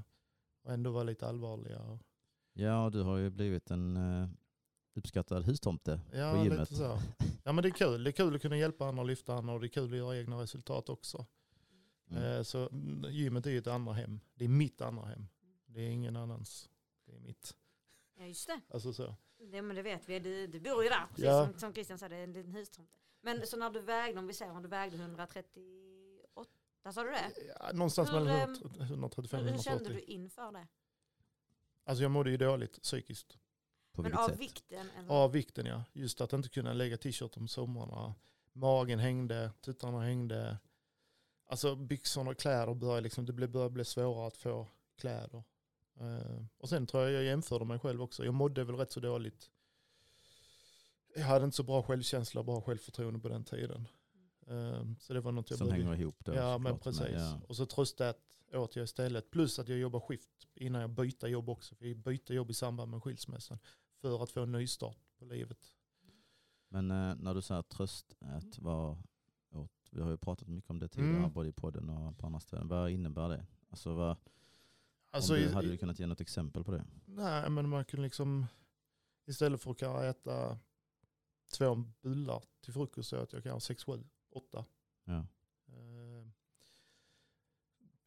och 0.64 0.74
ändå 0.74 0.92
vara 0.92 1.04
lite 1.04 1.28
allvarliga. 1.28 1.80
Och, 1.82 2.00
Ja, 2.58 2.90
du 2.94 3.02
har 3.02 3.18
ju 3.18 3.30
blivit 3.30 3.72
en 3.72 3.98
eh, 3.98 4.28
uppskattad 4.96 5.46
hustomte 5.46 6.00
Ja, 6.14 6.32
på 6.32 6.44
gymmet. 6.44 6.60
lite 6.60 6.76
så. 6.76 7.00
Ja, 7.44 7.52
men 7.52 7.62
det 7.64 7.68
är 7.68 7.72
kul. 7.72 8.04
Det 8.04 8.10
är 8.10 8.12
kul 8.12 8.36
att 8.36 8.42
kunna 8.42 8.58
hjälpa 8.58 8.86
andra 8.86 9.02
och 9.02 9.08
lyfta 9.08 9.34
andra 9.34 9.54
och 9.54 9.60
det 9.60 9.66
är 9.66 9.70
kul 9.70 9.92
att 9.92 9.98
göra 9.98 10.18
egna 10.18 10.42
resultat 10.42 10.90
också. 10.90 11.26
Mm. 12.12 12.24
Eh, 12.24 12.44
Så 12.44 12.70
mm, 12.70 13.12
gymmet 13.12 13.46
är 13.46 13.50
ju 13.52 13.58
ett 13.58 13.68
andra 13.68 13.94
hem. 13.94 14.20
Det 14.36 14.46
är 14.46 14.50
mitt 14.50 14.82
andra 14.82 15.06
hem. 15.06 15.28
Det 15.66 15.82
är 15.82 15.90
ingen 15.90 16.16
annans. 16.16 16.70
Det 17.06 17.16
är 17.16 17.20
mitt. 17.20 17.56
Ja 18.18 18.26
just 18.26 18.48
det. 18.48 18.62
Alltså 18.70 18.94
så. 18.94 19.16
det. 19.52 19.62
Men 19.62 19.76
det 19.76 19.82
vet 19.82 20.10
vi. 20.10 20.20
Du, 20.20 20.48
du 20.48 20.60
bor 20.60 20.84
ju 20.84 20.90
där. 20.90 21.06
Precis 21.10 21.26
Ja. 21.26 21.46
som, 21.50 21.60
som 21.60 21.74
Christian 21.74 21.98
sa, 22.00 22.10
det 22.10 22.16
är 22.16 22.24
en 22.24 22.34
liten 22.34 22.52
hustomte. 22.52 22.92
Men 23.22 23.48
så 23.48 23.58
när 23.58 23.70
du 23.70 23.82
vägde, 23.82 24.20
om 24.20 24.28
vi 24.28 24.34
säger 24.34 24.52
om 24.52 24.62
du 24.64 24.70
vägde 24.70 24.98
138, 24.98 26.92
sa 26.94 27.04
du 27.04 27.10
det? 27.10 27.32
Ja, 27.60 27.72
någonstans 27.74 28.10
Hur, 28.10 28.14
mellan 28.20 28.40
ehm, 28.40 28.56
135 28.82 29.40
och 29.40 29.46
Hur, 29.46 29.52
hur 29.52 29.58
kände 29.64 29.84
140. 29.84 29.94
du 30.08 30.14
inför 30.14 30.52
det? 30.52 30.68
Alltså 31.84 32.02
jag 32.04 32.12
mådde 32.12 32.30
ju 32.32 32.38
dåligt 32.38 32.82
psykiskt. 32.82 33.38
På 33.92 34.02
Men 34.02 34.14
av 34.14 34.30
sätt? 34.30 34.40
vikten? 34.40 34.90
Eller? 35.00 35.10
Av 35.10 35.32
vikten 35.32 35.66
ja. 35.66 35.84
Just 35.94 36.22
att 36.22 36.34
inte 36.34 36.50
kunna 36.50 36.74
lägga 36.74 36.98
t-shirt 36.98 37.38
om 37.38 37.48
somrarna. 37.48 38.16
Magen 38.54 39.00
hängde, 39.00 39.52
tuttarna 39.62 40.02
hängde. 40.02 40.58
Alltså 41.48 41.76
byxorna 41.76 42.32
och 42.32 42.38
kläder 42.38 42.74
började 42.74 43.02
liksom, 43.02 43.26
det 43.26 43.34
började 43.34 43.70
bli 43.70 43.86
svårare 43.86 44.28
att 44.28 44.38
få 44.38 44.68
kläder. 44.98 45.44
Eh, 46.00 46.46
och 46.58 46.70
sen 46.70 46.88
tror 46.88 47.04
jag 47.04 47.12
jag 47.12 47.24
jämförde 47.24 47.66
mig 47.66 47.80
själv 47.80 48.02
också. 48.02 48.26
Jag 48.26 48.34
mådde 48.34 48.64
väl 48.64 48.76
rätt 48.76 48.92
så 48.92 49.00
dåligt. 49.00 49.50
Jag 51.16 51.26
hade 51.26 51.46
inte 51.46 51.58
så 51.58 51.64
bra 51.64 51.84
självkänsla 51.84 52.40
och 52.40 52.46
bra 52.46 52.62
självförtroende 52.62 53.20
på 53.20 53.30
den 53.30 53.44
tiden. 53.44 53.88
Eh, 54.48 54.84
så 55.00 55.14
det 55.14 55.22
var 55.22 55.32
något 55.32 55.50
jag 55.50 55.60
Som 55.60 55.72
hänger 55.72 55.96
ihop 55.96 56.26
då. 56.26 56.36
Ja 56.36 56.58
men 56.58 56.80
precis. 56.80 57.08
ja. 57.14 57.42
Och 57.48 57.56
så 57.56 57.66
tröstat 57.66 58.20
åt 58.54 58.76
jag 58.76 58.84
istället. 58.84 59.32
Plus 59.32 59.60
att 59.60 59.68
jag 59.68 59.78
jobbar 59.78 60.00
skift 60.00 60.48
innan 60.54 60.82
jag 60.82 60.90
byter 60.90 61.28
jobb 61.28 61.50
också. 61.50 61.76
För 61.76 61.86
jag 61.86 61.98
byter 61.98 62.32
jobb 62.32 62.52
i 62.52 62.54
samband 62.54 62.92
med 62.92 63.04
skilsmässan. 63.04 63.60
För 64.02 64.24
att 64.24 64.32
få 64.32 64.42
en 64.42 64.52
nystart 64.52 64.98
på 65.20 65.26
livet. 65.26 65.60
Men 66.70 66.92
eh, 66.92 67.16
när 67.16 67.34
du 67.34 67.42
säger 67.42 67.62
tröstät, 67.62 68.58
vad 68.58 68.92
åt, 68.92 68.98
vi 69.96 70.02
har 70.02 70.10
ju 70.10 70.18
pratat 70.18 70.48
mycket 70.48 70.70
om 70.70 70.80
det 70.80 70.88
tidigare, 70.88 71.18
Mm. 71.18 71.32
både 71.34 71.50
i 71.50 71.52
podden 71.52 71.90
och 71.90 72.18
på 72.18 72.26
andra 72.26 72.40
ställen. 72.40 72.68
Vad 72.68 72.90
innebär 72.92 73.30
det? 73.30 73.46
Alltså, 73.70 73.94
vad, 73.94 74.18
Alltså, 75.12 75.34
du, 75.34 75.50
hade 75.54 75.68
du 75.68 75.78
kunnat 75.78 76.00
ge 76.00 76.06
något 76.08 76.22
exempel 76.22 76.64
på 76.64 76.72
det? 76.72 76.86
Nej 77.06 77.50
men 77.50 77.70
man 77.70 77.86
kunde 77.86 78.04
liksom 78.04 78.46
istället 79.26 79.62
för 79.62 79.72
att 79.72 79.78
kanske 79.78 80.06
äta 80.06 80.60
två 81.54 81.76
bullar 82.02 82.44
till 82.62 82.74
frukost 82.74 83.10
så 83.10 83.16
att 83.16 83.34
jag 83.34 83.44
kan 83.44 83.52
ha 83.52 83.60
sex, 83.60 83.84
sju, 83.84 84.04
åtta. 84.32 84.66
Ja. 85.06 85.26
Eh, 85.68 86.28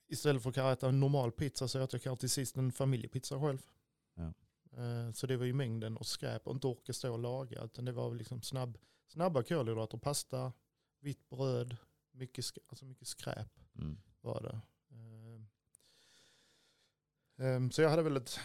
istället 0.07 0.42
för 0.42 0.48
att 0.51 0.55
kanske 0.55 0.72
äta 0.72 0.88
en 0.88 1.01
normal 1.01 1.33
pizza 1.33 1.68
så 1.68 1.79
att 1.79 1.92
jag 1.92 2.03
kanske 2.03 2.20
till 2.20 2.31
sist 2.31 2.57
en 2.57 2.72
familjepizza 2.72 3.40
själv. 3.40 3.62
Ja. 4.14 4.33
Eh, 4.83 5.12
Så 5.12 5.27
det 5.27 5.37
var 5.37 5.44
ju 5.46 5.53
mängden 5.53 5.96
och 5.96 6.07
skräp 6.07 6.46
och 6.46 6.55
inte 6.55 6.66
orka 6.66 6.92
stå 6.92 7.12
och 7.12 7.18
laga. 7.18 7.64
Utan 7.64 7.85
det 7.85 7.92
var 7.92 8.09
väl 8.09 8.18
liksom 8.18 8.42
snabb, 8.42 8.79
snabba 9.07 9.42
kolhydrater, 9.42 9.98
pasta, 9.98 10.53
vitt 11.00 11.28
bröd, 11.28 11.76
mycket, 12.12 12.44
sk- 12.44 12.58
alltså 12.68 12.84
mycket 12.84 13.08
skräp 13.08 13.61
Mm. 13.74 14.00
var 14.20 14.42
det. 14.42 14.61
Eh, 14.90 15.40
ehm, 17.46 17.70
Så 17.70 17.83
jag 17.83 17.90
hade 17.90 18.02
väl 18.02 18.16
ett, 18.16 18.40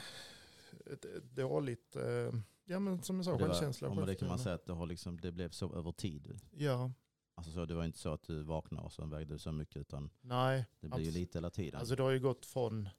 ett, 0.85 1.05
ett 1.05 1.23
dåligt, 1.35 1.95
eh, 1.95 2.31
ja 2.65 2.79
men 2.79 3.03
som 3.03 3.15
jag 3.15 3.25
sa, 3.25 3.31
var, 3.31 3.39
självkänsla. 3.39 3.93
men 3.93 4.05
det 4.05 4.15
kan 4.15 4.27
man 4.27 4.39
säga 4.39 4.55
att 4.55 4.65
det, 4.65 4.73
har 4.73 4.85
liksom, 4.85 5.19
det 5.21 5.31
blev 5.31 5.49
så 5.49 5.75
över 5.75 5.91
tid. 5.91 6.39
Ja, 6.51 6.91
Alltså 7.35 7.51
så, 7.51 7.65
det 7.65 7.75
var 7.75 7.85
inte 7.85 7.97
så 7.99 8.13
att 8.13 8.23
du 8.23 8.43
vaknade 8.43 8.85
och 8.85 8.91
så 8.93 9.05
vägde 9.05 9.33
du 9.33 9.39
så 9.39 9.51
mycket 9.51 9.77
utan 9.77 10.09
nej. 10.21 10.65
det 10.79 10.87
blir 10.89 11.03
ju 11.05 11.11
lite 11.11 11.37
hela 11.37 11.49
tiden. 11.49 11.79
Alltså 11.79 11.95
det 11.95 12.03
har 12.03 12.11
ju 12.11 12.19
gått 12.19 12.45
från, 12.45 12.89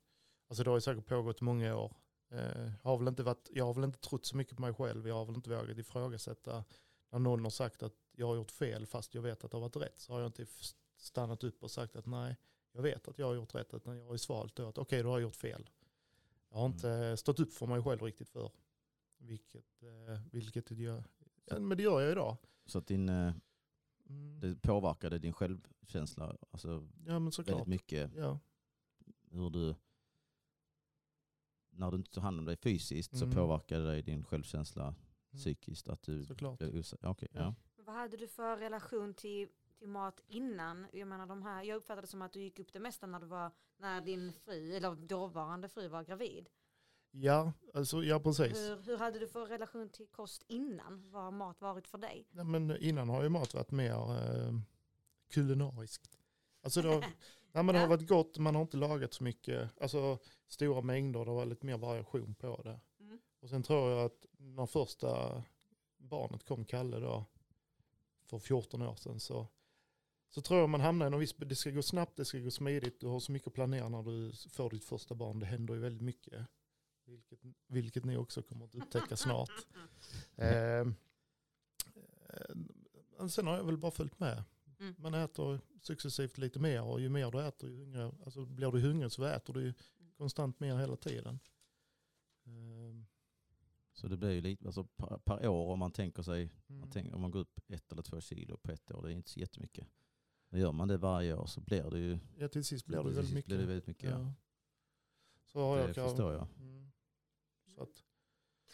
alltså 0.49 0.64
det 0.64 0.70
har 0.70 0.76
ju 0.76 0.81
säkert 0.81 1.07
pågått 1.07 1.41
många 1.41 1.76
år. 1.76 1.97
Eh, 2.31 2.70
har 2.83 2.99
väl 2.99 3.09
inte 3.09 3.22
varit, 3.22 3.49
jag 3.53 3.64
har 3.64 3.74
väl 3.74 3.85
inte 3.85 3.99
trott 3.99 4.26
så 4.26 4.37
mycket 4.37 4.57
på 4.57 4.62
mig 4.62 4.74
själv. 4.74 5.09
Jag 5.09 5.14
har 5.14 5.24
väl 5.24 5.35
inte 5.37 5.51
vågat 5.51 5.79
ifrågasätta 5.79 6.64
när 7.11 7.18
någon 7.18 7.43
har 7.43 7.51
sagt 7.51 7.83
att 7.83 7.95
jag 8.17 8.27
har 8.27 8.35
gjort 8.37 8.51
fel 8.51 8.87
fast 8.87 9.15
jag 9.15 9.23
vet 9.23 9.45
att 9.45 9.51
det 9.51 9.57
har 9.57 9.62
varit 9.62 9.77
rätt. 9.77 10.01
Så 10.01 10.12
har 10.12 10.21
jag 10.21 10.29
inte 10.29 10.47
stannat 10.97 11.45
upp 11.45 11.62
och 11.62 11.71
sagt 11.71 11.97
att 11.97 12.07
nej, 12.07 12.37
jag 12.73 12.83
vet 12.83 13.09
att 13.09 13.19
jag 13.19 13.27
har 13.27 13.35
gjort 13.35 13.55
rätt. 13.55 13.75
Utan 13.75 13.97
jag 13.97 14.05
har 14.05 14.12
ju 14.12 14.19
svalt 14.19 14.57
då 14.57 14.69
att 14.69 14.79
okej, 14.79 15.03
då 15.03 15.09
har 15.09 15.15
jag 15.19 15.23
gjort 15.23 15.37
fel. 15.37 15.71
Jag 16.51 16.57
har 16.57 16.65
Mm. 16.65 16.75
inte 16.77 17.17
stått 17.17 17.41
upp 17.41 17.53
för 17.53 17.67
mig 17.67 17.83
själv 17.83 18.03
riktigt 18.03 18.29
för. 18.29 18.51
Vilket, 19.17 19.83
eh, 19.83 20.21
vilket 20.33 20.67
det 20.67 20.75
gör, 20.75 21.05
ja, 21.45 21.59
men 21.59 21.77
det 21.77 21.83
gör 21.83 22.01
jag 22.01 22.12
idag. 22.12 22.37
så 22.67 22.79
att 22.79 22.87
din, 22.87 23.09
eh, 23.09 23.33
Mm. 24.09 24.41
det 24.41 24.62
påverkade 24.62 25.19
din 25.19 25.33
självkänsla 25.33 26.37
alltså, 26.51 26.89
Ja 27.07 27.19
men 27.19 27.33
såklart. 27.33 27.55
väldigt 27.55 27.69
mycket. 27.69 28.11
Ja. 28.17 28.39
Hur 29.31 29.51
du, 29.51 29.75
när 31.71 31.91
du 31.91 31.97
inte 31.97 32.11
tar 32.11 32.23
hand 32.23 32.39
om 32.39 32.45
dig 32.45 32.57
fysiskt 32.57 33.17
så 33.19 33.25
Mm. 33.25 33.37
påverkar 33.37 33.79
det 33.81 33.87
dig 33.87 34.03
din 34.03 34.25
självkänsla 34.25 34.95
psykiskt 35.33 35.89
att 35.89 36.03
du 36.03 36.25
Såklart. 36.27 36.62
osäker. 36.62 37.07
Okej, 37.09 37.29
Ja. 37.33 37.41
ja. 37.41 37.55
Vad 37.85 37.97
hade 37.97 38.16
du 38.16 38.28
för 38.28 38.57
relation 38.57 39.14
till, 39.14 39.49
till 39.78 39.89
mat 39.89 40.20
innan? 40.26 40.87
Jag 40.93 41.09
menar 41.09 41.26
de 41.26 41.43
här, 41.43 41.62
jag 41.62 41.76
uppfattade 41.76 42.01
det 42.01 42.07
som 42.07 42.22
att 42.22 42.32
du 42.32 42.41
gick 42.41 42.59
upp 42.59 42.72
det 42.72 42.80
mesta 42.80 43.07
när 43.07 43.20
du 43.20 43.26
var, 43.26 43.51
när 43.76 44.01
din 44.01 44.32
fru, 44.32 44.76
eller 44.76 44.95
dåvarande 44.95 45.68
fru 45.68 45.89
var 45.89 46.03
gravid. 46.05 46.49
Ja, 47.11 47.53
alltså, 47.74 48.05
ja 48.05 48.20
precis. 48.20 48.59
Hur, 48.59 48.82
hur 48.82 48.99
hade 48.99 49.18
du 49.18 49.28
för 49.28 49.47
relation 49.47 49.89
till 49.89 50.07
kost 50.07 50.45
innan? 50.49 51.11
Vad 51.11 51.22
har 51.22 51.30
mat 51.30 51.61
varit 51.61 51.89
för 51.89 51.99
dig? 51.99 52.28
Ja, 52.30 52.45
men 52.45 52.76
innan 52.76 53.09
har 53.09 53.22
ju 53.22 53.28
mat 53.28 53.55
varit 53.55 53.70
mer 53.70 53.93
eh, 53.93 54.53
kulinariskt. 55.30 56.18
Alltså 56.62 56.82
det 56.82 56.89
har, 56.89 57.01
nej, 57.53 57.64
men 57.64 57.66
det 57.66 57.78
har 57.78 57.89
varit 57.89 58.09
gott, 58.09 58.39
man 58.39 58.55
har 58.55 58.62
inte 58.62 58.76
lagat 58.76 59.14
så 59.14 59.24
mycket, 59.24 59.70
alltså 59.80 60.18
stora 60.47 60.80
mängder, 60.80 61.24
det 61.24 61.30
var 61.30 61.47
lite 61.47 61.66
mer 61.66 61.78
variation 61.78 62.35
på 62.35 62.62
det. 62.62 62.80
Mm. 63.01 63.18
Och 63.41 63.49
sen 63.49 63.62
tror 63.62 63.91
jag 63.91 64.05
att 64.05 64.26
när 64.37 64.66
första 64.66 65.43
barnet 65.97 66.45
kom, 66.45 66.64
Kalle 66.64 66.99
då, 66.99 67.24
för 68.39 68.47
14 68.47 68.82
år 68.82 68.95
sedan, 68.95 69.20
så, 69.20 69.49
så 70.30 70.41
tror 70.41 70.61
jag 70.61 70.68
man 70.68 70.80
hamnar 70.80 71.07
i 71.07 71.11
någon 71.11 71.20
viss, 71.20 71.35
det 71.37 71.57
ska 71.57 71.70
gå 71.70 71.82
snabbt, 71.82 72.16
det 72.16 72.24
ska 72.24 72.39
gå 72.39 72.51
smidigt, 72.51 73.01
du 73.01 73.07
har 73.07 73.20
så 73.20 73.32
mycket 73.32 73.49
att 73.49 73.55
planera 73.55 73.89
när 73.89 74.03
du 74.03 74.32
får 74.51 74.70
ditt 74.70 74.85
första 74.85 75.14
barn, 75.14 75.39
det 75.39 75.47
händer 75.47 75.74
ju 75.74 75.80
väldigt 75.80 76.03
mycket. 76.03 76.47
Vilket, 77.07 77.39
vilket 77.66 78.05
ni 78.05 78.16
också 78.16 78.43
kommer 78.43 78.64
att 78.64 78.74
upptäcka 78.74 79.16
snart. 79.16 79.51
Eh, 80.37 80.87
eh, 83.18 83.26
sen 83.28 83.47
har 83.47 83.57
jag 83.57 83.64
väl 83.64 83.76
bara 83.76 83.91
följt 83.91 84.20
med. 84.20 84.45
Mm. 84.78 84.95
Man 84.99 85.14
äter 85.14 85.61
successivt 85.82 86.39
lite 86.39 86.59
mer 86.59 86.82
och 86.82 87.01
ju 87.01 87.09
mer 87.09 87.30
du 87.30 87.43
äter, 87.43 87.70
ju 87.70 87.76
hungrig, 87.76 88.14
alltså 88.24 88.45
blir 88.45 88.70
du 88.72 88.80
hungrig 88.80 89.12
så 89.12 89.24
äter 89.24 89.55
du 89.55 89.62
ju 89.62 89.74
konstant 90.16 90.61
mer 90.61 90.76
hela 90.76 90.97
tiden. 90.97 91.39
Eh, 92.47 92.93
Så 93.95 94.09
det 94.09 94.16
blir 94.16 94.30
ju 94.30 94.40
lite, 94.40 94.66
alltså 94.66 94.84
per, 94.84 95.18
per 95.18 95.49
år 95.49 95.72
om 95.72 95.78
man 95.78 95.92
tänker 95.92 96.22
sig, 96.22 96.51
man 96.66 96.78
mm. 96.78 96.90
tänker, 96.90 97.14
om 97.14 97.20
man 97.20 97.30
går 97.30 97.40
upp 97.40 97.61
ett 97.68 97.92
eller 97.92 98.03
två 98.03 98.20
kilo 98.20 98.57
på 98.57 98.70
ett 98.72 98.90
år, 98.90 99.03
det 99.03 99.09
är 99.12 99.12
inte 99.16 99.30
så 99.30 99.40
jättemycket. 99.40 99.88
Men 100.49 100.61
gör 100.61 100.72
man 100.72 100.88
det 100.88 100.97
varje 100.97 101.34
år 101.34 101.47
så 101.47 101.61
blir 101.61 101.90
det 101.90 101.99
ju 101.99 102.18
Ja, 102.38 102.49
till 102.49 102.64
sist 102.64 102.86
blir 102.86 102.99
det 102.99 103.05
till 103.05 103.12
väldigt 103.14 103.34
mycket. 103.34 103.47
blir 103.49 103.59
det 103.59 103.66
väldigt 103.66 103.86
mycket. 103.86 104.11
Ja. 104.11 104.18
Ja. 104.18 104.32
Så 105.45 105.61
har 105.61 105.76
Det 105.76 105.82
jag 105.86 105.95
kanske- 105.95 106.11
förstår 106.11 106.32
jag. 106.32 106.49
Mm. 106.59 106.92
Så 107.74 107.82
att, 107.82 108.05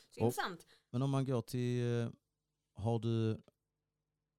Så 0.08 0.20
Och- 0.20 0.26
intressant. 0.26 0.66
Men 0.90 1.02
om 1.02 1.10
man 1.10 1.24
går 1.24 1.42
till, 1.42 1.86
eh, 1.86 2.10
har 2.74 2.98
du, 2.98 3.40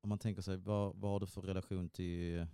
om 0.02 0.10
man 0.10 0.20
tänker 0.20 0.42
sig, 0.42 0.58
vad, 0.58 0.96
vad 0.96 1.12
har 1.12 1.20
du 1.20 1.28
för 1.28 1.42
relation 1.42 1.90
till 1.90 2.38
eh, 2.40 2.48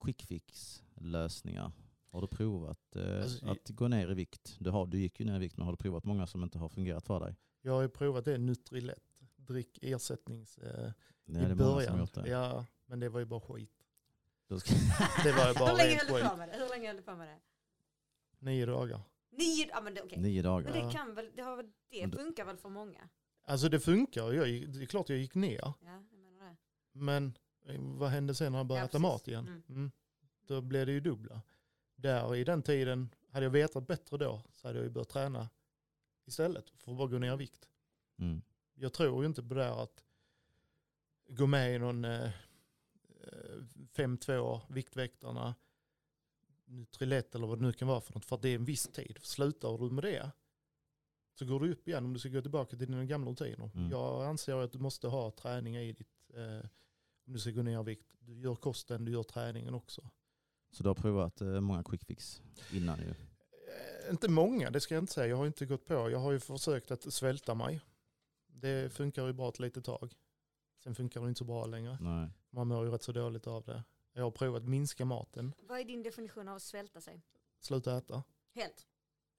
quick 0.00 0.22
fix 0.22 0.82
lösningar? 0.94 1.72
Har 2.10 2.20
du 2.20 2.26
provat 2.26 2.96
eh, 2.96 3.22
Alltså, 3.22 3.46
att 3.50 3.68
gå 3.70 3.88
ner 3.88 4.10
i 4.10 4.14
vikt? 4.14 4.56
Du, 4.60 4.70
har, 4.70 4.86
du 4.86 4.98
gick 4.98 5.20
ju 5.20 5.26
ner 5.26 5.36
i 5.36 5.38
vikt 5.38 5.56
men 5.56 5.64
har 5.66 5.72
du 5.72 5.76
provat 5.76 6.04
många 6.04 6.26
som 6.26 6.42
inte 6.42 6.58
har 6.58 6.68
fungerat 6.68 7.06
för 7.06 7.20
dig? 7.20 7.36
jag 7.62 7.72
har 7.72 7.82
ju 7.82 7.88
provat 7.88 8.24
det 8.24 8.38
Nutrilett, 8.38 9.02
drick 9.36 9.78
ersättnings 9.82 10.58
eh, 10.58 10.92
Nej, 11.24 11.42
i 11.42 11.46
det 11.46 11.50
är 11.50 11.54
många 11.54 11.56
som 11.56 11.74
början. 11.74 11.98
gjort 11.98 12.14
det. 12.14 12.28
Ja, 12.28 12.66
men 12.86 13.00
det 13.00 13.08
var 13.08 13.20
ju 13.20 13.26
bara 13.26 13.40
skit. 13.40 13.70
Det 15.24 15.32
var 15.32 15.48
ju 15.48 15.54
bara 15.54 15.70
Hur 15.70 15.76
länge 15.76 15.96
höll 15.96 16.06
du 16.22 16.28
på 16.30 16.36
med 16.36 16.48
det? 16.48 16.56
Hur 16.56 16.68
länge 16.68 16.86
höll 16.88 16.96
du 16.96 17.02
på 17.02 17.16
med 17.16 17.28
det? 17.28 17.38
Nio 18.38 18.66
dagar. 18.66 19.00
Nio, 19.30 19.68
ja 19.70 19.80
men 19.80 19.94
det, 19.94 20.02
okej. 20.02 20.18
nio 20.18 20.42
Men 20.42 20.52
dagar. 20.52 20.72
det 20.72 20.78
Ja. 20.78 20.90
kan 20.90 21.14
väl, 21.14 21.30
det, 21.36 21.42
har, 21.42 21.56
det 21.62 22.00
Men 22.00 22.10
det- 22.10 22.16
funkar 22.16 22.44
väl 22.44 22.56
för 22.56 22.68
många? 22.68 23.08
Alltså 23.44 23.68
det 23.68 23.80
funkar, 23.80 24.32
jag, 24.32 24.46
det 24.72 24.82
är 24.82 24.86
klart 24.86 25.08
jag 25.08 25.18
gick 25.18 25.34
ner. 25.34 25.58
Ja, 25.62 25.74
jag 25.80 26.18
menar 26.20 26.50
det. 26.50 26.56
Men 26.92 27.32
eh, 27.66 27.80
vad 27.80 28.10
hände 28.10 28.34
sen 28.34 28.52
när 28.52 28.58
jag 28.58 28.66
började 28.66 28.84
Ja, 28.84 28.88
äta 28.88 28.98
mat 28.98 29.28
igen? 29.28 29.46
Mm. 29.46 29.62
Mm. 29.68 29.90
Då 30.46 30.60
blev 30.60 30.86
det 30.86 30.92
ju 30.92 31.00
dubbla. 31.00 31.42
Där 32.00 32.36
i 32.36 32.44
den 32.44 32.62
tiden, 32.62 33.14
hade 33.30 33.46
jag 33.46 33.50
vetat 33.50 33.86
bättre 33.86 34.16
då 34.16 34.42
så 34.52 34.68
hade 34.68 34.78
jag 34.78 34.84
ju 34.84 34.90
börjat 34.90 35.08
träna 35.08 35.48
istället 36.26 36.70
för 36.70 36.92
att 36.92 36.98
bara 36.98 37.08
gå 37.08 37.18
ner 37.18 37.32
i 37.32 37.36
vikt. 37.36 37.68
Mm. 38.18 38.42
Jag 38.74 38.92
tror 38.92 39.22
ju 39.22 39.26
inte 39.26 39.42
på 39.42 39.54
det 39.54 39.60
där 39.60 39.82
att 39.82 40.04
gå 41.28 41.46
med 41.46 41.74
i 41.74 41.78
någon 41.78 42.04
eh, 42.04 42.24
eh, 42.24 43.60
5-2 43.94 44.60
Viktväktarna, 44.68 45.54
Nutrilett 46.64 47.34
eller 47.34 47.46
vad 47.46 47.58
det 47.58 47.62
nu 47.62 47.72
kan 47.72 47.88
vara 47.88 48.00
för 48.00 48.14
något 48.14 48.24
för 48.24 48.36
att 48.36 48.42
det 48.42 48.48
är 48.48 48.54
en 48.54 48.64
viss 48.64 48.88
tid. 48.88 49.18
Slutar 49.22 49.78
du 49.78 49.90
med 49.90 50.04
det 50.04 50.30
så 51.34 51.44
går 51.44 51.60
du 51.60 51.72
upp 51.72 51.88
igen 51.88 52.04
om 52.04 52.12
du 52.12 52.18
ska 52.18 52.28
gå 52.28 52.42
tillbaka 52.42 52.76
till 52.76 52.86
dina 52.86 53.04
gamla 53.04 53.30
rutiner. 53.30 53.70
Mm. 53.74 53.90
Jag 53.90 54.24
anser 54.24 54.56
att 54.56 54.72
du 54.72 54.78
måste 54.78 55.08
ha 55.08 55.30
träning 55.30 55.76
i 55.76 55.92
ditt, 55.92 56.30
eh, 56.34 56.68
om 57.26 57.32
du 57.32 57.38
ska 57.38 57.50
gå 57.50 57.62
ner 57.62 57.80
i 57.80 57.84
vikt. 57.84 58.14
Du 58.18 58.40
gör 58.40 58.54
kosten, 58.54 59.04
du 59.04 59.12
gör 59.12 59.22
träningen 59.22 59.74
också. 59.74 60.10
Så 60.70 60.82
du 60.82 60.88
har 60.88 60.94
provat 60.94 61.40
eh, 61.40 61.60
många 61.60 61.82
quick 61.84 62.04
fix 62.04 62.42
innan 62.72 62.98
ju? 62.98 63.08
Eh, 63.08 64.10
Inte 64.10 64.28
många, 64.28 64.70
det 64.70 64.80
ska 64.80 64.94
jag 64.94 65.02
inte 65.02 65.12
säga. 65.12 65.26
Jag 65.26 65.36
har 65.36 65.46
inte 65.46 65.66
gått 65.66 65.86
på. 65.86 66.10
Jag 66.10 66.18
har 66.18 66.32
ju 66.32 66.40
försökt 66.40 66.90
att 66.90 67.12
svälta 67.14 67.54
mig. 67.54 67.80
Det 68.46 68.92
funkar 68.92 69.26
ju 69.26 69.32
bra 69.32 69.48
ett 69.48 69.58
litet 69.58 69.84
tag. 69.84 70.12
Sen 70.84 70.94
funkar 70.94 71.20
det 71.20 71.28
inte 71.28 71.38
så 71.38 71.44
bra 71.44 71.66
längre. 71.66 71.98
Nej. 72.00 72.28
Man 72.50 72.68
mår 72.68 72.84
ju 72.86 72.90
rätt 72.92 73.02
så 73.02 73.12
dåligt 73.12 73.46
av 73.46 73.64
det. 73.64 73.84
Jag 74.12 74.22
har 74.22 74.30
provat 74.30 74.64
minska 74.64 75.04
maten, 75.04 75.52
Vad 75.68 75.80
är 75.80 75.84
din 75.84 76.02
definition 76.02 76.48
av 76.48 76.56
att 76.56 76.62
svälta 76.62 77.00
sig? 77.00 77.22
sluta 77.60 77.96
äta. 77.96 78.22
Helt? 78.54 78.86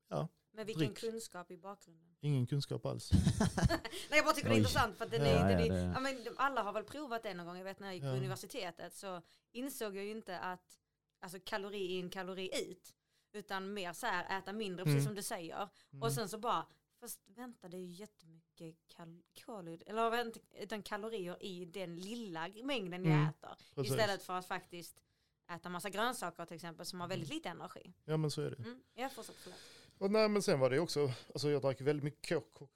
Ja. 0.10 0.28
Med 0.52 0.66
vilken 0.66 0.86
Drick. 0.94 1.00
kunskap 1.00 1.52
i 1.52 1.58
bakgrunden? 1.58 2.16
Ingen 2.20 2.48
kunskap 2.48 2.86
alls. 2.86 3.12
Nej 3.70 3.80
jag 4.10 4.26
bara 4.26 4.34
tycker 4.36 4.50
det 4.50 4.54
är 4.56 4.58
Oj. 4.58 4.60
intressant 4.60 4.98
för 4.98 5.06
att 5.06 5.12
den 5.12 5.22
Ja, 5.22 5.28
är, 5.28 5.36
ja, 5.52 5.58
den 5.58 5.60
är, 5.60 5.70
det- 5.70 5.92
ja, 5.94 6.00
men 6.00 6.24
de- 6.24 6.34
alla 6.38 6.62
har 6.64 6.74
väl 6.74 6.84
provat 6.84 7.24
det 7.24 7.34
någon 7.34 7.46
gång. 7.46 7.58
Jag 7.58 7.64
vet 7.64 7.80
när 7.80 7.88
jag 7.88 7.94
gick 7.96 8.04
på 8.04 8.10
universitetet 8.10 8.94
så 8.94 9.22
insåg 9.52 9.96
jag 9.96 10.04
ju 10.06 10.12
inte 10.12 10.40
att 10.40 10.80
alltså 11.22 11.40
kalori 11.46 11.98
in 11.98 12.10
kalori 12.10 12.50
ut. 12.72 12.94
Utan 13.34 13.74
mer 13.74 13.94
så 13.94 14.06
här 14.06 14.40
äta 14.40 14.54
mindre 14.54 14.84
precis 14.86 14.96
Mm. 14.96 15.06
som 15.06 15.16
du 15.16 15.24
säger. 15.24 15.70
Mm. 15.92 16.04
Och 16.04 16.14
sen 16.14 16.30
så 16.30 16.38
bara, 16.38 16.66
fast 17.00 17.22
vänta 17.28 17.70
det 17.70 17.78
är 17.78 17.82
ju 17.82 17.92
jättemycket 17.94 18.76
kal 18.88 19.22
kalorier, 19.34 19.84
eller 19.86 20.10
vänta, 20.10 20.40
utan 20.60 20.84
kalorier 20.84 21.44
i 21.44 21.66
den 21.66 21.96
lilla 21.96 22.50
mängden 22.64 23.06
jag 23.06 23.14
Mm, 23.14 23.28
äter. 23.30 23.56
Precis. 23.76 23.92
Istället 23.92 24.24
för 24.24 24.34
att 24.34 24.46
faktiskt 24.48 25.04
äta 25.52 25.70
massa 25.70 25.90
grönsaker 25.90 26.46
till 26.46 26.56
exempel 26.56 26.86
som 26.86 27.02
har 27.02 27.08
väldigt 27.08 27.30
lite 27.30 27.50
energi. 27.50 27.94
Ja 28.06 28.18
men 28.18 28.32
så 28.32 28.42
är 28.42 28.50
det. 28.52 28.58
Mm. 28.58 28.84
Jag 28.94 29.12
fortsätter 29.14 29.40
förlåt. 29.42 29.60
Och 29.98 30.12
nej, 30.12 30.30
men 30.30 30.42
sen 30.42 30.60
var 30.60 30.70
det 30.70 30.80
också, 30.80 31.12
alltså 31.34 31.50
jag 31.50 31.62
drack 31.62 31.82
väldigt 31.82 32.04
mycket 32.04 32.30
Co- 32.30 32.48
Co- 32.54 32.70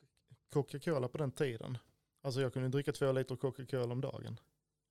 Coca-Cola 0.53 1.07
på 1.07 1.17
den 1.17 1.31
tiden. 1.31 1.77
Alltså 2.21 2.41
jag 2.41 2.53
kunde 2.53 2.69
dricka 2.69 2.93
två 2.93 3.11
liter 3.11 3.35
Coca-Cola 3.35 3.91
om 3.93 4.01
dagen. 4.01 4.39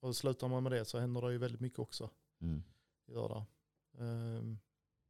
Och 0.00 0.16
slutar 0.16 0.48
man 0.48 0.62
med 0.62 0.72
det 0.72 0.84
så 0.84 0.98
händer 0.98 1.20
det 1.22 1.32
ju 1.32 1.38
väldigt 1.38 1.60
mycket 1.60 1.78
också. 1.78 2.10
Mm. 2.40 2.62
Gör 3.06 3.28
det. 3.28 3.44
Ehm, 4.04 4.58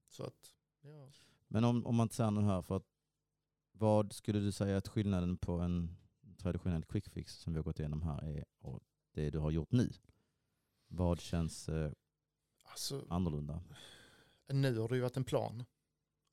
så 0.09 0.25
att, 0.25 0.55
ja. 0.81 1.11
Men 1.49 1.65
om, 1.65 1.87
om 1.87 1.95
man 1.97 2.09
säger 2.11 2.31
nu 2.31 2.41
här, 2.41 2.63
för 2.63 2.77
att, 2.77 2.87
vad 3.73 4.13
skulle 4.13 4.41
du 4.41 4.53
säga 4.53 4.77
att 4.77 4.89
skillnaden 4.89 5.37
på 5.37 5.53
en 5.53 5.97
traditionell 6.39 6.85
quick 6.85 7.09
fix 7.09 7.35
som 7.35 7.53
vi 7.53 7.59
har 7.59 7.65
gått 7.65 7.79
igenom 7.79 8.03
här 8.03 8.25
är 8.25 8.45
och 8.59 8.81
det 9.13 9.31
du 9.31 9.39
har 9.39 9.51
gjort 9.51 9.73
nu? 9.73 9.93
Vad 10.87 11.21
känns 11.21 11.69
eh, 11.69 11.93
Alltså, 12.65 13.07
annorlunda? 13.11 13.63
nu 14.49 14.79
har 14.79 14.89
det 14.89 14.95
ju 14.95 15.01
varit 15.01 15.17
en 15.17 15.25
plan. 15.25 15.65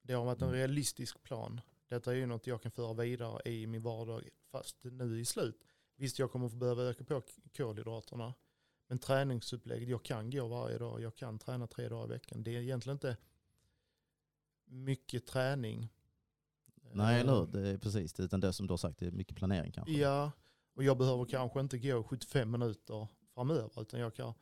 Det 0.01 0.13
har 0.13 0.25
varit 0.25 0.41
en 0.41 0.47
Mm. 0.47 0.57
realistisk 0.59 1.23
plan. 1.23 1.61
Detta 1.87 2.11
är 2.11 2.15
ju 2.15 2.25
något 2.25 2.47
jag 2.47 2.61
kan 2.61 2.71
föra 2.71 2.93
vidare 2.93 3.41
i 3.51 3.67
min 3.67 3.81
vardag 3.83 4.29
fast 4.51 4.83
nu 4.83 5.19
i 5.19 5.25
slut. 5.25 5.63
Visst 5.95 6.19
jag 6.19 6.31
kommer 6.31 6.49
få 6.49 6.55
behöva 6.55 6.83
öka 6.83 7.03
på 7.03 7.21
kolhydraterna. 7.57 8.33
Men 8.91 8.99
träningsupplägg, 8.99 9.89
jag 9.89 10.03
kan 10.03 10.29
gå 10.29 10.47
varje 10.47 10.77
dag, 10.77 11.01
jag 11.01 11.15
kan 11.15 11.39
träna 11.39 11.67
tre 11.67 11.89
dagar 11.89 12.05
i 12.05 12.09
veckan. 12.09 12.43
Det 12.43 12.55
är 12.55 12.61
egentligen 12.61 12.95
inte 12.95 13.17
mycket 14.65 15.25
träning. 15.25 15.89
Nej, 16.93 17.19
eller 17.21 17.33
hur? 17.33 17.43
Ehm, 17.43 17.51
Det 17.51 17.69
är 17.69 17.77
precis 17.77 18.13
det, 18.13 18.23
utan 18.23 18.39
det 18.39 18.53
som 18.53 18.67
du 18.67 18.71
har 18.71 18.77
sagt, 18.77 18.99
det 18.99 19.07
är 19.07 19.11
mycket 19.11 19.35
planering 19.37 19.71
kanske. 19.71 19.93
Ja, 19.93 20.31
och 20.73 20.83
jag 20.83 20.97
behöver 20.97 21.25
kanske 21.25 21.59
inte 21.59 21.77
gå 21.77 22.03
75 22.03 22.51
minuter 22.51 23.07
framöver 23.33 23.81
utan 23.81 23.99
jag 23.99 24.15
kan 24.15 24.33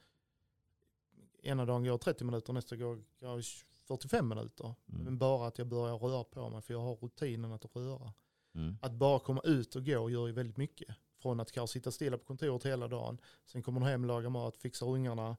ena 1.43 1.65
dagen 1.65 1.83
går 1.83 1.97
30 1.97 2.23
minuter, 2.23 2.53
nästa 2.53 2.75
gång 2.75 2.95
går 2.95 3.03
jag 3.19 3.43
45 3.87 4.29
minuter. 4.29 4.75
Mm. 4.89 5.03
Men 5.03 5.17
bara 5.17 5.47
att 5.47 5.57
jag 5.57 5.67
börjar 5.67 5.97
röra 5.97 6.23
på 6.23 6.49
mig 6.49 6.61
för 6.61 6.73
jag 6.73 6.81
har 6.81 6.95
rutinen 6.95 7.51
att 7.51 7.75
röra. 7.75 8.13
Mm. 8.55 8.77
Att 8.81 8.93
bara 8.93 9.19
komma 9.19 9.41
ut 9.43 9.75
och 9.75 9.85
gå 9.85 10.09
gör 10.09 10.27
ju 10.27 10.33
väldigt 10.33 10.57
mycket. 10.57 10.95
Från 11.21 11.39
att 11.39 11.51
kanske 11.51 11.73
sitta 11.73 11.91
stilla 11.91 12.17
på 12.17 12.25
kontoret 12.25 12.65
hela 12.65 12.87
dagen, 12.87 13.21
sen 13.45 13.63
kommer 13.63 13.79
du 13.79 13.85
hem, 13.85 14.05
lagar 14.05 14.29
mat, 14.29 14.57
fixar 14.57 14.87
ungarna, 14.87 15.37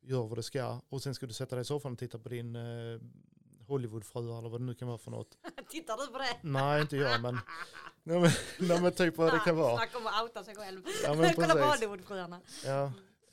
gör 0.00 0.26
vad 0.26 0.38
det 0.38 0.42
ska 0.42 0.80
och 0.88 1.02
sen 1.02 1.14
ska 1.14 1.26
du 1.26 1.32
sätta 1.32 1.56
dig 1.56 1.62
i 1.62 1.64
soffan 1.64 1.92
och 1.92 1.98
titta 1.98 2.18
på 2.18 2.28
din 2.28 2.56
eh, 2.56 3.00
Hollywoodfru 3.66 4.38
eller 4.38 4.48
vad 4.48 4.60
det 4.60 4.64
nu 4.64 4.74
kan 4.74 4.88
vara 4.88 4.98
för 4.98 5.10
något. 5.10 5.38
Tittar 5.68 5.96
du 5.96 6.12
på 6.12 6.18
det? 6.18 6.36
Nej, 6.42 6.82
inte 6.82 6.96
jag 6.96 7.20
men, 7.20 7.34
nej, 8.02 8.20
men, 8.20 8.30
nej, 8.68 8.82
men 8.82 8.92
typ 8.92 9.16
vad 9.16 9.32
det 9.32 9.38
kan 9.38 9.56
vara. 9.56 9.76
Snacka 9.76 9.98
om 9.98 10.06
att 10.06 10.22
outa 10.22 10.44
sig 10.44 10.54
själv. 10.54 10.82
Ja, 11.04 11.14
men 11.14 11.34
Kolla 11.34 11.54
på. 11.54 11.60
Hollywoodfruarna. 11.60 12.40
Ja. 12.64 12.84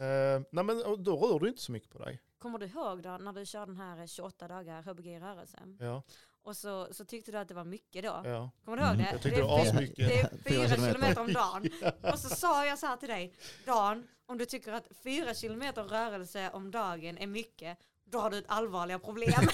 Eh, 0.06 0.42
nej 0.52 0.64
men 0.64 1.04
då 1.04 1.18
rör 1.18 1.40
du 1.40 1.48
inte 1.50 1.62
så 1.62 1.72
mycket 1.72 1.90
på 1.90 2.00
dig. 2.00 2.22
Kommer 2.40 2.60
du 2.60 2.66
ihåg 2.66 3.02
då 3.04 3.10
när 3.18 3.34
du 3.34 3.46
körde 3.46 3.66
den 3.66 3.78
här 3.78 4.08
28 4.08 4.48
dagar 4.48 4.82
HBG 4.84 5.08
i 5.08 5.20
rörelse? 5.20 5.58
Ja, 5.80 6.04
Och 6.44 6.58
så, 6.58 6.88
så 6.92 7.06
tyckte 7.06 7.32
du 7.32 7.38
att 7.38 7.48
det 7.48 7.54
var 7.54 7.64
mycket 7.64 8.04
då. 8.04 8.22
ja. 8.26 8.50
Kommer 8.66 8.78
du 8.78 8.84
ihåg 8.84 8.94
Mm. 8.94 9.06
det? 9.06 9.12
Jag 9.12 9.22
tyckte 9.22 9.30
det, 9.40 9.44
det 9.44 9.48
var 9.48 9.60
är 9.60 9.64
fyra- 9.64 9.72
asmycket. 9.74 10.08
det 10.08 10.20
är 10.20 10.38
Fyra 10.68 10.76
kilometer. 10.88 11.22
om 11.22 11.34
dagen. 11.34 11.70
Och 12.14 12.20
så 12.20 12.30
sa 12.30 12.66
jag 12.66 12.80
så 12.80 12.86
här 12.86 12.98
till 12.98 13.10
dig, 13.10 13.34
Dan, 13.66 14.08
om 14.26 14.38
du 14.38 14.46
tycker 14.46 14.72
att 14.72 14.88
fyra 15.04 15.34
kilometer 15.34 15.84
rörelse 15.84 16.50
om 16.54 16.72
dagen 16.72 17.18
är 17.18 17.28
mycket, 17.28 17.78
då 18.06 18.20
har 18.20 18.30
du 18.32 18.38
ett 18.38 18.46
allvarliga 18.48 19.00
problem. 19.00 19.34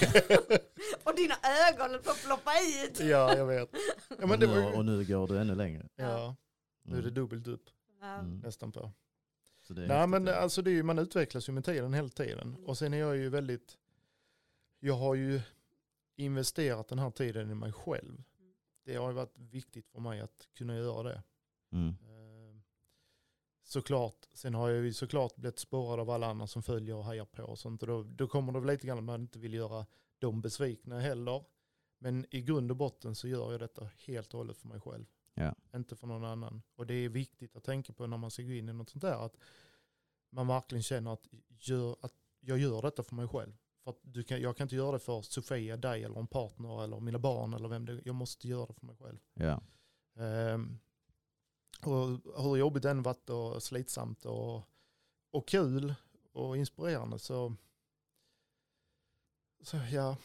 och 1.04 1.16
dina 1.16 1.34
ögon 1.68 1.90
höll 1.90 2.02
på 2.02 2.10
att 2.10 2.24
ploppa 2.24 2.50
ut. 2.84 3.00
Ja, 3.00 3.36
jag 3.36 3.46
vet. 3.46 3.68
Ja, 4.20 4.26
men 4.26 4.40
det 4.40 4.46
och, 4.46 4.62
var 4.62 4.76
och 4.76 4.84
nu 4.84 5.04
går 5.04 5.26
du 5.28 5.38
ännu 5.38 5.54
längre. 5.54 5.88
ja, 5.96 6.36
nu 6.82 6.92
är 6.92 7.02
det 7.02 7.08
Mm. 7.08 7.14
dubbelt 7.14 7.46
upp. 7.46 7.64
Mm. 8.02 8.38
nästan 8.40 8.72
på. 8.72 8.90
Så 9.66 9.72
det 9.72 9.82
är 9.84 9.86
Nej 9.88 10.06
men 10.06 10.26
ja. 10.26 10.34
alltså 10.34 10.62
det 10.62 10.70
är 10.70 10.72
ju, 10.72 10.82
man 10.82 10.98
utvecklas 10.98 11.48
ju 11.48 11.52
med 11.52 11.64
tiden 11.64 11.94
hela 11.94 12.08
tiden. 12.08 12.56
Och 12.66 12.78
sen 12.78 12.94
är 12.94 12.98
jag 12.98 13.16
ju 13.16 13.28
väldigt, 13.28 13.76
jag 14.80 14.94
har 14.94 15.14
ju 15.14 15.40
investerat 16.16 16.88
den 16.88 16.98
här 16.98 17.10
tiden 17.10 17.50
i 17.50 17.54
mig 17.54 17.72
själv. 17.72 18.22
Det 18.84 18.96
har 18.96 19.12
varit 19.12 19.38
viktigt 19.38 19.88
för 19.88 20.00
mig 20.00 20.20
att 20.20 20.48
kunna 20.54 20.76
göra 20.76 21.02
det. 21.02 21.22
Mm. 21.72 21.88
Eh, 21.88 22.26
Såklart, 23.66 24.26
sen 24.32 24.54
har 24.54 24.68
jag 24.68 24.84
ju 24.84 24.92
såklart 24.92 25.36
blivit 25.36 25.58
spårad 25.58 26.00
av 26.00 26.10
alla 26.10 26.26
andra 26.26 26.46
som 26.46 26.62
följer 26.62 26.96
och 26.96 27.04
hejar 27.04 27.24
på 27.24 27.42
och 27.42 27.58
sånt. 27.58 27.82
Och 27.82 27.88
då, 27.88 28.02
då 28.02 28.28
kommer 28.28 28.52
det 28.52 28.60
väl 28.60 28.68
lite 28.68 28.86
grann 28.86 28.98
att 28.98 29.04
man 29.04 29.20
inte 29.20 29.38
vill 29.38 29.54
göra 29.54 29.86
dem 30.18 30.40
besvikna 30.40 31.00
heller. 31.00 31.44
Men 31.98 32.26
i 32.30 32.42
grund 32.42 32.70
och 32.70 32.76
botten 32.76 33.14
så 33.14 33.28
gör 33.28 33.52
jag 33.52 33.60
detta 33.60 33.90
helt 34.06 34.34
och 34.34 34.38
hållet 34.38 34.56
för 34.56 34.68
mig 34.68 34.80
själv. 34.80 35.04
Ja. 35.34 35.54
Inte 35.74 35.96
för 35.96 36.06
någon 36.06 36.24
annan. 36.24 36.62
Och 36.74 36.86
det 36.86 36.94
är 36.94 37.08
viktigt 37.08 37.56
att 37.56 37.64
tänka 37.64 37.92
på 37.92 38.06
när 38.06 38.16
man 38.16 38.30
ska 38.30 38.42
gå 38.42 38.52
in 38.52 38.68
i 38.68 38.72
något 38.72 38.90
sånt 38.90 39.02
där. 39.02 39.26
Att 39.26 39.36
man 40.30 40.46
verkligen 40.46 40.82
känner 40.82 41.12
att, 41.12 41.28
gör, 41.48 41.96
att 42.00 42.14
jag 42.40 42.58
gör 42.58 42.82
detta 42.82 43.02
för 43.02 43.14
mig 43.14 43.28
själv. 43.28 43.52
För 43.86 43.90
att 43.90 44.00
du 44.02 44.22
kan, 44.22 44.40
jag 44.40 44.56
kan 44.56 44.64
inte 44.64 44.76
göra 44.76 44.92
det 44.92 44.98
för 44.98 45.22
Sofia, 45.22 45.76
dig 45.76 46.04
eller 46.04 46.18
en 46.18 46.26
partner 46.26 46.84
eller 46.84 47.00
mina 47.00 47.18
barn 47.18 47.54
eller 47.54 47.68
vem 47.68 47.86
det 47.86 47.92
är. 47.92 48.02
Jag 48.04 48.14
måste 48.14 48.48
göra 48.48 48.66
det 48.66 48.74
för 48.74 48.86
mig 48.86 48.96
själv. 48.96 49.18
Ja. 49.34 49.62
Ehm, 50.22 50.78
och 51.82 52.42
hur 52.42 52.56
jobbigt 52.56 52.82
det 52.82 52.90
än 52.90 53.02
varit 53.02 53.30
och 53.30 53.62
slitsamt 53.62 54.24
och, 54.24 54.62
och 55.30 55.48
kul 55.48 55.94
och 56.32 56.56
inspirerande 56.56 57.18
så, 57.18 57.56
så 59.60 59.76
ja, 59.92 60.16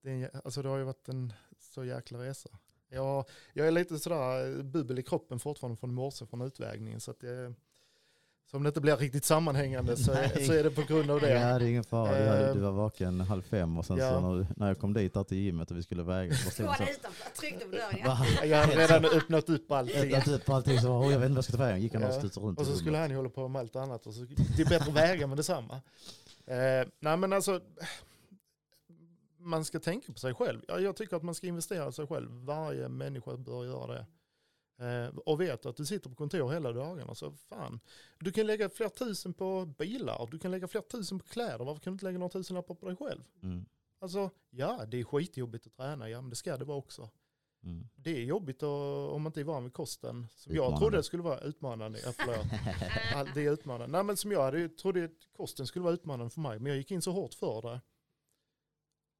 det, 0.00 0.10
är 0.10 0.14
en 0.14 0.40
alltså 0.44 0.62
det 0.62 0.68
har 0.68 0.78
ju 0.78 0.84
varit 0.84 1.08
en 1.08 1.32
så 1.58 1.84
jäkla 1.84 2.18
resa. 2.24 2.58
Jag, 2.88 3.24
jag 3.52 3.66
är 3.66 3.70
lite 3.70 3.98
sådär 3.98 4.62
bubbel 4.62 4.98
i 4.98 5.02
kroppen 5.02 5.38
fortfarande 5.38 5.76
från 5.76 5.94
morse 5.94 6.26
från 6.26 6.42
utvägningen 6.42 7.00
så 7.00 7.10
att 7.10 7.20
det, 7.20 7.54
så 8.50 8.56
om 8.56 8.62
det 8.62 8.68
inte 8.68 8.80
blir 8.80 8.96
riktigt 8.96 9.24
sammanhängande 9.24 9.96
så 9.96 10.12
är, 10.12 10.44
så 10.46 10.52
är 10.52 10.64
det 10.64 10.70
på 10.70 10.82
grund 10.82 11.10
av 11.10 11.20
det. 11.20 11.30
Ja, 11.30 11.58
det 11.58 11.64
är 11.64 11.68
ingen 11.68 11.84
fara. 11.84 12.18
Du, 12.22 12.28
hade, 12.28 12.48
Ehm. 12.48 12.54
du 12.56 12.60
var 12.60 12.70
vaken 12.72 13.20
halv 13.20 13.42
fem 13.42 13.78
och 13.78 13.86
sen 13.86 13.96
Ja. 13.96 14.10
så 14.10 14.20
när, 14.20 14.46
när 14.56 14.66
jag 14.68 14.78
kom 14.78 14.92
dit 14.92 15.14
där 15.14 15.24
till 15.24 15.38
gymmet 15.38 15.70
och 15.70 15.76
vi 15.76 15.82
skulle 15.82 16.02
väga 16.02 16.34
så 16.34 16.50
Så 16.50 16.62
var 16.62 16.68
var 16.70 16.78
det 16.78 16.84
det 16.84 16.90
utanför, 16.92 17.30
tryckte 17.40 17.64
på 17.64 17.70
dörren. 17.70 17.98
Ja. 18.04 18.08
Va? 18.40 18.46
Jag 18.46 18.58
hade 18.58 18.76
redan 18.76 19.04
öppnat 19.04 19.48
upp 19.48 19.72
allting. 19.72 19.96
Öppnat 20.14 20.28
upp 20.28 20.48
allting 20.48 20.78
så 20.80 20.88
oh, 20.92 21.12
jag 21.12 21.18
vet 21.18 21.26
inte 21.26 21.28
vad 21.28 21.36
jag 21.36 21.44
ska 21.44 21.52
ta 21.56 21.58
vägen. 21.62 21.80
Gick 21.80 21.94
han 21.94 22.02
och 22.02 22.08
Ja. 22.08 22.18
studsade 22.18 22.46
runt 22.46 22.58
Och 22.58 22.66
så 22.66 22.76
skulle 22.76 22.98
han 22.98 23.10
ju 23.10 23.16
hålla 23.16 23.28
på 23.28 23.48
med 23.48 23.60
allt 23.60 23.76
annat. 23.76 24.06
Och 24.06 24.14
så, 24.14 24.20
det 24.56 24.62
är 24.62 24.68
bättre 24.68 24.90
att 24.90 24.96
väga 24.96 25.26
med 25.26 25.36
detsamma. 25.36 25.74
Eh, 26.46 26.88
nej 27.00 27.16
men 27.16 27.32
alltså, 27.32 27.60
man 29.38 29.64
ska 29.64 29.78
tänka 29.80 30.12
på 30.12 30.18
sig 30.18 30.34
själv. 30.34 30.60
Ja, 30.68 30.78
jag 30.78 30.96
tycker 30.96 31.16
att 31.16 31.22
man 31.22 31.34
ska 31.34 31.46
investera 31.46 31.88
i 31.88 31.92
sig 31.92 32.06
själv. 32.06 32.30
Varje 32.30 32.88
människa 32.88 33.36
bör 33.36 33.64
göra 33.64 33.94
det. 33.94 34.06
Eh, 34.80 35.08
och 35.08 35.40
vet 35.40 35.66
att 35.66 35.76
du 35.76 35.86
sitter 35.86 36.10
på 36.10 36.16
kontor 36.16 36.52
hela 36.52 36.72
dagarna. 36.72 37.14
Så 37.14 37.32
fan, 37.32 37.80
du 38.18 38.32
kan 38.32 38.46
lägga 38.46 38.68
flera 38.68 38.90
tusen 38.90 39.34
på 39.34 39.66
bilar. 39.78 40.28
Du 40.30 40.38
kan 40.38 40.50
lägga 40.50 40.68
flera 40.68 40.84
tusen 40.84 41.18
på 41.18 41.26
kläder. 41.26 41.64
Varför 41.64 41.80
kan 41.80 41.92
du 41.92 41.94
inte 41.94 42.04
lägga 42.04 42.18
några 42.18 42.32
tusenlappar 42.32 42.74
på 42.74 42.86
dig 42.86 42.96
själv? 42.96 43.22
Mm. 43.42 43.64
Alltså, 43.98 44.30
ja 44.50 44.84
det 44.88 45.00
är 45.00 45.04
skitjobbigt 45.04 45.66
att 45.66 45.76
träna. 45.76 46.10
Ja 46.10 46.20
men 46.20 46.30
det 46.30 46.36
ska 46.36 46.56
det 46.56 46.64
vara 46.64 46.78
också. 46.78 47.10
Mm. 47.62 47.88
Det 47.94 48.10
är 48.10 48.24
jobbigt 48.24 48.62
att, 48.62 49.10
om 49.10 49.22
man 49.22 49.30
inte 49.30 49.40
är 49.40 49.44
van 49.44 49.64
vid 49.64 49.72
kosten. 49.72 50.26
Som 50.30 50.54
jag 50.54 50.78
trodde 50.78 50.96
det 50.96 51.02
skulle 51.02 51.22
vara 51.22 51.40
utmanande. 51.40 51.98
Ja, 52.04 53.24
Det 53.34 53.46
är 53.46 53.52
utmanande. 53.52 53.92
Nej, 53.96 54.04
men 54.04 54.16
som 54.16 54.32
jag 54.32 54.42
hade, 54.42 54.68
trodde 54.68 55.04
att 55.04 55.10
kosten 55.36 55.66
skulle 55.66 55.82
vara 55.82 55.94
utmanande 55.94 56.30
för 56.30 56.40
mig. 56.40 56.58
Men 56.58 56.66
jag 56.66 56.76
gick 56.76 56.90
in 56.90 57.02
så 57.02 57.12
hårt 57.12 57.34
för 57.34 57.62
det. 57.62 57.80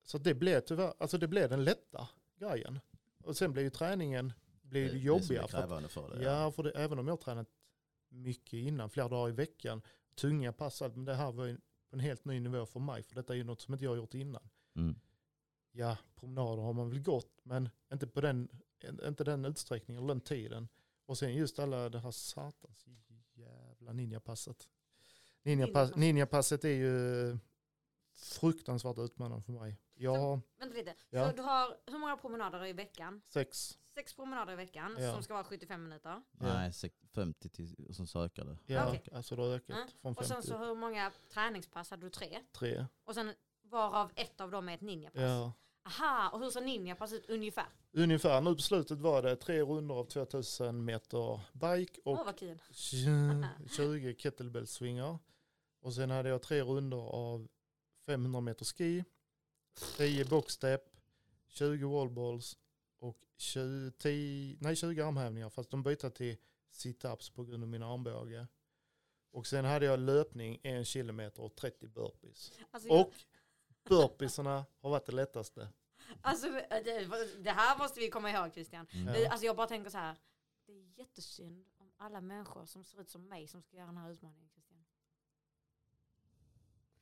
Så 0.05 0.19
det 0.19 0.35
blev 0.35 0.61
tyvärr, 0.61 0.93
alltså 0.99 1.19
det 1.19 1.29
blev 1.29 1.51
den 1.51 1.65
lätta 1.65 2.09
grejen. 2.39 2.81
Och 3.25 3.37
sen 3.37 3.53
blev 3.53 3.65
ju 3.65 3.71
träningen 3.71 4.33
blev 4.71 4.83
Det- 4.85 4.89
det 4.93 4.99
det 4.99 5.05
jobbigare. 5.05 5.49
För 5.49 5.59
att, 5.59 5.65
krävande 5.65 5.89
för 5.89 6.11
det. 6.17 6.23
ja, 6.23 6.53
för 6.53 6.63
det, 6.63 6.71
även 6.71 6.99
om 6.99 7.07
jag 7.07 7.13
har 7.13 7.19
tränat 7.23 7.49
mycket 8.09 8.53
innan, 8.53 8.91
flera 8.91 9.09
dagar 9.09 9.29
i 9.29 9.33
veckan, 9.33 9.83
tunga 10.15 10.53
pass, 10.53 10.81
men 10.81 11.05
det 11.05 11.15
här 11.15 11.33
var 11.33 11.45
ju 11.45 11.57
på 11.57 11.97
en 11.97 12.01
helt 12.01 12.25
ny 12.25 12.41
nivå 12.41 12.67
för 12.67 12.81
mig. 12.81 13.03
För 13.03 13.15
detta 13.15 13.33
är 13.33 13.37
ju 13.37 13.45
något 13.45 13.61
som 13.61 13.75
inte 13.75 13.85
jag 13.85 13.91
har 13.91 13.97
gjort 13.97 14.15
innan. 14.15 14.49
Mm. 14.77 15.01
Ja, 15.73 15.97
promenader 16.17 16.63
har 16.63 16.73
man 16.73 16.91
väl 16.91 17.01
gått, 17.01 17.41
men 17.43 17.69
inte 17.93 18.07
på 18.07 18.21
den, 18.21 18.49
inte 19.07 19.25
den 19.25 19.45
utsträckningen 19.45 20.03
eller 20.03 20.15
den 20.15 20.21
tiden. 20.21 20.69
Och 21.07 21.19
sen 21.19 21.35
just 21.35 21.59
alla 21.59 21.89
det 21.89 21.99
här 21.99 22.11
satans 22.11 22.87
jävla 23.35 23.93
ninjapasset. 23.93 24.69
Ninjapass, 25.43 25.73
Ninjapass. 25.75 25.97
ninjapasset 25.97 26.65
är 26.65 26.69
ju 26.69 27.39
fruktansvärt 28.15 28.99
utmanande 28.99 29.43
för 29.43 29.53
mig. 29.53 29.77
Jag 29.95 30.17
har 30.17 30.41
Vänta 30.59 30.75
lite. 30.77 30.95
Ja. 31.11 31.31
Så 31.31 31.37
du 31.37 31.43
har 31.43 31.77
hur 31.87 31.99
många 31.99 32.17
promenader 32.17 32.67
i 32.67 32.73
veckan? 32.73 33.23
sex, 33.29 33.79
Sex 34.01 34.15
promenader 34.15 34.53
i 34.53 34.57
veckan 34.57 34.97
Ja. 34.99 35.13
som 35.13 35.23
ska 35.23 35.35
vara 35.35 35.45
75 35.45 35.83
minuter. 35.83 36.09
Ja. 36.09 36.21
Nej, 36.39 36.73
sex- 36.73 36.97
50 37.15 37.49
till, 37.49 37.87
och 37.89 37.97
sen 37.97 38.07
så 38.07 38.25
ökar 38.25 38.45
det. 38.45 38.59
ja, 38.67 38.89
Okej. 38.89 39.03
alltså 39.13 39.37
det 39.37 39.43
har 39.43 39.49
ökat 39.49 39.77
Ja. 39.79 39.87
från 40.03 40.13
Och 40.17 40.27
sen 40.27 40.35
50 40.37 40.49
så 40.49 40.59
hur 40.59 40.75
många 40.75 41.13
träningspass 41.29 41.91
hade 41.91 42.07
du? 42.07 42.11
Tre. 42.11 42.39
tre. 42.53 42.87
Och 43.05 43.15
sen 43.15 43.35
varav 43.63 44.11
ett 44.15 44.41
av 44.41 44.51
dem 44.51 44.69
är 44.69 44.75
ett 44.75 44.81
ninjapass. 44.81 45.21
Ja. 45.23 45.53
Aha, 45.85 46.31
och 46.33 46.41
hur 46.41 46.51
ser 46.51 46.61
ninjapass 46.61 47.13
ut 47.13 47.27
ungefär? 47.31 47.67
Ungefär 47.93 48.41
nu 48.41 48.55
på 48.55 48.61
slutet 48.63 48.99
var 49.01 49.23
det 49.23 49.37
tre 49.37 49.63
runder 49.63 49.95
av 49.95 50.05
2000 50.05 50.85
meter 50.85 51.41
bike 51.53 52.01
och 52.05 52.13
Åh 52.19 52.25
vad 52.25 52.37
kul. 52.39 52.63
20 52.73 54.15
kettlebell-svingar. 54.19 55.19
Och 55.81 55.95
sen 55.95 56.11
hade 56.11 56.29
jag 56.29 56.43
tre 56.43 56.63
runder 56.63 56.97
av 57.15 57.49
500 58.07 58.41
meter 58.41 58.65
ski, 58.65 59.05
10 59.97 60.25
boxstep, 60.25 60.83
20 61.49 61.89
wallballs 61.89 62.57
och 63.01 63.19
20, 63.37 63.91
10, 63.91 64.57
nej, 64.61 64.77
20 64.77 65.03
armhävningar 65.03 65.51
fast 65.51 65.71
de 65.71 65.83
bytte 65.83 66.11
till 66.11 66.37
sit-ups 66.73 67.33
på 67.35 67.45
grund 67.45 67.63
av 67.63 67.69
min 67.69 67.83
armbåge. 67.83 68.47
Och 69.33 69.47
sen 69.47 69.65
hade 69.65 69.87
jag 69.87 69.99
löpning 70.01 70.61
en 70.63 70.85
kilometer 70.85 71.43
och 71.43 71.55
30 71.57 71.89
burpees. 71.89 72.53
Alltså, 72.71 72.89
jag, 72.89 73.01
Och 73.01 73.13
burpeesarna 73.85 74.65
har 74.81 74.91
varit 74.91 75.07
det 75.07 75.13
lättaste. 75.13 75.69
alltså, 76.23 76.47
det, 76.71 77.09
det 77.43 77.51
här 77.51 77.79
måste 77.79 78.01
vi 78.01 78.11
komma 78.11 78.31
ihåg 78.31 78.53
Christian. 78.55 78.87
Mm. 78.93 79.31
Alltså 79.31 79.47
jag 79.47 79.57
bara 79.57 79.67
tänker 79.67 79.91
så 79.91 79.99
här. 79.99 80.17
Det 80.67 80.73
är 80.73 80.99
jättesynd 80.99 81.67
om 81.77 81.93
alla 81.97 82.21
människor 82.21 82.67
som 82.67 82.85
ser 82.85 83.01
ut 83.01 83.11
som 83.11 83.29
mig 83.29 83.47
som 83.49 83.63
ska 83.63 83.77
göra 83.77 83.87
den 83.87 83.97
här 83.97 84.11
utmaningen 84.11 84.49
Christian. 84.49 84.85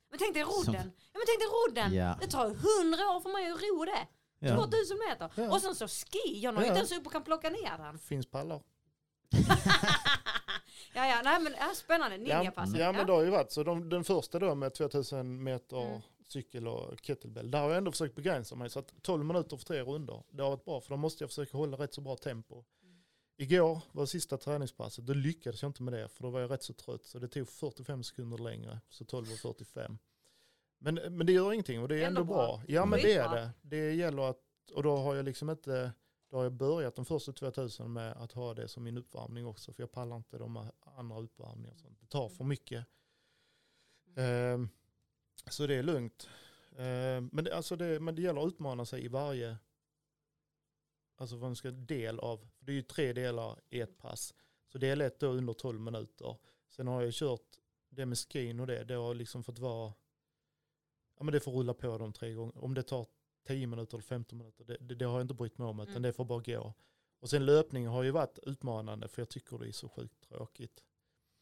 Men 0.09 0.19
tänk 0.19 0.33
dig 0.33 0.43
rodden. 0.43 0.63
Som- 0.65 0.73
Ja, 1.11 1.19
men 1.19 1.23
tänk 1.27 1.39
dig 1.39 1.47
rodden. 1.47 1.93
Ja. 1.93 2.17
Det 2.21 2.27
tar 2.27 2.47
ju 2.49 2.53
hundra 2.53 3.09
år 3.15 3.19
för 3.19 3.29
mig 3.29 3.51
att 3.51 3.61
ro 3.61 3.85
det. 3.85 4.07
Ja. 4.39 4.55
2000 4.55 4.97
meter. 5.09 5.31
Ja. 5.35 5.51
Och 5.53 5.61
sen 5.61 5.75
så 5.75 5.87
ski. 5.87 6.39
Jag 6.39 6.53
når 6.53 6.61
Ja. 6.61 6.67
inte 6.67 6.77
ens 6.77 6.91
upp 6.91 7.05
och 7.05 7.11
kan 7.11 7.23
plocka 7.23 7.49
ner 7.49 7.77
den. 7.77 7.99
Finns 8.09 8.25
pallar. 8.25 8.61
ja, 10.93 11.07
ja, 11.07 11.21
nej 11.23 11.39
men 11.41 11.53
ja, 11.59 11.71
spännande. 11.75 12.15
Ja, 12.17 12.37
Ninjapasset. 12.37 12.79
ja 12.79 12.91
men 12.91 13.05
det 13.07 13.13
har 13.13 13.21
ju 13.23 13.29
varit 13.29 13.51
så. 13.51 13.63
De, 13.63 13.89
den 13.89 14.03
första 14.03 14.39
då 14.39 14.55
med 14.55 14.73
2000 14.73 15.43
meter 15.43 15.87
Mm. 15.87 16.01
cykel 16.27 16.67
och 16.67 16.99
kettlebell. 17.01 17.51
Där 17.51 17.59
har 17.61 17.69
jag 17.69 17.77
ändå 17.77 17.91
försökt 17.91 18.15
begränsa 18.15 18.55
mig. 18.55 18.69
Så 18.69 18.79
att 18.79 18.93
12 19.01 19.25
minuter 19.25 19.57
för 19.57 19.65
tre 19.65 19.81
runder. 19.81 20.23
Det 20.31 20.43
har 20.43 20.49
varit 20.49 20.65
bra 20.65 20.81
för 20.81 20.89
då 20.89 20.97
måste 20.97 21.23
jag 21.23 21.29
försöka 21.29 21.57
hålla 21.57 21.77
rätt 21.77 21.93
så 21.93 22.01
bra 22.01 22.15
tempo. 22.15 22.55
Mm. 22.83 22.99
Igår 23.37 23.81
var 23.91 24.05
sista 24.05 24.37
träningspasset. 24.37 25.05
Då 25.05 25.13
lyckades 25.13 25.61
jag 25.61 25.69
inte 25.69 25.83
med 25.83 25.93
det. 25.93 26.09
För 26.09 26.23
då 26.23 26.29
var 26.29 26.39
jag 26.39 26.51
rätt 26.51 26.63
så 26.63 26.73
trött. 26.73 27.05
Så 27.05 27.19
det 27.19 27.27
tog 27.27 27.49
45 27.49 28.03
sekunder 28.03 28.37
längre. 28.37 28.79
Så 28.89 29.05
12 29.05 29.31
och 29.31 29.37
45. 29.39 29.97
Men, 30.79 30.95
men 30.95 31.27
det 31.27 31.33
gör 31.33 31.53
ingenting 31.53 31.81
och 31.81 31.87
det 31.87 32.03
är 32.03 32.07
ändå, 32.07 32.23
bra. 32.23 32.63
Ja 32.67 32.85
men 32.85 32.99
det 32.99 33.13
är 33.13 33.29
det. 33.29 33.51
Det 33.61 33.93
gäller 33.93 34.29
att, 34.29 34.71
och 34.73 34.83
då 34.83 34.97
har 34.97 35.15
jag 35.15 35.25
liksom 35.25 35.49
inte, 35.49 35.91
då 36.29 36.37
har 36.37 36.43
jag 36.43 36.53
börjat 36.53 36.95
de 36.95 37.05
första 37.05 37.31
2000 37.31 37.93
med 37.93 38.11
att 38.11 38.31
ha 38.31 38.53
det 38.53 38.67
som 38.67 38.83
min 38.83 38.97
uppvärmning 38.97 39.45
också. 39.45 39.73
För 39.73 39.83
jag 39.83 39.91
pallar 39.91 40.15
inte 40.15 40.37
de 40.37 40.71
andra 40.81 41.19
uppvärmningar. 41.19 41.75
sånt. 41.75 41.99
Det 41.99 42.07
tar 42.07 42.29
för 42.29 42.43
mycket. 42.43 42.85
Ehm, 44.15 44.69
så 45.49 45.67
det 45.67 45.75
är 45.75 45.83
lugnt. 45.83 46.29
Ehm, 46.77 47.29
men, 47.33 47.43
det, 47.43 47.55
alltså 47.55 47.75
det, 47.75 47.99
men 47.99 48.15
det 48.15 48.21
gäller 48.21 48.41
att 48.41 48.47
utmana 48.47 48.85
sig 48.85 49.05
i 49.05 49.07
varje 49.07 49.57
alltså 51.19 51.35
vad 51.35 51.49
man 51.49 51.55
ska 51.55 51.71
del 51.71 52.19
av. 52.19 52.37
För 52.57 52.65
det 52.65 52.71
är 52.71 52.75
ju 52.75 52.81
tre 52.81 53.13
delar 53.13 53.59
i 53.69 53.79
ett 53.79 53.97
pass. 53.97 54.33
Så 54.67 54.77
del 54.77 55.01
ett 55.01 55.19
då 55.19 55.27
under 55.27 55.53
12 55.53 55.79
minuter. 55.79 56.37
Sen 56.69 56.87
har 56.87 57.01
jag 57.01 57.13
kört 57.13 57.57
det 57.89 58.05
med 58.05 58.17
skin 58.17 58.59
och 58.59 58.67
det. 58.67 58.83
Det 58.83 58.93
har 58.93 59.13
liksom 59.13 59.43
fått 59.43 59.59
vara, 59.59 59.93
ja 61.19 61.23
men 61.25 61.31
det 61.33 61.39
får 61.39 61.51
rulla 61.51 61.73
på 61.73 61.97
de 61.97 62.13
tre 62.13 62.33
gånger. 62.33 62.63
Om 62.63 62.73
det 62.73 62.83
tar 62.83 63.07
10 63.47 63.67
minuter 63.67 63.97
eller 63.97 64.03
15 64.03 64.37
minuter, 64.37 64.63
det, 64.65 64.77
det, 64.79 64.95
det 64.95 65.05
har 65.05 65.13
jag 65.13 65.21
inte 65.21 65.33
brytt 65.33 65.57
mig 65.57 65.67
om 65.67 65.79
utan 65.79 65.89
Mm. 65.91 66.01
det 66.01 66.13
får 66.13 66.25
bara 66.25 66.39
gå. 66.41 66.73
Och 67.21 67.29
sen 67.29 67.45
löpningen 67.45 67.91
har 67.91 68.03
ju 68.03 68.11
varit 68.11 68.39
utmanande 68.43 69.07
för 69.07 69.21
jag 69.21 69.29
tycker 69.29 69.57
det 69.57 69.67
är 69.67 69.71
så 69.71 69.89
sjukt 69.89 70.27
tråkigt. 70.29 70.83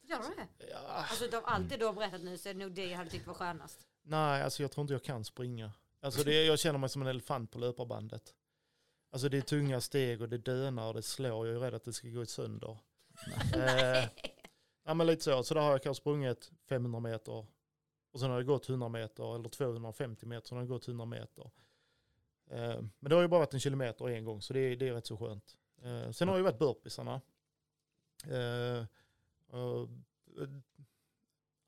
Gör 0.02 0.18
du 0.18 0.36
det? 0.36 0.68
Ja, 0.72 0.78
Alltså 0.88 1.26
utav 1.26 1.44
allt 1.46 1.70
det 1.70 1.78
du 1.78 1.86
har 1.86 1.94
berättat 1.94 2.22
nu 2.22 2.38
så 2.38 2.50
är 2.50 2.54
det 2.54 2.60
nog 2.60 2.72
det 2.72 2.86
jag 2.86 2.98
hade 2.98 3.10
tyckt 3.10 3.28
var 3.28 3.34
skönast. 3.34 3.88
Nej, 4.04 4.42
alltså 4.44 4.64
jag 4.64 4.72
tror 4.72 4.82
inte 4.82 4.94
jag 4.94 5.04
kan 5.04 5.26
springa. 5.26 5.72
Alltså 6.02 6.24
det, 6.24 6.46
jag 6.46 6.60
känner 6.60 6.80
mig 6.80 6.90
som 6.90 7.02
en 7.02 7.08
elefant 7.08 7.52
på 7.52 7.60
löparbandet. 7.60 8.34
Alltså 9.12 9.30
det 9.30 9.38
är 9.38 9.42
tunga 9.42 9.82
steg 9.82 10.22
och 10.22 10.30
det 10.30 10.38
dönar 10.38 10.88
och 10.88 10.94
det 10.94 11.02
slår. 11.02 11.48
Jag 11.48 11.56
är 11.56 11.60
rädd 11.60 11.74
att 11.74 11.84
det 11.84 11.94
ska 11.94 12.08
gå 12.08 12.26
sönder. 12.26 12.78
Eh, 13.56 14.10
ja 14.86 14.94
men 14.94 15.08
lite 15.08 15.24
så. 15.24 15.44
Så 15.44 15.54
där 15.54 15.62
har 15.62 15.72
jag 15.72 15.84
kanske 15.84 16.02
sprungit 16.02 16.52
500 16.70 17.00
meter. 17.00 17.46
Och 18.18 18.22
sen 18.22 18.30
har 18.30 18.38
det 18.38 18.44
gått 18.44 18.70
100 18.70 18.90
meter 18.90 19.36
eller 19.36 19.50
250 19.50 20.26
meter, 20.26 20.48
så 20.48 20.56
har 20.56 20.62
det 20.62 20.68
gått 20.68 20.88
100 20.88 21.06
meter. 21.06 21.52
Eh, 22.50 22.82
men 23.00 23.10
det 23.10 23.16
har 23.16 23.22
ju 23.22 23.28
bara 23.28 23.40
varit 23.40 23.54
en 23.54 23.60
kilometer 23.60 24.10
en 24.10 24.26
gång 24.26 24.42
så 24.42 24.54
det 24.54 24.60
är, 24.60 24.76
det 24.76 24.88
är 24.88 24.94
rätt 24.94 25.06
så 25.06 25.18
skönt. 25.18 25.58
Eh, 25.82 26.12
sen 26.12 26.28
har 26.28 26.36
det 26.36 26.40
ju 26.40 26.44
varit 26.44 26.60
burpeesarna. 26.60 27.22
Eh, 28.26 28.78
eh 29.54 29.88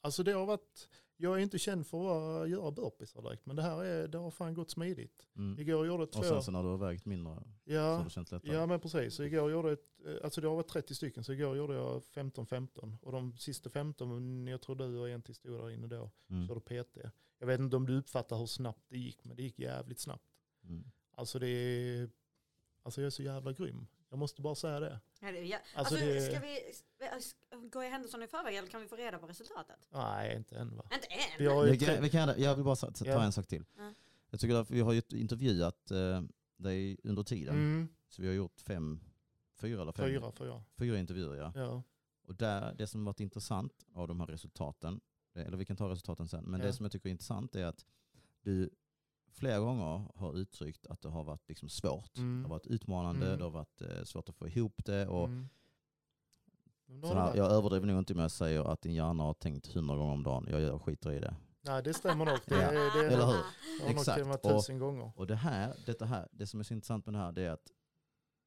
alltså 0.01 0.23
det 0.23 0.31
har 0.31 0.45
varit, 0.45 0.89
jag 1.17 1.37
är 1.37 1.43
inte 1.43 1.59
känd 1.59 1.87
för 1.87 2.41
att 2.43 2.49
göra 2.49 2.71
burpeesar 2.71 3.21
direkt 3.21 3.45
men 3.45 3.55
det 3.55 3.61
här 3.61 3.83
är, 3.83 4.07
det 4.07 4.17
har 4.17 4.31
fan 4.31 4.53
gått 4.53 4.71
smidigt. 4.71 5.27
Mm. 5.35 5.59
Igår 5.59 5.87
gjorde 5.87 6.07
två. 6.07 6.19
Och 6.19 6.25
sen 6.25 6.43
så 6.43 6.51
när 6.51 6.63
du 6.63 6.69
har 6.69 6.77
vägt 6.77 7.05
mindre 7.05 7.33
så 7.35 7.39
har 7.39 7.75
ja, 7.75 8.01
du 8.03 8.09
känt 8.09 8.31
lättare. 8.31 8.53
ja 8.55 8.65
men 8.65 8.79
precis. 8.79 9.13
Så 9.15 9.23
igår 9.23 9.51
gjorde 9.51 9.71
ett- 9.71 10.05
eh, 10.05 10.13
alltså 10.23 10.41
det 10.41 10.47
har 10.47 10.55
varit 10.55 10.67
30 10.67 10.95
stycken 10.95 11.23
så 11.23 11.33
igår 11.33 11.57
gjorde 11.57 11.73
jag 11.73 12.03
15-15. 12.03 12.97
Och 13.01 13.11
de 13.11 13.37
sista 13.37 13.69
15, 13.69 14.47
jag 14.47 14.61
tror 14.61 14.75
du 14.75 14.97
och 14.97 15.09
en 15.09 15.21
till 15.21 15.35
stod 15.35 15.51
där 15.51 15.69
inne 15.69 15.87
då, 15.87 16.11
Mm. 16.29 16.47
körde 16.47 16.59
PT. 16.61 16.97
Jag 17.39 17.47
vet 17.47 17.59
inte 17.59 17.75
om 17.75 17.85
du 17.85 17.97
uppfattar 17.97 18.37
hur 18.37 18.45
snabbt 18.45 18.85
det 18.89 18.97
gick 18.97 19.23
men 19.23 19.35
det 19.37 19.43
gick 19.43 19.59
jävligt 19.59 19.99
snabbt. 19.99 20.29
Mm. 20.63 20.91
Alltså 21.11 21.39
det 21.39 21.47
är, 21.47 22.09
alltså 22.83 23.01
jag 23.01 23.05
är 23.05 23.11
så 23.11 23.23
jävla 23.23 23.53
grym. 23.53 23.87
Jag 24.09 24.19
måste 24.19 24.41
bara 24.41 24.55
säga 24.55 24.79
det. 24.79 24.99
Ja, 25.19 25.31
det, 25.31 25.39
ja. 25.45 25.57
Alltså, 25.75 25.95
Alltså, 25.95 26.09
det- 26.09 26.21
Ska 26.21 26.39
vi 26.39 26.73
ska- 27.21 27.57
gå 27.71 27.83
i 27.83 27.89
händelserna 27.89 28.23
i 28.23 28.27
förväg 28.27 28.55
eller 28.55 28.67
kan 28.67 28.81
vi 28.81 28.87
få 28.87 28.95
reda 28.95 29.19
på 29.19 29.27
resultatet? 29.27 29.87
Nej, 29.91 30.35
inte 30.35 30.55
än 30.57 30.77
va. 30.77 30.83
Inte 30.93 31.07
än. 31.07 31.19
Vi 31.39 31.45
har 31.45 31.65
ju 31.65 31.71
Vi 31.71 31.77
kan, 31.79 32.01
vi 32.03 32.09
kan, 32.09 32.41
jag 32.41 32.55
vill 32.55 32.63
bara 32.65 32.75
ta 32.75 33.05
Ja. 33.05 33.23
en 33.23 33.31
sak 33.31 33.47
till. 33.47 33.65
Ja. 33.77 33.93
Jag 34.29 34.39
tycker 34.39 34.55
att 34.55 34.71
vi 34.71 34.79
har 34.81 34.93
ju 34.93 35.01
intervjuat 35.11 35.91
eh, 35.91 36.21
dig 36.57 36.97
under 37.03 37.23
tiden. 37.23 37.55
mm, 37.55 37.87
Så 38.07 38.21
vi 38.21 38.27
har 38.27 38.35
gjort 38.35 38.61
fem, 38.61 38.99
fyra 39.61 39.81
eller 39.81 39.91
fem? 39.91 40.05
fyra, 40.05 40.31
fyra. 40.31 40.63
Fyra 40.77 40.99
intervjuer 40.99 41.35
ja. 41.35 41.51
Ja. 41.55 41.83
Och 42.27 42.35
där, 42.35 42.73
det 42.73 42.87
som 42.87 43.05
varit 43.05 43.19
intressant 43.19 43.85
av 43.93 44.07
de 44.07 44.19
här 44.19 44.27
resultaten, 44.27 45.01
eh, 45.35 45.45
eller 45.45 45.57
vi 45.57 45.65
kan 45.65 45.75
ta 45.77 45.89
resultaten 45.89 46.27
sen, 46.27 46.43
men 46.43 46.59
Ja. 46.59 46.65
det 46.65 46.73
som 46.73 46.83
jag 46.85 46.91
tycker 46.91 47.09
är 47.09 47.11
intressant 47.11 47.55
är 47.55 47.65
att 47.65 47.85
du 48.41 48.69
flera 49.33 49.59
gånger 49.59 50.09
har 50.15 50.33
uttryckt 50.37 50.87
att 50.87 51.01
det 51.01 51.09
har 51.09 51.23
varit 51.23 51.49
liksom 51.49 51.69
svårt. 51.69 52.17
Mm. 52.17 52.37
Det 52.43 52.49
har 52.49 52.55
varit 52.55 52.67
utmanande, 52.67 53.25
Mm. 53.25 53.37
det 53.37 53.43
har 53.43 53.51
varit 53.51 53.81
eh, 53.81 54.03
svårt 54.03 54.29
att 54.29 54.35
få 54.35 54.47
ihop 54.47 54.81
det. 54.85 55.07
Och 55.07 55.25
Mm. 55.25 55.47
Här, 57.03 57.35
jag 57.35 57.51
överdriver 57.51 57.87
nog 57.87 57.99
inte 57.99 58.13
med 58.15 58.25
att 58.25 58.31
säga 58.31 58.65
att 58.65 58.81
din 58.81 58.93
hjärna 58.93 59.23
har 59.23 59.33
tänkt 59.33 59.67
hundra 59.67 59.95
gånger 59.95 60.13
om 60.13 60.23
dagen. 60.23 60.47
Jag, 60.49 60.61
jag 60.61 60.81
skiter 60.81 61.11
i 61.11 61.19
det. 61.19 61.35
Nej 61.61 61.83
det 61.83 61.93
stämmer 61.93 62.25
nog. 62.25 62.37
Det, 62.45 62.55
Ja. 62.61 62.71
det, 62.71 63.01
det, 63.01 63.07
Eller 63.13 63.25
hur? 63.25 63.33
nog 63.81 63.89
Exakt. 63.91 64.45
och 64.45 64.79
gånger. 64.79 65.11
Och 65.15 65.27
det 65.27 65.35
här, 65.35 65.73
detta 65.85 66.05
här, 66.05 66.27
det 66.31 66.47
som 66.47 66.59
är 66.59 66.63
så 66.63 66.73
intressant 66.73 67.05
med 67.05 67.13
det 67.15 67.19
här 67.19 67.31
det 67.31 67.41
är 67.43 67.49
att 67.51 67.71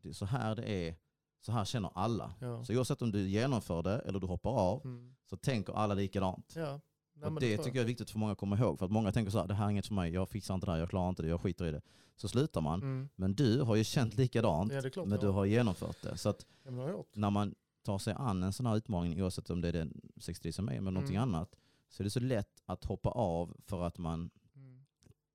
det 0.03 0.09
är 0.09 0.13
så 0.13 0.25
här 0.25 0.55
det 0.57 0.71
är, 0.89 0.97
så 1.41 1.53
här 1.53 1.65
känner 1.65 1.91
alla. 1.95 2.35
Ja. 2.41 2.65
Så 2.65 2.75
oavsett 2.75 3.03
om 3.03 3.13
du 3.13 3.29
genomför 3.29 3.83
det 3.83 3.99
eller 3.99 4.21
du 4.21 4.27
hoppar 4.27 4.51
av 4.51 4.81
Mm. 4.85 5.15
så 5.31 5.37
tänker 5.37 5.73
alla 5.73 5.95
likadant. 5.95 6.53
Ja. 6.57 6.81
Nej, 7.15 7.27
och 7.27 7.33
men 7.33 7.41
det 7.41 7.57
tycker 7.57 7.77
jag 7.79 7.83
är 7.83 7.87
viktigt 7.87 8.11
för 8.11 8.19
många 8.19 8.33
att 8.33 8.39
komma 8.39 8.59
ihåg. 8.59 8.79
För 8.79 8.87
att 8.87 8.93
många 8.93 9.13
tänker 9.13 9.31
så 9.33 9.39
här, 9.39 9.47
det 9.47 9.55
här 9.55 9.67
är 9.67 9.71
inget 9.71 9.87
för 9.87 9.95
mig, 9.95 10.13
jag 10.13 10.29
fixar 10.29 10.55
inte 10.55 10.67
det 10.67 10.73
här, 10.73 10.79
jag 10.79 10.91
klarar 10.91 11.09
inte 11.09 11.23
det, 11.23 11.29
jag 11.29 11.41
skiter 11.41 11.65
i 11.67 11.71
det. 11.71 11.83
Så 12.17 12.29
slutar 12.29 12.61
man. 12.61 12.83
Mm. 12.83 13.09
Men 13.17 13.35
du 13.35 13.61
har 13.63 13.77
ju 13.77 13.85
känt 13.85 14.15
likadant, 14.17 14.73
Ja 14.73 14.91
klart 14.91 15.09
men 15.09 15.21
du 15.21 15.29
har 15.29 15.45
genomfört 15.45 16.03
det. 16.03 16.17
Så 16.17 16.29
att 16.29 16.47
Ja, 16.65 17.05
när 17.15 17.31
man 17.31 17.55
tar 17.85 17.99
sig 17.99 18.15
an 18.19 18.43
en 18.43 18.53
sån 18.53 18.67
här 18.67 18.77
utmaning, 18.77 19.23
oavsett 19.23 19.51
om 19.51 19.61
det 19.61 19.69
är 19.69 19.73
den 19.73 20.01
60 20.17 20.53
som 20.53 20.69
är, 20.69 20.81
men 20.81 20.95
någonting 20.95 21.17
Mm. 21.17 21.29
annat, 21.35 21.55
så 21.89 22.03
är 22.03 22.05
det 22.05 22.11
så 22.11 22.21
lätt 22.21 22.63
att 22.67 22.85
hoppa 22.85 23.09
av 23.11 23.57
för 23.67 23.83
att 23.83 23.99
man 23.99 24.31
Mm. 24.57 24.85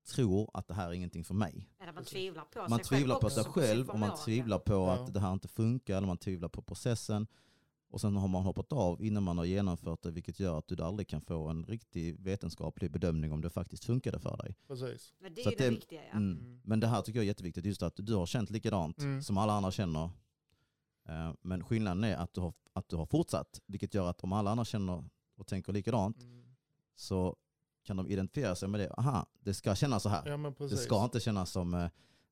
tror 0.08 0.50
att 0.54 0.68
det 0.68 0.74
här 0.74 0.88
är 0.88 0.92
ingenting 0.92 1.24
för 1.24 1.34
mig. 1.34 1.68
Eller 1.80 1.92
man 1.92 2.04
tvivlar 2.04 2.44
på 2.44 2.60
Man 2.68 2.78
sig 2.78 2.84
tvivlar 2.84 3.14
själv 3.14 3.24
också, 3.24 3.30
sig 3.30 3.44
på 3.44 3.52
sin 3.52 3.62
själv 3.62 3.90
och 3.90 3.98
man 3.98 4.16
tvivlar 4.24 4.58
på 4.58 4.86
att 4.90 5.14
det 5.14 5.20
här 5.20 5.32
inte 5.32 5.48
funkar, 5.48 5.96
eller 5.96 6.06
man 6.06 6.18
tvivlar 6.18 6.48
på 6.48 6.62
processen. 6.62 7.26
Och 7.90 8.00
sen 8.00 8.16
har 8.16 8.28
man 8.28 8.42
hoppat 8.42 8.72
av 8.72 9.02
innan 9.04 9.22
man 9.22 9.38
har 9.38 9.44
genomfört 9.44 10.02
det, 10.02 10.10
vilket 10.10 10.40
gör 10.40 10.58
att 10.58 10.68
du 10.68 10.82
aldrig 10.82 11.08
kan 11.08 11.20
få 11.20 11.48
en 11.48 11.64
riktig 11.64 12.20
vetenskaplig 12.20 12.90
bedömning 12.92 13.32
om 13.32 13.40
det 13.40 13.50
faktiskt 13.50 13.84
funkade 13.84 14.18
för 14.20 14.36
dig. 14.36 14.54
Precis. 14.66 15.14
Men 15.18 15.34
det 15.34 15.40
är 15.40 15.50
ju 15.50 15.56
det 15.56 15.64
det- 15.64 15.70
viktiga 15.70 16.00
ja. 16.04 16.10
Mm. 16.16 16.38
Mm. 16.38 16.60
Men 16.64 16.80
det 16.80 16.86
här 16.86 17.02
tycker 17.02 17.18
jag 17.18 17.24
är 17.24 17.26
jätteviktigt, 17.26 17.64
just 17.64 17.82
att 17.82 17.94
du 17.96 18.14
har 18.14 18.26
känt 18.26 18.50
likadant 18.50 18.98
Mm. 18.98 19.22
som 19.22 19.38
alla 19.38 19.52
andra 19.52 19.70
känner. 19.70 20.10
Eh, 21.08 21.32
Men 21.42 21.64
skillnaden 21.64 22.04
är 22.04 22.16
att 22.16 22.34
du, 22.34 22.40
har, 22.40 22.52
att 22.72 22.88
du 22.88 22.96
har 22.96 23.06
fortsatt, 23.06 23.60
vilket 23.66 23.94
gör 23.94 24.06
att 24.10 24.24
om 24.24 24.32
alla 24.32 24.50
andra 24.50 24.64
känner 24.64 25.04
och 25.36 25.46
tänker 25.46 25.72
likadant 25.72 26.22
Mm. 26.22 26.44
så 26.94 27.36
kan 27.84 27.96
de 27.96 28.08
identifiera 28.08 28.54
sig 28.54 28.68
med 28.68 28.80
det. 28.80 28.90
Aha, 28.92 29.26
det 29.40 29.54
ska 29.54 29.74
kännas 29.74 30.02
så 30.02 30.08
här. 30.08 30.26
Ja 30.28 30.36
men 30.36 30.54
Det 30.58 30.76
ska 30.76 31.04
inte 31.04 31.20
kännas 31.20 31.50
som 31.50 31.74
eh, 31.74 31.88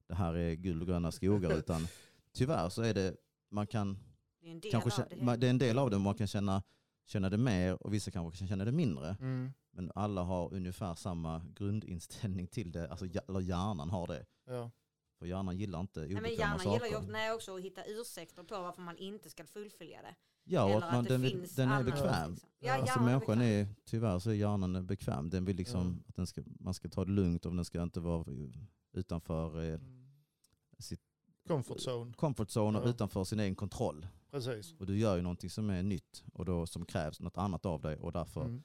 det 0.06 0.14
här 0.14 0.34
är 0.34 0.54
guld 0.54 0.82
och 0.82 0.88
gröna 0.88 1.12
skogar 1.12 1.58
utan 1.58 1.86
tyvärr 2.32 2.68
så 2.68 2.82
är 2.82 2.94
det, 2.94 3.16
man 3.50 3.66
kan 3.66 3.98
Det 4.46 4.50
är 4.50 4.54
en 4.54 4.60
del 4.60 4.70
kanske 4.72 5.02
av 5.02 5.08
det. 5.08 5.16
man- 5.24 5.40
det 5.40 5.46
är 5.46 5.50
en 5.50 5.58
del 5.58 5.78
av 5.78 5.90
det, 5.90 5.98
man 5.98 6.14
kan 6.14 6.26
känna, 6.26 6.62
känna 7.06 7.30
det 7.30 7.38
mer 7.38 7.82
och 7.86 7.94
vissa 7.94 8.10
kanske 8.10 8.38
kan 8.38 8.48
känna 8.48 8.64
det 8.64 8.72
mindre. 8.72 9.16
Mm. 9.20 9.52
Men 9.70 9.92
alla 9.94 10.22
har 10.22 10.54
ungefär 10.54 10.94
samma 10.94 11.42
grundinställning 11.54 12.46
till 12.46 12.72
det, 12.72 12.88
alltså 12.90 13.06
eller 13.28 13.40
hjärnan 13.40 13.90
har 13.90 14.06
det. 14.06 14.26
Ja. 14.46 14.70
För 15.18 15.26
hjärnan 15.26 15.56
gillar 15.58 15.80
inte 15.80 16.00
Nej, 16.00 16.08
men 16.08 16.18
obekväma 16.18 16.38
hjärnan 16.40 16.58
saker. 16.58 16.72
gillar 16.72 16.86
ju 16.88 16.96
också, 16.96 17.10
nej, 17.12 17.32
också 17.32 17.56
att 17.56 17.62
hitta 17.62 17.84
ursäkter 17.84 18.42
på 18.42 18.62
varför 18.62 18.82
man 18.82 18.96
inte 18.98 19.30
ska 19.30 19.44
fullfölja 19.44 20.02
det. 20.02 20.14
ja, 20.44 20.64
och 20.64 20.70
Eller 20.70 20.86
att 20.86 20.92
man, 20.92 21.00
att 21.00 21.08
det 21.08 21.14
den, 21.14 21.24
är- 21.24 21.28
finns 21.28 21.54
den 21.54 21.68
är 21.68 21.82
bekväm. 21.84 22.30
liksom. 22.30 22.48
Ja, 22.58 22.72
Alltså, 22.74 23.00
människan 23.00 23.38
bekväm. 23.38 23.40
är, 23.40 23.66
tyvärr 23.84 24.18
så 24.18 24.30
är 24.30 24.34
hjärnan 24.34 24.86
bekväm. 24.86 25.30
Den 25.30 25.44
vill 25.44 25.56
liksom 25.56 26.04
att 26.08 26.16
den 26.16 26.26
ska, 26.26 26.42
man 26.60 26.74
ska 26.74 26.88
ta 26.88 27.04
det 27.04 27.10
lugnt 27.12 27.46
och 27.46 27.54
den 27.56 27.64
ska 27.64 27.82
inte 27.82 28.00
vara 28.00 28.24
utanför 28.92 29.60
eh, 29.62 29.74
Mm. 29.74 30.06
sitt 30.78 31.00
Comfort 31.48 31.78
zone. 31.88 32.12
comfort 32.12 32.48
zone 32.56 32.78
och 32.78 32.86
Ja. 32.86 32.90
utanför 32.90 33.24
sin 33.24 33.40
egen 33.40 33.54
kontroll. 33.54 34.06
Precis. 34.30 34.74
Och 34.78 34.86
du 34.86 34.98
gör 34.98 35.16
ju 35.16 35.22
någonting 35.22 35.50
som 35.50 35.70
är 35.70 35.82
nytt 35.82 36.24
och 36.32 36.44
då 36.44 36.66
som 36.66 36.84
krävs 36.86 37.20
något 37.20 37.38
annat 37.38 37.66
av 37.66 37.80
dig 37.82 37.96
och 37.96 38.12
därför 38.12 38.40
Mm. 38.44 38.62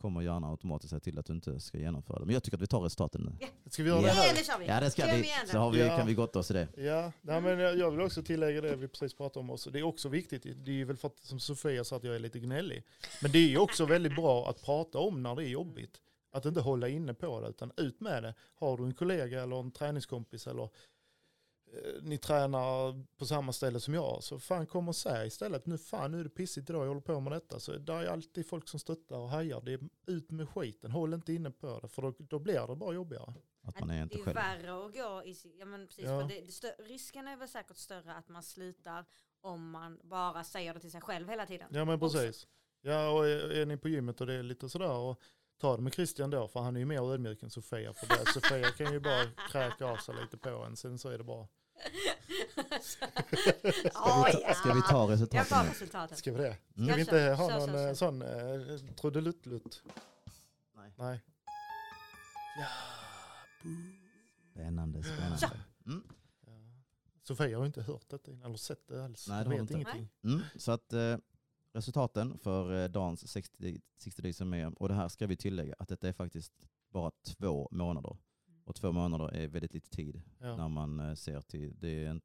kommer 0.00 0.22
hjärnan 0.22 0.44
automatiskt 0.50 0.90
säga 0.90 1.00
till 1.00 1.18
att 1.18 1.26
du 1.26 1.32
inte 1.32 1.60
ska 1.60 1.78
genomföra 1.78 2.18
det. 2.18 2.24
Men 2.26 2.32
jag 2.34 2.42
tycker 2.42 2.56
att 2.56 2.62
vi 2.62 2.66
tar 2.66 2.80
resultaten 2.80 3.20
nu. 3.40 3.46
Ska 3.70 3.82
vi 3.82 3.88
göra 3.88 4.00
Ja. 4.00 4.02
det 4.06 4.08
Ja, 4.08 4.14
här? 4.22 4.34
det 4.34 4.44
kör 4.46 4.58
vi. 4.58 4.66
Ja 4.66 4.80
det 4.80 4.90
ska 4.90 5.06
vi. 5.06 5.24
Så 5.52 5.58
har 5.58 5.70
vi, 5.70 5.80
Ja. 5.80 5.96
kan 5.96 6.06
vi 6.06 6.14
gotta 6.14 6.38
oss 6.38 6.50
i 6.50 6.54
det. 6.54 6.68
Ja, 6.76 7.12
nej, 7.20 7.40
men 7.40 7.58
jag 7.58 7.90
vill 7.90 8.00
också 8.00 8.22
tillägga 8.22 8.60
det 8.60 8.76
vi 8.76 8.88
precis 8.88 9.14
pratade 9.14 9.40
om 9.40 9.50
också. 9.50 9.70
Det 9.70 9.78
är 9.78 9.82
också 9.82 10.08
viktigt, 10.08 10.42
det 10.42 10.70
är 10.70 10.74
ju 10.74 10.84
väl 10.84 10.96
för 10.96 11.08
att 11.08 11.18
som 11.18 11.40
Sofia 11.40 11.84
sa 11.84 11.96
att 11.96 12.04
jag 12.04 12.14
är 12.14 12.18
lite 12.20 12.38
gnällig. 12.40 12.84
Men 13.22 13.32
det 13.32 13.38
är 13.38 13.48
ju 13.48 13.58
också 13.58 13.84
väldigt 13.86 14.16
bra 14.16 14.50
att 14.50 14.62
prata 14.62 14.98
om 14.98 15.22
när 15.22 15.34
det 15.36 15.44
är 15.44 15.48
jobbigt. 15.48 16.00
Att 16.34 16.44
inte 16.46 16.60
hålla 16.60 16.88
inne 16.88 17.14
på 17.14 17.40
det 17.40 17.48
utan 17.48 17.72
ut 17.76 18.00
med 18.00 18.22
det. 18.22 18.34
Har 18.54 18.76
du 18.76 18.84
en 18.84 18.94
kollega 18.94 19.42
eller 19.42 19.56
en 19.60 19.70
träningskompis 19.70 20.46
eller 20.46 20.68
ni 22.02 22.18
tränar 22.18 23.04
på 23.18 23.26
samma 23.26 23.52
ställe 23.52 23.80
som 23.80 23.94
jag 23.94 24.22
så 24.22 24.38
fan 24.38 24.66
kom 24.66 24.88
och 24.88 24.96
säg 24.96 25.26
istället 25.26 25.66
nu 25.66 25.78
fan 25.78 26.10
nu 26.12 26.20
är 26.20 26.24
det 26.24 26.30
pissigt 26.30 26.70
idag 26.70 26.82
jag 26.82 26.88
håller 26.88 27.00
på 27.00 27.20
med 27.20 27.32
detta. 27.32 27.60
Så 27.60 27.72
det 27.72 27.92
är 27.92 28.06
alltid 28.06 28.48
folk 28.48 28.68
som 28.68 28.80
stöttar 28.80 29.16
och 29.16 29.28
hajar. 29.28 29.60
Det 29.60 29.72
är 29.72 29.80
ut 30.06 30.30
med 30.30 30.48
skiten, 30.48 30.90
håll 30.90 31.14
inte 31.14 31.32
inne 31.32 31.50
på 31.50 31.80
det 31.82 31.88
för 31.88 32.02
då, 32.02 32.14
då 32.18 32.38
blir 32.38 32.66
det 32.66 32.76
bara 32.76 32.94
jobbigare. 32.94 33.34
Att 33.64 33.80
man 33.80 33.90
är 33.90 33.96
det 33.96 34.02
inte 34.02 34.14
är 34.14 34.18
ju 34.18 34.24
själv. 34.24 34.34
värre 34.36 34.86
att 34.86 34.92
gå 34.94 35.22
i 35.24 35.36
ja 35.58 35.64
men 35.64 35.86
precis, 35.86 36.04
Ja. 36.04 36.20
för 36.20 36.28
det, 36.28 36.60
det 36.62 36.84
risken 36.84 37.28
är 37.28 37.36
väl 37.36 37.48
säkert 37.48 37.76
större 37.76 38.14
att 38.14 38.28
man 38.28 38.42
slutar 38.42 39.04
om 39.40 39.70
man 39.70 40.00
bara 40.02 40.44
säger 40.44 40.74
det 40.74 40.80
till 40.80 40.90
sig 40.90 41.00
själv 41.00 41.28
hela 41.28 41.46
tiden. 41.46 41.68
Ja 41.72 41.84
men 41.84 42.00
precis. 42.00 42.46
Ja 42.80 43.10
och 43.10 43.26
är, 43.26 43.50
är 43.50 43.66
ni 43.66 43.76
på 43.76 43.88
gymmet 43.88 44.20
och 44.20 44.26
det 44.26 44.34
är 44.34 44.42
lite 44.42 44.68
sådär 44.68 44.92
och 44.96 45.20
ta 45.58 45.76
det 45.76 45.82
med 45.82 45.94
Christian 45.94 46.30
då 46.30 46.48
för 46.48 46.60
han 46.60 46.76
är 46.76 46.80
ju 46.80 46.86
mer 46.86 47.12
ödmjuk 47.12 47.42
än 47.42 47.50
Sofia 47.50 47.92
för 47.92 48.06
det. 48.06 48.32
Sofia 48.32 48.70
kan 48.70 48.92
ju 48.92 49.00
bara 49.00 49.24
kräka 49.50 49.86
av 49.86 49.96
sig 49.96 50.14
lite 50.14 50.36
på 50.36 50.48
en 50.48 50.76
sen 50.76 50.98
så 50.98 51.08
är 51.08 51.18
det 51.18 51.24
bra. 51.24 51.48
Åh, 53.94 54.28
ja. 54.42 54.54
Ska 54.54 54.74
vi 54.74 54.82
ta 54.82 55.00
Jag 55.00 55.10
resultaten 55.10 55.46
tar 55.46 55.64
nu? 55.64 55.70
resultatet. 55.70 56.18
Ska 56.18 56.32
vi 56.32 56.38
det? 56.38 56.56
Mm. 56.76 56.88
Ska 56.88 56.94
vi 56.94 57.00
inte 57.00 57.20
ha 57.20 57.48
kör, 57.48 57.58
någon 57.58 57.68
kör, 57.68 57.76
eh, 57.76 57.88
kör. 57.88 57.94
sån 57.94 58.22
eh, 58.22 58.94
trudeluttlutt? 58.94 59.82
Nej. 60.76 60.92
Nej. 60.96 61.20
Ja. 62.58 62.66
Spännande, 64.52 65.02
spännande. 65.02 65.50
Mm. 65.86 66.02
ja. 66.46 66.52
Sofia 67.22 67.58
har 67.58 67.66
inte 67.66 67.82
hört 67.82 68.08
detta 68.10 68.30
eller 68.44 68.56
sett 68.56 68.88
det 68.88 69.04
alls. 69.04 69.28
Nej, 69.28 69.44
det 69.44 69.50
vet 69.50 69.60
inte. 69.60 69.74
ingenting. 69.74 70.08
Mm. 70.24 70.40
Så 70.56 70.72
att 70.72 70.92
eh, 70.92 71.16
resultaten 71.72 72.38
för 72.38 72.82
eh, 72.82 72.88
Dans 72.88 73.28
60, 73.28 73.80
60 73.98 74.22
Days 74.22 74.36
som 74.36 74.54
är, 74.54 74.82
och 74.82 74.88
det 74.88 74.94
här 74.94 75.08
ska 75.08 75.26
vi 75.26 75.36
tillägga, 75.36 75.74
att 75.78 75.88
detta 75.88 76.08
är 76.08 76.12
faktiskt 76.12 76.52
bara 76.90 77.10
två 77.26 77.68
månader. 77.70 78.16
Och 78.72 78.76
två 78.76 78.92
månader 78.92 79.34
är 79.34 79.48
väldigt 79.48 79.74
lite 79.74 79.90
tid 79.90 80.22
Ja. 80.40 80.56
när 80.56 80.68
man 80.68 81.00
eh, 81.00 81.14
ser 81.14 81.40
till, 81.40 81.74
det 81.80 82.04
är 82.04 82.06
en, 82.08 82.20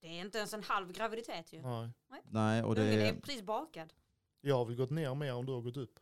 Det 0.00 0.06
är 0.06 0.20
inte 0.20 0.38
ens 0.38 0.54
en 0.54 0.62
halv 0.62 0.92
graviditet 0.92 1.52
ju. 1.52 1.62
Nej. 1.62 1.90
nej 2.30 2.62
och 2.62 2.74
det 2.74 2.82
är 2.82 2.98
är, 3.14 3.20
precis 3.20 3.42
bakad. 3.42 3.92
Jag 4.40 4.56
har 4.56 4.64
väl 4.64 4.76
gått 4.76 4.90
ner 4.90 5.14
mer 5.14 5.32
än 5.32 5.46
du 5.46 5.52
har 5.52 5.60
gått 5.60 5.76
upp. 5.76 5.98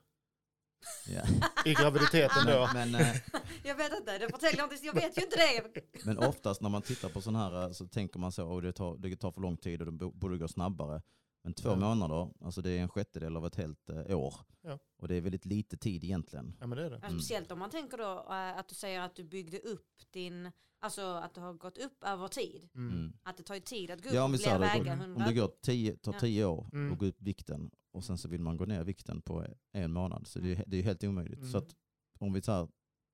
ja. 1.08 1.22
I 1.64 1.74
graviditeten 1.74 2.46
då. 2.46 2.68
men, 2.74 2.90
men, 2.90 3.00
eh, 3.00 3.16
Jag 3.64 3.74
vet 3.74 3.92
inte, 3.98 4.18
det 4.18 4.28
förtäljer 4.28 4.62
inte, 4.64 4.86
jag 4.86 4.94
vet 4.94 5.18
ju 5.18 5.22
inte 5.22 5.36
det. 5.36 6.04
men 6.04 6.18
oftast 6.18 6.60
när 6.60 6.68
man 6.68 6.82
tittar 6.82 7.08
på 7.08 7.20
sådana 7.20 7.38
här 7.50 7.62
eh, 7.66 7.70
så 7.72 7.86
tänker 7.88 8.18
man 8.18 8.32
så, 8.32 8.56
att 8.56 8.62
det 8.62 8.72
tar, 8.72 8.96
det 8.96 9.16
tar 9.16 9.32
för 9.32 9.40
lång 9.40 9.56
tid 9.56 9.80
och 9.80 9.86
det 9.86 9.92
bo- 9.92 10.10
borde 10.12 10.38
gå 10.38 10.48
snabbare. 10.48 11.02
Men 11.48 11.54
två 11.54 11.68
Ja. 11.68 11.76
månader, 11.76 12.30
alltså 12.40 12.62
det 12.62 12.70
är 12.70 12.82
en 12.82 12.88
sjättedel 12.88 13.36
av 13.36 13.46
ett 13.46 13.54
helt 13.56 13.88
eh, 13.90 14.18
år. 14.18 14.34
Ja. 14.62 14.78
Och 14.96 15.08
det 15.08 15.14
är 15.14 15.20
väldigt 15.20 15.44
lite 15.44 15.76
tid 15.76 16.04
egentligen. 16.04 16.56
Ja 16.60 16.66
men 16.66 16.78
det 16.78 16.84
är 16.86 16.90
det. 16.90 16.98
Ja, 17.02 17.08
Speciellt 17.08 17.50
om 17.52 17.58
man 17.58 17.70
tänker 17.70 17.98
då 17.98 18.12
eh, 18.30 18.58
att 18.58 18.68
du 18.68 18.74
säger 18.74 19.00
att 19.00 19.14
du 19.14 19.24
byggde 19.24 19.58
upp 19.58 19.92
din, 20.10 20.50
alltså 20.78 21.02
att 21.02 21.34
du 21.34 21.40
har 21.40 21.52
gått 21.54 21.78
upp 21.78 22.04
över 22.04 22.28
tid. 22.28 22.68
Mm. 22.74 22.92
Mm. 22.98 23.12
Att 23.22 23.36
det 23.36 23.42
tar 23.42 23.54
ju 23.54 23.60
tid 23.60 23.90
att 23.90 24.02
gå 24.02 24.08
upp 24.08 24.14
Ja, 24.14 24.20
och 24.20 24.24
om 24.24 24.32
vi 24.32 24.36
bli 24.38 24.44
säger 24.44 24.58
det, 24.58 24.64
väga 24.66 24.92
om 24.92 25.00
100. 25.00 25.26
det 25.28 25.34
går 25.34 25.50
tio, 25.62 25.96
tar 25.96 26.12
Ja. 26.12 26.18
tio 26.20 26.44
år 26.44 26.68
Mm. 26.72 26.92
att 26.92 26.98
gå 26.98 27.06
upp 27.06 27.22
vikten 27.22 27.70
och 27.92 28.04
sen 28.04 28.18
så 28.18 28.28
vill 28.28 28.40
man 28.40 28.56
gå 28.56 28.64
ner 28.64 28.84
vikten 28.84 29.22
på 29.22 29.46
en 29.72 29.92
månad. 29.92 30.26
Så 30.26 30.38
det 30.40 30.52
är, 30.52 30.64
det 30.66 30.76
är 30.76 30.82
helt 30.82 31.04
omöjligt. 31.04 31.38
Mm. 31.40 31.50
Så 31.52 31.58
att 31.58 31.74
om 32.18 32.32
vi 32.32 32.42
tar, 32.42 32.68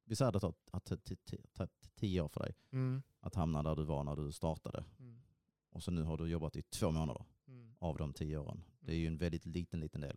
vi 0.05 0.17
säger 0.17 0.29
att 0.33 0.41
det 0.41 0.47
har 0.47 0.55
det- 0.85 1.05
det- 1.05 1.21
det- 1.31 1.53
tagit 1.55 1.91
tio 1.95 2.21
år 2.21 2.29
för 2.29 2.41
dig 2.41 2.55
Mm. 2.73 3.03
att 3.21 3.35
hamna 3.35 3.63
där 3.63 3.77
du 3.77 3.85
var 3.85 4.05
när 4.05 4.17
du 4.17 4.33
startade. 4.33 4.85
Mm. 4.99 5.21
Och 5.71 5.83
så 5.83 5.91
nu 5.91 6.03
har 6.03 6.17
du 6.17 6.27
jobbat 6.27 6.57
i 6.57 6.63
två 6.63 6.91
månader 6.91 7.21
Mm. 7.21 7.34
Av 7.85 7.97
de 7.97 8.13
tio 8.13 8.39
åren. 8.39 8.65
Det 8.81 8.93
är 8.93 8.97
ju 8.97 9.07
en 9.07 9.17
väldigt 9.19 9.47
liten, 9.47 9.81
liten 9.81 10.01
del. 10.01 10.17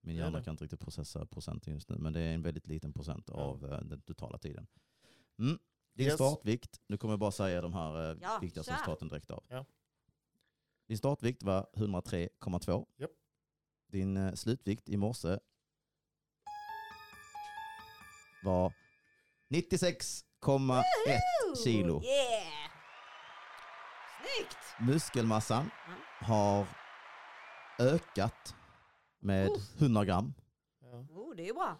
Min 0.00 0.16
hjärna 0.16 0.42
kan 0.44 0.52
inte 0.52 0.64
riktigt 0.64 0.80
processa 0.80 1.26
procenten 1.26 1.74
just 1.74 1.88
nu, 1.88 1.96
men 1.98 2.12
det 2.12 2.20
är 2.20 2.34
en 2.34 2.42
väldigt 2.42 2.66
liten 2.66 2.92
procent 2.92 3.30
av 3.30 3.72
eh, 3.72 3.80
den 3.80 4.00
totala 4.02 4.38
tiden. 4.38 4.66
Mm. 5.38 5.58
Din 5.94 6.06
Yes. 6.06 6.14
startvikt, 6.14 6.80
nu 6.86 6.96
kommer 6.96 7.12
jag 7.12 7.18
bara 7.20 7.30
säga 7.32 7.60
de 7.60 7.72
här 7.74 8.10
eh, 8.12 8.16
Ja, 8.22 8.38
viktigaste 8.42 8.70
kör. 8.72 8.76
resultaten 8.78 9.08
direkt 9.08 9.30
av. 9.30 9.44
Ja. 9.48 9.64
Din 10.86 10.98
startvikt 10.98 11.42
var 11.42 11.66
103,2. 11.74 12.86
Japp. 12.96 13.10
Din 13.86 14.16
eh, 14.16 14.34
slutvikt 14.34 14.88
i 14.88 14.96
morse 14.96 15.38
var 18.44 18.72
96,1 19.48 20.82
kilo. 21.64 22.02
Yeah! 22.02 22.70
Snyggt! 24.20 24.58
Muskelmassan 24.80 25.70
har 26.20 26.66
ökat 27.78 28.54
med 29.20 29.50
Uff. 29.50 29.80
100 29.80 30.04
gram. 30.04 30.34
Ja. 30.80 30.88
Oh, 31.10 31.34
det 31.36 31.42
är 31.42 31.46
ju 31.46 31.52
bra. 31.54 31.76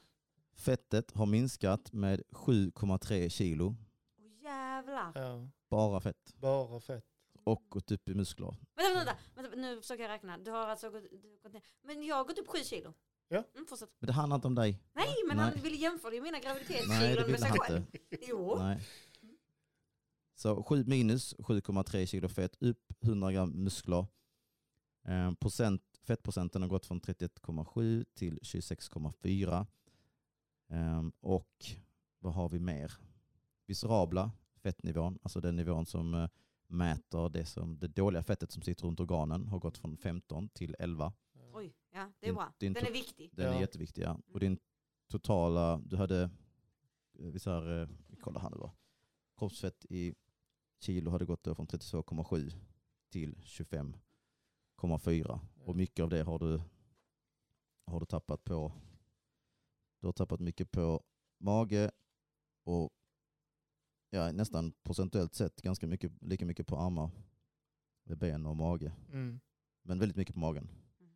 Fettet 0.54 1.12
har 1.12 1.26
minskat 1.26 1.92
med 1.92 2.22
7,3 2.30 3.28
kilo. 3.28 3.66
Oh, 3.68 4.42
jävlar. 4.44 5.12
ja, 5.14 5.48
Bara 5.70 6.00
fett. 6.00 6.34
bara 6.36 6.80
fett. 6.80 7.04
Och 7.44 7.64
gått 7.68 7.90
upp 7.90 8.08
i 8.08 8.14
muskler. 8.14 8.56
Vänta, 8.76 8.94
vänta, 9.04 9.16
vänta, 9.34 9.56
nu 9.56 9.80
försöker 9.80 10.02
jag 10.02 10.10
räkna. 10.10 10.38
Du 10.38 10.50
har 10.50 10.66
alltså 10.66 10.90
gått, 10.90 11.02
du 11.22 11.28
har 11.28 11.42
gått 11.42 11.52
ner. 11.52 11.62
Men 11.82 12.02
jag 12.02 12.16
har 12.16 12.24
gått 12.24 12.38
upp 12.38 12.48
sju 12.48 12.58
kilo. 12.64 12.94
Ja. 13.28 13.44
Mm, 13.54 13.66
fortsätt. 13.66 13.90
Men 13.98 14.06
det 14.06 14.12
handlar 14.12 14.34
inte 14.34 14.46
om 14.46 14.54
dig. 14.54 14.80
Nej, 14.92 15.14
men 15.28 15.36
Nej. 15.36 15.46
han 15.46 15.62
ville 15.62 15.76
jämföra 15.76 16.10
mina 16.10 16.30
Nej, 16.30 16.40
det 16.40 16.46
graviditetskilon 16.46 17.14
med 17.14 17.26
vill 17.26 17.38
sig 17.38 17.48
han 17.48 17.58
själv. 17.58 17.76
inte. 17.92 17.98
Jo. 18.28 18.56
Nej. 18.58 18.80
Så 20.34 20.62
7 20.62 20.84
minus 20.84 21.34
7,3 21.36 22.06
kilo 22.06 22.28
fett, 22.28 22.56
upp 22.60 22.92
100 23.02 23.32
gram 23.32 23.50
muskler. 23.50 24.06
Eh, 25.04 25.32
procent, 25.34 25.82
fettprocenten 26.02 26.62
har 26.62 26.68
gått 26.68 26.86
från 26.86 27.00
31,7 27.00 28.04
till 28.14 28.38
26,4. 28.42 29.66
Eh, 30.68 31.02
och 31.20 31.66
vad 32.18 32.34
har 32.34 32.48
vi 32.48 32.58
mer? 32.58 32.92
Viscerabla 33.66 34.30
fettnivån, 34.56 35.18
alltså 35.22 35.40
den 35.40 35.56
nivån 35.56 35.86
som 35.86 36.14
eh, 36.14 36.28
mäter 36.66 37.28
det, 37.28 37.46
som, 37.46 37.78
det 37.78 37.88
dåliga 37.88 38.22
fettet 38.22 38.50
som 38.52 38.62
sitter 38.62 38.86
runt 38.86 39.00
organen, 39.00 39.48
har 39.48 39.58
gått 39.58 39.78
från 39.78 39.96
15 39.96 40.48
till 40.48 40.76
11. 40.78 41.12
Oj, 41.52 41.74
ja 41.92 42.12
det 42.20 42.28
är 42.28 42.32
bra. 42.32 42.52
din 42.58 42.72
Den 42.72 42.86
är 42.86 42.92
viktig. 42.92 43.30
Den 43.32 43.48
är 43.48 43.52
Ja. 43.54 43.60
jätteviktig. 43.60 44.02
Ja. 44.02 44.18
Och 44.32 44.40
din 44.40 44.58
totala, 45.08 45.78
du 45.86 45.96
hade, 45.96 46.22
eh, 46.22 46.30
vi, 47.14 47.38
så 47.38 47.50
här, 47.50 47.88
vi 48.06 48.16
kollar 48.16 48.40
här 48.40 48.50
nu 48.50 48.56
då. 48.56 48.72
Kroppsfett 49.38 49.84
i 49.90 50.14
kilo 50.80 51.10
hade 51.10 51.24
gått 51.24 51.42
då 51.44 51.54
från 51.54 51.66
32,7 51.66 52.52
till 53.10 53.36
25,4. 54.82 55.38
Och 55.64 55.76
mycket 55.76 56.02
av 56.02 56.08
det 56.10 56.22
har 56.22 56.38
du, 56.38 56.60
har 57.86 58.00
du 58.00 58.06
tappat 58.06 58.44
på, 58.44 58.72
du 60.00 60.06
har 60.06 60.12
tappat 60.12 60.40
mycket 60.40 60.70
på 60.70 61.02
mage 61.38 61.90
och 62.64 62.90
ja, 64.10 64.32
nästan 64.32 64.72
procentuellt 64.82 65.34
sett 65.34 65.62
ganska 65.62 65.86
mycket, 65.86 66.12
lika 66.22 66.46
mycket 66.46 66.66
på 66.66 66.76
armar, 66.76 67.10
ben 68.04 68.46
och 68.46 68.56
mage. 68.56 68.92
Mm. 69.12 69.40
Men 69.82 69.98
väldigt 69.98 70.16
mycket 70.16 70.34
på 70.34 70.40
magen. 70.40 70.68
Mm. 71.00 71.12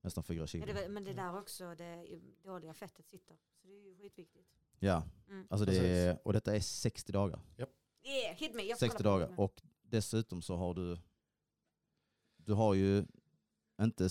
Nästan 0.00 0.24
fyra 0.24 0.40
Ja, 0.42 0.46
kilo. 0.46 0.66
det, 0.66 0.72
var- 0.72 0.88
men 0.88 1.04
det 1.04 1.12
där 1.12 1.38
också, 1.38 1.74
det 1.74 2.20
dåliga 2.42 2.74
fettet 2.74 3.08
sitter. 3.08 3.36
Så 3.60 3.66
det 3.68 3.74
är 3.74 3.80
ju 3.88 3.96
skitviktigt. 3.96 4.48
Ja, 4.78 5.02
Mm. 5.28 5.46
alltså 5.50 5.64
det 5.66 5.76
är, 5.78 6.18
och 6.26 6.32
detta 6.32 6.56
är 6.56 6.60
60 6.60 7.12
dagar. 7.12 7.40
Yeah, 8.02 8.36
hit 8.36 8.54
me. 8.54 8.62
Jag 8.62 8.78
får 8.78 8.86
60 8.86 8.96
kolla 9.02 9.10
på 9.14 9.18
dagar. 9.18 9.28
det. 9.36 9.42
Och 9.42 9.62
dessutom 9.82 10.42
så 10.42 10.56
har 10.56 10.74
du, 10.74 10.98
du 12.50 12.54
har 12.54 12.74
ju 12.74 13.04
inte 13.82 14.08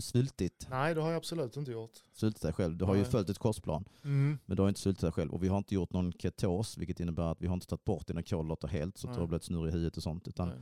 svultit, 0.00 0.66
Nej, 0.70 0.94
det 0.94 1.00
har 1.00 1.08
jag 1.10 1.16
absolut 1.16 1.56
inte 1.56 1.70
gjort. 1.72 1.90
svultit 2.12 2.42
dig 2.42 2.52
själv. 2.52 2.76
Du 2.76 2.84
har 2.84 2.94
ju 2.94 3.00
Nej. 3.02 3.10
följt 3.10 3.30
ett 3.30 3.38
kostplan, 3.38 3.84
Mm. 4.04 4.38
men 4.46 4.56
du 4.56 4.62
har 4.62 4.68
inte 4.68 4.80
svultit 4.80 5.00
dig 5.00 5.12
själv. 5.12 5.32
Och 5.32 5.42
vi 5.42 5.48
har 5.48 5.58
inte 5.58 5.74
gjort 5.74 5.92
någon 5.92 6.12
ketos, 6.12 6.78
vilket 6.78 7.00
innebär 7.00 7.22
att 7.32 7.40
vi 7.42 7.46
har 7.46 7.54
inte 7.54 7.66
tagit 7.66 7.84
bort 7.84 8.06
dina 8.06 8.22
kolhydrater 8.22 8.68
helt, 8.68 8.98
så 8.98 9.06
att 9.06 9.12
du 9.12 9.16
Nej. 9.16 9.22
har 9.22 9.26
blivit 9.26 9.44
snurrig 9.44 9.68
i 9.68 9.72
huvudet 9.72 9.96
och 9.96 10.02
sånt. 10.02 10.28
Utan 10.28 10.48
Nej. 10.48 10.58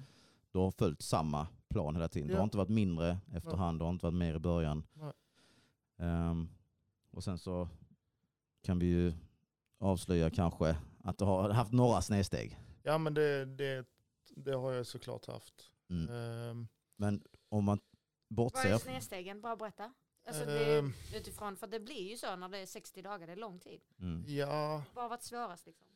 du 0.53 0.59
har 0.59 0.71
följt 0.71 1.03
samma 1.03 1.47
plan 1.69 1.95
hela 1.97 2.09
tiden. 2.09 2.29
Du 2.29 2.35
Ja. 2.35 2.39
har 2.39 2.45
inte 2.45 2.57
varit 2.57 2.69
mindre 2.69 3.19
efterhand, 3.33 3.79
du 3.81 3.85
har 3.85 3.91
inte 3.93 4.05
varit 4.07 4.15
mer 4.19 4.35
i 4.35 4.39
början. 4.39 4.85
Nej. 4.95 5.13
Ehm, 5.99 6.49
och 7.11 7.25
sen 7.25 7.39
så 7.39 7.69
kan 8.63 8.79
vi 8.79 8.87
ju 8.87 9.13
avslöja 9.79 10.31
kanske 10.31 10.77
att 11.05 11.19
du 11.19 11.25
har 11.25 11.51
haft 11.51 11.73
några 11.73 12.03
snedsteg. 12.03 12.59
Ja, 12.83 12.99
men 12.99 13.15
det, 13.15 13.45
det, 13.45 13.85
det 14.37 14.53
har 14.53 14.73
jag 14.73 14.87
såklart 14.87 15.27
haft. 15.27 15.55
Mm. 15.91 16.09
Ehm, 16.15 16.69
Men 17.03 17.23
om 17.49 17.65
man 17.65 17.81
Vad 18.29 18.47
är 18.47 18.51
bortser... 18.51 18.79
snedstegen? 18.79 19.41
Bara 19.41 19.57
berätta. 19.57 19.93
Alltså 20.25 20.45
det, 20.45 20.79
ehm, 20.79 20.93
utifrån, 21.15 21.57
för 21.57 21.67
det 21.67 21.81
blir 21.81 22.11
ju 22.11 22.17
så 22.17 22.37
när 22.37 22.49
det 22.49 22.59
är 22.59 22.67
60 22.67 23.03
dagar, 23.03 23.27
det 23.27 23.33
är 23.33 23.37
lång 23.37 23.59
tid. 23.59 23.81
Mm. 23.99 24.25
ja, 24.29 24.83
Vad 24.95 25.05
har 25.05 25.09
varit 25.09 25.23
svårast 25.23 25.67
liksom? 25.67 25.87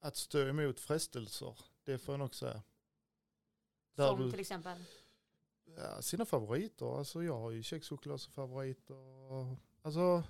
att 0.00 0.16
stå 0.16 0.38
emot 0.48 0.80
frestelser, 0.80 1.58
det 1.84 1.98
får 1.98 2.12
jag 2.12 2.18
nog 2.18 2.34
säga. 2.34 2.62
Där 3.94 4.08
Som 4.08 4.20
du- 4.20 4.30
till 4.30 4.40
exempel? 4.40 4.84
Ja, 5.76 6.02
sina 6.02 6.24
favoriter. 6.26 6.98
Alltså 6.98 7.22
jag 7.22 7.38
har 7.38 7.50
ju 7.50 7.62
kexchoklad 7.62 8.20
som 8.20 8.32
favoriter. 8.32 8.96
Alltså 9.82 10.22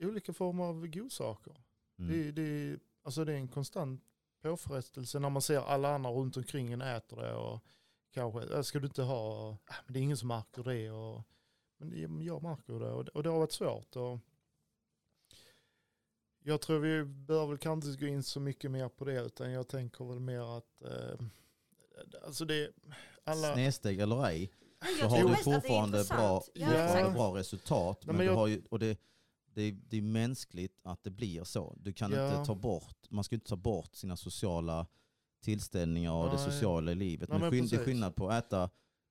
olika 0.00 0.32
former 0.32 0.64
av 0.64 0.86
godsaker. 0.86 1.56
Mm. 1.98 2.10
Det, 2.12 2.32
det, 2.32 2.80
alltså 3.02 3.24
det 3.24 3.32
är 3.32 3.36
en 3.36 3.48
konstant 3.48 4.04
påfrestelse 4.42 5.18
när 5.18 5.30
man 5.30 5.42
ser 5.42 5.58
alla 5.60 5.94
andra 5.94 6.10
runt 6.10 6.36
omkring 6.36 6.72
en 6.72 6.80
äter 6.82 7.16
det. 7.16 7.34
Och 7.34 7.64
kanske, 8.14 8.54
"Äh, 8.56 8.62
ska 8.62 8.78
du 8.78 8.86
inte 8.86 9.02
ha, 9.02 9.48
"Ah, 9.50 9.74
men 9.86 9.92
det 9.92 9.98
är 9.98 10.02
ingen 10.02 10.16
som 10.16 10.28
märker 10.28 10.62
det. 10.62 10.90
Och, 10.90 11.22
men 11.78 12.22
jag 12.22 12.42
märker 12.42 12.72
det 12.80 12.90
och, 12.92 13.04
det 13.04 13.10
och 13.10 13.22
det 13.22 13.28
har 13.30 13.38
varit 13.38 13.52
svårt. 13.52 13.96
Och 13.96 14.18
jag 16.42 16.60
tror 16.60 16.78
vi 16.78 17.04
bör 17.04 17.46
väl 17.46 17.58
kanske 17.58 17.88
inte 17.90 18.00
gå 18.04 18.06
in 18.12 18.22
så 18.22 18.40
mycket 18.40 18.70
mer 18.70 18.88
på 18.88 19.04
det 19.04 19.20
utan 19.22 19.50
jag 19.52 19.68
tänker 19.68 20.04
väl 20.04 20.20
mer 20.20 20.56
att 20.58 20.82
eh, 20.82 21.20
alltså 22.26 22.44
det 22.44 22.70
alla, 23.24 23.52
Snedsteg 23.54 24.00
eller 24.00 24.26
ej, 24.26 24.50
så 25.00 25.06
har 25.06 25.28
du 25.28 25.36
fortfarande 25.36 26.04
bra. 26.10 26.42
Ja, 26.54 27.10
bra 27.10 27.36
resultat. 27.36 27.98
Nej, 28.00 28.06
Men 28.06 28.16
men 28.16 28.26
du 28.26 28.32
jag- 28.32 28.36
har 28.38 28.46
ju, 28.46 28.62
och 28.70 28.78
det, 28.78 28.98
det, 29.54 29.70
det 29.70 29.96
är 29.98 30.02
mänskligt 30.02 30.78
att 30.82 31.04
det 31.04 31.10
blir 31.10 31.44
så. 31.44 31.76
Du 31.80 31.92
kan 31.92 32.12
Ja. 32.12 32.30
inte 32.32 32.46
ta 32.46 32.54
bort, 32.54 33.10
man 33.10 33.24
ska 33.24 33.34
inte 33.34 33.48
ta 33.48 33.56
bort 33.56 33.94
sina 33.94 34.16
sociala 34.16 34.86
tillställningar 35.40 36.12
och 36.12 36.26
det 36.30 36.34
Nej. 36.36 36.44
sociala 36.44 36.92
i 36.92 36.94
livet. 36.94 37.28
Nej, 37.28 37.38
men 37.40 37.50
men 37.50 37.66
det 37.68 37.76
är 37.76 37.84
skillnad 37.84 38.16
på 38.16 38.28
att 38.28 38.44
äta 38.44 38.70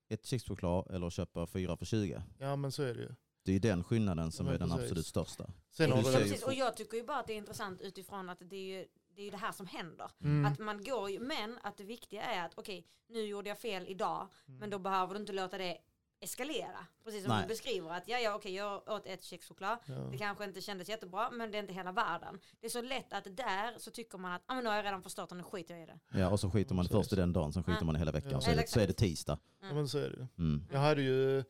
ett 0.10 0.26
kexchoklad 0.26 0.92
eller 0.92 1.08
att 1.08 1.14
köpa 1.14 1.48
fyra 1.48 1.78
för 1.78 1.86
20. 1.86 2.22
ja 2.38 2.56
men 2.56 2.72
så 2.72 2.84
är 2.84 2.94
det 2.94 3.02
ju. 3.02 3.16
Det 3.44 3.54
är 3.54 3.60
den 3.60 3.84
skillnaden 3.84 4.32
som 4.32 4.48
Ja, 4.48 4.54
är 4.54 4.60
den 4.60 4.70
precis. 4.70 4.84
absolut 4.84 5.06
största. 5.06 5.50
Sen 5.72 5.98
ju 5.98 6.04
precis. 6.04 6.44
Och 6.44 6.54
jag 6.54 6.78
tycker 6.78 6.98
ju 6.98 7.04
bara 7.04 7.20
att 7.20 7.28
det 7.28 7.34
är 7.34 7.38
intressant 7.38 7.82
utifrån 7.82 8.30
att 8.30 8.38
det 8.40 8.56
är 8.56 8.78
ju 8.80 8.86
det, 9.16 9.22
är 9.22 9.26
ju 9.26 9.32
det 9.32 9.38
här 9.38 9.52
som 9.52 9.66
händer. 9.68 10.12
mm, 10.22 10.46
Att 10.46 10.60
man 10.60 10.84
går 10.84 11.10
ju, 11.10 11.20
men 11.20 11.58
att 11.64 11.78
det 11.78 11.84
viktiga 11.84 12.22
är 12.24 12.46
att 12.46 12.52
okej, 12.56 12.88
nu 13.08 13.22
gjorde 13.22 13.50
jag 13.50 13.60
fel 13.60 13.86
idag, 13.88 14.28
mm. 14.48 14.60
men 14.60 14.70
då 14.70 14.80
behöver 14.80 15.14
du 15.14 15.20
inte 15.20 15.34
låta 15.34 15.58
det 15.58 15.78
eskalera. 16.20 16.88
Precis 17.04 17.24
som 17.24 17.32
Nej. 17.34 17.42
du 17.42 17.48
beskriver 17.48 17.90
att 17.90 18.08
ja, 18.08 18.20
ja 18.20 18.36
okej, 18.36 18.56
jag 18.56 18.90
åt 18.90 19.06
ett 19.06 19.24
kexchoklad, 19.24 19.78
ja. 19.86 19.96
det 19.96 20.18
kanske 20.18 20.44
inte 20.44 20.62
kändes 20.62 20.90
jättebra, 20.90 21.30
men 21.32 21.52
det 21.52 21.58
är 21.58 21.60
inte 21.60 21.74
hela 21.74 21.92
världen. 21.92 22.40
Det 22.60 22.68
är 22.68 22.72
så 22.72 22.82
lätt 22.82 23.14
att 23.14 23.38
där 23.38 23.74
så 23.78 23.92
tycker 23.92 24.18
man 24.18 24.32
att 24.32 24.42
ah, 24.46 24.56
men 24.56 24.64
nu 24.64 24.70
har 24.70 24.78
jag 24.78 24.86
redan 24.86 25.04
förstått 25.04 25.32
och 25.32 25.38
nu 25.38 25.44
skiter 25.44 25.74
jag 25.74 25.84
i 25.84 25.86
det. 25.86 26.20
Ja, 26.20 26.30
och 26.30 26.40
så 26.40 26.50
skiter 26.52 26.76
man 26.76 26.86
Precis. 26.86 26.98
först 26.98 27.14
i 27.14 27.16
den 27.16 27.34
dagen, 27.34 27.54
sen 27.54 27.64
skiter 27.64 27.80
Ja. 27.82 27.86
man 27.86 27.96
i 27.96 28.00
hela 28.00 28.12
veckan. 28.12 28.32
Ja. 28.32 28.42
Så, 28.42 28.52
är 28.52 28.56
det, 28.56 28.70
så 28.70 28.80
är 28.80 28.88
det 28.88 28.94
tisdag. 28.94 29.40
ja 29.62 29.74
men 29.74 29.88
så 29.88 29.98
är 29.98 30.10
det. 30.10 30.28
Mm. 30.38 30.66
Jag 30.72 30.80
hade 30.80 31.02
ju 31.02 31.44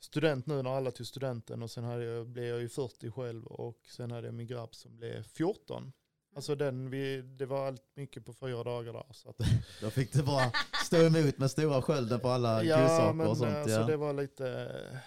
student 0.00 0.46
nu 0.46 0.62
när 0.62 0.76
alla 0.76 0.90
tog 0.90 1.06
studenten 1.06 1.62
och 1.62 1.70
sen 1.70 1.84
hade 1.84 2.04
jag, 2.04 2.26
blev 2.26 2.44
jag 2.44 2.60
ju 2.60 2.68
40 2.68 3.10
själv 3.10 3.46
och 3.46 3.78
sen 3.90 4.10
hade 4.10 4.26
jag 4.26 4.34
min 4.34 4.46
grabb 4.46 4.74
som 4.74 4.96
blev 4.96 5.22
14. 5.22 5.92
Alltså 6.36 6.54
den, 6.54 6.90
vi, 6.90 7.22
det 7.22 7.46
var 7.46 7.66
allt 7.66 7.82
mycket 7.94 8.26
på 8.26 8.32
fyra 8.32 8.64
dagar 8.64 8.92
där. 8.92 9.06
Så 9.12 9.28
att, 9.30 9.36
Då 9.80 9.90
fick 9.90 10.12
du 10.12 10.22
bara 10.22 10.52
stå 10.94 11.06
emot 11.18 11.38
med 11.38 11.50
stora 11.50 11.82
skölden 11.82 12.20
på 12.20 12.28
alla 12.28 12.64
godsaker 12.64 13.28
och 13.28 13.36
sånt. 13.36 13.54
alltså 13.56 13.80
Ja. 13.80 13.86
det 13.86 13.96
var 13.96 14.12
lite, 14.12 15.00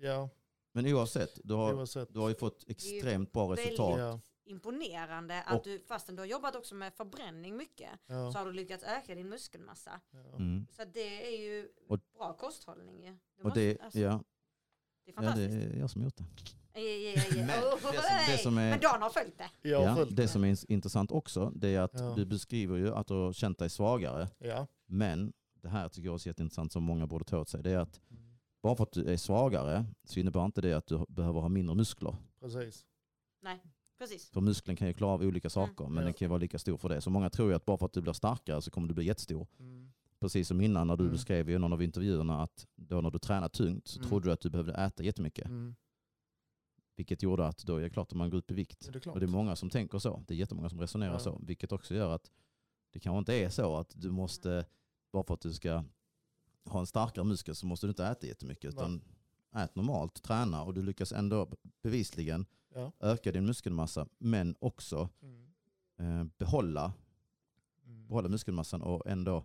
ja, 0.00 0.28
Men 0.72 0.86
oavsett, 0.94 1.38
du 1.44 1.54
har, 1.54 1.74
oavsett. 1.74 2.12
du 2.14 2.18
har 2.18 2.28
ju 2.28 2.34
fått 2.34 2.64
extremt 2.68 3.32
bra 3.32 3.52
resultat. 3.52 3.98
Ja, 3.98 4.20
Imponerande 4.48 5.42
att 5.42 5.58
Och- 5.58 5.64
du, 5.64 5.80
fastän 5.88 6.16
du 6.16 6.22
har 6.22 6.26
jobbat 6.26 6.56
också 6.56 6.74
med 6.74 6.94
förbränning 6.94 7.56
mycket, 7.56 7.90
ja, 8.06 8.32
så 8.32 8.38
har 8.38 8.46
du 8.46 8.52
lyckats 8.52 8.84
öka 8.84 9.14
din 9.14 9.28
muskelmassa. 9.28 10.00
ja. 10.10 10.36
Mm. 10.36 10.66
Så 10.70 10.82
det 10.94 11.34
är 11.34 11.38
ju 11.42 11.68
Och- 11.88 12.00
bra 12.18 12.32
kosthållning 12.36 13.04
ju. 13.04 13.10
Det, 13.10 13.18
Och 13.38 13.44
måste- 13.44 13.60
det, 13.60 13.80
alltså, 13.80 13.98
ja, 13.98 14.08
det 15.04 15.10
är 15.10 15.14
ja, 15.14 15.20
det 15.20 15.26
fantastiskt. 15.26 15.74
är 15.74 15.78
jag 15.80 15.90
som 15.90 16.02
gjort 16.02 16.16
det. 16.16 16.24
Men 16.76 17.46
det 18.26 18.38
som- 18.42 18.54
det 18.54 18.60
är- 18.62 18.70
Men 18.70 18.80
Dan 18.80 19.02
har 19.02 19.10
följt 19.10 19.38
det. 19.38 19.68
Jag 19.68 19.78
har 19.78 19.86
Ja, 19.86 19.94
följt 19.94 20.16
det 20.16 20.28
som 20.28 20.44
är 20.44 20.72
intressant 20.72 21.10
också, 21.10 21.52
det 21.54 21.68
är 21.68 21.80
att 21.80 21.90
Ja. 22.00 22.14
du 22.16 22.24
beskriver 22.24 22.76
ju 22.76 22.94
att 22.94 23.06
du 23.06 23.14
har 23.14 23.32
känt 23.32 23.58
dig 23.58 23.70
svagare. 23.70 24.28
Ja. 24.38 24.66
Men 24.86 25.32
det 25.62 25.68
här 25.68 25.88
tycker 25.88 26.08
jag 26.08 26.14
är 26.14 26.26
jätteintressant 26.28 26.72
som 26.72 26.82
många 26.82 27.06
borde 27.06 27.24
ta 27.24 27.38
åt 27.38 27.48
sig. 27.48 27.62
Det 27.62 27.70
är 27.70 27.78
att 27.78 28.00
bara 28.62 28.76
för 28.76 28.82
att 28.82 28.92
du 28.92 29.12
är 29.12 29.16
svagare 29.16 29.84
så 30.04 30.20
innebär 30.20 30.44
inte 30.44 30.60
det 30.60 30.72
att 30.72 30.86
du 30.86 31.04
behöver 31.08 31.40
ha 31.40 31.48
mindre 31.48 31.74
muskler. 31.76 32.16
Precis. 32.40 32.84
Precis. 33.98 34.30
För 34.30 34.40
muskeln 34.40 34.76
kan 34.76 34.86
ju 34.88 34.94
klara 34.94 35.12
av 35.12 35.22
olika 35.22 35.50
saker 35.50 35.84
men 35.84 35.96
Ja. 35.96 36.02
den 36.02 36.12
kan 36.12 36.26
ju 36.26 36.28
vara 36.28 36.38
lika 36.38 36.58
stor 36.58 36.76
för 36.76 36.88
det. 36.88 37.00
Så 37.00 37.10
många 37.10 37.30
tror 37.30 37.48
ju 37.50 37.54
att 37.56 37.64
bara 37.66 37.78
för 37.78 37.86
att 37.86 37.92
du 37.92 38.00
blir 38.00 38.12
starkare 38.12 38.62
så 38.62 38.70
kommer 38.70 38.88
du 38.88 38.94
bli 38.94 39.04
jättestor. 39.04 39.46
Mm. 39.58 39.92
Precis 40.20 40.48
som 40.48 40.60
innan 40.60 40.86
när 40.86 40.96
du 40.96 41.04
Mm. 41.04 41.12
beskrev 41.12 41.50
i 41.50 41.58
någon 41.58 41.72
av 41.72 41.82
intervjuerna 41.82 42.42
att 42.42 42.66
då 42.76 43.00
när 43.00 43.10
du 43.10 43.18
tränar 43.18 43.48
tungt 43.48 43.88
så 43.88 43.98
Mm. 43.98 44.08
trodde 44.08 44.28
du 44.28 44.32
att 44.32 44.40
du 44.40 44.50
behövde 44.50 44.72
äta 44.74 45.02
jättemycket. 45.02 45.44
Mm. 45.46 45.74
Vilket 46.96 47.22
gjorde 47.22 47.46
att 47.46 47.58
då 47.58 47.76
är 47.76 47.82
det 47.82 47.90
klart 47.90 48.08
att 48.12 48.16
man 48.18 48.30
går 48.30 48.38
upp 48.38 48.50
i 48.50 48.54
vikt. 48.54 48.88
Det? 48.92 49.06
Och 49.06 49.20
det 49.20 49.26
är 49.26 49.28
många 49.28 49.56
som 49.56 49.70
tänker 49.70 49.98
så. 49.98 50.24
Det 50.26 50.34
är 50.34 50.38
jättemånga 50.38 50.68
som 50.68 50.80
resonerar 50.80 51.12
Ja. 51.12 51.18
så. 51.18 51.40
Vilket 51.42 51.72
också 51.72 51.94
gör 51.94 52.14
att 52.14 52.30
det 52.90 53.00
kanske 53.00 53.18
inte 53.18 53.34
är 53.34 53.48
så 53.48 53.76
att 53.76 53.92
du 53.96 54.10
måste, 54.10 54.66
bara 55.12 55.24
för 55.24 55.34
att 55.34 55.40
du 55.40 55.52
ska 55.52 55.84
ha 56.64 56.80
en 56.80 56.86
starkare 56.86 57.24
muskel 57.24 57.54
så 57.54 57.66
måste 57.66 57.86
du 57.86 57.90
inte 57.90 58.06
äta 58.06 58.26
jättemycket. 58.26 58.64
Utan 58.74 59.00
ät 59.54 59.74
normalt, 59.74 60.22
träna 60.22 60.62
och 60.62 60.74
du 60.74 60.82
lyckas 60.82 61.12
ändå 61.12 61.48
bevisligen 61.82 62.46
Ja. 62.74 62.92
öka 63.00 63.32
din 63.32 63.46
muskelmassa 63.46 64.08
men 64.18 64.54
också 64.58 65.08
Mm. 65.22 65.50
eh, 65.98 66.24
behålla, 66.38 66.92
Mm. 67.86 68.06
behålla 68.06 68.28
muskelmassan 68.28 68.82
och 68.82 69.06
ändå 69.06 69.44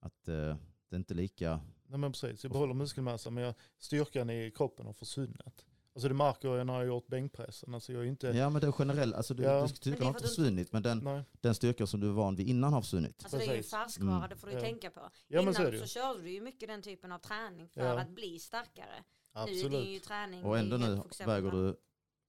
att 0.00 0.28
eh, 0.28 0.56
det 0.88 0.96
inte 0.96 1.14
är 1.14 1.16
lika... 1.16 1.60
Nej 1.86 1.98
men 1.98 2.12
precis, 2.12 2.44
jag 2.44 2.52
behåller 2.52 2.74
muskelmassa 2.74 3.30
men 3.30 3.44
jag, 3.44 3.54
styrkan 3.78 4.30
i 4.30 4.50
kroppen 4.56 4.86
har 4.86 4.92
försvunnit. 4.92 5.66
Alltså 6.00 6.08
det 6.08 6.14
märker 6.14 6.48
jag 6.48 6.66
när 6.66 6.72
jag 6.74 6.80
har 6.80 6.86
gjort 6.86 7.06
bänkpressen. 7.06 7.74
Alltså 7.74 7.92
jag 7.92 8.02
är 8.02 8.06
inte... 8.06 8.26
Ja 8.28 8.50
men 8.50 8.60
det 8.60 8.66
är 8.66 8.74
generellt, 8.78 9.14
alltså 9.14 9.34
du, 9.34 9.42
Ja. 9.42 9.62
du 9.62 9.68
styrkan 9.68 9.98
det 9.98 10.02
är 10.02 10.04
har 10.04 10.10
inte 10.14 10.28
försvunnit 10.28 10.72
men 10.72 10.82
den, 10.82 10.98
Nej. 10.98 11.22
den 11.40 11.54
styrka 11.54 11.86
som 11.86 12.00
du 12.00 12.06
var 12.06 12.14
van 12.14 12.36
vid 12.36 12.48
innan 12.48 12.72
har 12.72 12.82
försvunnit. 12.82 13.20
Alltså 13.22 13.38
det 13.38 13.46
är 13.46 13.56
ju 13.56 13.62
färskvara, 13.62 14.16
Mm. 14.16 14.28
det 14.30 14.36
får 14.36 14.46
du 14.46 14.52
Ja. 14.52 14.60
tänka 14.60 14.90
på. 14.90 15.00
Ja 15.28 15.40
Innan 15.40 15.54
så 15.54 15.62
är 15.62 15.66
så, 15.66 15.70
det 15.70 15.86
körde 15.88 16.22
du 16.22 16.30
ju 16.30 16.40
mycket 16.40 16.68
den 16.68 16.82
typen 16.82 17.12
av 17.12 17.18
träning 17.18 17.68
för 17.68 17.80
Ja. 17.80 18.00
att 18.00 18.10
bli 18.10 18.38
starkare. 18.38 18.86
Nu 19.34 19.40
är 19.40 19.42
Absolut. 19.42 19.70
din 19.84 19.92
ju 19.92 19.98
träning 19.98 20.44
Och 20.44 20.58
ändå 20.58 20.76
nu 20.76 21.00
väger 21.26 21.50
du 21.50 21.76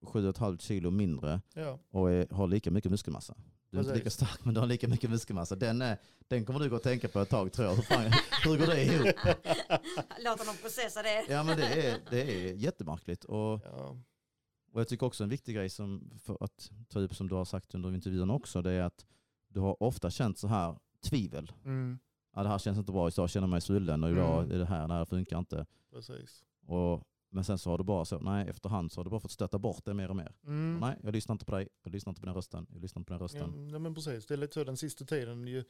7,5 0.06 0.58
kilo 0.58 0.92
mindre 0.92 1.42
Ja. 1.54 1.80
och 1.90 2.12
är, 2.12 2.28
har 2.32 2.48
lika 2.48 2.72
mycket 2.72 2.92
muskelmassa. 2.92 3.36
Du 3.72 3.78
är 3.78 3.82
inte 3.82 3.96
lika 3.96 4.10
stark 4.10 4.46
men 4.46 4.54
du 4.54 4.60
har 4.60 4.68
lika 4.68 4.88
mycket 4.88 5.10
muskelmassa. 5.10 5.56
Den, 5.56 5.82
är, 5.82 5.98
den 6.28 6.46
kommer 6.46 6.60
du 6.60 6.70
gå 6.70 6.76
och 6.76 6.84
tänka 6.84 7.08
på 7.08 7.20
ett 7.20 7.30
tag 7.30 7.52
tror 7.54 7.68
jag. 7.68 7.76
Hur, 7.76 7.82
fan, 7.84 8.12
hur 8.44 8.58
går 8.58 8.68
det 8.68 8.84
ihop? 8.84 9.08
Låt 10.20 10.40
honom 10.40 10.56
processa 10.62 11.02
det. 11.04 11.26
Ja 11.30 11.44
men 11.44 11.58
det 11.58 11.88
är, 11.88 12.00
det 12.10 12.22
är 12.22 12.54
jättemärkligt. 12.54 13.24
Och, 13.24 13.62
Ja. 13.66 13.98
och 14.74 14.80
jag 14.82 14.88
tycker 14.88 15.06
också 15.06 15.24
en 15.24 15.30
viktig 15.30 15.56
grej 15.56 15.70
som, 15.70 16.12
för 16.24 16.38
att 16.44 16.72
ta 16.90 17.00
upp 17.00 17.16
som 17.16 17.28
du 17.30 17.36
har 17.36 17.46
sagt 17.46 17.76
under 17.76 17.94
intervjun 17.94 18.30
också, 18.32 18.62
det 18.62 18.72
är 18.72 18.82
att 18.84 19.06
du 19.48 19.60
har 19.60 19.84
ofta 19.84 20.10
känt 20.10 20.38
så 20.38 20.48
här 20.48 20.76
tvivel. 21.10 21.52
Mm. 21.66 22.00
Ja, 22.36 22.44
det 22.44 22.50
här 22.50 22.58
känns 22.60 22.78
inte 22.78 22.92
bra, 22.92 23.08
idag 23.08 23.30
känner 23.30 23.48
jag 23.48 23.52
mig 23.52 23.62
svullen 23.62 24.04
och 24.04 24.10
idag 24.12 24.44
Mm. 24.44 24.52
är 24.56 24.60
det 24.60 24.66
här, 24.66 24.88
det 24.88 24.94
här 24.94 25.06
funkar 25.06 25.40
inte. 25.40 25.66
Precis. 25.94 26.44
Och, 26.68 27.04
men 27.34 27.44
sen 27.44 27.58
så 27.58 27.70
har 27.70 27.78
du 27.78 27.84
bara 27.84 28.06
så, 28.06 28.20
nej 28.20 28.50
efterhand 28.50 28.92
så 28.92 29.00
har 29.00 29.04
du 29.04 29.10
bara 29.10 29.20
fått 29.20 29.32
stöta 29.32 29.60
bort 29.60 29.86
det 29.86 29.94
mer 29.94 30.10
och 30.10 30.16
mer. 30.16 30.34
Mm. 30.44 30.80
Nej, 30.80 30.98
jag 31.04 31.14
lyssnar 31.14 31.34
inte 31.34 31.46
på 31.46 31.52
dig, 31.56 31.68
jag 31.84 31.92
lyssnar 31.92 32.12
inte 32.12 32.22
på 32.22 32.26
den 32.26 32.36
rösten, 32.36 32.68
jag 32.70 32.82
lyssnar 32.82 33.00
inte 33.00 33.08
på 33.08 33.14
den 33.14 33.20
Ja, 33.20 33.24
rösten. 33.24 33.68
nej, 33.72 33.80
men 33.80 33.96
precis, 33.96 34.26
det 34.26 34.34
är 34.34 34.38
lite 34.38 34.54
så 34.54 34.64
den 34.64 34.78
sista 34.78 35.06
tiden. 35.06 35.48
Ju, 35.48 35.64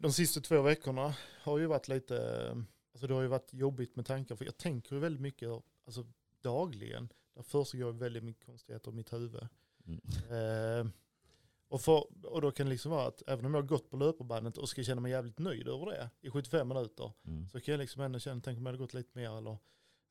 de 0.00 0.12
sista 0.12 0.40
två 0.40 0.62
veckorna 0.62 1.14
har 1.42 1.58
ju 1.58 1.66
varit 1.66 1.88
lite, 1.88 2.48
alltså 2.92 3.06
det 3.06 3.14
har 3.14 3.22
ju 3.22 3.28
varit 3.28 3.54
jobbigt 3.54 3.96
med 3.96 4.06
tankar. 4.06 4.36
För 4.36 4.44
jag 4.44 4.56
tänker 4.56 4.94
ju 4.94 5.00
väldigt 5.00 5.22
mycket, 5.22 5.48
alltså 5.86 6.06
dagligen. 6.40 7.08
Där 7.34 7.42
försiggår 7.42 7.92
väldigt 7.92 8.24
mycket 8.24 8.46
konstigheter 8.46 8.90
i 8.90 8.94
mitt 8.94 9.12
huvud. 9.12 9.48
Mm. 9.86 10.00
Eh, 10.30 10.92
och, 11.68 11.80
för, 11.80 12.26
och 12.26 12.40
då 12.40 12.50
kan 12.50 12.66
det 12.66 12.70
liksom 12.72 12.90
vara 12.90 13.06
att 13.06 13.22
även 13.26 13.44
om 13.46 13.54
jag 13.54 13.62
har 13.62 13.68
gått 13.68 13.90
på 13.90 13.96
löparbandet 13.96 14.58
och 14.58 14.68
ska 14.68 14.82
känna 14.82 15.00
mig 15.00 15.12
jävligt 15.12 15.38
nöjd 15.38 15.68
över 15.68 15.86
det 15.86 16.10
i 16.20 16.30
75 16.30 16.68
minuter. 16.68 17.12
Mm. 17.24 17.48
Så 17.48 17.60
kan 17.60 17.72
jag 17.72 17.78
liksom 17.78 18.02
ändå 18.02 18.18
känna, 18.18 18.40
tänk 18.40 18.58
om 18.58 18.66
jag 18.66 18.72
hade 18.72 18.78
gått 18.78 18.94
lite 18.94 19.18
mer 19.18 19.30
eller 19.38 19.58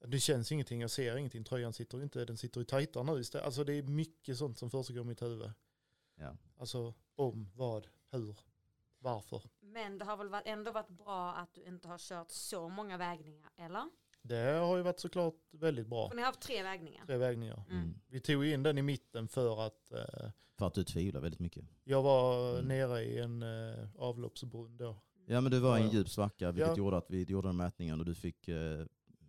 det 0.06 0.20
känns 0.20 0.52
ingenting, 0.52 0.82
jag 0.82 0.92
ser 0.92 1.18
ingenting, 1.18 1.44
tröjan 1.44 1.74
sitter 1.74 2.04
inte, 2.04 2.26
den 2.26 2.38
sitter 2.38 2.60
ju 2.62 2.66
tajtare 2.66 3.04
nu 3.04 3.20
istället. 3.20 3.46
Alltså 3.46 3.64
det 3.64 3.74
är 3.74 3.84
mycket 3.84 4.38
sånt 4.38 4.58
som 4.58 4.70
försiggår 4.70 5.04
i 5.04 5.08
mitt 5.08 5.22
huvud. 5.22 5.52
Ja. 6.16 6.38
Alltså 6.58 6.94
om, 7.16 7.50
vad, 7.56 7.88
hur, 8.12 8.36
varför. 9.00 9.42
Men 9.62 9.98
det 9.98 10.06
har 10.06 10.18
väl 10.18 10.30
varit, 10.30 10.48
ändå 10.48 10.72
varit 10.72 10.90
bra 10.90 11.34
att 11.34 11.54
du 11.54 11.64
inte 11.64 11.88
har 11.88 11.98
kört 11.98 12.32
så 12.32 12.70
många 12.70 12.98
vägningar, 12.98 13.50
eller? 13.58 13.90
Det 14.22 14.36
har 14.52 14.78
ju 14.78 14.84
varit 14.84 15.00
såklart 15.00 15.36
väldigt 15.52 15.88
bra. 15.88 16.10
För 16.10 16.16
ni 16.16 16.22
har 16.22 16.28
haft 16.28 16.42
tre 16.42 16.64
vägningar. 16.64 17.06
Tre 17.06 17.18
vägningar. 17.18 17.64
Mm. 17.70 17.82
Mm. 17.84 18.00
Vi 18.08 18.20
tog 18.20 18.46
in 18.46 18.64
den 18.64 18.78
i 18.78 18.82
mitten 18.82 19.28
för 19.28 19.66
att 19.68 19.92
eh, 19.92 20.30
För 20.58 20.68
att 20.68 20.74
du 20.74 20.84
tvivlar 20.84 21.22
väldigt 21.22 21.40
mycket. 21.40 21.66
jag 21.84 22.02
var 22.04 22.54
Mm. 22.54 22.66
nere 22.68 23.02
i 23.04 23.20
en 23.20 23.44
eh, 23.44 23.88
avloppsbrunn 23.98 24.78
då. 24.78 24.96
Ja 25.30 25.42
men 25.42 25.52
du 25.52 25.60
var 25.60 25.78
i 25.78 25.82
en 25.82 25.90
djup 25.90 26.10
svacka 26.10 26.52
vilket 26.52 26.70
Ja. 26.72 26.78
gjorde 26.78 26.98
att 26.98 27.06
vi 27.10 27.24
gjorde 27.24 27.48
den 27.48 27.58
mätningen 27.58 28.00
och 28.00 28.06
du 28.06 28.16
fick, 28.16 28.48
eh, 28.48 28.86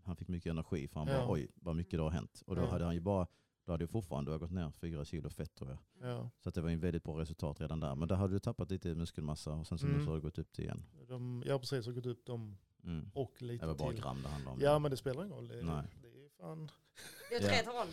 han 0.08 0.16
fick 0.16 0.28
mycket 0.28 0.50
energi 0.50 0.88
för 0.88 1.00
han 1.00 1.08
Ja. 1.08 1.18
bara 1.18 1.32
oj 1.32 1.48
vad 1.54 1.76
mycket 1.76 1.98
det 1.98 2.02
har 2.02 2.10
hänt. 2.10 2.42
Och 2.46 2.56
då 2.56 2.62
Ja. 2.62 2.70
hade 2.70 2.84
han 2.84 2.94
ju 2.94 3.00
bara, 3.00 3.26
då 3.64 3.72
hade 3.72 3.84
ju 3.84 3.88
fortfarande 3.88 4.38
gått 4.38 4.50
ner 4.50 4.70
fyra 4.70 5.04
kilo 5.04 5.30
fett 5.30 5.54
tror 5.54 5.70
jag. 5.70 6.10
Ja. 6.10 6.30
Så 6.38 6.48
att 6.48 6.54
det 6.54 6.60
var 6.60 6.70
en 6.70 6.80
väldigt 6.80 7.02
bra 7.04 7.20
resultat 7.20 7.60
redan 7.60 7.80
där. 7.80 7.94
Men 7.94 8.08
där 8.08 8.16
hade 8.16 8.32
du 8.32 8.38
tappat 8.38 8.70
lite 8.70 8.94
muskelmassa 8.94 9.52
och 9.52 9.66
sen 9.66 9.78
så 9.78 9.86
nu 9.86 9.92
Mm. 9.92 10.04
så 10.04 10.10
har 10.10 10.16
du 10.16 10.22
gått 10.22 10.38
upp 10.38 10.52
det 10.52 10.62
igen. 10.62 10.84
De, 11.08 11.42
jag 11.46 11.54
har 11.54 11.58
precis 11.58 11.86
har 11.86 11.92
gått 11.92 12.06
upp 12.06 12.26
dem 12.26 12.56
Mm. 12.84 13.10
och 13.14 13.42
lite 13.42 13.64
Det 13.64 13.68
var 13.68 13.74
bara 13.74 13.90
till. 13.92 14.00
gram 14.02 14.22
det 14.22 14.28
handlade 14.28 14.54
om. 14.56 14.60
Ja 14.62 14.78
men 14.78 14.90
det 14.90 14.96
spelar 14.96 15.24
ingen 15.24 15.36
roll. 15.36 15.48
Det, 15.48 15.62
Nej. 15.62 15.82
det 16.02 16.08
är 16.24 16.28
fan... 16.28 16.70
Det 17.30 17.34
är 17.36 17.42
Ja. 17.42 17.62
tre 17.62 17.72
håll. 17.72 17.88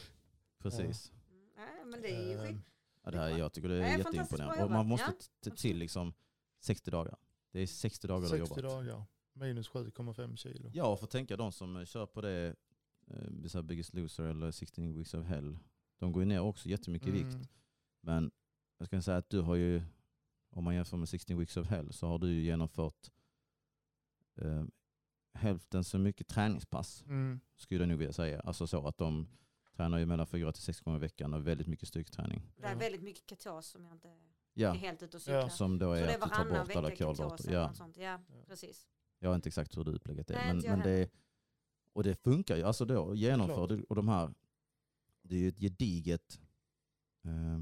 Precis. 0.60 1.12
Mm. 1.32 1.46
Nej, 1.56 1.86
men 1.86 2.02
det 2.02 2.08
är 2.16 2.24
ju 2.30 2.34
eh, 2.38 2.42
skit. 2.44 2.58
Ja, 3.04 3.12
det 3.12 3.18
här, 3.18 3.30
jag 3.38 3.54
tycker 3.54 3.70
det 3.70 3.76
Ja, 3.78 3.84
är 3.84 3.90
fantastiskt 4.04 4.16
jätteimponerande. 4.32 4.64
Och 4.64 4.72
man 4.72 4.86
måste 4.88 5.14
Ja, 5.46 5.52
till 5.56 5.78
liksom 5.78 6.14
60 6.60 6.92
dagar. 6.92 7.16
Det 7.52 7.60
är 7.60 7.68
60 7.68 8.08
dagar 8.08 8.22
du 8.22 8.28
har 8.40 8.46
60 8.46 8.60
jobbat. 8.62 8.72
dagar. 8.88 9.04
Minus 9.36 9.70
7,5 9.70 10.36
kilo. 10.36 10.72
Ja, 10.74 10.98
för 10.98 11.08
tänka 11.08 11.38
de 11.38 11.52
som 11.52 11.86
kör 11.86 12.06
på 12.06 12.22
det, 12.22 12.56
eh, 13.08 13.62
Biggest 13.62 13.94
Loser 13.94 14.24
eller 14.24 14.52
16 14.52 14.94
Weeks 14.98 15.14
of 15.14 15.26
Hell, 15.26 15.58
de 15.98 16.12
går 16.12 16.24
ju 16.24 16.30
ner 16.30 16.40
också 16.40 16.70
jättemycket 16.70 17.08
i 17.08 17.12
vikt. 17.12 17.34
Mm. 17.34 17.48
Men 18.02 18.32
jag 18.78 18.88
ska 18.88 19.02
säga 19.02 19.18
att 19.18 19.30
du 19.30 19.42
har 19.42 19.56
ju, 19.56 19.82
om 20.50 20.64
man 20.64 20.76
jämför 20.76 20.98
med 20.98 21.10
16 21.10 21.38
Weeks 21.38 21.58
of 21.58 21.68
Hell, 21.68 21.94
så 21.94 22.08
har 22.08 22.20
du 22.20 22.34
ju 22.34 22.42
genomfört 22.42 23.12
eh, 24.36 24.64
hälften 25.34 25.84
så 25.84 25.98
mycket 26.00 26.28
träningspass, 26.28 27.04
Mm. 27.08 27.40
skulle 27.56 27.82
jag 27.82 27.90
nog 27.90 27.98
vilja 27.98 28.14
säga. 28.14 28.40
Alltså 28.40 28.68
så 28.68 28.88
att 28.88 28.98
de 28.98 29.28
tränar 29.76 29.98
ju 29.98 30.06
mellan 30.06 30.28
fyra 30.28 30.52
till 30.52 30.64
sex 30.64 30.82
gånger 30.82 30.98
i 30.98 31.02
veckan 31.02 31.34
och 31.34 31.48
väldigt 31.48 31.68
mycket 31.68 31.88
styrketräning. 31.88 32.42
Det 32.56 32.64
är 32.66 32.72
Ja. 32.72 32.78
väldigt 32.78 33.04
mycket 33.04 33.30
ketos 33.30 33.68
som 33.68 33.86
jag 33.86 33.94
inte 33.94 34.08
är 34.08 34.36
Ja, 34.58 34.72
helt 34.72 35.04
ute 35.04 35.18
och 35.18 35.22
cyklar. 35.24 35.40
Ja, 35.40 35.50
som 35.50 35.80
då 35.80 35.86
Så 35.86 35.92
är 35.92 36.02
det 36.08 36.14
är 36.14 36.16
att 36.18 36.22
du 36.24 36.30
tar 36.30 36.46
varannan 36.46 36.68
bort 36.68 36.76
alla 36.76 36.90
vecka 36.90 37.04
eller 37.04 37.54
Ja. 37.54 37.74
sånt. 37.74 37.98
Ja, 37.98 38.04
Ja. 38.04 38.20
precis. 38.48 38.88
Jag 39.20 39.30
vet 39.30 39.36
inte 39.36 39.50
exakt 39.50 39.78
hur 39.78 39.84
du 39.84 39.92
upplägget 39.92 40.30
är. 40.30 40.36
Nej, 40.36 40.54
men, 40.54 40.64
men 40.64 40.80
det, 40.80 41.10
och 41.94 42.04
det 42.04 42.16
funkar 42.16 42.56
ju. 42.56 42.64
Alltså 42.64 42.86
då 42.86 43.16
genomför 43.16 43.68
du, 43.68 43.84
och 43.84 43.96
de 43.96 44.08
här, 44.08 44.34
det 45.22 45.36
är 45.36 45.40
ju 45.40 45.50
ett 45.50 45.60
gediget 45.60 46.40
eh, 47.24 47.62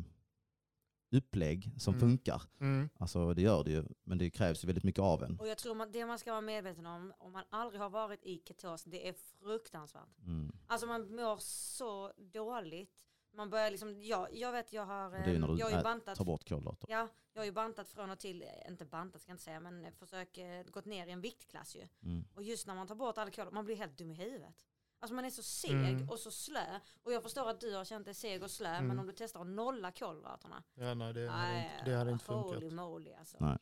upplägg 1.12 1.72
som 1.78 1.94
Mm. 1.94 2.10
funkar. 2.10 2.42
Mm. 2.60 2.90
Alltså 2.98 3.34
det 3.34 3.42
gör 3.42 3.64
det 3.64 3.72
ju, 3.72 3.84
men 4.04 4.18
det 4.18 4.30
krävs 4.30 4.64
ju 4.64 4.68
väldigt 4.68 4.84
mycket 4.84 5.02
av 5.02 5.24
en. 5.24 5.40
Och 5.40 5.48
jag 5.48 5.58
tror 5.58 5.76
man, 5.76 5.92
det 5.92 6.06
man 6.06 6.20
ska 6.20 6.32
vara 6.32 6.42
medveten 6.42 6.86
om, 6.86 7.14
om 7.18 7.32
man 7.32 7.44
aldrig 7.50 7.82
har 7.82 7.90
varit 7.90 8.24
i 8.24 8.42
ketos, 8.48 8.84
det 8.84 9.08
är 9.08 9.14
fruktansvärt. 9.14 10.20
Mm. 10.26 10.52
Alltså 10.68 10.88
man 10.88 11.16
mår 11.16 11.38
så 11.40 12.14
dåligt. 12.18 13.04
Man 13.36 13.50
börjar 13.50 13.72
liksom, 13.72 14.02
jag, 14.02 14.28
jag 14.34 14.52
vet 14.52 14.74
jag 14.74 14.86
har, 14.86 15.10
det 15.12 15.18
är 15.18 15.40
när 15.40 15.48
ehm, 15.48 15.56
du 15.56 15.60
jag 15.60 15.70
har 15.70 15.78
ju 15.78 15.84
bantat 15.84 16.18
Ta 16.18 16.24
bort 16.24 16.50
kolhydrater. 16.50 16.88
Ja, 16.92 17.08
jag 17.34 17.42
har 17.42 17.46
ju 17.46 17.52
bantat 17.52 17.90
från 17.90 18.10
och 18.10 18.20
till, 18.20 18.42
eh, 18.42 18.70
inte 18.70 18.86
bantat 18.86 19.22
ska 19.22 19.30
jag 19.32 19.34
inte 19.34 19.44
säga, 19.44 19.60
men 19.60 19.92
försök 19.92 20.38
eh, 20.38 20.64
gått 20.64 20.86
ner 20.86 21.08
i 21.08 21.12
en 21.12 21.22
viktklass 21.22 21.76
ju. 21.76 21.88
Mm. 22.04 22.26
Och 22.36 22.44
just 22.44 22.68
när 22.68 22.76
man 22.76 22.88
tar 22.88 22.96
bort 22.96 23.18
alkohol, 23.18 23.54
man 23.54 23.66
blir 23.66 23.76
helt 23.76 23.98
dum 23.98 24.12
i 24.12 24.14
huvudet. 24.14 24.56
Alltså 25.00 25.14
man 25.16 25.26
är 25.26 25.30
så 25.30 25.44
seg 25.44 25.72
Mm. 25.72 26.10
och 26.10 26.20
så 26.20 26.32
slö. 26.32 26.80
Och 27.04 27.14
jag 27.14 27.24
förstår 27.24 27.50
att 27.50 27.60
du 27.60 27.76
har 27.76 27.86
känt 27.86 28.06
dig 28.06 28.14
seg 28.14 28.44
och 28.44 28.52
slö, 28.52 28.72
men 28.72 28.86
Mm. 28.86 29.00
om 29.00 29.08
du 29.08 29.14
testar 29.18 29.42
att 29.42 29.48
nolla 29.48 29.92
kolhydraterna. 29.92 30.64
Ja, 30.74 30.94
nej, 30.94 31.14
det, 31.14 31.30
hade 31.30 31.44
nej, 31.44 31.72
inte, 31.80 31.92
det 31.92 31.98
hade 31.98 32.12
inte 32.12 32.34
Holy 32.34 32.60
funkat. 32.60 32.74
moly 32.74 33.14
alltså. 33.14 33.38
Nej. 33.40 33.58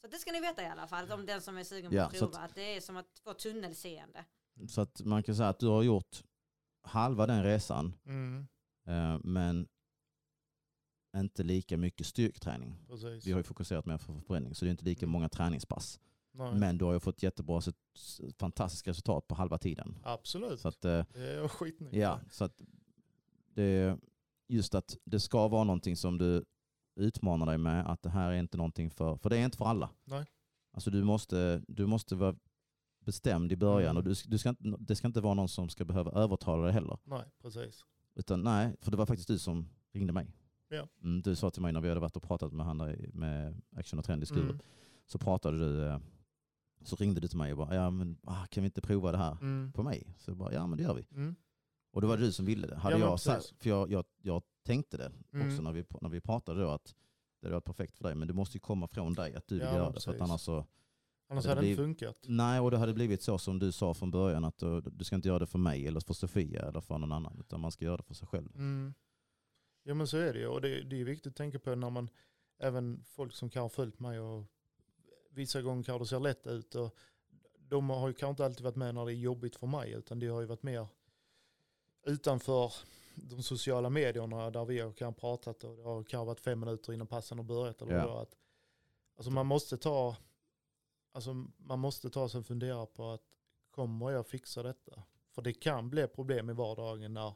Så 0.00 0.06
det 0.08 0.16
ska 0.18 0.32
ni 0.32 0.40
veta 0.40 0.62
i 0.62 0.66
alla 0.66 0.86
fall, 0.86 1.12
om 1.12 1.26
den 1.26 1.42
som 1.42 1.56
är 1.56 1.64
sugen 1.64 1.90
på 1.90 1.96
Ja, 1.96 2.04
att 2.04 2.12
prova, 2.12 2.38
att, 2.38 2.54
det 2.54 2.76
är 2.76 2.80
som 2.80 2.96
att 2.96 3.18
få 3.24 3.34
tunnelseende. 3.34 4.24
Så 4.68 4.80
att 4.80 5.00
man 5.04 5.22
kan 5.22 5.34
säga 5.36 5.48
att 5.48 5.58
du 5.58 5.66
har 5.66 5.82
gjort 5.82 6.22
halva 6.82 7.26
den 7.26 7.42
resan, 7.44 7.94
Mm. 8.06 8.46
Eh, 8.86 9.18
men 9.24 9.68
inte 11.16 11.42
lika 11.42 11.76
mycket 11.76 12.06
styrketräning. 12.06 12.76
Precis. 12.88 13.26
Vi 13.26 13.32
har 13.32 13.38
ju 13.38 13.42
fokuserat 13.44 13.86
mer 13.86 13.98
på 13.98 14.04
förbränning, 14.04 14.54
så 14.54 14.64
det 14.64 14.68
är 14.68 14.70
inte 14.70 14.84
lika 14.84 15.06
många 15.06 15.28
träningspass. 15.28 16.00
Nej. 16.34 16.54
Men 16.54 16.78
du 16.78 16.84
har 16.84 16.92
ju 16.92 17.00
fått 17.00 17.22
jättebra, 17.22 17.60
fantastiska 18.38 18.90
resultat 18.90 19.28
på 19.28 19.34
halva 19.34 19.58
tiden. 19.58 19.98
Absolut. 20.02 20.60
Så 20.60 20.68
att, 20.68 20.84
eh, 20.84 21.04
det 21.12 21.30
är 21.30 21.48
skitnöjd. 21.48 21.94
ja, 21.94 22.20
så 22.30 22.44
att 22.44 22.62
det, 23.54 23.98
just 24.48 24.74
att 24.74 24.96
det 25.04 25.20
ska 25.20 25.48
vara 25.48 25.64
någonting 25.64 25.96
som 25.96 26.18
du 26.18 26.44
utmanar 26.96 27.46
dig 27.46 27.58
med, 27.58 27.86
att 27.90 28.02
det 28.02 28.10
här 28.10 28.30
är 28.32 28.36
inte 28.36 28.56
någonting 28.56 28.90
för, 28.90 29.16
för 29.16 29.30
det 29.30 29.38
är 29.38 29.44
inte 29.44 29.56
för 29.56 29.64
alla. 29.64 29.90
Nej. 30.04 30.24
Alltså 30.72 30.90
du 30.90 31.04
måste, 31.04 31.62
du 31.68 31.86
måste 31.86 32.14
vara 32.16 32.36
bestämd 33.04 33.52
i 33.52 33.56
början 33.56 33.90
Mm. 33.90 33.96
och 33.96 34.04
du, 34.04 34.14
du 34.26 34.38
ska, 34.38 34.54
det 34.78 34.96
ska 34.96 35.06
inte 35.06 35.20
vara 35.20 35.34
någon 35.34 35.48
som 35.48 35.68
ska 35.68 35.84
behöva 35.84 36.10
övertala 36.10 36.62
dig 36.62 36.72
heller. 36.72 36.98
Nej, 37.04 37.24
precis. 37.42 37.84
Utan 38.14 38.42
nej, 38.42 38.76
för 38.80 38.90
det 38.90 38.96
var 38.96 39.06
faktiskt 39.06 39.28
du 39.28 39.38
som 39.38 39.68
ringde 39.92 40.12
mig. 40.12 40.26
Ja. 40.68 40.88
Mm, 41.02 41.22
du 41.22 41.36
sa 41.36 41.50
till 41.50 41.62
mig 41.62 41.72
när 41.72 41.80
vi 41.80 41.88
hade 41.88 42.00
varit 42.00 42.16
och 42.16 42.22
pratat 42.22 42.52
med 42.52 42.66
han 42.66 42.76
med 43.12 43.62
Action 43.76 43.98
och 43.98 44.04
Trend 44.04 44.22
i 44.22 44.26
Skurup, 44.26 44.44
Mm. 44.50 44.58
så 45.06 45.18
pratade 45.18 45.58
du, 45.58 45.86
eh, 45.86 45.98
så 46.82 46.96
ringde 46.96 47.20
du 47.20 47.28
till 47.28 47.38
mig 47.38 47.52
och 47.52 47.58
bara, 47.58 47.74
ja 47.74 47.90
men 47.90 48.16
ah, 48.24 48.46
kan 48.46 48.62
vi 48.62 48.66
inte 48.66 48.80
prova 48.80 49.12
det 49.12 49.18
här 49.18 49.32
Mm. 49.40 49.72
på 49.72 49.82
mig? 49.82 50.14
Så 50.18 50.30
jag 50.30 50.36
bara, 50.38 50.52
ja 50.52 50.66
men 50.66 50.76
det 50.78 50.82
gör 50.84 50.94
vi. 50.94 51.06
Mm. 51.14 51.34
Och 51.92 52.00
det 52.00 52.06
var 52.06 52.16
du 52.16 52.32
som 52.32 52.44
ville 52.46 52.66
det. 52.66 52.76
Hade 52.76 52.98
Ja, 52.98 53.00
jag, 53.06 53.20
sa- 53.20 53.34
precis. 53.34 53.54
för 53.58 53.70
jag, 53.70 53.90
jag, 53.90 54.04
jag 54.22 54.42
tänkte 54.66 54.96
det 54.96 55.12
Mm. 55.32 55.48
också 55.48 55.62
när 55.62 55.72
vi, 55.72 55.84
när 56.00 56.08
vi 56.08 56.20
pratade 56.20 56.60
då 56.62 56.68
att 56.70 56.94
det 57.40 57.46
hade 57.46 57.54
varit 57.56 57.64
perfekt 57.64 57.96
för 57.96 58.04
dig. 58.04 58.14
Men 58.14 58.28
det 58.28 58.34
måste 58.34 58.56
ju 58.56 58.60
komma 58.60 58.88
från 58.88 59.14
dig 59.14 59.34
att 59.34 59.46
du 59.46 59.54
vill 59.54 59.64
Ja, 59.64 59.74
göra 59.74 59.90
det. 59.90 60.00
För 60.00 60.22
annars 60.22 60.40
så, 60.40 60.66
Annars 61.32 61.46
hade 61.46 61.60
det 61.60 61.70
inte 61.70 61.82
funkat. 61.82 62.16
nej 62.28 62.60
och 62.60 62.70
det 62.70 62.78
hade 62.78 62.94
blivit 62.94 63.22
så 63.22 63.38
som 63.38 63.58
du 63.58 63.72
sa 63.72 63.94
från 63.94 64.10
början 64.10 64.44
att 64.44 64.58
du, 64.58 64.80
du 64.80 65.04
ska 65.04 65.16
inte 65.16 65.28
göra 65.28 65.38
det 65.38 65.46
för 65.46 65.58
mig 65.58 65.86
eller 65.86 66.00
för 66.00 66.14
Sofia 66.14 66.62
eller 66.62 66.80
för 66.80 66.98
någon 66.98 67.12
annan. 67.12 67.36
Utan 67.40 67.60
man 67.60 67.72
ska 67.72 67.84
göra 67.84 67.96
det 67.96 68.02
för 68.02 68.14
sig 68.14 68.28
själv. 68.28 68.48
Mm. 68.54 68.94
Ja 69.82 69.94
men 69.94 70.06
så 70.06 70.16
är 70.16 70.32
det 70.32 70.38
ju 70.38 70.46
och 70.46 70.60
det, 70.60 70.82
det 70.82 71.00
är 71.00 71.04
viktigt 71.04 71.30
att 71.30 71.36
tänka 71.36 71.58
på 71.58 71.74
när 71.74 71.90
man, 71.90 72.08
även 72.58 73.04
folk 73.04 73.34
som 73.34 73.50
kan 73.50 73.62
ha 73.62 73.68
följt 73.68 74.00
mig 74.00 74.20
och 74.20 74.44
vissa 75.30 75.62
gånger 75.62 75.82
kan 75.82 75.98
det 75.98 76.06
se 76.06 76.18
lätt 76.18 76.46
ut 76.46 76.74
och 76.74 76.96
de 77.58 77.90
har 77.90 78.08
ju 78.08 78.14
kanske 78.14 78.30
inte 78.30 78.44
alltid 78.44 78.64
varit 78.64 78.76
med 78.76 78.94
när 78.94 79.04
det 79.06 79.12
är 79.12 79.16
jobbigt 79.16 79.56
för 79.56 79.66
mig 79.66 79.92
utan 79.92 80.18
det 80.18 80.26
har 80.26 80.40
ju 80.40 80.46
varit 80.46 80.62
mer 80.62 80.86
utanför 82.06 82.72
de 83.14 83.42
sociala 83.42 83.90
medierna 83.90 84.50
där 84.50 84.64
vi 84.64 84.80
har 84.80 84.92
kan 84.92 85.14
pratat 85.14 85.64
och 85.64 85.76
det 85.76 85.82
har 85.82 86.04
kanske 86.04 86.26
varit 86.26 86.40
fem 86.40 86.60
minuter 86.60 86.92
innan 86.92 87.06
passen 87.06 87.38
har 87.38 87.44
börjat. 87.44 87.82
Eller 87.82 87.94
Ja. 87.94 88.22
att, 88.22 88.36
alltså 89.16 89.30
man 89.30 89.46
måste 89.46 89.76
ta 89.76 90.16
alltså 91.12 91.46
man 91.56 91.78
måste 91.78 92.10
ta 92.10 92.28
sig 92.28 92.38
en 92.38 92.44
fundera 92.44 92.86
på 92.86 93.10
att 93.10 93.22
kommer 93.70 94.10
jag 94.10 94.26
fixa 94.26 94.62
detta? 94.62 95.02
För 95.30 95.42
det 95.42 95.52
kan 95.52 95.90
bli 95.90 96.06
problem 96.06 96.50
i 96.50 96.52
vardagen 96.52 97.14
när 97.14 97.34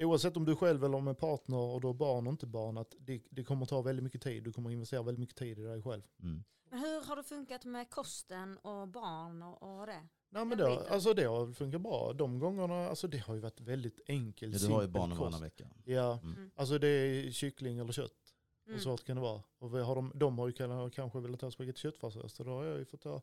oavsett 0.00 0.36
om 0.36 0.44
du 0.44 0.56
själv 0.56 0.84
eller 0.84 0.96
om 0.96 1.08
en 1.08 1.14
partner 1.14 1.58
och 1.58 1.80
du 1.80 1.86
har 1.86 1.94
barn 1.94 2.26
och 2.26 2.30
inte 2.30 2.46
barn 2.46 2.78
att 2.78 2.94
det, 2.98 3.22
det 3.30 3.44
kommer 3.44 3.66
ta 3.66 3.82
väldigt 3.82 4.02
mycket 4.02 4.22
tid. 4.22 4.44
Du 4.44 4.52
kommer 4.52 4.70
investera 4.70 5.02
väldigt 5.02 5.20
mycket 5.20 5.36
tid 5.36 5.58
i 5.58 5.62
dig 5.62 5.82
själv. 5.82 6.02
Mm. 6.22 6.44
Men 6.70 6.78
hur 6.78 7.04
har 7.04 7.16
det 7.16 7.22
funkat 7.22 7.64
med 7.64 7.90
kosten 7.90 8.58
och 8.58 8.88
barn 8.88 9.42
och, 9.42 9.80
och 9.80 9.86
det? 9.86 10.06
Nej, 10.28 10.44
men 10.44 10.58
biten. 10.58 10.78
alltså 10.90 11.14
det 11.14 11.24
har 11.24 11.52
funkat 11.52 11.80
bra. 11.80 12.12
De 12.12 12.38
gångerna, 12.38 12.88
alltså 12.88 13.08
det 13.08 13.18
har 13.18 13.34
ju 13.34 13.40
varit 13.40 13.60
väldigt 13.60 14.00
enkelt. 14.08 14.60
Ja, 14.62 14.68
du 14.68 14.74
har 14.74 14.82
ju 14.82 14.88
barnen 14.88 15.18
varannan 15.18 15.40
vecka. 15.40 15.64
Ja, 15.84 16.18
Mm. 16.22 16.34
Mm. 16.36 16.50
alltså 16.56 16.78
det 16.78 16.88
är 16.88 17.30
kyckling 17.30 17.78
eller 17.78 17.92
kött. 17.92 18.23
Mm. 18.66 18.74
Och 18.76 18.80
så 18.82 18.84
svårt 18.96 19.04
kan 19.04 19.16
det 19.16 19.22
vara. 19.22 19.42
Och 19.58 19.74
vi 19.74 19.80
har 19.82 19.94
de, 19.94 20.12
de 20.14 20.38
har 20.38 20.46
ju 20.46 20.52
kan- 20.52 20.90
kanske 20.90 21.20
velat 21.20 21.40
ha 21.40 21.50
spagetti 21.50 21.80
köttfärssås. 21.80 22.34
Så 22.34 22.44
då 22.44 22.50
har 22.50 22.64
jag 22.64 22.78
ju 22.78 22.84
fått 22.84 23.00
ta 23.00 23.22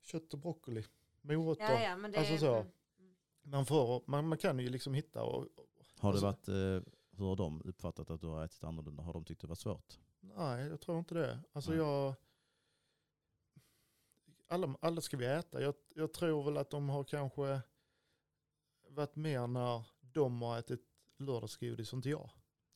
kött 0.00 0.32
och 0.32 0.38
broccoli. 0.38 0.84
Morötter. 1.20 1.64
Ja, 1.64 1.82
ja, 1.82 1.96
men 1.96 2.12
det 2.12 2.18
Alltså 2.18 2.34
är... 2.34 2.38
så. 2.38 2.54
mm. 2.56 2.70
Man, 3.42 3.66
får, 3.66 4.02
man, 4.06 4.28
man 4.28 4.38
kan 4.38 4.58
ju 4.58 4.68
liksom 4.68 4.94
hitta 4.94 5.22
och, 5.22 5.46
Har 5.98 6.12
det 6.12 6.20
varit, 6.20 6.48
eh, 6.48 6.92
hur 7.10 7.24
har 7.26 7.36
de 7.36 7.62
uppfattat 7.64 8.10
att 8.10 8.20
du 8.20 8.26
har 8.26 8.44
ätit 8.44 8.64
annorlunda? 8.64 9.02
Har 9.02 9.12
de 9.12 9.24
tyckt 9.24 9.40
det 9.40 9.46
var 9.46 9.54
svårt? 9.54 9.98
Nej, 10.20 10.66
jag 10.66 10.80
tror 10.80 10.98
inte 10.98 11.14
det. 11.14 11.40
Alltså 11.52 11.70
Nej. 11.70 11.80
jag... 11.80 12.14
Alla, 14.48 14.76
alla 14.80 15.00
ska 15.00 15.16
vi 15.16 15.26
äta. 15.26 15.62
Jag, 15.62 15.74
jag 15.94 16.12
tror 16.12 16.42
väl 16.44 16.56
att 16.56 16.70
de 16.70 16.88
har 16.88 17.04
kanske 17.04 17.60
varit 18.88 19.16
mer 19.16 19.46
när 19.46 19.84
de 20.00 20.42
har 20.42 20.58
ätit 20.58 20.80
lördagsgodis 21.18 21.92
och 21.92 21.96
inte 21.96 22.10
jag. 22.10 22.30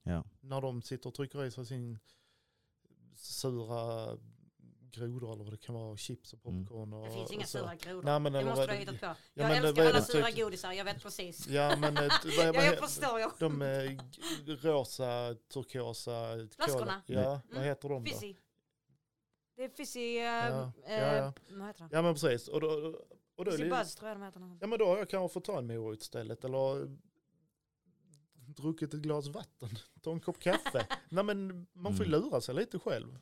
Ja. 0.09 0.25
När 0.41 0.61
de 0.61 0.83
sitter 0.83 1.09
och 1.09 1.15
trycker 1.15 1.45
i 1.45 1.51
sig 1.51 1.67
sin 1.67 1.99
sura 3.17 4.17
grodor 4.91 5.33
eller 5.33 5.45
vad 5.45 5.53
det 5.53 5.57
kan 5.57 5.75
vara, 5.75 5.97
chips 5.97 6.33
och 6.33 6.47
Mm. 6.47 6.67
popcorn. 6.67 6.93
Och, 6.93 7.07
Det 7.07 7.13
finns 7.13 7.33
inga 7.33 7.47
sura 7.47 7.75
grodor. 7.75 8.03
Nej, 8.03 8.21
men 8.21 8.33
det 8.33 8.45
måste 8.45 8.57
vad 8.61 8.69
du 8.69 8.73
ha 8.73 8.79
hittat 8.81 9.01
på. 9.01 9.07
Ja, 9.07 9.15
jag 9.35 9.49
men 9.49 9.65
älskar 9.65 9.85
vad 9.85 9.95
alla 9.95 10.05
sura 10.05 10.27
typ- 10.27 10.37
godisar, 10.37 10.73
jag 10.73 10.85
vet 10.85 11.03
precis. 11.03 11.49
Ja 11.49 11.77
men 11.77 11.97
ett, 11.97 12.13
vad, 12.37 12.47
ja, 12.47 12.53
vad, 12.53 12.65
jag 12.65 12.79
förstår 12.79 13.21
jag. 13.21 13.33
de 13.39 13.63
är 13.63 13.87
g- 13.87 13.99
rosa, 14.63 15.35
turkosa. 15.53 16.49
Flaskorna? 16.57 17.03
Ja, 17.07 17.41
vad 17.49 17.57
Mm. 17.57 17.65
heter 17.69 17.89
de 17.89 18.05
då? 18.05 18.11
Fizzy. 18.11 18.35
Det 19.57 19.65
är 19.65 19.69
fizzy... 19.69 20.19
Uh, 20.19 20.25
Ja, 20.25 20.73
ja, 20.87 20.89
eh, 20.89 21.17
ja. 21.17 21.33
Vad 21.51 21.67
heter? 21.67 21.89
Ja 21.93 22.03
men 22.03 22.15
precis. 22.15 22.49
Och 22.49 22.61
då, 22.61 22.69
och 23.37 23.45
då 23.45 23.51
är 23.51 23.57
Fizzy 23.57 23.69
det, 23.69 23.77
Buzz 23.77 23.95
tror 23.95 24.09
jag 24.09 24.17
de 24.19 24.23
heter. 24.25 24.57
Ja 24.61 24.67
men 24.67 24.79
då 24.79 24.87
har 24.87 24.99
jag 24.99 25.09
kanske 25.11 25.35
fått 25.35 25.45
ta 25.45 25.59
en 25.59 25.67
morot 25.67 26.03
istället 26.03 26.45
eller 26.45 26.97
druckit 28.63 28.95
ett 28.95 29.01
glas 29.01 29.27
vatten, 29.27 29.69
ta 30.03 30.13
en 30.13 30.21
kopp 30.21 30.39
kaffe. 30.39 30.87
Nej 31.09 31.25
men 31.25 31.67
man 31.73 31.97
får 31.97 32.07
ju 32.07 32.15
Mm. 32.15 32.25
lura 32.25 32.41
sig 32.41 32.55
lite 32.55 32.79
själv. 32.79 33.19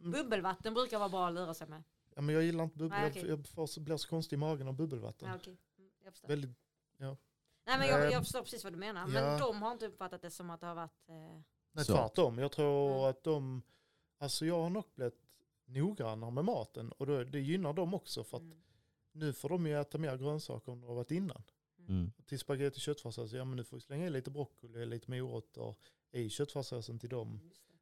Mm. 0.00 0.10
Bubbelvatten 0.10 0.74
brukar 0.74 0.98
vara 0.98 1.08
bra 1.08 1.26
att 1.28 1.34
lura 1.34 1.54
sig 1.54 1.68
med. 1.68 1.82
Ja, 2.14 2.20
men 2.22 2.34
jag 2.34 2.44
gillar 2.44 2.64
inte 2.64 2.76
bubbel, 2.78 2.98
Nej, 2.98 3.10
okej. 3.10 3.22
jag, 3.28 3.38
jag 3.38 3.46
får 3.46 3.66
så, 3.66 3.80
blir 3.80 3.96
så 3.96 4.08
konstig 4.08 4.36
i 4.36 4.38
magen 4.38 4.68
av 4.68 4.74
bubbelvatten. 4.74 5.28
Ja, 5.28 5.34
okej. 5.36 5.56
Mm, 5.78 5.90
jag 6.04 6.12
förstår. 6.12 6.28
Väldigt, 6.28 6.50
Nej, 7.68 7.78
men 7.78 7.88
jag, 7.88 8.04
Ehm, 8.06 8.10
jag 8.12 8.22
förstår 8.22 8.40
precis 8.42 8.64
vad 8.64 8.72
du 8.72 8.76
menar. 8.76 9.00
ja. 9.00 9.06
Men 9.06 9.40
de 9.40 9.62
har 9.62 9.72
inte 9.72 9.86
uppfattat 9.86 10.22
det 10.22 10.30
som 10.30 10.50
att 10.50 10.60
det 10.60 10.66
har 10.66 10.74
varit... 10.74 11.08
Eh, 11.08 11.14
nej 11.72 11.84
Så. 11.84 11.92
tvärtom, 11.92 12.38
jag 12.38 12.52
tror 12.52 12.90
Mm. 12.92 13.04
att 13.10 13.22
de, 13.24 13.62
alltså 14.18 14.46
jag 14.46 14.62
har 14.62 14.70
nog 14.70 14.84
blivit 14.94 15.22
noggrannare 15.64 16.30
med 16.30 16.44
maten 16.44 16.92
och 16.92 17.06
då, 17.06 17.24
det 17.24 17.40
gynnar 17.40 17.72
dem 17.72 17.94
också 17.94 18.24
för 18.24 18.36
att 18.36 18.42
mm, 18.42 18.58
nu 19.12 19.32
får 19.32 19.48
de 19.48 19.66
ju 19.66 19.80
äta 19.80 19.98
mer 19.98 20.16
grönsaker 20.16 20.72
än 20.72 20.80
de 20.80 20.86
har 20.86 20.94
varit 20.94 21.10
innan. 21.10 21.42
Mm. 21.88 22.12
Till 22.26 22.38
spagetti 22.38 22.80
köttfärssås, 22.80 23.32
ja 23.32 23.44
men 23.44 23.56
nu 23.56 23.64
får 23.64 23.76
vi 23.76 23.80
slänga 23.80 24.06
i 24.06 24.10
lite 24.10 24.30
broccoli, 24.30 24.86
lite 24.86 25.10
morötter 25.10 25.74
i 26.12 26.28
köttfärssåsen 26.30 26.98
till 26.98 27.08
dem. 27.08 27.40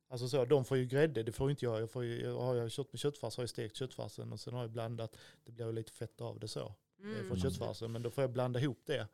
Alltså 0.09 0.28
så, 0.28 0.44
de 0.44 0.64
får 0.64 0.76
ju 0.76 0.86
grädde, 0.86 1.22
det 1.22 1.32
får 1.32 1.46
ju 1.48 1.50
inte 1.50 1.64
jag. 1.64 1.80
jag, 1.80 1.90
får 1.90 2.05
ju, 2.05 2.30
har 2.32 2.55
jag 2.55 2.70
kött 2.70 2.92
med 2.92 3.00
köttfärs 3.00 3.36
har 3.36 3.42
jag 3.42 3.50
stekt 3.50 3.76
köttfärsen 3.76 4.32
och 4.32 4.40
sen 4.40 4.55
har 4.55 4.61
jag 4.61 4.70
blandat, 4.70 5.16
det 5.44 5.52
blir 5.52 5.66
ju 5.66 5.72
lite 5.72 5.92
fett 5.92 6.20
av 6.20 6.38
det 6.40 6.48
så. 6.48 6.74
Mm, 6.98 7.11
Mm, 7.14 7.26
från 7.28 7.38
Mm. 7.38 7.40
köttfärsen, 7.50 7.92
men 7.92 8.02
då 8.02 8.11
får 8.11 8.22
jag 8.24 8.30
blanda 8.30 8.61
ihop 8.61 8.80
det. 8.84 9.09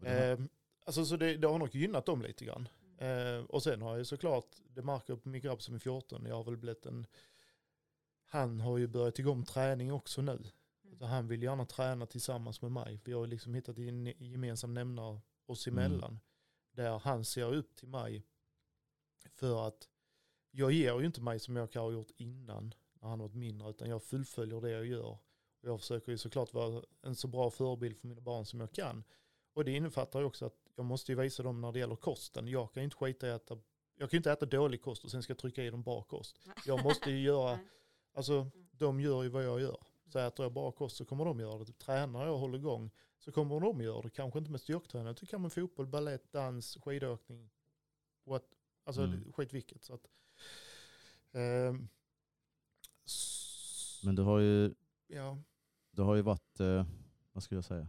Och 0.00 0.06
Eh, 0.06 0.38
alltså 0.84 1.04
så 1.04 1.16
det, 1.16 1.36
det 1.36 1.46
har 1.48 1.58
nog 1.58 1.74
gynnat 1.74 2.06
dem 2.06 2.22
lite 2.22 2.44
grann. 2.44 2.68
Eh, 2.98 3.44
och 3.44 3.62
sen 3.62 3.82
har 3.82 3.90
jag 3.90 3.98
ju 3.98 4.04
såklart, 4.04 4.56
det 4.68 4.82
märker 4.82 5.16
på 5.16 5.28
min 5.28 5.40
grabb 5.40 5.62
som 5.62 5.74
är 5.74 5.78
14, 5.78 6.26
jag 6.26 6.36
har 6.36 6.44
väl 6.44 6.56
blivit 6.56 6.86
en, 6.86 7.06
han 8.24 8.60
har 8.60 8.78
ju 8.78 8.86
börjat 8.86 9.18
igång 9.18 9.44
träning 9.44 9.92
också 9.92 10.22
nu. 10.22 10.38
Mm. 10.86 10.98
Så 10.98 11.04
han 11.04 11.28
vill 11.28 11.42
gärna 11.42 11.64
träna 11.66 12.06
tillsammans 12.06 12.62
med 12.62 12.72
mig. 12.72 13.00
Vi 13.04 13.12
har 13.12 13.20
ju 13.20 13.26
liksom 13.26 13.54
hittat 13.54 13.78
en 13.78 14.06
gemensam 14.06 14.74
nämnare 14.74 15.20
oss 15.46 15.66
Mm. 15.66 15.78
emellan. 15.84 16.20
Där 16.72 16.98
han 16.98 17.24
ser 17.24 17.54
upp 17.54 17.76
till 17.76 17.88
mig 17.88 18.26
för 19.30 19.66
att 19.68 19.88
jag 20.50 20.72
ger 20.72 20.98
ju 21.00 21.06
inte 21.06 21.20
mig 21.20 21.38
som 21.40 21.56
jag 21.56 21.70
kan 21.72 21.82
ha 21.82 21.92
gjort 21.92 22.10
innan 22.16 22.74
när 23.00 23.08
han 23.08 23.18
var 23.18 23.28
mindre 23.28 23.70
utan 23.70 23.88
jag 23.88 24.02
fullföljer 24.02 24.60
det 24.60 24.70
jag 24.70 24.86
gör. 24.86 25.18
Och 25.60 25.68
jag 25.68 25.80
försöker 25.80 26.12
ju 26.12 26.18
såklart 26.18 26.52
vara 26.54 26.82
en 27.02 27.14
så 27.14 27.28
bra 27.28 27.50
förebild 27.50 27.96
för 27.98 28.08
mina 28.08 28.20
barn 28.20 28.46
som 28.46 28.60
jag 28.60 28.72
kan. 28.72 29.04
Och 29.54 29.64
det 29.64 29.72
innefattar 29.72 30.20
ju 30.20 30.26
också 30.26 30.46
att 30.46 30.56
jag 30.76 30.84
måste 30.86 31.12
ju 31.12 31.18
visa 31.18 31.42
dem 31.42 31.60
när 31.60 31.72
det 31.72 31.78
gäller 31.78 31.96
kosten. 31.96 32.48
Jag 32.48 32.72
kan 32.72 32.82
inte 32.82 32.96
skita 32.96 33.28
i 33.28 33.30
att 33.30 33.42
äta, 33.50 33.60
jag 33.96 34.10
kan 34.10 34.16
inte 34.16 34.32
äta 34.32 34.46
dålig 34.46 34.82
kost 34.82 35.04
och 35.04 35.10
sen 35.10 35.22
ska 35.22 35.30
jag 35.30 35.38
trycka 35.38 35.64
i 35.64 35.70
dem 35.70 35.82
bra 35.82 36.02
kost. 36.02 36.36
Jag 36.66 36.84
måste 36.84 37.10
ju 37.10 37.20
göra, 37.20 37.58
alltså 38.14 38.50
de 38.72 39.00
gör 39.00 39.22
ju 39.22 39.28
vad 39.28 39.44
jag 39.44 39.60
gör. 39.60 39.78
Så 40.08 40.18
äter 40.18 40.44
jag 40.44 40.52
bra 40.52 40.72
kost 40.72 40.96
så 40.96 41.04
kommer 41.04 41.24
de 41.24 41.40
göra 41.40 41.64
det. 41.64 41.78
Tränar 41.78 42.24
jag 42.26 42.32
och 42.34 42.40
håller 42.40 42.58
igång 42.58 42.90
så 43.18 43.32
kommer 43.32 43.60
de 43.60 43.80
göra 43.80 44.02
det. 44.02 44.10
Kanske 44.10 44.38
inte 44.38 44.50
med 44.50 44.60
styrketräning, 44.60 45.08
utan 45.08 45.26
kan 45.26 45.42
med 45.42 45.52
fotboll, 45.52 45.86
ballett, 45.86 46.32
dans, 46.32 46.78
skidåkning. 46.84 47.50
What, 48.24 48.42
alltså 48.84 49.02
Mm. 49.02 49.32
skit 49.32 49.52
vilket. 49.52 49.82
Så 49.84 49.94
att, 49.94 50.06
s- 53.06 54.00
Men 54.04 54.14
du 54.14 54.22
har 54.22 54.38
ju, 54.38 54.74
ja, 55.06 55.38
du 55.90 56.02
har 56.02 56.14
ju 56.14 56.22
varit, 56.22 56.60
eh, 56.60 56.86
vad 57.32 57.42
skulle 57.42 57.58
jag 57.58 57.64
säga? 57.64 57.88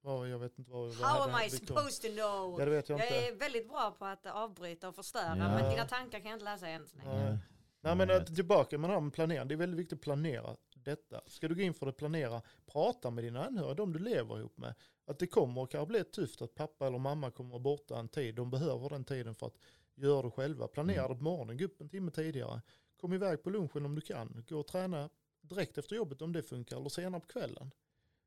vad, 0.00 0.28
jag 0.28 0.38
vet 0.38 0.58
inte 0.58 0.70
vad. 0.70 0.88
vad 0.88 1.08
How 1.08 1.22
am 1.30 1.42
I 1.46 1.50
supposed 1.50 2.02
to 2.02 2.08
know? 2.16 2.56
Ja 2.58 2.64
det 2.64 2.70
vet 2.70 2.88
jag 2.88 2.98
Jag 3.00 3.06
inte. 3.06 3.28
är 3.28 3.34
väldigt 3.36 3.68
bra 3.68 3.90
på 3.98 4.04
att 4.04 4.26
avbryta 4.26 4.88
och 4.88 4.94
förstöra, 4.94 5.26
Ja. 5.28 5.34
men 5.36 5.70
dina 5.70 5.84
tankar 5.86 6.18
kan 6.20 6.30
jag 6.30 6.36
inte 6.36 6.44
läsa 6.44 6.68
än 6.68 6.86
så 6.88 6.96
länge. 6.96 7.08
Nej. 7.14 7.28
Eh, 7.32 7.36
Nej 7.80 7.96
men 7.96 8.08
jag 8.08 8.22
att 8.22 8.34
tillbaka 8.34 8.78
med 8.78 8.90
det 8.90 8.94
här 8.94 9.00
med 9.00 9.12
planering. 9.12 9.48
Det 9.48 9.54
är 9.54 9.56
väldigt 9.56 9.78
viktigt 9.80 9.98
att 9.98 10.02
planera 10.02 10.56
detta. 10.84 11.20
Ska 11.26 11.48
du 11.48 11.54
gå 11.54 11.60
in 11.62 11.74
för 11.74 11.86
att 11.86 11.96
planera, 11.96 12.42
prata 12.66 13.10
med 13.10 13.24
dina 13.24 13.44
anhöriga, 13.44 13.74
de 13.74 13.92
du 13.92 13.98
lever 13.98 14.38
ihop 14.38 14.56
med. 14.58 14.74
Att 15.06 15.18
det 15.18 15.26
kommer 15.26 15.66
kanske 15.66 15.86
bli 15.86 16.04
tufft 16.04 16.42
att 16.42 16.54
pappa 16.54 16.86
eller 16.86 16.98
mamma 16.98 17.30
kommer 17.30 17.50
vara 17.50 17.58
borta 17.60 17.98
en 17.98 18.08
tid. 18.08 18.34
De 18.34 18.50
behöver 18.50 18.88
den 18.88 19.04
tiden 19.04 19.34
för 19.34 19.46
att 19.46 19.58
göra 19.94 20.22
det 20.22 20.30
själva. 20.30 20.68
Planera 20.68 21.04
Mm. 21.04 21.12
det 21.12 21.18
på 21.18 21.24
morgonen, 21.24 21.56
gå 21.58 21.64
upp 21.64 21.80
en 21.80 21.88
timme 21.88 22.10
tidigare. 22.10 22.62
Kom 23.00 23.12
iväg 23.12 23.42
på 23.42 23.50
lunchen 23.50 23.84
om 23.86 23.94
du 23.94 24.00
kan. 24.00 24.44
Gå 24.48 24.60
och 24.60 24.66
träna 24.66 25.10
direkt 25.40 25.78
efter 25.78 25.96
jobbet 25.96 26.22
om 26.22 26.32
det 26.32 26.42
funkar 26.42 26.76
eller 26.76 26.88
senare 26.88 27.20
på 27.20 27.26
kvällen. 27.26 27.70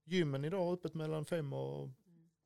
Gymmen 0.03 0.45
idag 0.45 0.67
är 0.69 0.73
öppet 0.73 0.93
mellan 0.93 1.25
5 1.25 1.53
och 1.53 1.89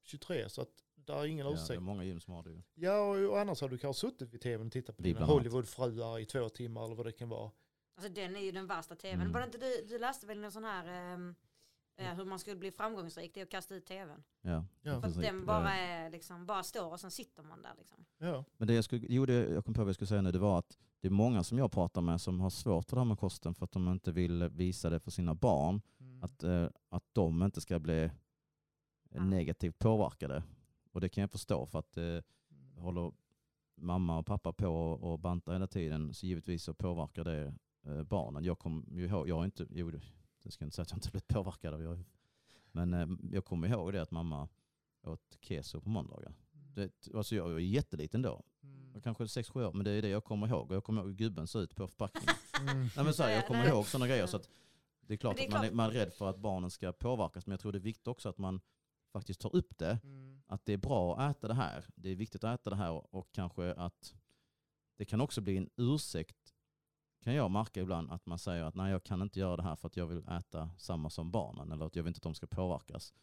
23 0.04 0.50
så 0.50 0.62
att 0.62 0.84
där 0.96 1.16
är 1.20 1.26
ingen 1.26 1.46
Ja, 1.48 1.58
det 1.68 1.76
är 1.76 1.80
många 1.80 2.04
gym 2.04 2.20
som 2.20 2.34
har 2.34 2.44
det 2.44 2.50
ju. 2.50 2.62
Ja 2.74 3.28
och, 3.28 3.40
annars 3.40 3.62
har 3.62 3.70
du 3.70 3.78
kanske 3.78 4.00
suttit 4.08 4.34
vid 4.34 4.42
tvn 4.42 4.66
och 4.68 4.72
tittat 4.74 4.98
på 4.98 5.04
dina. 5.04 5.26
Hollywoodfruar 5.26 6.20
i 6.20 6.26
två 6.26 6.50
timmar 6.50 6.86
eller 6.86 6.96
vad 6.96 7.06
det 7.06 7.12
kan 7.12 7.30
vara. 7.30 7.52
Alltså 8.02 8.14
den 8.14 8.36
är 8.36 8.40
ju 8.40 8.52
den 8.52 8.68
värsta 8.68 8.96
tvn. 8.96 9.22
Mm. 9.22 9.32
Var 9.34 9.40
det 9.40 9.46
inte 9.46 9.58
du, 9.58 9.86
du 9.90 10.00
läste 10.00 10.28
väl 10.28 10.40
någon 10.40 10.52
sån 10.52 10.64
här 10.64 11.14
ehm, 11.14 11.36
eh, 11.98 12.14
hur 12.16 12.26
man 12.26 12.40
skulle 12.40 12.56
bli 12.56 12.72
framgångsrik, 12.72 13.34
det 13.34 13.40
är 13.40 13.44
att 13.44 13.50
kasta 13.52 13.76
ut 13.76 13.86
tvn. 13.86 14.24
Ja, 14.42 14.66
Ja. 14.82 15.02
För 15.02 15.08
att 15.08 15.22
den 15.22 15.46
bara 15.46 15.74
är 15.76 16.10
liksom, 16.10 16.46
bara 16.46 16.64
står 16.64 16.92
och 16.92 17.00
sen 17.00 17.12
sitter 17.12 17.44
man 17.44 17.62
där 17.62 17.74
liksom. 17.78 18.06
Ja. 18.18 18.44
Men 18.58 18.68
det 18.68 18.74
jag, 18.74 18.84
skulle, 18.84 19.06
jo, 19.10 19.26
det 19.26 19.34
jag 19.34 19.66
kom 19.66 19.74
på 19.74 19.82
vad 19.82 19.88
jag 19.88 19.96
skulle 19.96 20.08
säga 20.08 20.22
nu, 20.22 20.32
det 20.32 20.40
var 20.40 20.60
att 20.60 20.78
det 21.00 21.08
är 21.08 21.12
många 21.12 21.44
som 21.44 21.58
jag 21.58 21.72
pratar 21.72 22.02
med 22.02 22.22
som 22.22 22.40
har 22.42 22.50
svårt 22.50 22.90
för 22.90 22.96
det 22.96 23.00
här 23.00 23.06
med 23.06 23.20
kosten 23.20 23.54
för 23.56 23.66
att 23.66 23.72
de 23.72 23.88
inte 23.88 24.12
vill 24.12 24.50
visa 24.50 24.90
det 24.90 25.00
för 25.00 25.12
sina 25.12 25.36
barn. 25.36 25.82
Mm. 26.00 26.24
Att, 26.24 26.44
eh, 26.44 26.68
att 26.90 27.04
de 27.14 27.44
inte 27.44 27.62
ska 27.62 27.80
bli 27.80 28.12
Ja. 29.14 29.24
negativt 29.24 29.80
påverkade. 29.80 30.44
Och 30.92 31.02
det 31.02 31.10
kan 31.10 31.22
jag 31.22 31.32
förstå 31.32 31.66
för 31.66 31.80
att 31.80 31.98
eh, 31.98 32.04
Mm. 32.04 32.24
håller 32.78 33.12
mamma 33.76 34.18
och 34.18 34.26
pappa 34.26 34.54
på 34.54 34.68
och 34.92 35.20
bantar 35.20 35.54
hela 35.54 35.68
tiden 35.68 36.14
så 36.14 36.26
givetvis 36.26 36.64
så 36.64 36.74
påverkar 36.74 37.24
det 37.24 37.54
barnen. 38.04 38.44
Jag 38.44 38.60
kommer 38.60 38.84
ju 38.92 39.06
ihåg, 39.06 39.30
jag 39.30 39.36
har 39.36 39.46
inte, 39.46 39.68
jo, 39.70 39.92
det- 39.92 40.02
jag 40.44 40.54
ska 40.54 40.66
inte 40.66 40.76
säga 40.76 40.84
att 40.84 40.92
jag 40.92 40.98
inte 40.98 41.10
blivit 41.12 41.28
påverkad 41.28 41.74
av 41.74 41.82
jag. 41.84 42.04
Men 42.72 42.94
eh, 42.94 43.08
jag 43.32 43.46
kommer 43.46 43.68
ihåg 43.68 43.94
det 43.94 44.02
att 44.02 44.12
mamma 44.12 44.48
åt 45.04 45.38
keso 45.42 45.82
på 45.82 45.90
måndagar. 45.90 46.34
Det, 46.52 46.92
alltså 47.14 47.36
jag 47.36 47.50
var 47.50 47.60
jätteliten 47.60 48.22
då, 48.22 48.44
Mm. 48.64 48.92
jag 48.94 49.04
kanske 49.04 49.24
6-7 49.24 49.66
år, 49.66 49.74
men 49.74 49.84
det 49.86 49.92
är 49.92 50.02
det 50.02 50.08
jag 50.10 50.24
kommer 50.24 50.48
ihåg. 50.48 50.70
Och 50.70 50.76
jag 50.76 50.84
kommer 50.84 51.02
ihåg 51.02 51.10
hur 51.10 51.18
gubben 51.18 51.48
såg 51.48 51.62
ut 51.64 51.76
på 51.76 51.88
förpackningen. 51.88 52.36
Mm. 52.62 52.78
Nej, 52.96 53.06
men 53.06 53.14
så 53.14 53.24
här, 53.24 53.32
jag 53.32 53.48
kommer 53.48 53.68
ihåg 53.68 53.86
sådana 53.86 54.08
grejer. 54.08 54.26
Så 54.28 54.38
att 54.38 54.50
det 55.02 55.14
är 55.14 55.18
klart 55.18 55.38
det 55.38 55.44
är 55.44 55.48
att 55.48 55.52
man 55.54 55.62
är, 55.64 55.68
klart. 55.68 55.76
man 55.76 55.90
är 55.90 55.94
rädd 55.94 56.14
för 56.14 56.30
att 56.30 56.38
barnen 56.38 56.70
ska 56.72 56.92
påverkas, 56.92 57.46
men 57.48 57.52
jag 57.52 57.60
tror 57.60 57.72
det 57.72 57.78
är 57.78 57.80
viktigt 57.80 58.08
också 58.08 58.30
att 58.30 58.38
man 58.38 58.62
faktiskt 59.12 59.40
tar 59.42 59.56
upp 59.56 59.78
det. 59.78 60.00
Mm. 60.04 60.42
Att 60.48 60.66
det 60.66 60.74
är 60.74 60.78
bra 60.78 61.18
att 61.20 61.38
äta 61.38 61.48
det 61.48 61.54
här. 61.54 61.86
Det 61.96 62.10
är 62.10 62.16
viktigt 62.16 62.44
att 62.44 62.60
äta 62.60 62.70
det 62.70 62.76
här 62.76 62.92
och, 62.92 63.14
och 63.14 63.32
kanske 63.32 63.74
att 63.74 64.16
det 64.98 65.06
kan 65.06 65.22
också 65.22 65.42
bli 65.42 65.58
en 65.58 65.70
ursäkt, 65.76 66.54
kan 67.24 67.34
jag 67.34 67.52
märka 67.52 67.82
ibland, 67.82 68.12
att 68.12 68.26
man 68.26 68.40
säger 68.40 68.64
att 68.64 68.76
nej 68.76 68.92
jag 68.92 69.04
kan 69.04 69.22
inte 69.22 69.40
göra 69.40 69.56
det 69.56 69.64
här 69.64 69.76
för 69.76 69.88
att 69.88 69.98
jag 69.98 70.08
vill 70.08 70.28
äta 70.28 70.70
samma 70.78 71.10
som 71.10 71.32
barnen 71.32 71.72
eller 71.72 71.86
att 71.86 71.96
jag 71.96 72.04
vill 72.04 72.10
inte 72.10 72.18
att 72.18 72.24
de 72.24 72.36
ska 72.36 72.48
påverkas. 72.48 73.14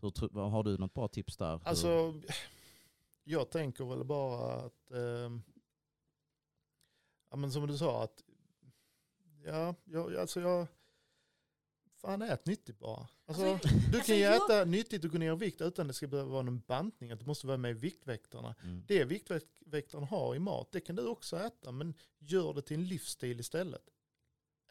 Hur, 0.00 0.10
tro- 0.10 0.28
vad- 0.32 0.50
har 0.50 0.62
du 0.62 0.78
något 0.78 0.94
bra 0.94 1.08
tips 1.08 1.36
där? 1.36 1.58
Hur- 1.58 1.68
Alltså, 1.68 2.14
jag 3.24 3.50
tänker 3.50 3.84
väl 3.84 4.04
bara 4.04 4.52
att, 4.54 4.90
ehm, 4.90 5.42
ja 7.30 7.36
men 7.36 7.52
som 7.52 7.66
du 7.66 7.78
sa 7.78 8.02
att, 8.04 8.22
ja, 9.44 9.74
jag, 9.84 10.16
alltså 10.16 10.40
jag, 10.40 10.66
fan 12.04 12.22
ät 12.22 12.46
nyttigt 12.46 12.78
bara. 12.78 13.08
Alltså, 13.26 13.44
Alltså, 13.44 13.68
du 13.68 13.74
alltså, 13.84 14.00
kan 14.06 14.16
ju 14.16 14.22
jag- 14.22 14.36
äta 14.50 14.64
nyttigt 14.64 15.04
och 15.04 15.10
gå 15.10 15.18
ner 15.18 15.32
i 15.32 15.36
vikt 15.36 15.60
utan 15.60 15.86
det 15.86 15.94
ska 15.94 16.06
behöva 16.06 16.30
vara 16.30 16.42
någon 16.42 16.60
bantning, 16.60 17.10
att 17.10 17.18
det 17.20 17.26
måste 17.26 17.46
vara 17.46 17.56
med 17.56 17.70
i 17.70 17.74
Viktväktarna. 17.74 18.54
Mm. 18.62 18.82
Det 18.88 19.04
Viktväktarna 19.04 20.06
har 20.06 20.34
i 20.34 20.38
mat, 20.38 20.68
det 20.72 20.80
kan 20.80 20.96
du 20.96 21.06
också 21.06 21.36
äta, 21.36 21.72
men 21.72 21.94
gör 22.18 22.54
det 22.54 22.62
till 22.62 22.76
en 22.76 22.86
livsstil 22.86 23.40
istället. 23.40 23.82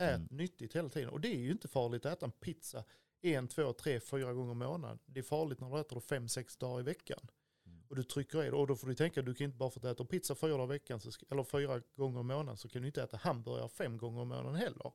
Ät 0.02 0.16
Mm. 0.16 0.28
nyttigt 0.32 0.76
hela 0.76 0.90
tiden. 0.90 1.10
Och 1.10 1.22
det 1.22 1.28
är 1.28 1.40
ju 1.40 1.52
inte 1.52 1.68
farligt 1.68 2.06
att 2.06 2.14
äta 2.18 2.26
en 2.26 2.32
pizza 2.32 2.84
en, 3.22 3.48
två, 3.48 3.74
tre, 3.74 4.00
fyra 4.00 4.34
gånger 4.34 4.52
i 4.52 4.56
månaden. 4.56 5.00
Det 5.06 5.20
är 5.20 5.24
farligt 5.24 5.60
när 5.60 5.70
du 5.70 5.80
äter 5.80 5.96
det 5.96 6.02
fem, 6.02 6.30
sex 6.30 6.58
dagar 6.58 6.80
i 6.80 6.84
veckan. 6.84 7.20
Mm. 7.66 7.84
Och 7.90 7.96
du 7.96 8.04
trycker 8.04 8.44
i 8.44 8.46
det. 8.46 8.52
Och 8.52 8.68
då 8.68 8.76
får 8.76 8.88
du 8.88 8.96
tänka, 8.96 9.22
du 9.22 9.34
kan 9.34 9.46
inte 9.46 9.58
bara 9.58 9.70
få 9.70 9.88
äta 9.88 10.06
pizza 10.06 10.36
fyra 10.36 10.66
veckan, 10.66 11.00
eller 11.30 11.44
fyra 11.44 11.82
gånger 11.96 12.20
i 12.20 12.24
månaden, 12.24 12.58
så 12.58 12.70
kan 12.70 12.82
du 12.82 12.88
inte 12.88 13.04
äta 13.04 13.18
hamburgare 13.18 13.70
fem 13.70 13.98
gånger 13.98 14.22
i 14.22 14.26
månaden 14.26 14.56
heller. 14.56 14.92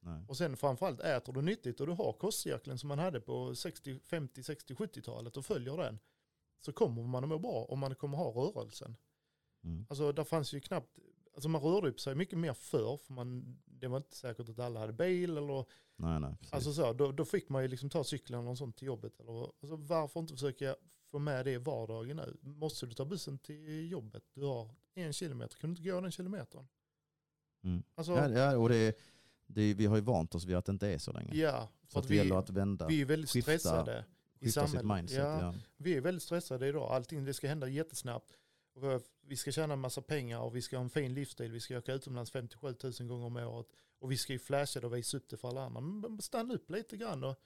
Nej. 0.00 0.24
Och 0.28 0.36
sen 0.36 0.56
framförallt 0.56 1.00
äter 1.00 1.32
du 1.32 1.42
nyttigt 1.42 1.80
och 1.80 1.86
du 1.86 1.92
har 1.92 2.12
kostcirkeln 2.12 2.78
som 2.78 2.88
man 2.88 2.98
hade 2.98 3.20
på 3.20 3.54
60, 3.54 4.00
50, 4.04 4.42
60, 4.42 4.74
70-talet 4.74 5.36
och 5.36 5.46
följer 5.46 5.76
den. 5.76 5.98
Så 6.60 6.72
kommer 6.72 7.02
man 7.02 7.24
att 7.24 7.28
må 7.28 7.38
bra 7.38 7.64
om 7.64 7.78
man 7.78 7.94
kommer 7.94 8.18
ha 8.18 8.30
rörelsen. 8.30 8.96
Mm. 9.64 9.86
Alltså 9.88 10.12
där 10.12 10.24
fanns 10.24 10.52
ju 10.52 10.60
knappt, 10.60 10.98
alltså 11.34 11.48
man 11.48 11.60
rörde 11.62 11.88
upp 11.88 12.00
sig 12.00 12.14
mycket 12.14 12.38
mer 12.38 12.52
förr, 12.54 12.96
för 12.96 13.12
man, 13.12 13.58
det 13.64 13.88
var 13.88 13.96
inte 13.96 14.16
säkert 14.16 14.48
att 14.48 14.58
alla 14.58 14.80
hade 14.80 14.92
bil 14.92 15.36
eller, 15.36 15.64
Nej, 15.96 16.20
nej, 16.20 16.36
precis. 16.36 16.52
alltså 16.52 16.72
så, 16.72 16.92
då, 16.92 17.12
då 17.12 17.24
fick 17.24 17.48
man 17.48 17.62
ju 17.62 17.68
liksom 17.68 17.90
ta 17.90 18.04
cykeln 18.04 18.38
eller 18.38 18.48
något 18.48 18.58
sånt 18.58 18.76
till 18.76 18.86
jobbet. 18.86 19.20
Eller, 19.20 19.32
alltså 19.60 19.76
varför 19.76 20.20
inte 20.20 20.32
försöka 20.32 20.76
få 21.10 21.18
med 21.18 21.44
det 21.44 21.52
i 21.52 21.56
vardagen 21.56 22.16
nu? 22.16 22.36
Måste 22.40 22.86
du 22.86 22.92
ta 22.92 23.04
bussen 23.04 23.38
till 23.38 23.90
jobbet? 23.90 24.24
Du 24.34 24.44
har 24.44 24.74
en 24.94 25.12
kilometer, 25.12 25.56
kan 25.56 25.70
du 25.70 25.76
inte 25.78 25.90
gå 25.90 26.00
den 26.00 26.12
kilometern? 26.12 26.68
mm. 27.64 27.82
Alltså, 27.94 28.12
ja, 28.12 28.28
ja, 28.28 28.56
och 28.56 28.68
det, 28.68 28.98
det, 29.48 29.74
vi 29.74 29.86
har 29.86 29.96
ju 29.96 30.02
vant 30.02 30.34
oss 30.34 30.44
vid 30.44 30.56
att 30.56 30.64
det 30.64 30.72
inte 30.72 30.88
är 30.88 30.98
så 30.98 31.12
länge. 31.12 31.34
ja, 31.34 31.68
så 31.82 31.88
för 31.92 31.98
att 31.98 32.04
att 32.04 32.08
det 32.08 32.14
vi, 32.14 32.18
gäller 32.18 32.36
att 32.36 32.50
vända, 32.50 32.86
vi 32.88 33.00
är 33.00 33.04
väldigt 33.04 33.30
skifta- 33.30 33.42
stressade 33.58 34.04
i 34.40 34.50
samhället. 34.52 34.86
mindset. 34.96 35.18
Ja, 35.18 35.40
Ja. 35.40 35.54
Vi 35.76 35.96
är 35.96 36.00
väldigt 36.00 36.22
stressade 36.22 36.68
idag. 36.68 36.92
Allting 36.92 37.24
det 37.24 37.34
ska 37.34 37.48
hända 37.48 37.68
jättesnabbt. 37.68 38.32
Och 38.74 39.02
vi 39.20 39.36
ska 39.36 39.52
tjäna 39.52 39.72
en 39.74 39.80
massa 39.80 40.02
pengar 40.02 40.40
och 40.40 40.56
vi 40.56 40.62
ska 40.62 40.76
ha 40.76 40.84
en 40.84 40.90
fin 40.90 41.14
livsstil. 41.14 41.52
Vi 41.52 41.60
ska 41.60 41.78
åka 41.78 41.92
utomlands 41.94 42.30
57 42.30 42.74
000 43.00 43.08
gånger 43.08 43.26
om 43.26 43.36
året. 43.36 43.66
Och 43.98 44.10
vi 44.12 44.16
ska 44.16 44.32
ju 44.32 44.38
flasha 44.38 44.80
det 44.80 44.86
och 44.86 44.96
visa 44.96 45.16
upp 45.16 45.28
det 45.28 45.36
för 45.36 45.48
alla 45.48 45.64
andra. 45.64 45.80
Men 45.80 46.20
stanna 46.20 46.54
upp 46.54 46.70
lite 46.70 46.96
grann 46.96 47.24
och 47.24 47.36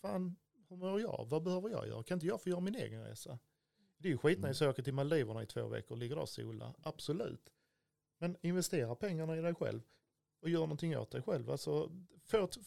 fan, 0.00 0.36
hur 0.68 0.76
mår 0.76 1.00
jag? 1.00 1.26
Vad 1.30 1.42
behöver 1.42 1.68
jag 1.70 1.86
göra? 1.88 2.02
Kan 2.02 2.16
inte 2.16 2.26
jag 2.26 2.42
få 2.42 2.48
göra 2.48 2.60
min 2.60 2.74
egen 2.74 3.04
resa? 3.04 3.38
Det 3.98 4.08
är 4.08 4.12
ju 4.12 4.18
skitnice 4.18 4.64
att 4.64 4.70
åka 4.72 4.82
till 4.82 4.94
Maldiverna 4.94 5.42
i 5.42 5.46
två 5.46 5.68
veckor 5.68 5.92
och 5.92 5.98
ligga 5.98 6.14
där 6.14 6.22
och 6.22 6.28
sola. 6.28 6.74
Absolut. 6.82 7.50
Men 8.18 8.36
investera 8.40 8.94
pengarna 8.94 9.36
i 9.36 9.40
dig 9.40 9.54
själv 9.54 9.80
och 10.40 10.48
gör 10.50 10.60
någonting 10.60 10.98
åt 10.98 11.10
dig 11.10 11.22
själv. 11.22 11.50
Alltså, 11.50 11.90
få 12.24 12.44
ett, 12.44 12.58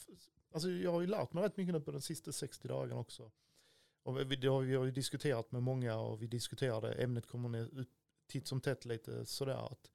alltså 0.51 0.69
jag 0.69 0.91
har 0.91 1.01
ju 1.01 1.07
lärt 1.07 1.33
mig 1.33 1.43
rätt 1.43 1.57
mycket 1.57 1.73
nu 1.73 1.81
på 1.81 1.91
de 1.91 2.01
sista 2.01 2.31
60 2.31 2.67
dagarna 2.67 2.99
också. 3.01 3.31
Och 4.03 4.31
vi, 4.31 4.35
det 4.35 4.47
har, 4.47 4.61
vi 4.61 4.75
har 4.75 4.85
ju 4.85 4.91
diskuterat 4.91 5.51
med 5.51 5.63
många 5.63 5.97
och 5.97 6.21
vi 6.21 6.27
diskuterade, 6.27 6.93
ämnet 6.93 7.27
kommer 7.27 7.49
ner 7.49 7.79
ut 7.79 7.89
titt 8.27 8.47
som 8.47 8.61
tätt 8.61 8.85
lite 8.85 9.25
sådär. 9.25 9.71
Att, 9.71 9.91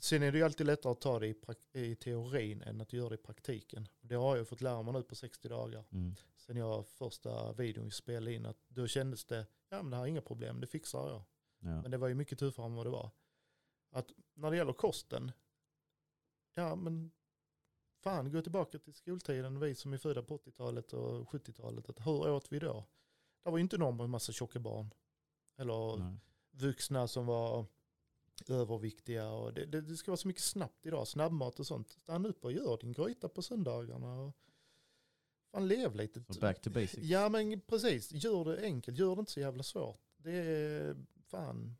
sen 0.00 0.22
är 0.22 0.32
det 0.32 0.38
ju 0.38 0.44
alltid 0.44 0.66
lättare 0.66 0.92
att 0.92 1.00
ta 1.00 1.18
det 1.18 1.26
i, 1.28 1.36
i 1.72 1.96
teorin 1.96 2.62
än 2.62 2.80
att 2.80 2.92
göra 2.92 3.08
det 3.08 3.14
i 3.14 3.18
praktiken. 3.18 3.88
Det 4.00 4.14
har 4.14 4.36
jag 4.36 4.48
fått 4.48 4.60
lära 4.60 4.82
mig 4.82 4.92
nu 4.92 5.02
på 5.02 5.14
60 5.14 5.48
dagar. 5.48 5.84
Mm. 5.92 6.14
Sen 6.36 6.56
jag 6.56 6.86
första 6.86 7.52
videon 7.52 7.90
spelade 7.90 8.34
in, 8.34 8.46
att 8.46 8.58
då 8.68 8.86
kändes 8.86 9.24
det, 9.24 9.46
ja 9.68 9.82
men 9.82 9.90
det 9.90 9.96
här 9.96 10.04
är 10.04 10.08
inga 10.08 10.20
problem, 10.20 10.60
det 10.60 10.66
fixar 10.66 11.08
jag. 11.08 11.22
Ja. 11.58 11.82
Men 11.82 11.90
det 11.90 11.96
var 11.96 12.08
ju 12.08 12.14
mycket 12.14 12.38
tuffare 12.38 12.66
än 12.66 12.74
vad 12.74 12.86
det 12.86 12.90
var. 12.90 13.10
Att 13.90 14.10
när 14.34 14.50
det 14.50 14.56
gäller 14.56 14.72
kosten, 14.72 15.32
ja 16.54 16.74
men 16.74 17.10
fan 18.02 18.32
gå 18.32 18.42
tillbaka 18.42 18.78
till 18.78 18.94
skoltiden, 18.94 19.60
vi 19.60 19.74
som 19.74 19.92
är 19.92 19.98
födda 19.98 20.22
på 20.22 20.36
80-talet 20.36 20.92
och 20.92 21.28
70-talet, 21.28 21.90
att 21.90 22.06
hur 22.06 22.30
åt 22.30 22.52
vi 22.52 22.58
då? 22.58 22.84
Det 23.44 23.50
var 23.50 23.58
ju 23.58 23.62
inte 23.62 23.78
någon 23.78 23.96
med 23.96 24.04
en 24.04 24.10
massa 24.10 24.32
tjocka 24.32 24.58
barn. 24.60 24.94
Eller 25.56 25.96
Nej. 25.96 26.16
vuxna 26.50 27.08
som 27.08 27.26
var 27.26 27.66
överviktiga. 28.48 29.30
Och 29.30 29.54
det, 29.54 29.66
det, 29.66 29.80
det 29.80 29.96
ska 29.96 30.10
vara 30.10 30.16
så 30.16 30.28
mycket 30.28 30.42
snabbt 30.42 30.86
idag, 30.86 31.08
snabbmat 31.08 31.60
och 31.60 31.66
sånt. 31.66 31.90
Stanna 31.90 32.28
upp 32.28 32.44
och 32.44 32.52
gör 32.52 32.78
din 32.80 32.92
gryta 32.92 33.28
på 33.28 33.42
söndagarna. 33.42 34.20
Och 34.20 34.36
fan 35.50 35.68
lev 35.68 35.94
lite. 35.94 36.24
Så 36.28 36.40
back 36.40 36.60
to 36.60 36.70
basics. 36.70 37.06
Ja 37.06 37.28
men 37.28 37.60
precis, 37.60 38.12
gör 38.12 38.44
det 38.44 38.62
enkelt, 38.62 38.98
gör 38.98 39.16
det 39.16 39.20
inte 39.20 39.32
så 39.32 39.40
jävla 39.40 39.62
svårt. 39.62 40.00
Det 40.16 40.32
är 40.32 40.96
fan, 41.26 41.76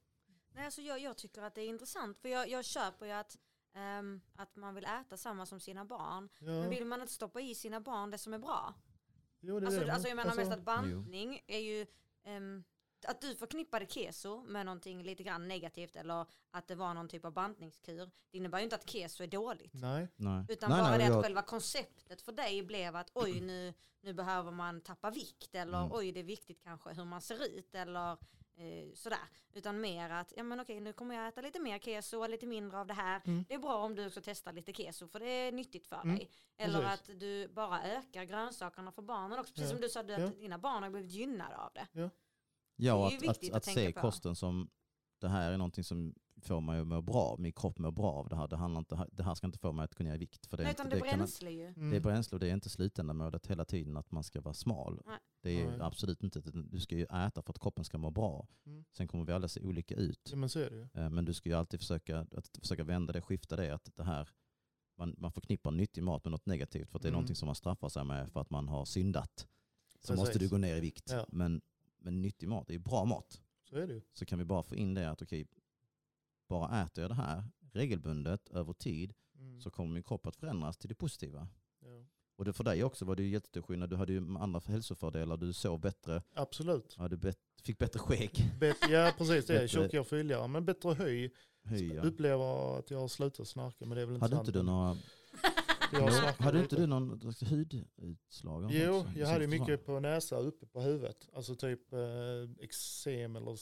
Nej, 0.54 0.64
alltså 0.64 0.80
jag, 0.80 1.00
jag 1.00 1.16
tycker 1.16 1.42
att 1.42 1.54
det 1.54 1.60
är 1.60 1.68
intressant 1.68 2.18
för 2.18 2.28
jag, 2.28 2.48
jag 2.48 2.64
köper 2.64 3.06
ju 3.06 3.12
att, 3.12 3.38
ehm, 3.74 4.20
att 4.36 4.56
man 4.56 4.74
vill 4.74 4.84
äta 4.84 5.16
samma 5.16 5.46
som 5.46 5.60
sina 5.60 5.84
barn. 5.84 6.28
ja. 6.38 6.46
Men 6.46 6.70
vill 6.70 6.84
man 6.84 7.00
inte 7.00 7.12
stoppa 7.12 7.40
i 7.40 7.54
sina 7.54 7.80
barn 7.80 8.10
det 8.10 8.18
som 8.18 8.34
är 8.34 8.38
bra? 8.38 8.74
jo, 9.40 9.60
det 9.60 9.64
är 9.64 9.66
Alltså, 9.66 9.84
det. 9.84 9.92
alltså 9.92 10.08
jag 10.08 10.16
menar 10.16 10.30
Alltså, 10.30 10.40
mest 10.46 10.52
att 10.58 10.64
bantning 10.64 11.40
är 11.46 11.58
ju 11.58 11.86
ehm, 12.24 12.64
att 13.06 13.20
du 13.20 13.36
förknippade 13.36 13.86
keso 13.86 14.42
med 14.42 14.66
någonting 14.66 15.02
lite 15.02 15.22
grann 15.22 15.48
negativt 15.48 15.96
eller 15.96 16.26
att 16.50 16.68
det 16.68 16.74
var 16.74 16.94
någon 16.94 17.08
typ 17.08 17.24
av 17.24 17.32
bantningskur. 17.32 18.10
Det 18.30 18.38
innebär 18.38 18.58
ju 18.58 18.64
inte 18.64 18.76
att 18.76 18.90
keso 18.90 19.22
är 19.22 19.26
dåligt. 19.26 19.74
Nej, 19.74 20.08
Nej. 20.16 20.44
Utan 20.48 20.70
nej, 20.70 20.80
bara 20.80 20.90
nej, 20.90 20.98
det 20.98 21.04
jag, 21.04 21.16
att 21.18 21.24
själva 21.24 21.42
konceptet 21.42 22.22
för 22.22 22.32
dig 22.32 22.62
blev 22.62 22.96
att 22.96 23.10
oj 23.14 23.40
nu, 23.40 23.74
nu 24.00 24.12
behöver 24.12 24.50
man 24.50 24.80
tappa 24.80 25.10
vikt 25.10 25.54
eller 25.54 25.78
Mm. 25.78 25.92
oj 25.92 26.12
det 26.12 26.20
är 26.20 26.24
viktigt 26.24 26.62
kanske 26.62 26.92
hur 26.94 27.04
man 27.04 27.20
ser 27.22 27.44
ut 27.58 27.74
eller 27.74 28.16
eh, 28.57 28.92
sådär. 28.95 29.18
Utan 29.54 29.80
mer 29.80 30.11
att 30.11 30.33
ja 30.37 30.42
men 30.42 30.61
okej 30.61 30.80
nu 30.80 30.92
kommer 30.92 31.14
jag 31.14 31.29
äta 31.29 31.41
lite 31.41 31.61
mer 31.61 31.79
keso 31.79 32.18
och 32.18 32.30
lite 32.30 32.46
mindre 32.46 32.79
av 32.80 32.87
det 32.87 32.95
här. 32.95 33.20
Mm. 33.24 33.45
Det 33.49 33.54
är 33.54 33.58
bra 33.58 33.76
om 33.84 33.95
du 33.95 34.07
också 34.07 34.20
testar 34.24 34.53
lite 34.53 34.72
keso 34.72 35.08
för 35.08 35.20
det 35.20 35.30
är 35.30 35.53
nyttigt 35.53 35.87
för 35.87 36.00
Mm, 36.03 36.16
dig. 36.16 36.30
Eller 36.57 36.80
precis. 36.83 37.11
att 37.11 37.20
du 37.20 37.49
bara 37.49 37.83
ökar 37.83 38.24
grönsakerna 38.24 38.92
för 38.92 39.03
barnen 39.03 39.38
också. 39.38 39.54
Precis 39.54 39.70
Ja, 39.70 39.74
som 39.74 39.80
du 39.80 39.88
sa 39.88 40.00
att 40.00 40.08
ja. 40.08 40.26
dina 40.41 40.58
barn 40.58 40.83
har 40.83 40.91
blivit 40.91 41.11
gynnade 41.11 41.57
av 41.57 41.70
det. 41.74 41.87
ja, 41.92 42.11
det 42.76 42.87
är 42.87 43.11
ju 43.11 43.16
att, 43.16 43.22
viktigt 43.22 43.50
att, 43.50 43.57
att 43.57 43.68
att 43.68 43.74
se 43.74 43.92
på. 43.92 44.00
kosten 44.00 44.37
som 44.37 44.70
det 45.20 45.29
här 45.29 45.53
är 45.53 45.57
någonting 45.57 45.84
som 45.84 46.14
får 46.44 46.60
mig 46.60 46.80
att 46.80 46.86
må 46.86 47.02
bra, 47.02 47.36
min 47.38 47.52
kropp 47.52 47.78
mår 47.78 47.90
bra 47.90 48.12
av 48.12 48.28
det 48.28 48.36
här. 48.36 48.48
Det, 48.48 48.56
handlar 48.56 48.78
inte, 48.78 49.06
det 49.12 49.22
här 49.22 49.34
ska 49.34 49.46
inte 49.46 49.58
få 49.58 49.72
mig 49.72 49.84
att 49.84 49.94
gå 49.94 50.04
ner 50.04 50.14
i 50.14 50.18
vikt. 50.18 50.46
För 50.46 50.56
det, 50.56 50.62
är 50.62 50.64
Nej, 50.64 50.70
inte, 50.70 50.82
det, 50.84 50.90
det, 51.02 51.08
kan, 51.08 51.18
bränsle 51.18 51.50
ju. 51.50 51.66
Mm. 51.66 51.90
det 51.90 51.96
är 51.96 52.00
bränsle 52.00 52.36
och 52.36 52.40
det 52.40 52.48
är 52.48 52.54
inte 52.54 52.68
slutändamålet 52.70 53.46
hela 53.46 53.64
tiden 53.64 53.96
att 53.96 54.10
man 54.10 54.24
ska 54.24 54.40
vara 54.40 54.54
smal. 54.54 55.02
Nej. 55.06 55.18
Det 55.42 55.60
är 55.62 55.66
Nej. 55.66 55.78
absolut 55.80 56.22
inte, 56.22 56.40
du 56.54 56.80
ska 56.80 56.94
ju 56.96 57.02
äta 57.02 57.42
för 57.42 57.50
att 57.52 57.58
kroppen 57.58 57.84
ska 57.84 57.98
må 57.98 58.10
bra. 58.10 58.46
Mm. 58.66 58.84
Sen 58.92 59.08
kommer 59.08 59.24
vi 59.24 59.32
alla 59.32 59.48
se 59.48 59.60
olika 59.60 59.94
ut. 59.94 60.28
Ja, 60.30 60.36
men 60.36 60.48
så 60.48 60.58
är 60.58 60.70
det 60.70 60.76
ju. 60.76 60.88
Eh, 61.04 61.10
Men 61.10 61.24
du 61.24 61.34
ska 61.34 61.48
ju 61.48 61.54
alltid 61.54 61.80
försöka, 61.80 62.18
att 62.18 62.58
försöka 62.60 62.84
vända 62.84 63.12
det, 63.12 63.20
skifta 63.22 63.56
det, 63.56 63.74
att 63.74 63.90
det 63.96 64.04
här, 64.04 64.28
man, 64.98 65.14
man 65.18 65.32
förknippar 65.32 65.70
nyttig 65.70 66.02
mat 66.02 66.24
med 66.24 66.30
något 66.30 66.46
negativt 66.46 66.90
för 66.90 66.98
att 66.98 67.02
det 67.02 67.06
är 67.08 67.10
Mm. 67.10 67.14
någonting 67.16 67.36
som 67.36 67.46
man 67.46 67.54
straffar 67.54 67.88
sig 67.88 68.04
med 68.04 68.32
för 68.32 68.40
att 68.40 68.50
man 68.50 68.68
har 68.68 68.84
syndat. 68.84 69.48
Så 70.00 70.12
Precis. 70.12 70.16
måste 70.16 70.38
du 70.38 70.48
gå 70.48 70.56
ner 70.58 70.76
i 70.76 70.80
vikt. 70.80 71.10
Ja. 71.10 71.26
Men, 71.28 71.60
men 71.98 72.22
nyttig 72.22 72.48
mat 72.48 72.68
är 72.70 72.72
ju 72.74 72.78
bra 72.78 73.04
mat. 73.04 73.40
Så 73.62 73.76
är 73.76 73.86
det 73.86 73.94
ju. 73.94 74.02
Så 74.12 74.24
kan 74.26 74.38
vi 74.38 74.44
bara 74.44 74.62
få 74.62 74.74
in 74.76 74.94
det 74.94 75.10
att 75.10 75.22
okej, 75.22 75.46
bara 76.53 76.83
äter 76.83 77.03
jag 77.03 77.11
det 77.11 77.14
här 77.14 77.45
regelbundet 77.72 78.49
över 78.49 78.72
tid 78.72 79.14
Mm. 79.38 79.61
så 79.61 79.70
kommer 79.70 79.95
min 79.95 80.03
kropp 80.03 80.26
att 80.26 80.37
förändras 80.37 80.76
till 80.79 80.88
det 80.88 80.95
positiva. 80.95 81.49
Ja. 81.80 82.04
Och 82.37 82.45
det 82.45 82.53
för 82.53 82.64
dig 82.64 82.84
också 82.84 83.04
var 83.04 83.16
det 83.16 83.22
ju 83.22 83.29
jättestor 83.29 83.62
skillnad. 83.62 83.91
Du 83.91 83.96
hade 83.96 84.12
ju 84.12 84.18
andra 84.38 84.61
hälsofördelar. 84.66 85.37
Du 85.37 85.53
sov 85.53 85.80
bättre, 85.80 86.22
Absolut. 86.34 86.95
hade 86.95 87.16
bet, 87.16 87.38
fick 87.62 87.79
bättre 87.79 87.99
skägg. 88.00 88.50
Bet, 88.61 88.76
ja 88.91 89.12
precis, 89.18 89.46
det 89.46 89.62
är 89.62 89.66
tjockare 89.66 90.04
fylligare. 90.04 90.49
Men 90.49 90.64
bättre 90.64 90.95
höj. 90.95 91.33
Höj, 91.64 91.95
ja. 91.95 92.03
Upplever 92.03 92.79
att 92.79 92.91
jag 92.91 93.00
har 93.00 93.08
slutat 93.08 93.49
snarka 93.49 93.87
men 93.87 93.96
det 93.96 94.03
är 94.03 94.07
väl 94.07 94.14
inte 94.14 94.24
Hade 94.24 94.37
sant. 94.37 94.49
inte 94.49 94.58
du 94.58 94.62
några 94.64 94.96
hade 96.38 96.53
lite. 96.58 96.62
inte 96.62 96.76
du 96.76 96.87
någon 96.87 97.33
hudutslag? 97.50 98.70
Jo, 98.72 99.04
jag 99.16 99.26
hade 99.29 99.46
mycket 99.46 99.87
på 99.87 100.00
näsa 100.00 100.37
uppe 100.37 100.66
på 100.66 100.80
huvudet. 100.80 101.29
Alltså 101.33 101.54
typ 101.54 101.92
eh, 101.92 101.99
eksem 102.64 103.37
eller... 103.37 103.58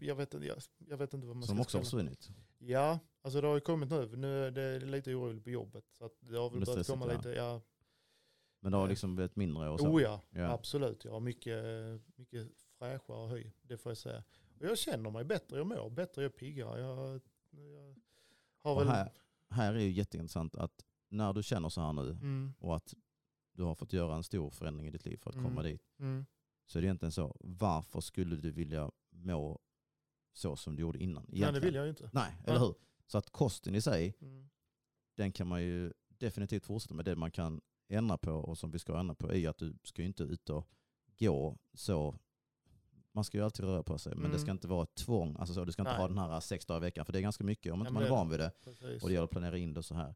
Jag 0.00 0.14
vet, 0.16 0.34
inte, 0.34 0.46
jag, 0.46 0.58
jag 0.78 0.96
vet 0.96 1.14
inte 1.14 1.26
vad 1.26 1.36
man 1.36 1.42
Som 1.46 1.56
ska 1.56 1.62
också 1.62 1.78
har 1.78 1.84
försvunnit? 1.84 2.28
Ja, 2.58 2.98
alltså 3.22 3.40
det 3.40 3.46
har 3.46 3.54
ju 3.54 3.60
kommit 3.60 3.90
nu. 3.90 4.16
Nu 4.16 4.44
är 4.46 4.50
det 4.50 4.78
lite 4.86 5.14
oroligt 5.14 5.44
på 5.44 5.50
jobbet. 5.50 5.84
Så 5.92 6.04
att 6.04 6.12
det 6.20 6.38
har 6.38 6.50
väl 6.50 6.60
Det 6.60 6.66
börjat 6.66 6.86
komma 6.86 7.06
ja. 7.06 7.16
lite, 7.16 7.28
ja. 7.28 7.60
Men 8.60 8.72
det 8.72 8.78
har 8.78 8.88
liksom 8.88 9.14
blivit 9.16 9.36
mindre 9.36 9.68
och 9.70 9.80
så. 9.80 9.88
Oh 9.88 10.02
ja, 10.02 10.20
Ja. 10.30 10.52
absolut. 10.52 11.04
Jag 11.04 11.12
har 11.12 11.20
mycket, 11.20 11.64
mycket 12.16 12.48
fräschare 12.78 13.28
hy, 13.38 13.52
det 13.62 13.76
får 13.76 13.90
jag 13.90 13.96
säga. 13.98 14.24
Och 14.60 14.66
jag 14.66 14.78
känner 14.78 15.10
mig 15.10 15.24
bättre, 15.24 15.56
jag 15.58 15.66
mår 15.66 15.90
bättre, 15.90 16.22
jag 16.22 16.32
är 16.32 16.36
piggare. 16.38 16.80
Jag, 16.80 17.20
jag 17.50 17.94
har 18.62 18.74
Och 18.74 18.80
väl... 18.80 18.88
här, 18.88 19.12
här 19.50 19.74
är 19.74 19.78
ju 19.80 19.90
jätteintressant 19.92 20.54
att 20.56 20.84
när 21.08 21.32
du 21.32 21.42
känner 21.42 21.68
så 21.68 21.80
här 21.80 21.92
nu 21.92 22.10
Mm, 22.10 22.54
och 22.58 22.76
att 22.76 22.94
du 23.52 23.62
har 23.62 23.74
fått 23.74 23.92
göra 23.92 24.14
en 24.14 24.22
stor 24.24 24.50
förändring 24.50 24.86
i 24.86 24.90
ditt 24.90 25.04
liv 25.06 25.16
för 25.16 25.30
att 25.30 25.36
komma 25.36 25.48
Mm. 25.60 25.62
dit. 25.64 25.82
mm, 25.98 26.26
Så 26.66 26.78
är 26.78 26.82
det 26.82 26.86
egentligen 26.86 27.12
så, 27.12 27.36
varför 27.40 28.00
skulle 28.00 28.36
du 28.36 28.50
vilja 28.50 28.90
må 29.10 29.58
så 30.32 30.56
som 30.56 30.76
du 30.76 30.80
gjorde 30.82 30.98
innan? 30.98 31.22
nej, 31.22 31.30
det 31.30 31.36
Egentligen. 31.38 31.64
vill 31.64 31.74
jag 31.74 31.84
ju 31.84 31.90
inte. 31.90 32.10
Nej, 32.12 32.32
eller 32.44 32.58
Nej. 32.58 32.66
hur? 32.68 32.74
Så 33.06 33.18
att 33.18 33.30
kosten 33.30 33.74
i 33.74 33.80
sig, 33.80 34.16
Mm, 34.20 34.48
den 35.16 35.32
kan 35.32 35.46
man 35.46 35.62
ju 35.62 35.92
definitivt 36.08 36.64
fortsätta 36.66 36.94
med. 36.94 37.04
Det 37.04 37.16
man 37.16 37.30
kan 37.30 37.60
ändra 37.88 38.18
på 38.18 38.32
och 38.32 38.58
som 38.58 38.70
vi 38.70 38.78
ska 38.78 38.98
ändra 38.98 39.14
på 39.14 39.32
är 39.34 39.48
att 39.48 39.58
du 39.58 39.78
ska 39.84 40.02
ju 40.02 40.08
inte 40.08 40.22
ut 40.22 40.50
och 40.50 40.68
gå 41.18 41.58
så. 41.74 42.18
Man 43.12 43.24
ska 43.24 43.38
ju 43.38 43.44
alltid 43.44 43.64
röra 43.64 43.82
på 43.82 43.98
sig, 43.98 44.12
men 44.14 44.22
det 44.22 44.28
Mm. 44.28 44.38
ska 44.40 44.50
inte 44.50 44.68
vara 44.68 44.82
ett 44.82 44.94
tvång. 44.94 45.36
Alltså 45.38 45.54
så, 45.54 45.64
du 45.64 45.72
ska 45.72 45.82
inte 45.82 45.92
Nej. 45.92 46.00
ha 46.00 46.08
den 46.08 46.18
här 46.18 46.40
sex 46.40 46.66
dagar 46.66 46.78
i 46.78 46.80
veckan, 46.80 47.04
för 47.04 47.12
det 47.12 47.18
är 47.18 47.22
ganska 47.22 47.44
mycket 47.44 47.72
om 47.72 47.80
inte 47.80 47.92
man 47.92 48.02
är 48.02 48.06
det 48.06 48.10
van 48.12 48.28
vid 48.28 48.40
det. 48.40 48.52
precis. 48.64 49.02
Och 49.02 49.08
det 49.08 49.14
gäller 49.14 49.24
att 49.24 49.30
planera 49.30 49.58
in 49.58 49.74
det 49.74 49.82
så 49.82 49.94
här. 49.94 50.14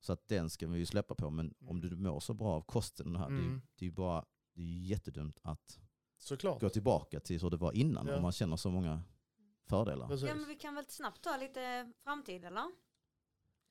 Så 0.00 0.12
att 0.12 0.28
den 0.28 0.50
ska 0.50 0.66
vi 0.66 0.78
ju 0.78 0.86
släppa 0.86 1.14
på. 1.14 1.30
Men 1.30 1.46
Mm. 1.60 1.68
om 1.70 1.80
du 1.80 1.96
mår 1.96 2.20
så 2.20 2.34
bra 2.34 2.48
av 2.54 2.60
kosten, 2.60 3.12
det 3.12 3.18
här, 3.18 3.28
det, 3.30 3.34
Mm. 3.36 3.62
det 3.74 3.84
är 3.84 3.86
ju 3.88 3.92
bara 3.94 4.24
det 4.56 4.62
är 4.62 4.66
ju 4.66 4.86
jättedumt 4.86 5.38
att 5.42 5.78
Såklart. 6.18 6.60
gå 6.60 6.68
tillbaka 6.68 7.20
till 7.20 7.40
hur 7.42 7.50
det 7.50 7.56
var 7.56 7.72
innan. 7.72 8.06
Ja. 8.06 8.16
Om 8.16 8.22
man 8.22 8.32
känner 8.32 8.56
så 8.56 8.70
många 8.70 9.02
fördelar. 9.68 10.08
Precis. 10.08 10.28
Ja 10.28 10.34
men 10.34 10.48
vi 10.48 10.54
kan 10.54 10.74
väl 10.74 10.86
snabbt 10.88 11.22
ta 11.22 11.36
lite 11.36 11.92
framtid 12.04 12.44
eller? 12.44 12.64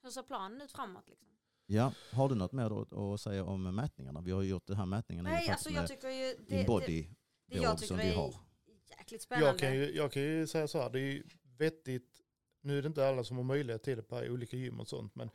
Hur 0.02 0.10
ser 0.10 0.24
planen 0.24 0.62
ut 0.62 0.72
framåt 0.72 1.10
liksom? 1.10 1.28
Ja, 1.66 1.94
har 2.12 2.30
du 2.30 2.36
något 2.36 2.52
mer 2.52 3.04
att 3.14 3.22
säga 3.22 3.44
om 3.46 3.76
mätningarna? 3.76 4.22
Vi 4.22 4.32
har 4.32 4.42
ju 4.42 4.50
gjort 4.50 4.68
den 4.68 4.76
här 4.78 4.86
mätningen 4.86 5.28
i 5.28 5.30
Nej 5.30 5.50
alltså 5.50 5.70
jag 5.70 5.88
tycker 5.88 6.10
ju 6.10 6.34
din 6.34 6.46
det, 6.48 6.58
det, 6.58 6.68
body 6.68 7.08
det 7.48 7.58
jag 7.58 7.80
som 7.80 7.98
tycker 7.98 8.04
vi 8.04 8.12
är 8.12 8.16
har. 8.16 8.36
jäkligt 8.98 9.22
spännande. 9.22 9.48
Jag 9.48 9.60
kan, 9.60 9.76
ju, 9.76 9.92
jag 9.96 10.12
kan 10.12 10.22
ju 10.22 10.48
säga 10.48 10.68
så 10.68 10.82
här, 10.82 10.90
det 10.90 11.00
är 11.00 11.04
ju 11.04 11.24
vettigt, 11.58 12.22
nu 12.62 12.78
är 12.78 12.82
det 12.82 12.88
inte 12.88 13.08
alla 13.10 13.24
som 13.24 13.38
har 13.38 13.44
möjlighet 13.44 13.84
till 13.84 13.98
det 13.98 14.04
på 14.04 14.16
olika 14.18 14.58
gym 14.58 14.80
och 14.80 14.88
sånt, 14.88 15.16
men 15.16 15.30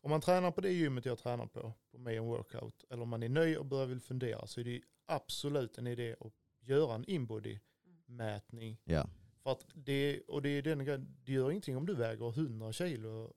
om 0.00 0.10
man 0.10 0.20
tränar 0.20 0.50
på 0.50 0.60
det 0.60 0.72
gymmet 0.72 1.04
jag 1.04 1.18
tränar 1.18 1.46
på, 1.46 1.72
på 1.90 1.98
Mayon 1.98 2.26
Workout, 2.26 2.84
eller 2.90 3.02
om 3.02 3.08
man 3.08 3.22
är 3.22 3.28
nöjd 3.28 3.56
och 3.56 3.66
börjar 3.66 3.86
vill 3.86 4.00
fundera, 4.00 4.46
så 4.46 4.60
är 4.60 4.64
det 4.64 4.80
absolut 5.06 5.78
en 5.78 5.86
idé 5.86 6.16
att 6.20 6.32
göra 6.60 6.94
en 6.94 7.04
inbody-mätning. 7.04 8.76
Ja, 8.84 9.06
För 9.42 9.52
att 9.52 9.66
det, 9.74 10.20
och 10.20 10.42
det 10.42 10.48
är 10.48 10.62
den 10.62 10.84
grejen, 10.84 11.16
det 11.24 11.32
gör 11.32 11.50
ingenting 11.50 11.76
om 11.76 11.86
du 11.86 11.94
väger 11.94 12.28
100 12.28 12.72
kilo. 12.72 13.32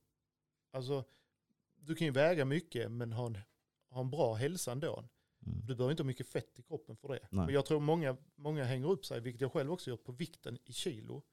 Alltså, 0.72 1.04
du 1.76 1.96
kan 1.96 2.08
ju 2.08 2.12
väga 2.14 2.46
mycket 2.46 2.92
men 2.92 3.14
ha 3.14 3.26
en, 3.26 3.38
ha 3.90 4.02
en 4.02 4.10
bra 4.10 4.34
hälsa 4.34 4.72
ändå. 4.72 4.98
mm. 5.46 5.60
Du 5.66 5.76
behöver 5.76 5.92
inte 5.92 6.04
ha 6.04 6.08
mycket 6.08 6.28
fett 6.28 6.60
i 6.60 6.62
kroppen 6.64 6.96
för 6.98 7.08
det. 7.08 7.20
Nej. 7.30 7.46
Men 7.46 7.54
jag 7.54 7.66
tror 7.66 7.80
många, 7.80 8.18
många 8.36 8.64
hänger 8.64 8.88
upp 8.92 9.06
sig, 9.06 9.20
vilket 9.22 9.42
jag 9.42 9.52
själv 9.52 9.72
också 9.72 9.90
gjort, 9.90 10.04
på 10.04 10.12
vikten 10.12 10.58
i 10.66 10.74
kilo. 10.74 11.24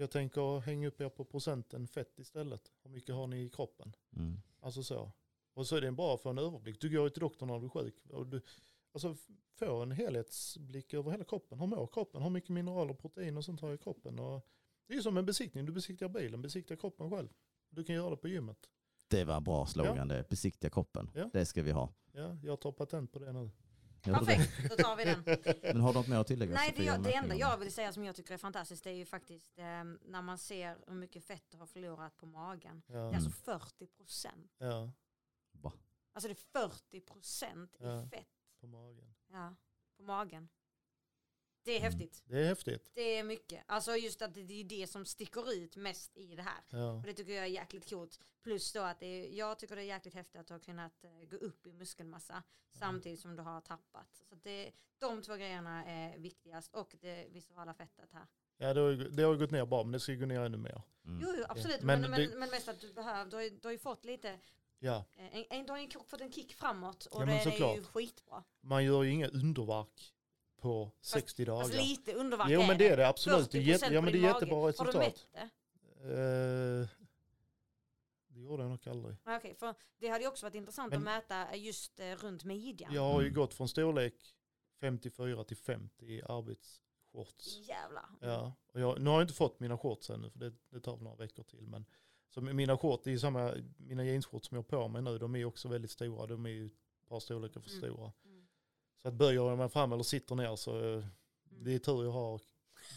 Jag 0.00 0.10
tänker 0.10 0.60
hänga 0.60 0.88
upp 0.88 1.00
er 1.00 1.08
på 1.08 1.24
procenten 1.24 1.86
fett 1.86 2.18
istället. 2.18 2.72
Hur 2.82 2.90
mycket 2.90 3.14
har 3.14 3.26
ni 3.26 3.42
i 3.42 3.48
kroppen? 3.48 3.92
Mm. 4.16 4.40
Alltså 4.60 4.82
så. 4.82 5.12
Och 5.54 5.66
så 5.66 5.76
är 5.76 5.80
det 5.80 5.92
bra 5.92 6.14
att 6.14 6.20
få 6.20 6.28
en 6.28 6.38
överblick. 6.38 6.80
Du 6.80 6.90
går 6.90 7.04
ju 7.04 7.10
till 7.10 7.20
doktorn 7.20 7.48
när 7.48 7.58
du 7.58 7.64
är 7.64 7.68
sjuk. 7.68 7.94
Och 8.10 8.26
du, 8.26 8.40
alltså 8.92 9.16
få 9.54 9.82
en 9.82 9.92
helhetsblick 9.92 10.94
över 10.94 11.10
hela 11.10 11.24
kroppen. 11.24 11.58
Hur 11.58 11.66
mår 11.66 11.86
kroppen? 11.86 12.22
Hur 12.22 12.30
mycket 12.30 12.50
mineraler, 12.50 12.94
protein 12.94 13.36
och 13.36 13.44
sånt 13.44 13.60
har 13.60 13.74
i 13.74 13.78
kroppen? 13.78 14.18
Och 14.18 14.46
det 14.86 14.94
är 14.94 15.00
som 15.00 15.16
en 15.16 15.26
besiktning. 15.26 15.66
Du 15.66 15.72
besiktar 15.72 16.08
bilen, 16.08 16.42
besiktar 16.42 16.76
kroppen 16.76 17.10
själv. 17.10 17.28
Du 17.70 17.84
kan 17.84 17.94
göra 17.94 18.10
det 18.10 18.16
på 18.16 18.28
gymmet. 18.28 18.70
Det 19.08 19.24
var 19.24 19.40
bra 19.40 19.66
slogan 19.66 20.08
det. 20.08 20.28
Besiktiga 20.28 20.70
kroppen. 20.70 21.10
Ja. 21.14 21.30
Det 21.32 21.46
ska 21.46 21.62
vi 21.62 21.70
ha. 21.70 21.92
Ja, 22.12 22.36
jag 22.42 22.60
tar 22.60 22.72
patent 22.72 23.12
på 23.12 23.18
det 23.18 23.32
nu. 23.32 23.50
Perfekt, 24.02 24.70
då 24.70 24.76
tar 24.82 24.96
vi 24.96 25.04
den. 25.04 25.22
Men 25.62 25.80
har 25.80 25.92
du 25.92 25.98
något 25.98 26.08
mer 26.08 26.16
att 26.16 26.26
tillägga? 26.26 26.54
Nej, 26.54 26.74
det, 26.76 26.84
jag, 26.84 27.02
det 27.02 27.14
enda 27.14 27.34
jag 27.34 27.58
vill 27.58 27.72
säga 27.72 27.92
som 27.92 28.04
jag 28.04 28.16
tycker 28.16 28.34
är 28.34 28.38
fantastiskt 28.38 28.84
det 28.84 28.90
är 28.90 28.94
ju 28.94 29.04
faktiskt 29.06 29.58
eh, 29.58 29.64
när 30.02 30.22
man 30.22 30.38
ser 30.38 30.78
hur 30.86 30.94
mycket 30.94 31.24
fett 31.24 31.44
du 31.50 31.56
har 31.56 31.66
förlorat 31.66 32.16
på 32.16 32.26
magen. 32.26 32.82
Det 32.86 32.92
är 32.94 32.98
Ja, 32.98 33.14
alltså 33.14 33.30
40 33.30 33.86
procent. 33.86 34.52
ja 34.58 34.92
Va? 35.52 35.72
Alltså 36.12 36.28
det 36.28 36.32
är 36.32 36.68
40 36.68 37.00
procent 37.00 37.74
i 37.80 37.84
Ja. 37.84 38.06
fett 38.10 38.28
på 38.60 38.66
magen. 38.66 39.14
ja, 39.32 39.54
på 39.96 40.02
magen. 40.02 40.48
Det 41.68 41.72
är 41.76 41.80
Mm. 41.80 41.92
häftigt. 41.92 42.22
Det 42.26 42.40
är 42.40 42.44
häftigt. 42.46 42.90
Det 42.94 43.18
är 43.18 43.24
mycket. 43.24 43.64
Alltså 43.66 43.96
just 43.96 44.22
att 44.22 44.34
det 44.34 44.40
är 44.60 44.64
det 44.64 44.86
som 44.86 45.04
sticker 45.04 45.52
ut 45.52 45.76
mest 45.76 46.16
i 46.16 46.34
det 46.36 46.42
här. 46.42 46.60
Ja. 46.70 46.92
Och 46.92 47.02
det 47.02 47.12
tycker 47.14 47.32
jag 47.32 47.44
är 47.44 47.48
jäkligt 47.48 47.90
coolt. 47.90 48.20
Plus 48.42 48.72
då 48.72 48.80
att 48.80 49.00
det 49.00 49.06
är, 49.06 49.38
jag 49.38 49.58
tycker 49.58 49.76
det 49.76 49.82
är 49.82 49.86
jäkligt 49.86 50.14
häftigt 50.14 50.40
att 50.40 50.46
du 50.46 50.54
har 50.54 50.60
kunnat 50.60 51.04
eh, 51.04 51.28
gå 51.30 51.36
upp 51.36 51.66
i 51.66 51.72
muskelmassa 51.72 52.42
samtidigt 52.72 53.20
som 53.20 53.36
du 53.36 53.42
har 53.42 53.60
tappat. 53.60 54.08
Så 54.28 54.34
det, 54.42 54.70
de 54.98 55.22
två 55.22 55.36
grejerna 55.36 55.84
är 55.84 56.18
viktigast 56.18 56.74
och 56.74 56.94
det 57.00 57.26
viscerala 57.30 57.74
fettet 57.74 58.12
här. 58.12 58.26
Ja, 58.56 58.74
det 58.74 58.80
har, 58.80 58.88
ju- 58.90 59.08
det 59.08 59.22
har 59.22 59.32
ju 59.32 59.38
gått 59.38 59.50
ner 59.50 59.66
bra, 59.66 59.82
men 59.84 59.92
det 59.92 60.00
ska 60.00 60.12
ju 60.12 60.18
gå 60.18 60.26
ner 60.26 60.40
ännu 60.40 60.56
mer. 60.58 60.82
Mm. 61.04 61.20
Jo, 61.22 61.34
jo 61.38 61.44
absolut. 61.48 61.82
Men 61.82 62.00
Men, 62.00 62.10
men, 62.10 62.20
det- 62.20 62.36
men, 62.36 62.50
mest 62.50 62.68
att 62.68 62.80
du 62.80 62.92
behöver, 62.92 63.30
du 63.30 63.36
har, 63.36 63.42
ju- 63.42 63.50
du 63.50 63.68
har 63.68 63.72
ju 63.72 63.78
fått 63.78 64.04
lite, 64.04 64.38
Ja, 64.78 65.04
eh, 65.16 65.36
en, 65.36 65.44
en, 65.50 65.66
du 65.66 65.72
har 65.72 65.78
ju 65.78 65.88
fått 66.06 66.20
en 66.20 66.32
kick 66.32 66.54
framåt 66.54 67.06
och 67.06 67.22
Ja, 67.22 67.26
det, 67.26 67.32
är 67.32 67.74
ju 67.76 67.82
skitbra. 67.84 68.44
man 68.60 68.84
gör 68.84 69.02
ju 69.02 69.10
inga 69.10 69.28
underverk 69.28 70.14
på 70.60 70.90
60 71.00 71.44
dagar. 71.44 71.62
Alltså 71.62 71.78
lite 71.80 72.12
underverk 72.14 72.50
jo, 72.50 72.62
men 72.62 72.78
det 72.78 72.88
är 72.88 72.96
det 72.96 73.08
absolut. 73.08 73.50
Det 73.50 73.58
är, 73.58 73.62
40% 73.62 73.66
jätte, 73.66 73.94
ja, 73.94 74.00
men 74.00 74.12
det 74.12 74.18
är 74.18 74.22
jättebra 74.22 74.54
mage. 74.56 74.74
Har 74.78 74.84
du 74.84 74.90
resultat. 74.92 75.28
mätt 75.32 75.50
det? 76.02 76.82
Eh, 76.82 76.88
det 78.28 78.40
gjorde 78.40 78.62
jag 78.62 78.70
nog 78.70 78.88
aldrig. 78.88 79.16
Okej, 79.26 79.54
för 79.54 79.74
det 79.98 80.08
hade 80.08 80.24
ju 80.24 80.28
också 80.28 80.46
varit 80.46 80.54
intressant 80.54 80.90
Men- 80.90 80.98
att 80.98 81.04
mäta 81.04 81.56
just 81.56 82.00
eh, 82.00 82.06
runt 82.16 82.44
midjan. 82.44 82.94
Jag 82.94 83.02
har 83.12 83.22
ju 83.22 83.30
gått 83.30 83.54
från 83.54 83.68
storlek 83.68 84.14
54 84.80 85.44
till 85.44 85.56
50 85.56 86.04
i 86.06 86.22
arbetsshorts. 86.22 87.58
Jävlar. 87.68 88.04
Ja, 88.20 88.52
och 88.72 88.80
jag, 88.80 89.00
nu 89.00 89.10
har 89.10 89.16
jag 89.16 89.24
inte 89.24 89.34
fått 89.34 89.60
mina 89.60 89.78
shorts 89.78 90.10
ännu 90.10 90.30
för 90.30 90.38
det, 90.38 90.52
det 90.70 90.80
tar 90.80 90.94
väl 90.96 91.02
några 91.04 91.16
veckor 91.16 91.42
till. 91.42 91.66
Men, 91.66 91.84
så 92.28 92.40
mina 92.40 92.78
shorts, 92.78 93.04
det 93.04 93.12
är 93.12 93.18
samma, 93.18 93.54
mina 93.76 94.04
jeansshorts 94.04 94.48
som 94.48 94.54
jag 94.56 94.62
har 94.62 94.68
på 94.82 94.88
mig 94.88 95.02
nu, 95.02 95.18
de 95.18 95.36
är 95.36 95.44
också 95.44 95.68
väldigt 95.68 95.90
stora. 95.90 96.26
De 96.26 96.46
är 96.46 96.50
ju 96.50 96.66
ett 96.66 97.08
par 97.08 97.20
storlekar 97.20 97.60
för 97.60 97.70
Mm. 97.70 97.80
stora. 97.80 98.12
Mm. 98.98 99.02
Så 99.02 99.08
att 99.08 99.14
böjer 99.14 99.48
jag 99.48 99.58
mig 99.58 99.68
fram 99.68 99.92
eller 99.92 100.02
sitter 100.02 100.34
ner 100.34 100.56
så 100.56 100.94
eh, 100.94 101.04
det 101.50 101.74
är 101.74 101.78
tur 101.78 102.04
jag 102.04 102.12
har 102.12 102.40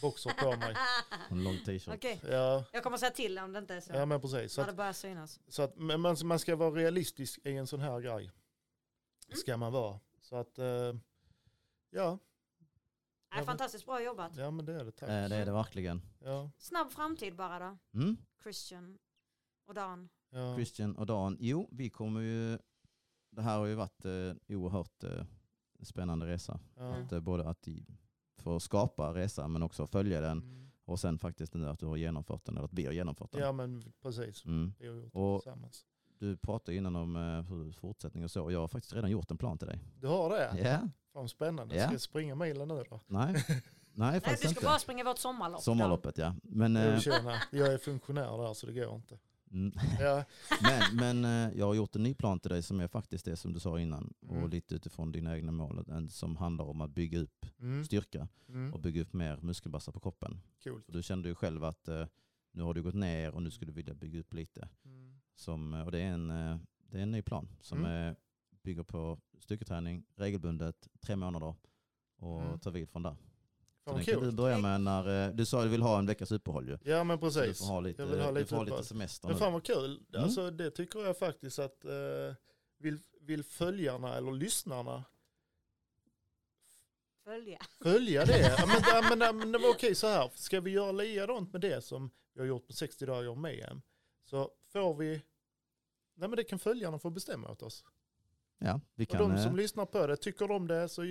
boxer 0.02 0.30
på 0.40 0.56
mig. 0.57 0.76
En 1.30 1.44
lång 1.44 1.57
t-shirt. 1.65 1.94
Okej, 1.95 2.22
Ja, 2.30 2.64
jag 2.73 2.84
kommer 2.84 2.98
säga 2.98 3.11
till 3.11 3.40
om 3.40 3.53
det 3.53 3.60
inte 3.60 3.76
är 3.76 3.82
så. 3.82 3.94
ja 3.94 4.06
men 4.06 4.22
precis. 4.22 4.53
Så 4.53 4.61
när 4.61 4.65
det 4.65 4.72
att, 4.72 4.78
börjar 4.78 4.94
synas. 4.94 5.40
så 5.48 5.61
att, 5.61 5.76
men 5.78 6.02
man, 6.02 6.15
man 6.23 6.40
ska 6.40 6.56
vara 6.56 6.72
realistisk 6.76 7.40
i 7.44 7.57
en 7.57 7.68
sån 7.68 7.80
här 7.80 7.99
grej. 7.99 8.32
Mm. 9.28 9.38
Ska 9.38 9.57
man 9.57 9.72
vara. 9.72 9.99
Så 10.22 10.36
att, 10.36 10.57
eh, 10.60 10.94
ja, 11.90 12.18
Nej, 13.36 13.45
fantastiskt 13.45 13.86
bra 13.86 14.02
jobbat. 14.03 14.38
ja 14.38 14.52
men 14.52 14.65
det 14.65 14.73
är 14.73 14.86
det. 14.86 14.91
Tack. 14.91 15.10
Eh, 15.10 15.30
Det 15.30 15.36
är 15.36 15.45
det 15.45 15.52
verkligen. 15.52 16.02
Ja, 16.19 16.52
Snabb 16.57 16.91
framtid 16.91 17.36
bara 17.36 17.60
då. 17.60 17.78
Mm. 17.99 18.18
Christian 18.44 18.98
och 19.65 19.73
Dan. 19.73 20.10
ja. 20.30 20.56
Christian 20.56 20.95
och 20.95 21.06
Dan. 21.06 21.38
Jo, 21.40 21.69
vi 21.72 21.90
kommer 21.90 22.22
ju... 22.22 22.57
Det 23.30 23.41
här 23.41 23.57
har 23.57 23.65
ju 23.65 23.76
varit 23.76 24.06
eh, 24.06 24.34
oerhört 24.57 25.03
eh, 25.03 25.26
spännande 25.86 26.28
resa. 26.28 26.60
ja. 26.78 26.95
Det 27.10 27.16
är 27.16 27.20
både 27.20 27.49
att 27.49 27.68
få 28.38 28.60
skapa 28.60 29.14
resan 29.14 29.52
men 29.52 29.64
också 29.64 29.88
följa 29.88 30.22
den 30.22 30.38
Mm. 30.41 30.72
och 30.86 30.99
sen 30.99 31.20
faktiskt 31.20 31.53
nu 31.53 31.70
att 31.70 31.80
du 31.80 31.86
har 31.86 31.98
genomfört 31.98 32.45
den 32.45 32.56
eller 32.58 32.66
att 32.66 32.74
vi 32.74 32.86
har 32.86 32.94
genomfört 32.94 33.32
den. 33.32 33.41
ja 33.41 33.52
men 33.52 33.84
precis. 34.02 34.45
Mm. 34.45 34.74
Det 34.80 34.88
har 34.88 34.94
vi 34.94 35.02
gjort 35.03 35.12
Och- 35.16 35.41
tillsammans. 35.44 35.86
Du 36.20 36.38
pratade 36.38 36.78
innan 36.78 36.95
om 36.95 37.16
eh, 37.16 37.41
hur 37.41 37.72
fortsättning 37.72 38.24
och 38.24 38.32
så 38.32 38.44
och 38.44 38.52
jag 38.52 38.60
har 38.60 38.68
faktiskt 38.68 38.94
redan 38.94 39.12
gjort 39.12 39.32
en 39.32 39.38
plan 39.38 39.58
till 39.58 39.68
dig. 39.68 39.80
Du 39.99 40.08
har 40.08 40.30
det? 40.30 40.58
Ja, 40.70 40.90
Fan 41.14 41.30
spännande. 41.30 41.76
Ja. 41.76 41.84
Ska 41.84 41.91
jag 41.94 42.02
springa 42.02 42.36
milen 42.36 42.68
nu 42.68 42.84
då? 42.90 42.99
nej. 43.08 43.34
Nej, 43.94 44.12
Nej, 44.12 44.22
du 44.30 44.36
ska 44.38 44.48
inte. 44.49 44.62
bara 44.66 44.80
springa 44.80 45.03
vårt 45.03 45.18
sommarlopp. 45.18 45.62
Sommarloppet 45.62 46.18
ja. 46.18 46.36
Men, 46.44 46.76
Jag, 46.76 47.08
eh, 47.08 47.36
jag 47.52 47.74
är 47.74 47.78
funktionär 47.78 48.38
där 48.38 48.53
så 48.53 48.68
det 48.68 48.74
går 48.74 48.95
inte. 48.95 49.18
Mm, 49.52 49.73
Ja, 49.99 50.23
men, 50.61 50.95
men 51.22 51.26
eh, 51.52 51.57
jag 51.60 51.65
har 51.65 51.73
gjort 51.73 51.95
en 51.95 52.03
ny 52.03 52.14
plan 52.14 52.40
till 52.40 52.52
dig 52.52 52.61
som 52.64 52.80
är 52.80 52.88
faktiskt 52.88 53.26
det 53.26 53.36
som 53.36 53.53
du 53.53 53.60
sa 53.60 53.80
innan 53.80 54.14
Mm. 54.30 54.44
och 54.44 54.49
lite 54.49 54.76
utifrån 54.76 55.11
dina 55.11 55.36
egna 55.38 55.52
mål. 55.52 55.86
En 55.88 56.10
som 56.10 56.36
handlar 56.36 56.65
om 56.65 56.82
att 56.82 56.91
bygga 56.91 57.19
upp 57.19 57.45
mm. 57.60 57.86
styrka 57.86 58.28
Mm. 58.49 58.73
och 58.73 58.80
bygga 58.80 59.02
upp 59.02 59.14
mer 59.14 59.38
muskelmassa 59.41 59.91
på 59.91 59.99
kroppen. 59.99 60.41
Coolt. 60.64 60.86
För 60.86 60.91
du 60.94 61.03
kände 61.03 61.30
ju 61.30 61.36
själv 61.36 61.64
att 61.64 61.88
eh, 61.88 62.06
nu 62.52 62.64
har 62.64 62.73
du 62.73 62.84
gått 62.84 62.94
ner 62.95 63.32
och 63.36 63.44
nu 63.44 63.52
skulle 63.52 63.72
du 63.72 63.76
vilja 63.76 63.94
bygga 63.94 64.19
upp 64.19 64.34
lite. 64.34 64.69
Mm. 64.86 65.19
Som, 65.36 65.73
och 65.73 65.91
det 65.91 65.99
är, 66.02 66.07
en, 66.14 66.30
eh, 66.30 66.57
det 66.91 66.98
är 66.98 67.03
en 67.03 67.11
ny 67.11 67.22
plan 67.22 67.48
som 67.61 67.78
Mm. 67.86 68.07
eh, 68.10 68.15
bygger 68.64 68.84
på 68.84 69.19
styrketräning 69.40 70.03
regelbundet, 70.15 70.88
tre 70.99 71.15
månader 71.15 71.56
och 72.18 72.41
Mm. 72.41 72.60
ta 72.60 72.69
vid 72.69 72.90
från 72.90 73.03
där. 73.03 73.15
Fan 73.86 73.95
den 73.95 74.06
kan 74.06 74.14
du 74.16 74.20
coolt. 74.22 74.36
börja 74.36 74.58
med 74.58 74.82
när, 74.82 75.28
eh, 75.28 75.34
du 75.34 75.45
sa 75.45 75.58
att 75.58 75.64
du 75.66 75.70
vill 75.70 75.82
ha 75.82 75.99
en 75.99 76.06
veckas 76.06 76.32
uppehåll 76.32 76.68
ju. 76.70 76.78
Ja 76.84 77.03
men 77.03 77.18
Så 77.20 77.26
du 77.26 77.32
precis. 77.32 77.60
får 77.60 77.66
ha 77.66 77.80
lite, 77.80 78.02
Jag 78.02 78.10
vill 78.10 78.20
ha 78.20 78.32
du 78.32 78.40
lite 78.40 78.49
får 78.49 78.56
ha 78.58 78.64
lite 78.64 78.84
semester 78.84 79.28
Men 79.28 79.38
fan 79.38 79.53
vad 79.53 79.64
kul. 79.64 80.03
Mm. 80.14 80.24
Alltså, 80.24 80.52
det 80.52 80.72
tycker 80.72 80.99
jag 80.99 81.18
faktiskt 81.18 81.60
att 81.60 81.86
eh, 81.86 81.91
vill, 82.78 82.99
vill 83.22 83.44
följarna 83.44 84.16
eller 84.16 84.32
lyssnarna 84.32 85.03
Följa. 87.24 87.58
följa 87.84 88.26
det? 88.26 88.40
ja, 88.58 88.66
men, 88.68 88.82
ja, 88.86 89.10
men, 89.10 89.20
ja, 89.22 89.34
men 89.34 89.52
det 89.52 89.58
var 89.58 89.70
okej 89.70 89.95
så 89.95 90.08
här. 90.08 90.32
Ska 90.36 90.62
vi 90.62 90.72
göra 90.72 90.91
likadant 90.91 91.52
med 91.52 91.62
det 91.62 91.82
som 91.84 92.12
vi 92.34 92.40
har 92.40 92.48
gjort 92.48 92.68
på 92.68 92.74
60 92.74 93.06
dagar 93.06 93.36
med 93.36 93.60
EM 93.72 93.82
så 94.24 94.52
får 94.74 94.94
vi, 94.95 95.10
nej 96.16 96.30
men 96.30 96.32
det 96.36 96.44
kan 96.44 96.60
följarna 96.60 96.99
få 96.99 97.10
bestämma 97.10 97.49
åt 97.49 97.62
oss. 97.64 97.84
Ja, 98.60 98.80
vi 98.95 99.06
Och 99.06 99.10
kan 99.10 99.30
de 99.30 99.38
som 99.38 99.52
eh, 99.52 99.56
lyssnar 99.58 99.86
på 99.86 100.08
det, 100.08 100.18
tycker 100.18 100.52
om 100.52 100.68
det 100.68 100.90
så, 100.90 101.02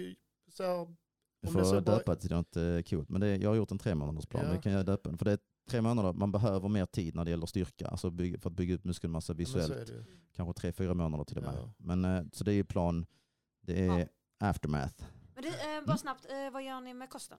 så 0.48 0.62
här, 0.64 0.94
det 1.40 1.48
så 1.48 1.52
får 1.52 1.80
bara- 1.80 1.96
döpa 1.96 2.14
till 2.16 2.30
något 2.30 2.56
eh, 2.56 2.80
coolt. 2.82 3.08
Men 3.08 3.20
det, 3.20 3.36
jag 3.36 3.50
har 3.50 3.56
gjort 3.56 3.70
en 3.70 3.78
tre 3.78 3.94
månaders 3.94 4.26
plan. 4.26 4.44
Ja. 4.46 4.52
Vi 4.52 4.58
kan 4.58 4.72
göra 4.72 4.82
döpa 4.82 5.08
den. 5.08 5.18
För 5.18 5.24
det 5.24 5.32
är 5.32 5.38
tre 5.70 5.80
månader, 5.82 6.12
man 6.12 6.32
behöver 6.32 6.68
mer 6.68 6.86
tid 6.86 7.14
när 7.14 7.24
det 7.24 7.30
gäller 7.30 7.46
styrka. 7.46 7.88
Alltså 7.88 8.10
bygga, 8.10 8.38
för 8.38 8.50
att 8.50 8.56
bygga 8.56 8.74
upp 8.74 8.84
muskelmassa 8.84 9.32
visuellt. 9.32 9.86
det. 9.86 10.04
Kanske 10.36 10.60
tre, 10.60 10.72
fyra 10.72 10.94
månader 10.94 11.24
till 11.24 11.36
och 11.38 11.42
med. 11.44 11.54
Ja. 11.56 11.72
Men, 11.76 12.04
eh, 12.04 12.22
så 12.32 12.44
det 12.44 12.52
är 12.52 12.54
ju 12.54 12.64
plan, 12.64 13.06
det 13.60 13.86
är 13.86 13.98
Ja. 13.98 14.06
aftermath. 14.48 15.04
Men 15.34 15.42
du, 15.44 15.48
eh, 15.48 15.86
bara 15.86 15.96
snabbt, 15.96 16.24
eh, 16.30 16.52
vad 16.52 16.62
gör 16.64 16.80
ni 16.80 16.94
med 16.94 17.10
kosten? 17.10 17.38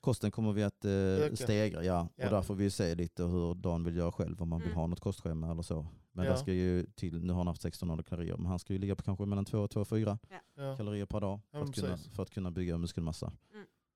Kosten 0.00 0.30
kommer 0.30 0.52
vi 0.52 0.62
att 0.62 0.84
eh, 0.84 1.34
stegra, 1.34 1.84
ja. 1.84 2.08
Ja. 2.16 2.24
Och 2.24 2.30
där 2.30 2.42
får 2.42 2.54
vi 2.54 2.70
se 2.70 2.94
lite 2.94 3.22
hur 3.24 3.54
Dan 3.54 3.84
vill 3.84 3.96
göra 3.96 4.12
själv, 4.12 4.42
om 4.42 4.48
man 4.48 4.58
vill 4.60 4.68
Mm. 4.68 4.78
ha 4.78 4.86
något 4.86 5.00
kostschema 5.00 5.50
eller 5.50 5.62
så. 5.62 5.86
Men 6.12 6.24
Ja. 6.24 6.30
där 6.30 6.38
ska 6.38 6.52
ju 6.52 6.86
till, 6.86 7.22
nu 7.24 7.32
har 7.32 7.38
han 7.40 7.46
haft 7.46 7.60
1600 7.64 8.04
kalorier, 8.04 8.36
men 8.36 8.46
han 8.46 8.58
ska 8.58 8.72
ju 8.72 8.78
ligga 8.78 8.96
på 8.96 9.02
kanske 9.02 9.26
mellan 9.26 9.44
2 9.44 9.58
och 9.58 9.70
2,4 9.70 10.18
Ja. 10.54 10.76
kalorier 10.76 11.06
per 11.06 11.20
dag 11.20 11.40
för, 11.50 11.62
att 11.62 11.74
kunna, 11.74 11.96
för 11.96 12.22
att 12.22 12.30
kunna 12.30 12.50
bygga 12.50 12.78
muskelmassa. 12.78 13.32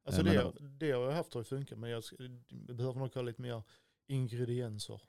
Alltså 0.06 0.20
Eh, 0.20 0.24
det, 0.32 0.52
men- 0.60 0.78
det 0.78 0.90
har 0.92 1.02
jag 1.02 1.12
haft 1.12 1.34
har 1.34 1.40
ju 1.40 1.44
funkat 1.44 1.78
men 1.78 1.90
jag, 1.90 2.02
behöver 2.48 2.98
nog 3.00 3.14
ha 3.14 3.22
lite 3.22 3.42
mer 3.42 3.62
ingredienser. 4.06 5.00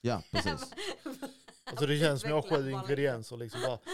Ja, 0.00 0.22
precis. 0.32 0.72
Alltså 1.64 1.86
det 1.86 1.98
känns 1.98 2.20
som 2.20 2.30
jag 2.30 2.42
har 2.42 2.56
sju 2.56 2.70
ingredienser 2.70 3.36
liksom 3.36 3.60
bara. 3.66 3.78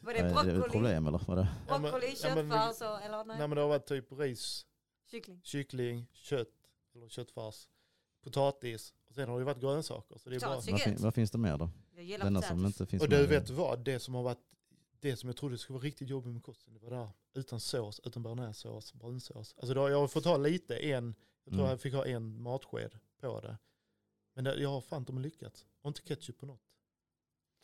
Var 0.00 0.14
Eh, 0.14 0.14
det 0.14 0.20
är 0.20 0.34
det 0.34 0.40
ett 0.40 0.44
broccoli, 0.44 0.70
problem 0.70 1.06
eller? 1.06 1.20
Vad 1.26 1.38
är 1.38 1.42
det? 1.42 1.48
Broccoli 1.66 2.14
ja, 2.22 2.34
men- 2.34 2.50
köttfärs 2.50 2.80
och, 2.90 3.02
eller 3.02 3.24
nej, 3.24 3.38
Nej 3.38 3.48
men 3.48 3.50
det 3.56 3.60
har 3.60 3.68
varit 3.68 3.86
typ 3.86 4.12
ris, 4.12 4.66
kyckling? 5.10 5.40
kyckling, 5.42 6.06
kött 6.12 6.48
eller 6.94 7.08
köttfärs, 7.08 7.68
potatis 8.22 8.94
och 9.08 9.14
sen 9.14 9.28
har 9.28 9.38
det 9.38 9.44
varit 9.44 9.60
grönsaker. 9.60 10.18
Så 10.18 10.30
det 10.30 10.36
är 10.36 10.40
Potatis. 10.40 10.70
Vad, 10.70 10.80
fin, 10.80 10.96
vad 10.98 11.14
finns 11.14 11.30
det 11.30 11.38
mer 11.38 11.58
då? 11.58 11.70
Jag 11.94 12.04
gillar 12.04 12.24
Det 12.24 12.26
enda 12.26 12.42
som 12.42 12.66
inte 12.66 12.86
finns 12.86 13.02
och 13.02 13.08
du 13.08 13.26
vet 13.26 13.46
du 13.46 13.52
vad, 13.52 13.84
det 13.84 13.98
som 14.00 14.14
har 14.14 14.22
varit 14.22 14.38
det 15.00 15.16
som 15.16 15.28
jag 15.28 15.36
trodde 15.36 15.58
skulle 15.58 15.74
vara 15.74 15.84
riktigt 15.84 16.08
jobbigt 16.08 16.32
med 16.32 16.42
kosten, 16.42 16.74
det 16.74 16.80
var 16.80 16.90
där 16.90 17.10
utan 17.34 17.60
sås, 17.60 18.00
utan 18.04 18.22
bearnaisesås, 18.22 18.92
brunsås. 18.94 19.54
Alltså 19.58 19.74
då, 19.74 19.88
jag 19.90 19.98
har 20.00 20.08
fått 20.08 20.24
ha 20.24 20.36
lite, 20.36 20.76
en, 20.76 21.14
jag 21.44 21.52
tror 21.52 21.60
Mm. 21.60 21.70
jag 21.70 21.80
fick 21.80 21.94
ha 21.94 22.06
en 22.06 22.42
matsked 22.42 22.98
på 23.20 23.40
det. 23.40 23.58
Men 24.34 24.44
det, 24.44 24.54
jag 24.60 24.68
har 24.68 24.80
fan 24.80 25.02
inte 25.02 25.12
lyckats. 25.12 25.66
Och 25.82 25.88
inte 25.88 26.00
ketchup 26.02 26.38
på 26.38 26.46
något. 26.46 26.60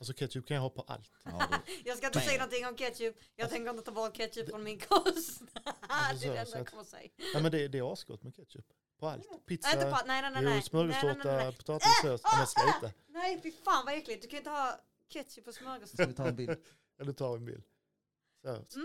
Alltså 0.01 0.13
ketchup 0.15 0.47
kan 0.47 0.55
jag 0.55 0.63
ha 0.63 0.71
på 0.71 0.83
allt. 0.83 1.13
Ja, 1.25 1.31
det- 1.51 1.73
Jag 1.89 1.97
ska 1.99 2.07
inte 2.07 2.21
säga 2.21 2.39
någonting 2.39 2.67
om 2.67 2.77
ketchup. 2.77 3.17
Jag 3.37 3.51
tänker 3.51 3.71
inte 3.71 3.83
ta 3.83 3.93
bort 3.93 4.17
ketchup 4.17 4.49
från 4.51 4.63
min 4.65 4.79
kost. 4.79 5.41
det 5.55 5.61
Alltså, 5.89 6.27
är 6.29 6.35
det 6.35 6.47
så 6.47 6.47
enda 6.47 6.51
jag 6.53 6.61
att- 6.63 6.71
kommer 6.71 6.85
säga. 6.85 7.09
Nej 7.35 7.43
men 7.43 7.53
det, 7.53 7.69
det 7.69 7.79
är 7.79 7.93
asgott 7.93 8.23
med 8.23 8.35
ketchup. 8.37 8.67
På 8.99 9.09
allt. 9.09 9.27
Nej, 9.31 9.41
Pizza, 9.47 9.73
inte 9.73 9.85
på, 9.91 9.97
nej, 10.07 10.23
nej, 10.23 10.23
nej. 10.23 10.31
jo, 10.31 10.35
nej. 10.35 10.45
nej, 10.45 10.53
nej, 10.55 10.63
smörgåstårta, 10.63 11.15
nej, 11.25 11.45
nej. 11.45 11.57
potatissås. 11.57 12.23
Men 12.39 12.47
sluta. 12.47 12.95
Nej, 13.09 13.41
fy 13.43 13.53
fan 13.53 13.85
vad 13.87 13.95
äckligt. 13.95 14.23
Du 14.23 14.29
kan 14.29 14.37
inte 14.39 14.51
ha 14.51 14.81
ketchup 15.09 15.45
på 15.45 15.53
Ska 15.53 15.65
smörgåstårta. 15.65 16.07
vi 16.07 16.15
ta 16.15 16.27
en 16.29 16.37
bild? 16.37 16.59
Eller 17.01 17.13
tar 17.13 17.37
en 17.37 17.45
bild. 17.45 17.63
Så. 18.45 18.79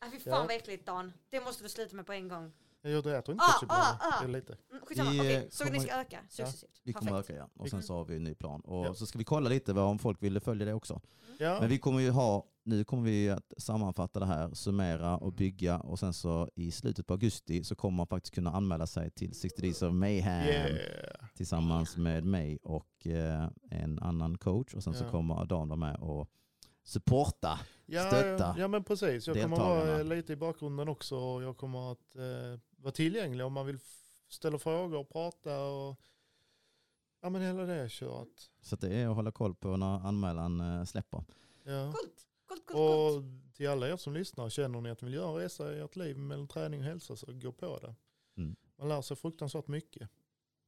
Nej, 0.00 0.10
fy 0.10 0.18
fan 0.18 0.32
Ja. 0.32 0.42
vad 0.42 0.50
äckligt 0.50 0.86
Dan. 0.86 1.12
Det 1.30 1.40
måste 1.40 1.62
du 1.62 1.68
sluta 1.68 1.96
med 1.96 2.06
på 2.06 2.12
en 2.12 2.28
gång. 2.28 2.52
Jag 2.84 2.98
äter 2.98 3.32
inte 3.32 3.44
Ah, 3.44 3.52
ketchup 3.52 3.70
ah, 3.72 3.96
ah. 4.00 4.20
Det 4.20 4.26
är 4.26 4.28
lite. 4.28 4.56
Mm, 4.70 4.82
skitsamma, 4.86 5.10
Vi, 5.10 5.20
okej. 5.20 5.34
eh, 5.36 5.42
Så 5.50 5.64
ni 5.64 5.80
ska 5.80 6.00
öka 6.00 6.18
successivt. 6.28 6.80
Vi 6.82 6.92
kommer 6.92 7.10
Perfekt. 7.10 7.30
öka 7.30 7.38
ja. 7.56 7.62
Och 7.62 7.68
sen 7.70 7.82
så 7.82 7.94
har 7.94 8.04
vi 8.04 8.16
en 8.16 8.24
ny 8.24 8.34
plan. 8.34 8.60
Och 8.60 8.86
Ja. 8.86 8.94
så 8.94 9.06
ska 9.06 9.18
vi 9.18 9.24
kolla 9.24 9.48
lite 9.48 9.72
vad 9.72 9.84
om 9.84 9.98
folk 9.98 10.22
vill 10.22 10.40
följa 10.40 10.66
det 10.66 10.74
också. 10.74 11.00
Ja. 11.38 11.60
Men 11.60 11.68
vi 11.68 11.78
kommer 11.78 12.00
ju 12.00 12.10
ha, 12.10 12.46
nu 12.64 12.84
kommer 12.84 13.02
vi 13.02 13.30
att 13.30 13.52
sammanfatta 13.58 14.20
det 14.20 14.26
här, 14.26 14.54
summera 14.54 15.16
och 15.16 15.22
Mm. 15.22 15.34
bygga 15.36 15.78
och 15.78 15.98
sen 15.98 16.12
så 16.12 16.48
i 16.54 16.70
slutet 16.70 17.06
på 17.06 17.14
augusti 17.14 17.64
så 17.64 17.74
kommer 17.74 17.96
man 17.96 18.06
faktiskt 18.06 18.34
kunna 18.34 18.52
anmäla 18.52 18.86
sig 18.86 19.10
till 19.10 19.34
60 19.34 19.62
Days 19.62 19.82
of 19.82 19.92
Mayhem 19.92 20.46
Yeah. 20.46 21.26
tillsammans 21.34 21.96
med 21.96 22.24
mig 22.24 22.58
och 22.62 23.06
eh, 23.06 23.48
en 23.70 23.98
annan 23.98 24.38
coach 24.38 24.74
och 24.74 24.82
sen 24.84 24.94
så 24.94 25.04
Ja. 25.04 25.10
kommer 25.10 25.44
Dan 25.46 25.68
vara 25.68 25.76
med 25.78 25.96
och 25.96 26.30
supporta. 26.84 27.60
Ja, 27.86 28.02
Stötta 28.06 28.54
ja 28.58 28.68
men 28.68 28.84
precis. 28.84 29.26
Jag 29.26 29.42
kommer 29.42 29.56
vara 29.56 29.98
eh, 30.00 30.04
lite 30.04 30.32
i 30.32 30.36
bakgrunden 30.36 30.88
också. 30.88 31.16
och 31.16 31.42
Jag 31.42 31.56
kommer 31.56 31.92
att 31.92 32.16
eh, 32.16 32.60
vara 32.76 32.92
tillgänglig 32.92 33.46
om 33.46 33.52
man 33.52 33.66
vill 33.66 33.78
ställa 34.28 34.58
frågor 34.58 34.98
och 34.98 35.08
prata. 35.08 35.60
Och, 35.64 35.96
ja 37.22 37.30
men 37.30 37.42
hela 37.42 37.62
det 37.62 37.88
köret. 37.88 38.50
Så 38.60 38.74
att 38.74 38.80
det 38.80 38.94
är 38.94 39.08
att 39.08 39.14
hålla 39.16 39.30
koll 39.32 39.54
på 39.54 39.76
när 39.76 40.06
anmälan 40.06 40.60
eh, 40.60 40.84
släpper. 40.84 41.24
Ja. 41.64 41.92
Coolt, 41.92 42.26
coolt, 42.66 42.66
coolt, 42.66 43.16
Och 43.16 43.22
coolt. 43.22 43.54
till 43.56 43.68
alla 43.68 43.88
er 43.88 43.96
som 43.96 44.14
lyssnar, 44.14 44.48
känner 44.50 44.80
ni 44.80 44.90
att 44.90 45.00
ni 45.02 45.06
vill 45.06 45.14
göra 45.14 45.28
en 45.28 45.34
resa 45.36 45.74
i 45.76 45.80
ert 45.80 45.96
liv 45.96 46.18
mellan 46.18 46.48
träning 46.48 46.80
och 46.80 46.86
hälsa 46.86 47.16
så 47.16 47.26
gå 47.32 47.52
på 47.52 47.78
det. 47.78 47.94
Mm. 48.36 48.56
Man 48.76 48.88
lär 48.88 49.02
sig 49.02 49.16
fruktansvärt 49.16 49.68
mycket. 49.68 50.08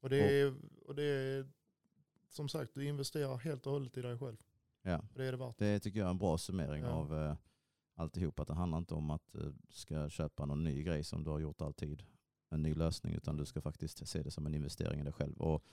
Och 0.00 0.10
det, 0.10 0.40
är, 0.40 0.54
och 0.86 0.94
det 0.94 1.02
är 1.04 1.48
som 2.28 2.48
sagt, 2.48 2.74
du 2.74 2.84
investerar 2.86 3.36
helt 3.36 3.66
och 3.66 3.72
hållet 3.72 3.96
i 3.96 4.02
dig 4.02 4.18
själv. 4.18 4.36
Ja. 4.82 4.98
Och 4.98 5.18
det 5.18 5.24
är 5.24 5.32
det 5.32 5.38
värt. 5.38 5.58
Det 5.58 5.80
tycker 5.80 5.98
jag 5.98 6.06
är 6.06 6.10
en 6.10 6.18
bra 6.18 6.38
summering 6.38 6.82
Ja. 6.82 6.90
av 6.90 7.14
eh, 7.18 7.36
alltihop. 7.94 8.40
Att 8.40 8.48
det 8.48 8.54
handlar 8.54 8.78
inte 8.78 8.94
om 8.94 9.10
att 9.10 9.34
eh, 9.34 9.40
du 9.40 9.54
ska 9.72 10.08
köpa 10.08 10.46
någon 10.46 10.64
ny 10.64 10.82
grej 10.82 11.04
som 11.04 11.24
du 11.24 11.30
har 11.30 11.38
gjort 11.38 11.60
alltid. 11.62 12.02
En 12.50 12.62
ny 12.62 12.74
lösning 12.74 13.14
utan 13.14 13.36
du 13.36 13.44
ska 13.46 13.60
faktiskt 13.60 14.08
se 14.08 14.22
det 14.22 14.30
som 14.30 14.46
en 14.46 14.54
investering 14.54 15.00
i 15.00 15.04
dig 15.04 15.12
själv. 15.12 15.36
Och 15.40 15.64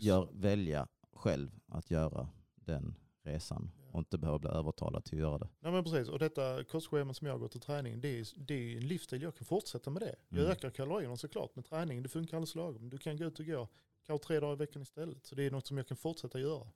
gör, 0.00 0.28
välja 0.32 0.88
själv 1.12 1.60
att 1.68 1.90
göra 1.90 2.28
den 2.54 2.94
resan. 3.22 3.70
Och 3.92 3.98
inte 3.98 4.18
behöva 4.18 4.38
bli 4.38 4.50
övertalad 4.50 5.04
till 5.04 5.14
att 5.18 5.20
göra 5.20 5.38
det. 5.38 5.48
Nej 5.60 5.72
men 5.72 5.84
precis, 5.84 6.08
och 6.08 6.18
detta 6.18 6.64
kostschema 6.64 7.14
som 7.14 7.26
jag 7.26 7.34
har 7.34 7.38
gått 7.38 7.52
till 7.52 7.60
träning, 7.60 8.00
det 8.00 8.08
är, 8.08 8.26
det 8.36 8.54
är 8.54 8.76
en 8.76 8.88
livsstil 8.88 9.22
jag 9.22 9.36
kan 9.36 9.44
fortsätta 9.44 9.90
med 9.90 10.02
det. 10.02 10.16
Jag 10.28 10.38
Mm. 10.38 10.50
ökar 10.52 10.70
kalorierna 10.70 11.16
såklart 11.16 11.56
med 11.56 11.64
träning, 11.64 12.02
det 12.02 12.08
funkar 12.08 12.36
alldeles 12.36 12.54
lagom. 12.54 12.90
Du 12.90 12.98
kan 12.98 13.16
gå 13.16 13.24
ut 13.24 13.38
och 13.40 13.46
gå 13.46 13.68
kanske 14.06 14.26
tre 14.26 14.40
dagar 14.40 14.52
i 14.52 14.56
veckan 14.56 14.82
istället. 14.82 15.26
Så 15.26 15.34
det 15.34 15.42
är 15.46 15.50
något 15.50 15.66
som 15.66 15.76
jag 15.76 15.88
kan 15.88 15.96
fortsätta 15.96 16.38
göra. 16.40 16.68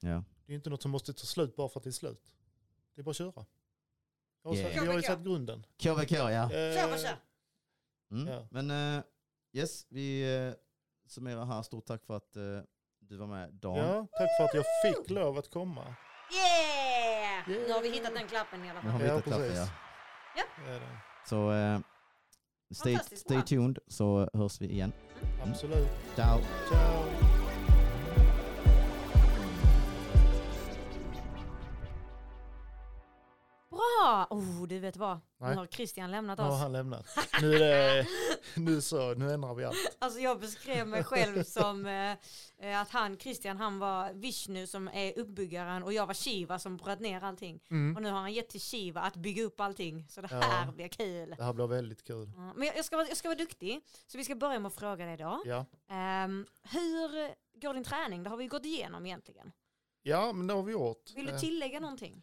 Ja. 0.00 0.24
Det 0.46 0.52
är 0.52 0.56
inte 0.56 0.70
något 0.70 0.82
som 0.82 0.90
måste 0.90 1.12
ta 1.12 1.24
slut 1.24 1.56
bara 1.56 1.68
för 1.68 1.80
att 1.80 1.84
det 1.84 1.90
är 1.90 1.92
slut. 1.92 2.32
Det 2.94 3.00
är 3.00 3.02
bara 3.02 3.10
att 3.10 3.16
köra. 3.16 3.46
Jag 4.42 4.50
har, 4.50 4.56
Yeah. 4.56 4.68
satt, 4.74 4.84
jag 4.84 4.92
har 4.92 4.98
ju 4.98 5.02
satt 5.02 5.20
grunden. 5.24 5.66
KVK 5.82 6.10
ja. 6.12 6.42
Eh, 6.42 6.48
Kör 6.74 6.92
och 6.92 6.98
kör. 6.98 7.16
Mm. 8.10 8.26
Ja. 8.32 8.48
Men 8.50 8.96
eh, 8.98 9.04
yes, 9.52 9.86
vi 9.88 10.36
eh, 10.48 10.54
summerar 11.06 11.44
här. 11.44 11.62
Stort 11.62 11.86
tack 11.86 12.04
för 12.04 12.16
att 12.16 12.36
eh, 12.36 12.60
du 12.98 13.16
var 13.16 13.26
med 13.26 13.54
Dan. 13.54 13.76
Ja, 13.76 14.06
tack 14.18 14.28
för 14.38 14.44
att 14.44 14.54
jag 14.54 14.64
fick 14.84 15.10
lov 15.10 15.38
att 15.38 15.50
komma. 15.50 15.94
Yeah! 16.32 17.48
Yeah. 17.48 17.66
Nu 17.68 17.72
har 17.72 17.82
vi 17.82 17.90
hittat 17.90 18.14
den 18.14 18.26
klappen 18.28 18.64
i 18.64 18.70
alla 18.70 18.80
Nu 18.82 18.90
har 18.90 18.98
vi 18.98 19.06
Ja, 19.06 19.16
hittat 19.16 19.24
klappen, 19.24 19.48
precis. 19.48 19.70
ja. 20.36 20.42
Det 20.66 20.70
är 20.70 20.80
det. 20.80 20.86
Så 21.28 21.52
eh, 21.52 21.78
stay, 22.74 22.92
Fantastiskt 22.92 23.22
stay 23.22 23.36
bra. 23.36 23.46
tuned 23.46 23.78
så 23.88 24.28
hörs 24.34 24.60
vi 24.60 24.66
igen. 24.66 24.92
Absolut. 25.44 25.88
Ciao! 26.14 26.40
Ciao. 26.68 27.25
Bra! 34.16 34.26
Oh, 34.30 34.66
du 34.66 34.78
vet 34.78 34.96
vad? 34.96 35.16
Nu 35.38 35.46
Nej. 35.46 35.54
har 35.56 35.66
Christian 35.66 36.10
lämnat 36.10 36.38
Nu 36.38 36.44
har 36.44 36.50
oss. 36.52 36.60
han 36.60 36.72
lämnat. 36.72 37.06
Nu 37.40 37.54
är 37.54 37.58
det, 37.58 38.06
nu 38.56 38.80
så, 38.80 39.14
nu 39.14 39.32
ändrar 39.32 39.54
vi 39.54 39.64
allt. 39.64 39.96
Alltså 39.98 40.20
jag 40.20 40.40
beskrev 40.40 40.86
mig 40.88 41.04
själv 41.04 41.42
som 41.44 41.86
eh, 41.86 42.10
eh, 42.70 42.80
att 42.80 42.90
han, 42.90 43.16
Christian, 43.18 43.56
han 43.56 43.78
var 43.78 44.12
Vishnu 44.12 44.66
som 44.66 44.88
är 44.92 45.18
uppbyggaren 45.18 45.82
och 45.82 45.92
jag 45.92 46.06
var 46.06 46.14
Shiva 46.14 46.58
som 46.58 46.76
bröt 46.76 47.00
ner 47.00 47.24
allting. 47.24 47.60
Mm. 47.70 47.96
Och 47.96 48.02
nu 48.02 48.10
har 48.10 48.18
han 48.20 48.32
gett 48.32 48.48
till 48.48 48.60
Shiva 48.60 49.00
att 49.00 49.16
bygga 49.16 49.42
upp 49.42 49.60
allting. 49.60 50.06
Så 50.08 50.20
det 50.20 50.28
Ja. 50.30 50.40
här 50.40 50.72
blir 50.72 50.88
kul. 50.88 51.34
Det 51.38 51.44
här 51.44 51.52
blir 51.52 51.66
väldigt 51.66 52.02
kul. 52.06 52.30
Ja, 52.36 52.52
Men 52.56 52.66
jag 52.66 52.76
jag 52.76 52.84
ska, 52.84 52.96
vara, 52.96 53.08
jag 53.08 53.16
ska 53.16 53.28
vara 53.28 53.38
duktig, 53.38 53.80
så 54.06 54.18
vi 54.18 54.24
ska 54.24 54.34
börja 54.34 54.58
med 54.58 54.68
att 54.68 54.74
fråga 54.74 55.06
dig 55.06 55.16
då. 55.16 55.42
Ja. 55.44 55.64
Ehm, 55.90 56.46
hur 56.62 57.34
går 57.60 57.74
din 57.74 57.84
träning? 57.84 58.22
Det 58.22 58.30
har 58.30 58.36
vi 58.36 58.46
gått 58.46 58.64
igenom 58.64 59.06
egentligen. 59.06 59.52
ja, 60.02 60.32
men 60.32 60.46
det 60.46 60.54
har 60.54 60.62
vi 60.62 60.72
gjort. 60.72 61.12
Vill 61.14 61.26
du 61.26 61.32
Eh, 61.32 61.38
tillägga 61.40 61.80
någonting? 61.80 62.22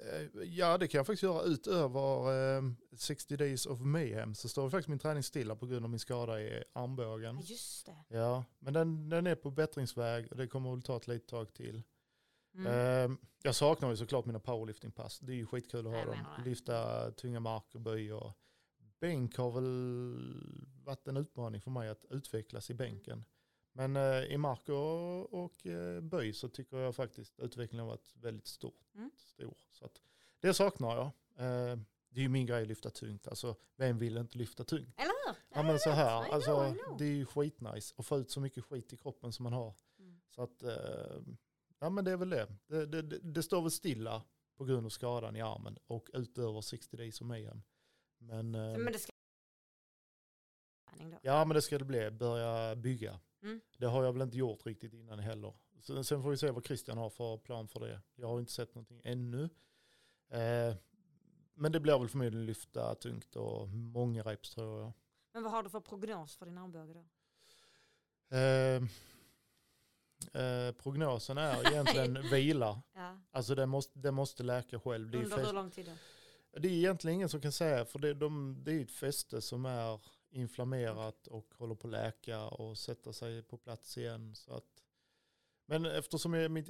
Eh, 0.00 0.42
Ja, 0.42 0.78
det 0.78 0.88
kan 0.88 0.98
jag 0.98 1.06
faktiskt 1.06 1.22
göra 1.22 1.42
utöver 1.42 2.32
eh, 2.58 2.62
60 2.96 3.36
days 3.36 3.66
of 3.66 3.80
mayhem. 3.80 4.34
Så 4.34 4.48
står 4.48 4.70
faktiskt 4.70 4.88
min 4.88 4.98
träning 4.98 5.22
stilla 5.22 5.56
på 5.56 5.66
grund 5.66 5.84
av 5.84 5.90
min 5.90 5.98
skada 5.98 6.42
i 6.42 6.64
armbågen. 6.72 7.40
just 7.42 7.86
det. 7.86 8.16
Ja, 8.16 8.44
men 8.58 8.74
den, 8.74 9.08
den 9.08 9.26
är 9.26 9.34
på 9.34 9.50
bättringsväg 9.50 10.28
och 10.30 10.36
det 10.36 10.46
kommer 10.46 10.70
väl 10.70 10.82
ta 10.82 10.96
ett 10.96 11.08
litet 11.08 11.28
tag 11.28 11.54
till. 11.54 11.82
Mm. 12.54 12.66
Eh, 13.12 13.16
jag 13.42 13.54
saknar 13.54 13.90
ju 13.90 13.96
såklart 13.96 14.26
mina 14.26 14.40
powerliftingpass. 14.40 15.18
Det 15.18 15.32
är 15.32 15.36
ju 15.36 15.46
skitkul 15.46 15.86
att 15.86 15.92
ha 15.92 15.98
Jag 15.98 16.06
dem. 16.06 16.18
Lyfta 16.44 17.10
tunga 17.10 17.40
mark 17.40 17.74
och 17.74 18.32
bänk 19.00 19.36
har 19.36 19.50
väl 19.50 20.44
varit 20.84 21.08
en 21.08 21.16
utmaning 21.16 21.60
för 21.60 21.70
mig 21.70 21.88
att 21.88 22.04
utvecklas 22.10 22.70
i 22.70 22.74
bänken. 22.74 23.24
Men 23.72 23.96
eh, 23.96 24.24
i 24.24 24.36
mark 24.36 24.68
och, 24.68 25.44
och 25.44 25.66
eh, 25.66 26.00
böj 26.00 26.32
så 26.32 26.48
tycker 26.48 26.76
jag 26.76 26.96
faktiskt 26.96 27.40
utvecklingen 27.40 27.86
har 27.86 27.90
varit 27.92 28.16
väldigt 28.16 28.46
stor. 28.46 28.74
Mm. 28.94 29.10
stor. 29.16 29.56
Så 29.70 29.84
att 29.84 30.02
det 30.40 30.54
saknar 30.54 30.96
jag. 30.96 31.06
Eh, 31.36 31.78
det 32.08 32.20
är 32.20 32.22
ju 32.22 32.28
min 32.28 32.46
grej 32.46 32.62
att 32.62 32.68
lyfta 32.68 32.90
tungt. 32.90 33.28
Alltså, 33.28 33.56
vem 33.76 33.98
vill 33.98 34.16
inte 34.16 34.38
lyfta 34.38 34.64
tungt? 34.64 35.00
Eller 35.00 35.26
hur? 35.26 35.36
Ja 35.54 35.62
men 35.62 35.78
så 35.78 35.90
här, 35.90 36.22
know, 36.22 36.34
alltså, 36.34 36.74
det 36.98 37.04
är 37.04 37.12
ju 37.12 37.26
skitnice 37.26 37.94
att 37.96 38.06
få 38.06 38.18
ut 38.18 38.30
så 38.30 38.40
mycket 38.40 38.64
skit 38.64 38.92
i 38.92 38.96
kroppen 38.96 39.32
som 39.32 39.42
man 39.42 39.52
har. 39.52 39.74
Mm. 39.98 40.20
Så 40.28 40.42
att, 40.42 40.62
ja 41.78 41.90
men 41.90 42.04
det 42.04 42.10
är 42.10 42.16
väl 42.16 42.30
det. 42.30 42.46
Det, 42.66 42.86
det, 42.86 43.02
det. 43.02 43.18
det 43.18 43.42
står 43.42 43.62
väl 43.62 43.70
stilla 43.70 44.22
på 44.56 44.64
grund 44.64 44.86
av 44.86 44.90
skadan 44.90 45.36
i 45.36 45.40
armen 45.40 45.78
och 45.86 46.08
utöver 46.12 46.60
60 46.60 46.96
days 46.96 47.20
of 47.20 47.26
mayhem. 47.26 47.62
Men, 48.18 48.50
Men 48.50 48.92
det 48.92 48.98
ska... 48.98 49.12
Ja 51.22 51.44
men 51.44 51.54
det 51.54 51.62
ska 51.62 51.78
det 51.78 51.84
bli, 51.84 52.10
börja 52.10 52.76
bygga. 52.76 53.20
Mm. 53.42 53.60
Det 53.78 53.86
har 53.86 54.04
jag 54.04 54.12
väl 54.12 54.22
inte 54.22 54.36
gjort 54.36 54.66
riktigt 54.66 54.92
innan 54.92 55.18
heller. 55.18 55.54
sen, 55.80 56.04
sen 56.04 56.22
får 56.22 56.30
vi 56.30 56.36
se 56.36 56.50
vad 56.50 56.66
Christian 56.66 56.98
har 56.98 57.10
för 57.10 57.36
plan 57.36 57.68
för 57.68 57.80
det. 57.80 58.00
Jag 58.14 58.28
har 58.28 58.38
inte 58.38 58.52
sett 58.52 58.74
någonting 58.74 59.00
ännu. 59.04 59.42
Eh, 60.30 60.74
men 61.54 61.72
det 61.72 61.80
blir 61.80 61.98
väl 61.98 62.08
förmodligen 62.08 62.46
lyfta 62.46 62.94
tungt 62.94 63.36
och 63.36 63.68
många 63.68 64.22
reps 64.22 64.50
tror 64.50 64.80
jag. 64.80 64.92
Men 65.32 65.42
vad 65.42 65.52
har 65.52 65.62
du 65.62 65.70
för 65.70 65.80
prognos 65.80 66.36
för 66.36 66.46
din 66.46 66.58
armbåge 66.58 66.94
då? 66.94 67.04
Eh, 68.36 68.82
eh, 70.42 70.72
prognosen 70.72 71.38
är 71.38 71.66
egentligen 71.72 72.30
vila. 72.30 72.82
Ja. 72.94 73.18
Alltså 73.30 73.54
det 73.54 73.66
måste, 73.66 73.98
det 73.98 74.10
måste 74.10 74.42
läka 74.42 74.80
själv. 74.80 75.10
Det 75.10 75.24
Under 75.24 75.46
hur 75.46 75.52
lång 75.52 75.70
tid 75.70 75.86
då? 75.86 75.92
det 76.60 76.68
är 76.68 76.72
egentligen 76.72 77.14
ingen 77.14 77.28
som 77.28 77.40
kan 77.40 77.52
säga, 77.52 77.84
för 77.84 77.98
det, 77.98 78.14
de, 78.14 78.60
det 78.64 78.72
är 78.72 78.82
ett 78.82 78.90
fäste 78.90 79.40
som 79.40 79.66
är 79.66 80.00
inflammerat 80.30 81.26
och 81.26 81.54
håller 81.54 81.74
på 81.74 81.86
att 81.86 81.92
läka 81.92 82.46
och 82.48 82.78
sätta 82.78 83.12
sig 83.12 83.42
på 83.42 83.56
plats 83.58 83.98
igen. 83.98 84.34
Så 84.34 84.52
att, 84.52 84.84
men 85.66 85.86
eftersom 85.86 86.34
jag, 86.34 86.50
mitt 86.50 86.68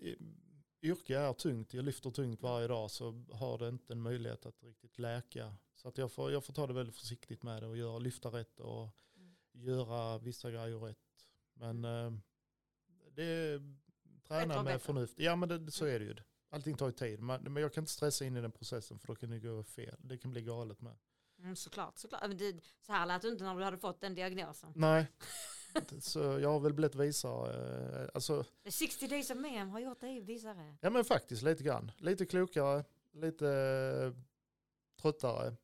yrke 0.83 1.19
är 1.19 1.33
tungt, 1.33 1.75
jag 1.75 1.85
lyfter 1.85 2.11
tungt 2.11 2.43
varje 2.43 2.69
dag, 2.69 2.91
så 2.91 3.25
har 3.33 3.59
det 3.59 3.69
inte 3.69 3.93
en 3.93 4.01
möjlighet 4.01 4.47
att 4.47 4.63
riktigt 4.63 4.99
läka. 4.99 5.55
Så 5.75 5.89
att 5.89 5.99
jag, 5.99 6.13
får, 6.13 6.33
jag 6.33 6.45
får 6.45 6.53
ta 6.53 6.67
det 6.67 6.73
väldigt 6.73 6.97
försiktigt 6.97 7.43
med 7.43 7.63
det 7.63 7.67
och 7.67 7.77
göra, 7.77 7.99
lyfta 7.99 8.29
rätt 8.29 8.61
och 8.61 8.89
Mm. 9.17 9.37
göra 9.53 10.19
vissa 10.19 10.51
grejer 10.51 10.79
rätt. 10.79 11.27
Men 11.55 11.85
eh, 11.85 12.13
det 13.13 13.25
är 13.25 13.77
träna 14.29 14.63
med 14.63 14.83
förnuft. 14.83 15.15
Ja 15.19 15.37
men 15.37 15.49
det, 15.49 15.71
så 15.71 15.85
är 15.85 15.99
det 15.99 16.05
ju. 16.05 16.17
Allting 16.49 16.77
tar 16.77 16.87
ju 16.87 16.93
tid. 16.93 17.21
Men, 17.21 17.43
men 17.53 17.63
jag 17.63 17.73
kan 17.73 17.83
inte 17.83 17.93
stressa 17.93 18.25
in 18.25 18.37
i 18.37 18.41
den 18.41 18.53
processen 18.53 18.99
för 18.99 19.07
då 19.07 19.15
kan 19.15 19.31
det 19.31 19.39
gå 19.39 19.63
fel. 19.65 19.97
Det 19.99 20.19
kan 20.19 20.31
bli 20.31 20.43
galet 20.43 20.81
med. 20.81 20.97
Mm, 21.43 21.57
såklart, 21.57 21.99
såklart. 21.99 22.23
Men 22.29 22.37
det, 22.37 22.61
så 22.87 22.93
här 22.93 23.07
lät 23.07 23.23
du 23.23 23.29
inte 23.29 23.45
när 23.45 23.55
du 23.57 23.65
hade 23.65 23.79
fått 23.79 24.01
den 24.01 24.15
diagnosen. 24.15 24.73
Nej, 24.77 25.07
så 26.01 26.19
jag 26.21 26.49
har 26.53 26.61
väl 26.61 26.73
blivit 26.75 26.95
visare. 26.95 28.03
eh, 28.03 28.09
Alltså, 28.15 28.45
The 28.65 28.71
60 28.71 29.07
days 29.07 29.31
of 29.31 29.37
mayhem 29.37 29.69
har 29.71 29.81
gjort 29.81 30.01
dig 30.01 30.21
visare. 30.21 30.77
ja 30.81 30.91
men 30.91 31.05
faktiskt 31.05 31.43
lite 31.43 31.63
grann. 31.65 31.93
Lite 31.99 32.27
klokare, 32.27 32.85
lite 33.13 33.49
eh, 33.49 34.13
tröttare. 35.03 35.57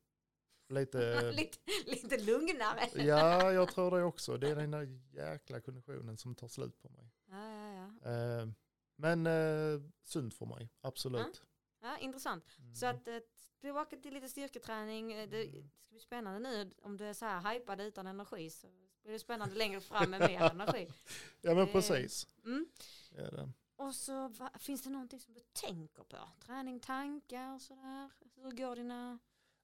Lite, 0.69 1.31
lite, 1.31 1.57
lite 1.85 2.17
lugnare. 2.17 2.89
ja 3.05 3.51
jag 3.51 3.71
tror 3.71 3.91
det 3.97 4.03
också. 4.03 4.37
Det 4.37 4.49
är 4.49 4.55
den 4.55 4.71
där 4.71 4.99
jäkla 5.11 5.61
konditionen 5.61 6.17
som 6.17 6.35
tar 6.35 6.47
slut 6.47 6.81
på 6.81 6.89
mig. 6.89 7.11
Ja, 7.29 7.51
ja, 7.53 7.89
ja. 8.03 8.11
Eh, 8.41 8.47
Men 8.95 9.27
eh, 9.27 9.81
sunt 10.03 10.33
för 10.33 10.45
mig, 10.45 10.69
absolut. 10.81 11.43
Ja 11.87 11.97
intressant. 11.97 12.43
Mm. 12.59 12.75
Så 12.75 12.85
att 12.85 13.07
eh, 13.07 13.17
tillbaka 13.61 13.97
till 13.97 14.13
lite 14.13 14.29
styrketräning. 14.29 15.11
Eh, 15.13 15.29
Det 15.29 15.47
ska 15.49 15.59
bli 15.89 15.99
spännande 15.99 16.39
nu 16.49 16.71
om 16.81 16.97
du 16.97 17.05
är 17.05 17.13
så 17.13 17.25
här 17.25 17.53
hypad 17.53 17.81
utan 17.81 18.07
energi 18.07 18.49
så 18.49 18.67
blir 19.03 19.13
det 19.13 19.19
spännande 19.19 19.55
längre 19.55 19.81
fram 19.81 20.09
med 20.09 20.19
mer 20.19 20.41
energi. 20.41 20.87
Ja 21.41 21.53
men 21.55 21.65
det- 21.65 21.71
precis. 21.71 22.27
Mm. 22.45 22.67
Det 23.11 23.21
är 23.21 23.31
det. 23.31 23.49
Och 23.75 23.95
så 23.95 24.27
va, 24.27 24.51
finns 24.59 24.81
det 24.83 24.89
någonting 24.89 25.19
som 25.19 25.33
du 25.33 25.39
tänker 25.53 26.03
på? 26.03 26.17
Träning, 26.45 26.79
tankar 26.79 27.55
och 27.55 27.61
sådär? 27.61 28.09
Hur 28.35 28.51
går 28.51 28.75
dina... 28.75 29.19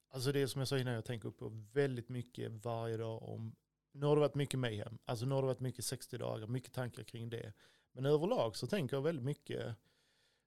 Alltså 0.09 0.31
det 0.31 0.47
som 0.47 0.59
jag 0.61 0.67
sa 0.67 0.77
innan, 0.77 0.93
jag 0.93 1.05
tänker 1.05 1.29
på 1.31 1.49
väldigt 1.73 2.09
mycket 2.09 2.51
varje 2.51 2.97
dag 2.97 3.23
om, 3.23 3.55
nu 3.91 4.05
har 4.05 4.15
det 4.15 4.19
varit 4.19 4.35
mycket 4.35 4.59
mayhem, 4.59 4.97
alltså 5.05 5.25
nu 5.25 5.35
har 5.35 5.41
det 5.41 5.45
varit 5.47 5.59
mycket 5.59 5.85
60 5.85 6.17
dagar, 6.17 6.47
mycket 6.47 6.73
tankar 6.73 7.03
kring 7.03 7.29
det. 7.29 7.53
Men 7.91 8.05
överlag 8.05 8.55
så 8.55 8.67
tänker 8.67 8.95
jag 8.95 9.01
väldigt 9.01 9.25
mycket, 9.25 9.75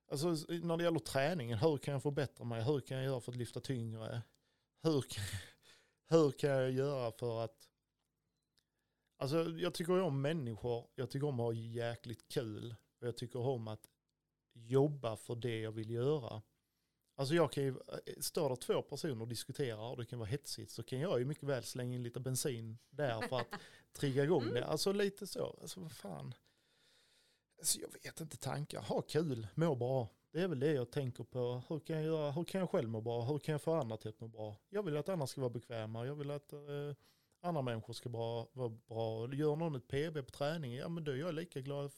alltså 0.09 0.27
när 0.49 0.77
det 0.77 0.85
gäller 0.85 0.99
träningen, 0.99 1.59
hur 1.59 1.79
kan 1.79 1.93
jag 1.93 2.03
förbättra 2.03 2.45
mig, 2.45 2.63
hur 2.63 2.81
kan 2.81 2.97
jag 2.97 3.07
göra 3.07 3.21
för 3.21 3.33
att 3.33 3.39
lyfta 3.39 3.61
tyngre, 3.61 4.23
hur 4.83 5.03
kan, 5.03 5.25
hur 6.09 6.31
kan 6.31 6.51
jag 6.51 6.71
göra 6.71 7.13
för 7.13 7.45
att, 7.45 7.69
alltså 9.19 9.45
jag 9.51 9.75
tycker 9.75 10.01
om 10.01 10.21
människor, 10.21 10.87
jag 10.95 11.11
tycker 11.11 11.27
om 11.27 11.41
att 11.41 11.47
ha 11.47 11.53
jäkligt 11.53 12.29
kul, 12.29 12.75
och 13.01 13.07
jag 13.07 13.17
tycker 13.17 13.39
om 13.39 13.69
att 13.69 13.89
jobba 14.55 15.17
för 15.17 15.35
det 15.35 15.61
jag 15.61 15.73
vill 15.73 15.91
göra. 15.91 16.43
Alltså 17.19 17.35
jag 17.35 17.53
kan 17.53 17.65
ju, 17.65 17.75
står 18.21 18.51
det 18.51 18.57
två 18.57 18.83
personer 18.83 19.23
och 19.23 19.29
diskuterar 19.29 19.91
och 19.91 19.97
det 19.97 20.07
kan 20.07 20.19
vara 20.19 20.29
hetsigt 20.29 20.71
så 20.71 20.83
kan 20.83 21.01
jag 21.01 21.19
ju 21.19 21.25
mycket 21.25 21.45
väl 21.45 21.63
slänga 21.63 21.95
in 21.95 22.03
lite 22.03 22.21
bensin 22.21 22.79
där 22.91 23.21
för 23.29 23.37
att 23.37 23.55
trigga 23.93 24.25
igång 24.25 24.45
det. 24.55 24.67
Alltså 24.67 24.93
lite 24.93 25.27
så, 25.27 25.59
alltså 25.61 25.81
vad 25.81 25.93
fan. 25.93 26.35
Alltså 27.59 27.79
jag 27.81 27.93
vet 28.03 28.21
inte 28.21 28.37
tankar, 28.37 28.81
ha 28.81 29.03
kul, 29.03 29.49
må 29.55 29.75
bra. 29.75 30.09
Det 30.33 30.43
är 30.43 30.49
väl 30.49 30.61
det 30.61 30.73
jag 30.73 30.91
tänker 30.91 31.25
på. 31.25 31.63
Hur 31.69 31.81
kan 31.81 31.97
jag, 31.97 32.05
göra, 32.05 32.31
hur 32.31 32.45
kan 32.45 32.61
jag 32.61 32.71
själv 32.71 32.89
må 32.89 33.01
bra? 33.01 33.25
Hur 33.25 33.39
kan 33.39 33.53
jag 33.53 33.63
få 33.63 33.75
andra 33.75 33.97
till 33.97 34.09
att 34.09 34.21
må 34.21 34.29
bra? 34.29 34.57
Jag 34.69 34.83
vill 34.83 34.97
att 34.97 35.09
andra 35.09 35.27
ska 35.27 35.41
vara 35.41 35.51
bekväma. 35.51 36.07
Jag 36.07 36.15
vill 36.15 36.31
att 36.31 36.53
eh, 36.53 36.59
andra 37.41 37.63
människor 37.63 37.93
ska 37.93 38.09
bra, 38.09 38.49
vara 38.53 38.69
bra. 38.69 39.35
Gör 39.35 39.57
någon 39.57 39.75
ett 39.75 39.89
PB 39.89 40.27
på 40.27 40.31
träning, 40.31 40.75
ja 40.75 40.89
men 40.89 41.05
då 41.05 41.13
är 41.13 41.17
jag 41.17 41.35
lika 41.35 41.61
glad 41.61 41.93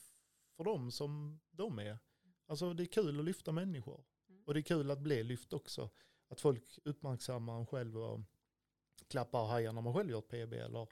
för 0.57 0.65
dem 0.65 0.91
som 0.91 1.41
de 1.51 1.79
är. 1.79 1.99
Alltså 2.47 2.75
det 2.75 2.83
är 2.83 2.87
kul 2.87 3.19
att 3.19 3.25
lyfta 3.25 3.53
människor. 3.53 4.05
Mm. 4.29 4.43
Och 4.47 4.55
det 4.55 4.61
är 4.61 4.63
kul 4.63 4.91
att 4.91 5.01
bli 5.01 5.23
lyft 5.23 5.53
också. 5.53 5.91
Att 6.29 6.41
folk 6.41 6.79
uppmärksammar 6.85 7.59
en 7.59 7.67
själv 7.67 7.99
och 7.99 8.21
klappar 9.09 9.41
och 9.41 9.49
hajar 9.49 9.73
när 9.73 9.83
man 9.83 9.95
själv 9.95 10.11
gör 10.11 10.19
ett 10.19 10.29
PB 10.29 10.53
eller 10.53 10.89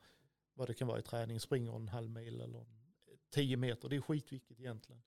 vad 0.55 0.69
det 0.69 0.75
kan 0.75 0.89
vara 0.89 0.99
i 0.99 1.03
träning, 1.03 1.41
springer 1.41 1.77
en 1.77 1.89
halv 1.89 2.11
mil 2.11 2.41
eller 2.41 2.67
tio 3.31 3.57
meter. 3.57 3.89
Det 3.89 3.97
är 3.97 4.01
skitviktigt 4.01 4.61
egentligen. 4.61 5.03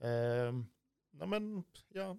Ehm, 0.00 0.66
nej 1.10 1.28
men 1.28 1.64
ja, 1.88 2.16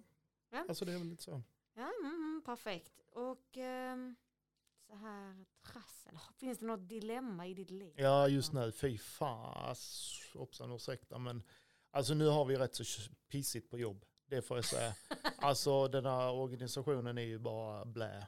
Ja. 0.50 0.64
alltså 0.68 0.84
det 0.84 0.92
är 0.92 0.98
väl 0.98 1.08
lite 1.08 1.22
så. 1.22 1.42
Ja, 1.74 1.92
mm, 2.00 2.14
mm, 2.14 2.42
perfekt. 2.44 3.00
Och 3.10 3.56
ehm, 3.58 4.16
så 4.86 4.94
här 4.94 5.44
trassel. 5.62 6.18
Finns 6.36 6.58
det 6.58 6.66
något 6.66 6.88
dilemma 6.88 7.46
i 7.46 7.54
ditt 7.54 7.70
liv? 7.70 7.94
Ja 7.96 8.28
just 8.28 8.52
nu, 8.52 8.72
fy 8.72 8.98
fan, 8.98 9.74
hoppsan 10.34 10.72
ursäkta 10.72 11.18
men 11.18 11.42
alltså 11.90 12.14
nu 12.14 12.26
har 12.26 12.44
vi 12.44 12.56
rätt 12.56 12.74
så 12.74 12.84
pissigt 13.28 13.70
på 13.70 13.78
jobb. 13.78 14.04
Det 14.26 14.42
får 14.42 14.56
jag 14.56 14.64
säga. 14.64 14.92
Alltså 15.42 15.88
den 15.88 16.06
här 16.06 16.32
organisationen 16.32 17.18
är 17.18 17.22
ju 17.22 17.38
bara 17.38 17.84
blä. 17.84 18.26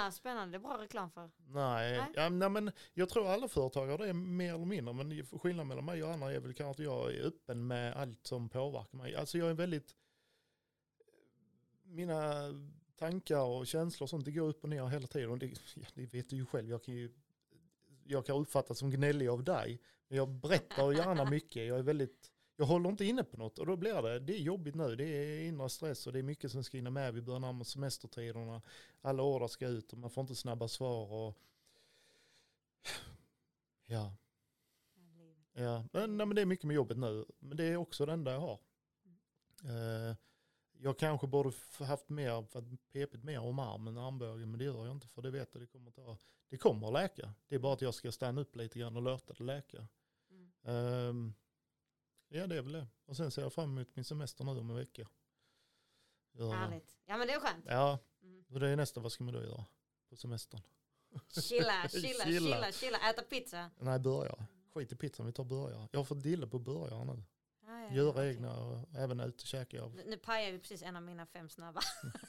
Ah, 0.00 0.10
spännande, 0.10 0.58
bra 0.58 0.78
reklam 0.82 1.10
för. 1.10 1.30
Nej, 1.46 1.98
Nej. 1.98 2.10
Ja, 2.14 2.28
nej 2.28 2.48
men 2.48 2.70
jag 2.94 3.08
tror 3.08 3.28
alla 3.28 3.48
företag 3.48 3.86
har 3.86 3.98
det 3.98 4.12
mer 4.12 4.54
eller 4.54 4.64
mindre. 4.64 4.94
Men 4.94 5.26
skillnaden 5.26 5.68
mellan 5.68 5.84
mig 5.84 6.04
och 6.04 6.12
andra 6.12 6.32
är 6.32 6.40
väl 6.40 6.54
kanske 6.54 6.82
att 6.82 6.86
jag 6.86 7.14
är 7.14 7.22
öppen 7.22 7.66
med 7.66 7.96
allt 7.96 8.26
som 8.26 8.48
påverkar 8.48 8.98
mig. 8.98 9.16
Alltså 9.16 9.38
jag 9.38 9.50
är 9.50 9.54
väldigt, 9.54 9.94
mina 11.82 12.52
tankar 12.96 13.42
och 13.42 13.66
känslor 13.66 14.04
och 14.04 14.10
sånt, 14.10 14.24
det 14.24 14.32
går 14.32 14.48
upp 14.48 14.62
och 14.62 14.70
ner 14.70 14.86
hela 14.86 15.06
tiden. 15.06 15.30
Och 15.30 15.38
det, 15.38 15.46
ja, 15.74 15.86
det 15.94 16.06
vet 16.06 16.30
du 16.30 16.36
ju 16.36 16.46
själv, 16.46 16.70
jag 16.70 16.84
kan 16.84 16.94
ju 16.94 17.10
jag 18.08 18.26
kan 18.26 18.36
uppfattas 18.36 18.78
som 18.78 18.90
gnällig 18.90 19.28
av 19.28 19.44
dig. 19.44 19.80
Men 20.08 20.18
jag 20.18 20.28
berättar 20.28 20.92
gärna 20.92 21.24
mycket. 21.30 21.66
Jag 21.66 21.78
är 21.78 21.82
väldigt, 21.82 22.32
jag 22.60 22.66
håller 22.66 22.90
inte 22.90 23.04
inne 23.04 23.24
på 23.24 23.36
något 23.36 23.58
och 23.58 23.66
då 23.66 23.76
blir 23.76 24.02
det, 24.02 24.18
det 24.18 24.32
är 24.32 24.38
jobbigt 24.38 24.74
nu. 24.74 24.96
Det 24.96 25.04
är 25.04 25.48
inre 25.48 25.68
stress 25.68 26.06
och 26.06 26.12
det 26.12 26.18
är 26.18 26.22
mycket 26.22 26.52
som 26.52 26.64
ska 26.64 26.76
hinna 26.76 26.90
med. 26.90 27.14
Vi 27.14 27.22
börjar 27.22 27.40
närma 27.40 27.64
semestertiderna. 27.64 28.62
Alla 29.00 29.22
order 29.22 29.46
ska 29.46 29.66
ut 29.66 29.92
och 29.92 29.98
man 29.98 30.10
får 30.10 30.20
inte 30.20 30.34
snabba 30.34 30.68
svar. 30.68 31.12
Och... 31.12 31.38
Ja, 33.86 34.16
ja. 35.52 35.84
Men, 35.92 36.16
nej, 36.16 36.26
men 36.26 36.36
det 36.36 36.42
är 36.42 36.46
mycket 36.46 36.64
med 36.64 36.74
jobbet 36.74 36.98
nu. 36.98 37.24
Men 37.38 37.56
det 37.56 37.64
är 37.64 37.76
också 37.76 38.06
det 38.06 38.12
enda 38.12 38.32
jag 38.32 38.40
har. 38.40 38.58
Eh, 39.64 40.16
jag 40.80 40.98
kanske 40.98 41.26
borde 41.26 41.52
haft 41.78 42.08
mer, 42.08 42.42
för 42.42 42.58
att 42.58 42.92
pepit 42.92 43.24
mer 43.24 43.40
om 43.40 43.58
armen 43.58 43.96
och 43.96 44.04
armbågen, 44.04 44.50
men 44.50 44.58
det 44.58 44.64
gör 44.64 44.86
jag 44.86 44.94
inte 44.94 45.08
för 45.08 45.22
det 45.22 45.30
vet 45.30 45.48
jag, 45.52 45.62
det 45.62 45.66
kommer, 45.66 45.90
ta, 45.90 46.18
det 46.48 46.56
kommer 46.56 46.86
att 46.86 46.92
läka. 46.92 47.34
Det 47.48 47.54
är 47.54 47.58
bara 47.58 47.72
att 47.72 47.82
jag 47.82 47.94
ska 47.94 48.12
stanna 48.12 48.40
upp 48.40 48.56
lite 48.56 48.78
grann 48.78 48.96
och 48.96 49.02
låta 49.02 49.34
det 49.34 49.44
läka. 49.44 49.86
Mm. 50.30 50.52
Ehm, 50.62 51.34
ja, 52.28 52.46
det 52.46 52.56
är 52.56 52.62
väl 52.62 52.72
det. 52.72 52.86
Och 53.06 53.16
sen 53.16 53.30
ser 53.30 53.42
jag 53.42 53.52
fram 53.52 53.70
emot 53.78 53.96
min 53.96 54.04
semester 54.04 54.44
nu 54.44 54.50
om 54.50 54.70
en 54.70 54.76
vecka. 54.76 55.08
Jag. 56.32 56.52
Härligt. 56.52 56.96
Ja 57.06 57.16
men 57.16 57.26
det 57.26 57.32
är 57.32 57.40
skönt. 57.40 57.64
Ja, 57.68 57.98
Mm. 58.22 58.44
och 58.50 58.60
det 58.60 58.68
är 58.68 58.76
nästa, 58.76 59.00
vad 59.00 59.12
ska 59.12 59.24
man 59.24 59.34
då 59.34 59.42
göra 59.42 59.64
på 60.10 60.16
semestern? 60.16 60.60
Chilla, 61.42 61.88
chilla, 61.88 62.24
Chilla. 62.24 62.24
chilla, 62.24 62.72
chilla, 62.72 63.10
äta 63.10 63.22
pizza. 63.22 63.70
Nej, 63.78 63.98
burgare. 63.98 64.46
Skit 64.74 64.92
i 64.92 64.96
pizzan, 64.96 65.26
vi 65.26 65.32
tar 65.32 65.44
burgare. 65.44 65.88
Jag 65.92 66.00
har 66.00 66.04
fått 66.04 66.22
dille 66.22 66.46
på 66.46 66.58
burgare 66.58 67.04
nu. 67.04 67.22
Ja, 67.66 67.80
ja, 67.82 67.92
Göra 67.94 68.10
okej. 68.10 68.28
egna 68.30 68.56
och 68.60 68.78
även 68.94 69.20
ute 69.20 69.42
och 69.42 69.46
käka. 69.46 69.82
av. 69.82 70.00
Nu, 70.06 70.16
pajar 70.16 70.52
vi 70.52 70.58
precis 70.58 70.82
en 70.82 70.96
av 70.96 71.02
mina 71.02 71.26
fem 71.26 71.48
snabba. 71.48 71.80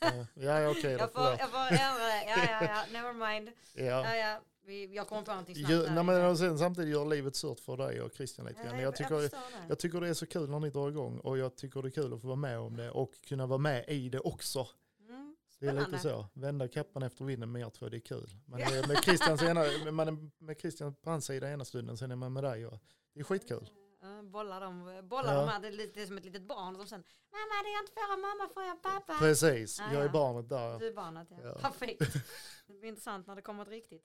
Ja, 0.02 0.26
ja 0.34 0.70
okej 0.70 0.82
då. 0.94 1.00
jag, 1.00 1.14
får, 1.14 1.24
jag 1.24 1.50
får 1.52 1.60
ändra 1.60 2.04
det. 2.06 2.24
Ja, 2.28 2.38
ja, 2.38 2.64
ja. 2.64 2.86
Never 2.92 3.14
mind. 3.14 3.52
Ja. 3.74 3.84
Ja, 3.84 4.16
ja. 4.16 4.42
Vi, 4.61 4.95
jag 4.95 5.07
kommer 5.07 5.22
på 5.22 5.31
någonting 5.31 5.56
snabbt. 5.56 5.72
Ju, 5.72 5.90
nej, 5.90 6.03
men 6.03 6.38
sen 6.38 6.60
samtidigt 6.60 6.91
gör 6.94 7.06
livet 7.06 7.36
surt 7.36 7.60
för 7.60 7.77
dig 7.77 8.02
och 8.02 8.11
Christian 8.14 8.45
lite 8.48 8.64
grann. 8.64 8.80
Jag 8.80 8.95
tycker, 8.95 9.15
det. 9.22 9.31
jag 9.69 9.80
tycker 9.80 10.02
det 10.02 10.07
är 10.10 10.14
så 10.14 10.26
kul 10.26 10.49
när 10.49 10.60
ni 10.60 10.69
drar 10.69 10.90
igång 10.90 11.19
och 11.19 11.38
jag 11.38 11.56
tycker 11.56 11.81
det 11.81 11.88
är 11.88 11.91
kul 11.91 12.14
att 12.14 12.22
få 12.22 12.27
vara 12.27 12.36
med 12.36 12.60
om 12.60 12.77
det 12.77 12.91
och 12.91 13.14
kunna 13.27 13.45
vara 13.48 13.57
med 13.57 13.86
i 13.88 14.10
det 14.10 14.19
också. 14.19 14.68
Mm, 15.10 15.36
Det 15.60 15.68
är 15.68 15.73
lite 15.73 15.99
så. 15.99 16.26
Vända 16.34 16.68
kappan 16.68 17.03
efter 17.03 17.26
vinden 17.26 17.52
med 17.52 17.61
er 17.61 17.69
två, 17.69 17.90
det 17.90 17.98
är 17.98 18.02
kul. 18.02 18.30
Man 18.45 18.60
är 18.61 18.88
med 18.88 19.03
Christians 19.03 19.41
ena, 19.44 19.91
man 19.91 20.31
med 20.38 20.60
Christian 20.60 20.95
på 20.95 21.10
hans 21.10 21.26
sida 21.26 21.52
ena 21.52 21.65
stunden, 21.65 21.98
sen 21.98 22.11
är 22.11 22.15
man 22.15 22.34
med 22.34 22.44
dig. 22.44 22.65
Och 22.65 22.80
det 23.14 23.19
är 23.19 23.23
skitkul. 23.23 23.69
Ja, 24.02 24.22
bollar 24.23 24.61
dem, 24.61 25.02
bollar 25.10 25.34
Ja. 25.34 25.40
dem 25.40 25.49
här, 25.49 25.60
det 25.60 25.68
är 25.68 25.72
lite 25.72 26.06
som 26.07 26.18
ett 26.18 26.26
litet 26.26 26.48
barn 26.48 26.76
som 26.76 26.88
sen 26.88 27.03
Mamma 27.31 27.64
det 27.64 27.69
är 27.69 27.80
inte 27.80 27.91
för 27.94 28.22
mamma 28.22 28.53
får 28.53 28.64
jag 28.64 28.81
pappa. 28.81 29.19
Precis, 29.19 29.80
Ja, 29.80 29.94
jag 29.94 30.03
är 30.03 30.10
barnet 30.10 30.49
där. 30.49 30.80
Du 30.80 30.88
är 30.88 30.94
barnet 30.94 31.27
ja. 31.31 31.38
Ja. 31.44 31.53
Perfekt. 31.61 31.99
Det 32.68 32.73
blir 32.73 32.90
intressant 32.90 33.27
när 33.27 33.36
det 33.36 33.41
kommer 33.41 33.64
ett 33.64 33.69
riktigt. 33.69 34.03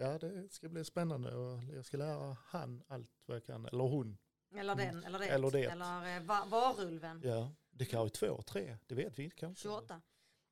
Ja, 0.00 0.18
det 0.18 0.52
ska 0.52 0.68
bli 0.68 0.84
spännande 0.84 1.34
och 1.36 1.62
jag 1.76 1.84
ska 1.84 1.96
lära 1.96 2.36
han 2.46 2.82
allt 2.88 3.10
vad 3.26 3.36
jag 3.36 3.44
kan, 3.44 3.66
eller 3.66 3.84
hon. 3.84 4.18
Eller 4.54 4.74
den, 4.74 5.04
eller 5.04 5.18
det. 5.18 5.26
Eller 5.28 5.50
det. 5.50 5.64
Eller 5.64 6.16
eh, 6.16 6.22
va- 6.22 6.44
varulven. 6.48 7.20
Ja, 7.24 7.52
det 7.70 7.84
kan 7.84 7.98
vara 8.00 8.08
två, 8.10 8.42
tre, 8.42 8.76
det 8.86 8.94
vet 8.94 9.18
vi 9.18 9.24
inte 9.24 9.36
kanske. 9.36 9.62
28. 9.62 10.00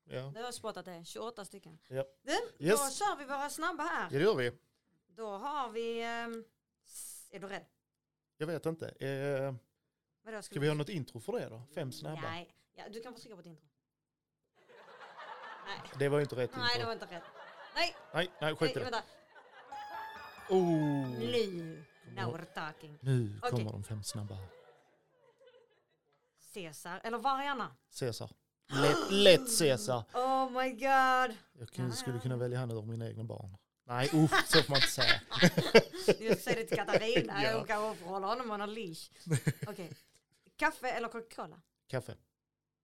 Ja, 0.03 0.15
Det 0.21 0.39
har 0.39 0.45
jag 0.45 0.53
spottat 0.53 0.85
det. 0.85 1.05
28 1.05 1.45
stycken. 1.45 1.79
Ja. 1.87 2.05
Du, 2.23 2.31
Yes. 2.65 2.79
då 2.99 3.05
kör 3.05 3.17
vi 3.17 3.25
våra 3.25 3.49
snabba 3.49 3.83
ja 3.83 3.89
här. 3.89 4.09
det 4.09 4.19
gör 4.19 4.35
vi. 4.35 4.51
Då 5.07 5.27
har 5.29 5.69
vi... 5.69 6.03
ehm, 6.03 6.43
är 7.31 7.39
du 7.39 7.47
rädd? 7.47 7.65
Jag 8.37 8.47
vet 8.47 8.65
inte. 8.65 8.89
Eh, 8.89 9.53
Vadå, 10.21 10.41
ska 10.41 10.59
vi 10.59 10.67
ha 10.67 10.75
något 10.75 10.89
intro 10.89 11.19
för 11.19 11.33
det 11.33 11.49
då? 11.49 11.61
Fem 11.75 11.91
snabba? 11.91 12.21
Nej, 12.21 12.55
ja, 12.73 12.83
du 12.89 13.01
kan 13.01 13.13
få 13.13 13.19
trycka 13.19 13.35
på 13.35 13.39
ett 13.41 13.45
intro. 13.47 13.65
Nej, 15.65 15.79
Det 15.99 16.09
var 16.09 16.19
inte 16.21 16.35
rätt 16.35 16.49
intro. 16.49 16.59
nej 16.61 16.79
det 16.79 16.85
var 16.85 16.93
inte 16.93 17.05
rätt. 17.05 17.23
Nej, 17.75 17.95
Nej, 18.13 18.27
nej 18.29 18.31
nej 18.41 18.55
skit 18.55 18.77
i 18.77 18.79
det. 18.79 19.03
Oh. 20.49 21.07
Nu, 21.19 21.83
now 22.15 22.35
we're 22.35 22.45
talking. 22.45 22.97
Nu 23.01 23.39
kommer 23.41 23.71
de 23.71 23.83
fem 23.83 24.03
snabba. 24.03 24.37
Caesar, 26.53 27.01
eller 27.03 27.17
Varianna. 27.17 27.75
Caesar. 27.99 28.31
Lätt, 28.69 29.11
lätt 29.11 29.59
Caesar. 29.59 30.03
Oh 30.13 30.49
my 30.51 30.69
god. 30.71 31.37
Jag 31.59 31.69
kunde, 31.73 31.95
skulle 31.95 32.19
kunna 32.19 32.37
välja 32.37 32.59
han 32.59 32.71
över 32.71 32.81
mina 32.81 33.07
egna 33.09 33.23
barn. 33.23 33.57
Nej, 33.85 34.09
usch, 34.13 34.47
så 34.47 34.63
får 34.63 34.69
man 34.69 34.77
inte 34.77 34.87
säga. 34.87 35.21
Jag 36.29 36.37
säger 36.39 36.57
det 36.57 36.65
till 36.65 36.77
Katarina, 36.77 37.43
Ja. 37.43 37.57
hon 37.57 37.67
kanske 37.67 38.05
hålla 38.05 38.27
honom 38.27 38.51
on 38.51 38.61
a 38.61 38.65
leash. 38.65 39.11
Okej. 39.67 39.91
Kaffe 40.55 40.89
eller 40.89 41.07
Coca-Cola? 41.07 41.61
Kaffe. 41.87 42.17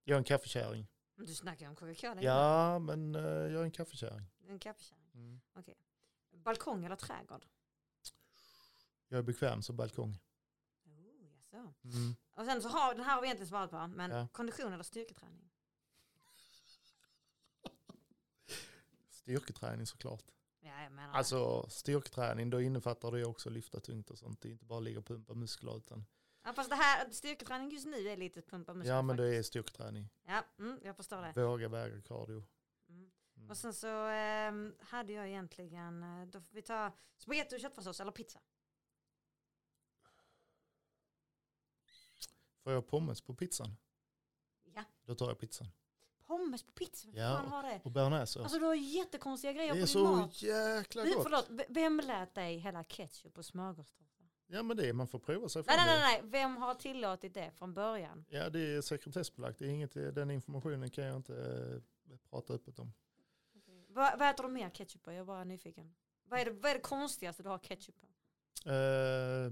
Jag 0.03 0.15
är 0.15 0.17
en 0.17 0.23
kaffekärring. 0.23 0.87
Du 1.17 1.33
snackar 1.33 1.67
om 1.69 1.75
Coca-Cola. 1.75 2.21
Ja, 2.21 2.79
men 2.79 3.15
eh, 3.15 3.21
jag 3.21 3.53
är 3.53 3.63
en 3.63 3.71
kaffekärring. 3.71 4.27
En 4.47 4.59
kaffekärring. 4.59 5.11
Mm. 5.15 5.41
Okej. 5.55 5.75
Balkong 6.43 6.85
eller 6.85 6.95
trädgård? 6.95 7.45
Jag 9.07 9.17
är 9.17 9.23
bekväm 9.23 9.61
som 9.61 9.75
balkong. 9.75 10.17
Oh, 10.85 11.31
jaså. 11.51 11.73
Mm. 11.83 12.15
Och 12.33 12.45
sen 12.45 12.61
så 12.61 12.69
har, 12.69 12.95
den 12.95 13.03
här 13.05 13.15
har 13.15 13.21
vi 13.21 13.27
egentligen 13.27 13.49
svarat 13.49 13.69
på, 13.71 13.87
men 13.87 14.11
Ja. 14.11 14.27
kondition 14.31 14.73
eller 14.73 14.83
styrketräning? 14.83 15.49
Styrketräning 19.09 19.85
såklart. 19.87 20.23
Ja, 20.59 20.83
jag 20.83 20.91
menar 20.91 21.11
det. 21.11 21.17
Alltså 21.17 21.69
styrketräning, 21.69 22.49
då 22.49 22.61
innefattar 22.61 23.11
det 23.11 23.25
också 23.25 23.49
lyfta 23.49 23.79
tungt 23.79 24.09
och 24.09 24.17
sånt. 24.17 24.41
Det 24.41 24.47
är 24.47 24.51
inte 24.51 24.65
bara 24.65 24.79
ligga 24.79 24.99
och 24.99 25.05
pumpa 25.05 25.33
muskler 25.33 25.77
utan. 25.77 26.05
Ja, 26.43 26.53
fast 26.53 26.69
det 26.69 26.75
här, 26.75 27.09
styrketräning 27.11 27.69
just 27.71 27.85
nu 27.85 28.07
är 28.07 28.17
lite 28.17 28.41
pumpa 28.41 28.73
muskler 28.73 28.93
Ja 28.95 29.01
men 29.01 29.17
det 29.17 29.23
faktiskt. 29.23 29.39
är 29.39 29.43
styrketräning. 29.49 30.09
Ja, 30.27 30.43
mm, 30.59 30.79
jag 30.83 30.95
förstår 30.97 31.21
det. 31.21 31.43
Våga 31.45 31.67
väga 31.69 32.01
cardio. 32.01 32.43
Mm. 33.43 33.51
Och 33.51 33.57
sen 33.57 33.73
så 33.73 33.87
ehm, 34.07 34.75
hade 34.79 35.13
jag 35.13 35.27
egentligen, 35.27 36.03
eh, 36.03 36.25
då 36.27 36.41
får 36.41 36.55
vi 36.55 36.61
ta 36.61 36.91
spagetti 37.17 37.55
och 37.55 37.59
köttfärssås 37.59 37.99
eller 38.01 38.11
pizza. 38.11 38.39
Får 42.63 42.73
jag 42.73 42.87
pommes 42.87 43.21
på 43.21 43.33
pizzan? 43.33 43.75
Ja, 44.73 44.83
Då 45.05 45.15
tar 45.15 45.27
jag 45.27 45.39
pizzan. 45.39 45.67
pommes 46.25 46.63
på 46.63 46.71
pizza, 46.71 47.07
Ja. 47.13 47.45
fan 47.49 47.65
det? 47.65 47.81
Och 47.83 47.91
bearnaise. 47.91 48.39
Alltså 48.39 48.59
du 48.59 48.65
har 48.65 48.75
jättekonstiga 48.75 49.53
grejer 49.53 49.73
det 49.73 49.79
är 49.79 49.81
på 49.81 49.85
din 49.85 49.87
så 49.87 50.03
mat. 50.15 50.41
jäkla 50.41 51.03
Du, 51.03 51.13
gott. 51.13 51.23
förlåt, 51.23 51.49
vem 51.69 51.97
lät 52.03 52.35
dig 52.35 52.57
hälla 52.57 52.83
ketchup 52.83 53.33
på 53.33 53.43
smörgåstårta? 53.43 54.09
Ja 54.47 54.63
men 54.63 54.77
det 54.77 54.89
är, 54.89 54.93
man 54.93 55.07
får 55.07 55.19
prova 55.19 55.49
sig 55.49 55.63
fram. 55.63 55.75
nej, 55.77 55.85
det. 55.85 55.99
nej, 56.01 56.21
nej, 56.21 56.31
vem 56.31 56.57
har 56.57 56.75
tillåtit 56.75 57.33
det 57.33 57.51
från 57.51 57.73
början? 57.73 58.25
Ja 58.29 58.49
det 58.49 58.59
är 58.75 58.81
sekretessbelagt. 58.81 59.59
Det 59.59 59.65
är 59.65 59.69
inget, 59.69 59.93
den 59.93 60.31
informationen 60.31 60.89
kan 60.89 61.03
jag 61.03 61.15
inte 61.15 61.35
eh, 62.11 62.17
prata 62.29 62.53
öppet 62.53 62.79
om. 62.79 62.93
Vad, 63.93 64.19
vad 64.19 64.29
äter 64.29 64.43
du 64.43 64.49
mer 64.49 64.69
ketchup 64.69 65.03
på? 65.03 65.11
Jag 65.11 65.19
är 65.19 65.23
bara 65.25 65.43
nyfiken. 65.43 65.93
Vad 66.29 66.39
är 66.39 66.45
det, 66.45 66.51
vad 66.51 66.71
är 66.71 66.75
det 66.75 66.81
konstigaste 66.81 67.43
du 67.43 67.49
har 67.49 67.57
ketchup 67.59 67.95
på? 68.01 68.07
Eh, 68.69 69.51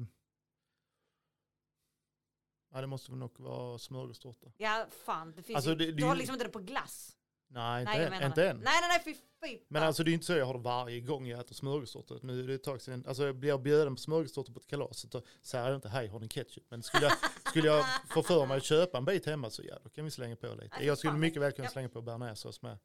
ja 2.73 2.81
det 2.81 2.87
måste 2.87 3.11
väl 3.11 3.19
nog 3.19 3.39
vara 3.39 3.77
smörgåstårta. 3.79 4.51
Ja, 4.57 4.85
fan, 5.05 5.33
det 5.35 5.43
finns 5.43 5.55
Alltså, 5.55 5.69
ju, 5.69 5.75
det- 5.75 5.91
du 5.91 6.05
har 6.05 6.15
liksom 6.15 6.33
inte 6.33 6.45
det 6.45 6.51
på 6.51 6.59
glass. 6.59 7.17
Nej 7.53 7.81
inte 7.81 8.09
Nej, 8.09 8.25
Inte 8.25 8.41
det. 8.41 8.49
än. 8.49 8.57
Nej, 8.57 8.73
nej, 8.81 8.89
nej, 8.89 9.01
fy, 9.05 9.21
fy. 9.47 9.59
Men 9.67 9.83
alltså 9.83 10.03
det 10.03 10.11
är 10.11 10.13
inte 10.13 10.25
så 10.25 10.33
jag 10.33 10.45
har 10.45 10.53
det 10.53 10.59
varje 10.59 10.99
gång 11.01 11.27
jag 11.27 11.39
äter 11.39 11.55
smörgåstårta. 11.55 12.15
Nu 12.23 12.39
är 12.43 12.47
det 12.47 12.53
ett 12.53 12.63
tag 12.63 12.81
sedan, 12.81 13.05
alltså 13.07 13.23
jag 13.25 13.35
blir 13.35 13.57
bjuden 13.57 13.95
på 13.95 14.01
smörgåstårta 14.01 14.51
på 14.53 14.59
ett 14.59 14.67
kalas 14.67 14.97
så 15.11 15.21
säger 15.41 15.65
jag 15.67 15.75
inte 15.75 15.89
hej 15.89 16.07
har 16.07 16.19
ni 16.19 16.27
ketchup. 16.27 16.63
Men 16.69 16.83
skulle 16.83 17.03
jag, 17.05 17.13
skulle 17.49 17.67
jag 17.67 17.85
få 18.09 18.23
för 18.23 18.45
mig 18.45 18.57
att 18.57 18.63
köpa 18.63 18.97
en 18.97 19.05
bit 19.05 19.25
hemma 19.25 19.49
så 19.49 19.63
ja 19.63 19.79
då 19.83 19.89
kan 19.89 20.05
vi 20.05 20.11
slänga 20.11 20.35
på 20.35 20.47
lite. 20.47 20.69
Nej, 20.77 20.87
Jag 20.87 20.97
skulle 20.97 21.11
fan. 21.11 21.19
mycket 21.19 21.41
väl 21.41 21.51
kunna 21.51 21.69
slänga 21.69 21.89
på 21.89 22.01
bearnaisesås 22.01 22.61
med. 22.61 22.77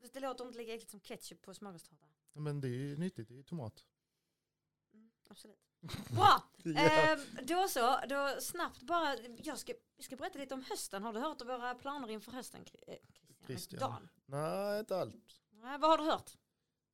Fast 0.00 0.14
Det 0.14 0.20
låter 0.20 0.44
inte 0.44 0.58
lika 0.58 0.74
äckligt 0.74 0.90
som 0.90 1.00
ketchup 1.00 1.42
på 1.42 1.54
smörgåstårta. 1.54 2.06
Men 2.32 2.60
det 2.60 2.68
är 2.68 2.70
ju 2.70 2.96
nyttigt, 2.96 3.28
det 3.28 3.34
är 3.34 3.36
ju 3.36 3.42
tomat. 3.42 3.84
Mm, 4.94 5.10
absolut. 5.28 5.58
Bra! 6.10 6.42
Ja. 6.64 6.80
Ehm, 6.80 7.20
då 7.42 7.68
så, 7.68 8.00
då 8.08 8.36
snabbt 8.40 8.82
bara, 8.82 9.16
jag 9.44 9.58
ska, 9.58 9.72
jag 9.96 10.04
ska 10.04 10.16
berätta 10.16 10.38
lite 10.38 10.54
om 10.54 10.62
hösten. 10.62 11.02
Har 11.02 11.12
du 11.12 11.20
hört 11.20 11.40
våra 11.44 11.74
planer 11.74 12.10
inför 12.10 12.32
hösten? 12.32 12.60
Eh, 12.60 12.94
Christian? 12.96 13.46
Christian. 13.46 13.80
Dan? 13.80 14.08
Nej 14.26 14.80
inte 14.80 14.96
allt. 14.96 15.14
Nej, 15.50 15.78
vad 15.78 15.90
har 15.90 15.98
du 15.98 16.04
hört? 16.04 16.30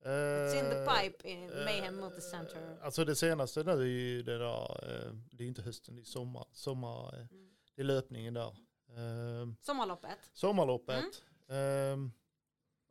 It's 0.03 0.53
in 0.59 0.65
the 0.65 0.77
Eh, 0.77 0.93
pipe 1.01 1.29
in 1.29 1.47
Mayhem 1.47 1.95
Multicenter. 1.95 2.79
Alltså 2.81 3.05
det 3.05 3.15
senaste 3.15 3.63
nu 3.63 3.71
är 3.71 3.85
ju 3.85 4.23
det 4.23 4.37
där, 4.37 4.89
eh, 5.07 5.13
det 5.31 5.43
är 5.43 5.47
inte 5.47 5.61
hösten, 5.61 5.95
det 5.95 6.01
är 6.01 6.03
sommar, 6.03 6.45
sommar 6.51 7.13
eh, 7.15 7.27
Mm. 7.31 7.55
det 7.75 7.81
är 7.81 7.85
löpningen 7.85 8.33
där. 8.33 8.47
Eh, 8.89 9.47
Sommarloppet. 9.61 10.29
Sommarloppet. 10.33 11.23
Mm. 11.47 12.03
Eh, 12.03 12.11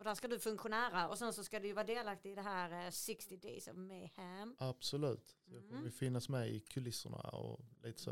Och 0.05 0.09
där 0.09 0.15
ska 0.15 0.29
du 0.29 0.39
funktionära 0.39 1.09
och 1.09 1.19
sen 1.19 1.33
så 1.33 1.45
ska 1.45 1.61
du 1.61 1.73
vara 1.73 1.85
delaktig 1.85 2.33
i 2.33 2.35
det 2.35 2.43
här 2.43 2.85
eh, 2.87 2.91
60 2.91 3.37
days 3.37 3.69
of 3.69 3.77
mayhem. 3.77 4.57
absolut. 4.59 5.29
Så 5.45 5.51
jag 5.55 5.59
Mm. 5.59 5.69
kommer 5.71 5.85
ju 5.85 5.91
finnas 5.91 6.29
med 6.29 6.49
i 6.49 6.61
kulisserna 6.61 7.17
och 7.19 7.61
lite 7.83 8.01
så. 8.01 8.11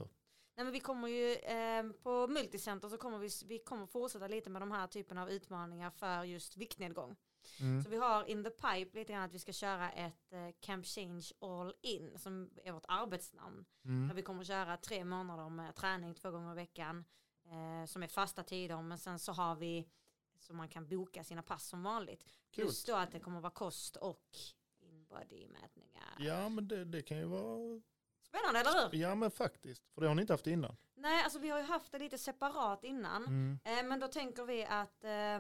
Nej 0.57 0.65
men 0.65 0.73
vi 0.73 0.81
kommer 0.81 1.09
ju 1.09 1.33
eh, 1.35 1.83
på 2.03 2.27
Multicenter 2.29 2.89
så 2.89 2.97
kommer 2.97 3.19
vi, 3.19 3.29
vi 3.47 3.59
kommer 3.59 3.87
fortsätta 3.87 4.27
lite 4.29 4.51
med 4.51 4.63
de 4.63 4.71
här 4.71 4.87
typen 4.87 5.19
av 5.19 5.31
utmaningar 5.31 5.91
för 5.91 6.25
just 6.25 6.57
viktnedgång. 6.57 7.17
Mm. 7.61 7.83
Så 7.85 7.91
vi 7.91 7.97
har 7.97 8.25
in 8.25 8.45
the 8.45 8.51
pipe 8.51 8.99
lite 8.99 9.13
grann 9.13 9.23
att 9.23 9.33
vi 9.33 9.39
ska 9.39 9.53
köra 9.53 9.91
ett 9.93 10.33
eh, 10.33 10.49
Camp 10.61 10.87
Change 10.87 11.25
All 11.41 11.75
In 11.83 12.19
som 12.19 12.51
är 12.65 12.73
vårt 12.73 12.87
arbetsnamn. 12.89 13.65
Där 13.83 13.91
Mm. 13.91 14.17
vi 14.17 14.23
kommer 14.23 14.45
köra 14.45 14.77
tre 14.77 15.05
månader 15.05 15.49
med 15.49 15.75
träning 15.75 16.15
två 16.15 16.31
gånger 16.31 16.53
i 16.53 16.55
veckan 16.55 17.05
eh, 17.47 17.87
som 17.87 18.03
är 18.03 18.09
fasta 18.09 18.43
tider 18.43 18.83
men 18.83 18.99
sen 18.99 19.19
så 19.19 19.33
har 19.33 19.57
vi 19.57 19.89
så 20.43 20.55
man 20.55 20.69
kan 20.69 20.89
boka 20.89 21.25
sina 21.25 21.43
pass 21.43 21.67
som 21.69 21.83
vanligt. 21.83 22.25
Kul. 22.51 22.65
Plus 22.65 22.85
då 22.85 22.95
att 22.95 23.13
det 23.13 23.21
kommer 23.21 23.41
vara 23.41 23.53
kost 23.53 23.97
och 23.97 24.37
inbody-mätningar. 24.81 26.17
Ja 26.19 26.49
men 26.49 26.69
det, 26.69 26.85
det 26.85 27.03
kan 27.03 27.19
ju 27.19 27.25
vara, 27.25 27.81
Spännande, 28.23 28.61
eller 28.61 28.91
hur? 28.91 28.99
ja 28.99 29.15
men 29.15 29.31
faktiskt. 29.31 29.89
För 29.95 30.01
det 30.01 30.09
har 30.09 30.15
ni 30.15 30.21
inte 30.23 30.33
haft 30.33 30.47
innan. 30.47 30.77
Nej, 30.95 31.25
alltså 31.25 31.39
vi 31.39 31.49
har 31.51 31.59
ju 31.59 31.65
haft 31.65 31.93
det 31.93 31.99
lite 31.99 32.19
separat 32.19 32.85
innan. 32.85 33.27
Mm. 33.27 33.59
Eh, 33.65 33.85
men 33.85 34.01
då 34.01 34.09
tänker 34.09 34.45
vi 34.45 34.65
att 34.65 35.05
eh, 35.05 35.39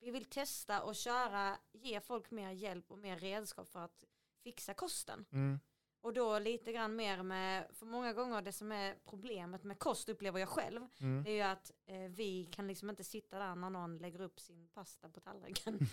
vi 0.00 0.10
vill 0.10 0.24
testa 0.24 0.82
och 0.82 0.96
köra, 0.96 1.58
ge 1.72 2.00
folk 2.00 2.30
mer 2.30 2.50
hjälp 2.50 2.90
och 2.90 2.98
mer 2.98 3.16
redskap 3.18 3.68
för 3.68 3.80
att 3.80 4.04
fixa 4.42 4.74
kosten. 4.74 5.26
Mm. 5.32 5.60
Och 6.00 6.12
då 6.12 6.38
lite 6.38 6.72
grann 6.72 6.96
mer 6.96 7.22
med, 7.22 7.66
för 7.72 7.86
många 7.86 8.12
gånger 8.12 8.42
det 8.42 8.52
som 8.52 8.72
är 8.72 8.94
problemet 9.10 9.64
med 9.64 9.78
kost 9.78 10.08
upplever 10.08 10.40
jag 10.40 10.48
själv, 10.48 10.80
Mm. 11.00 11.22
det 11.24 11.30
är 11.30 11.34
ju 11.34 11.40
att 11.40 11.72
eh, 11.86 11.96
vi 12.10 12.48
kan 12.52 12.66
liksom 12.66 12.90
inte 12.90 13.04
sitta 13.04 13.38
där 13.38 13.54
när 13.54 13.70
någon 13.70 13.98
lägger 13.98 14.20
upp 14.20 14.40
sin 14.40 14.68
pasta 14.68 15.08
på 15.08 15.20
tallriken. 15.20 15.78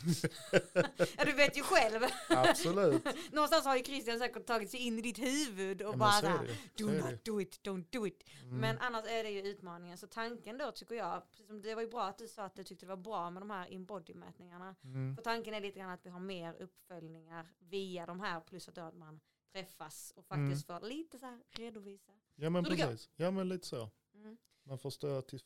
ja, 1.17 1.25
du 1.25 1.31
vet 1.33 1.57
ju 1.57 1.61
själv. 1.63 2.01
Absolut. 2.29 3.03
Någonstans 3.31 3.65
har 3.65 3.75
ju 3.75 3.83
Christian 3.83 4.19
säkert 4.19 4.45
tagit 4.45 4.71
sig 4.71 4.79
in 4.79 4.99
i 4.99 5.01
ditt 5.01 5.19
huvud 5.19 5.81
och 5.81 5.93
Ja, 5.93 5.97
bara 5.97 6.11
så 6.11 6.19
så 6.21 6.25
är 6.27 6.29
här, 6.31 6.43
det 6.45 6.51
ju. 6.83 6.85
do 6.87 6.91
det 6.91 7.11
not 7.11 7.25
do 7.25 7.41
it, 7.41 7.59
don't 7.67 7.85
do 7.89 8.07
it. 8.07 8.23
Mm. 8.43 8.57
Men 8.57 8.77
annars 8.79 9.05
är 9.07 9.23
det 9.23 9.29
ju 9.29 9.41
utmaningen. 9.41 9.97
Så 9.97 10.07
tanken 10.07 10.57
då 10.57 10.71
tycker 10.71 10.95
jag, 10.95 11.21
det 11.63 11.75
var 11.75 11.81
ju 11.81 11.87
bra 11.89 12.03
att 12.03 12.17
du 12.17 12.27
sa 12.27 12.43
att 12.43 12.55
du 12.55 12.63
tyckte 12.63 12.85
det 12.85 12.89
var 12.89 12.97
bra 12.97 13.29
med 13.29 13.41
de 13.41 13.49
här 13.49 13.67
inbody-mätningarna. 13.67 14.75
Mm. 14.83 15.15
För 15.15 15.23
tanken 15.23 15.53
är 15.53 15.61
lite 15.61 15.79
grann 15.79 15.89
att 15.89 16.05
vi 16.05 16.09
har 16.09 16.19
mer 16.19 16.53
uppföljningar 16.61 17.47
via 17.59 18.05
de 18.05 18.19
här 18.19 18.39
plus 18.39 18.67
att 18.69 18.95
man 18.95 19.19
träffas 19.55 20.13
och 20.15 20.25
faktiskt 20.25 20.67
får 20.67 20.79
lite 20.87 21.19
så 21.19 21.25
här 21.25 21.39
redovisa. 21.51 22.11
Ja 22.35 22.49
men 22.49 22.65
Hur 22.65 22.75
precis. 22.75 23.09
Ja 23.15 23.31
men 23.31 23.49
lite 23.49 23.67
så. 23.67 23.89
Mm. 24.13 24.37
Man 24.63 24.77
får 24.77 24.89
stå 24.89 25.21
till, 25.21 25.39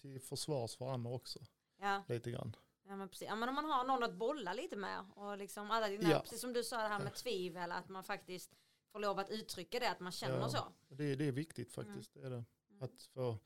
till 0.00 0.20
försvars 0.20 0.76
för 0.76 0.88
andra 0.92 1.10
också. 1.12 1.38
Ja, 1.80 2.02
Lite 2.08 2.30
grann. 2.30 2.56
ja, 2.88 2.96
men 2.96 3.08
precis. 3.08 3.28
Ja, 3.28 3.36
men 3.36 3.48
om 3.48 3.54
man 3.54 3.64
har 3.64 3.84
någon 3.84 4.02
att 4.02 4.14
bolla 4.14 4.52
lite 4.52 4.76
med 4.76 5.04
och 5.14 5.38
liksom 5.38 5.70
alla 5.70 5.88
dina, 5.88 6.10
Ja. 6.10 6.20
precis 6.20 6.40
som 6.40 6.52
du 6.52 6.64
sa 6.64 6.82
det 6.82 6.88
här 6.88 6.98
med 7.04 7.14
tvivel, 7.14 7.72
att 7.72 7.88
man 7.88 8.04
faktiskt 8.04 8.56
får 8.92 8.98
lov 9.00 9.18
att 9.18 9.30
uttrycka 9.30 9.78
det, 9.80 9.90
att 9.90 10.00
man 10.00 10.12
känner 10.12 10.38
Ja. 10.38 10.48
så. 10.48 10.72
Det, 10.88 11.14
det 11.16 11.24
är 11.28 11.32
viktigt 11.32 11.72
faktiskt. 11.72 12.14
Det 12.14 12.20
är 12.20 12.30
det. 12.30 12.44
Mm. 12.70 12.82
Att 12.82 13.02
få 13.02 13.38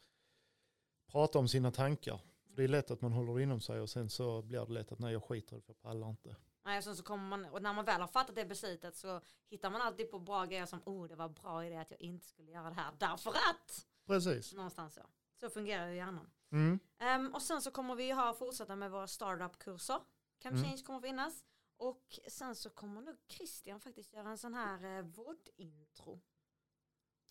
prata 1.06 1.38
om 1.38 1.48
sina 1.48 1.70
tankar. 1.70 2.20
För 2.48 2.56
det 2.56 2.64
är 2.64 2.68
lätt 2.68 2.90
att 2.90 3.00
man 3.00 3.12
håller 3.12 3.40
inom 3.40 3.60
sig 3.60 3.80
och 3.80 3.90
sen 3.90 4.10
så 4.10 4.42
blir 4.42 4.66
det 4.66 4.72
lätt 4.72 4.92
att 4.92 4.98
nej 4.98 5.12
jag 5.12 5.24
skiter 5.24 5.56
i 5.56 5.58
det 5.58 5.62
för 5.66 5.72
jag 5.72 5.80
pallar 5.80 6.10
inte. 6.10 6.36
Nej, 6.62 6.78
och 6.78 6.85
sen 6.85 6.97
så 6.97 7.03
kommer 7.03 7.24
man, 7.28 7.45
och 7.45 7.62
när 7.62 7.73
man 7.73 7.85
väl 7.85 8.01
har 8.01 8.09
fattat 8.09 8.37
det 8.37 8.45
beslutet 8.45 8.97
så 8.97 9.20
hittar 9.49 9.70
man 9.70 9.81
alltid 9.81 10.11
på 10.11 10.19
bra 10.19 10.45
grejer 10.45 10.66
som, 10.66 10.82
oh 10.85 11.09
det 11.09 11.16
var 11.16 11.28
bra 11.28 11.65
idé 11.65 11.77
att 11.77 11.91
jag 11.91 12.01
inte 12.01 12.27
skulle 12.27 12.51
göra 12.51 12.69
det 12.69 12.74
här, 12.74 12.93
därför 12.99 13.31
att, 13.31 13.87
Precis. 14.07 14.53
någonstans 14.53 14.95
så. 14.95 15.01
Så 15.41 15.51
fungerar 15.51 15.89
ju 15.89 15.97
hjärnan. 15.97 16.31
Mm. 16.53 16.78
Ehm, 16.99 17.35
och 17.35 17.43
sen 17.43 17.62
så 17.62 17.70
kommer 17.70 17.95
vi 17.95 18.11
ha 18.11 18.35
fortsätta 18.35 18.77
med 18.77 18.91
våra 18.91 19.07
startup-kurser. 19.07 20.01
Camp 20.39 20.57
Mm. 20.57 20.65
Change 20.65 20.82
kommer 20.82 21.01
finnas. 21.01 21.45
Och 21.77 22.19
sen 22.28 22.55
så 22.57 22.70
kommer 22.70 23.01
nog 23.01 23.16
Christian 23.28 23.81
faktiskt 23.81 24.12
göra 24.12 24.31
en 24.31 24.39
sån 24.39 24.55
här 24.55 24.99
eh, 24.99 25.05
VOD-intro. 25.05 26.20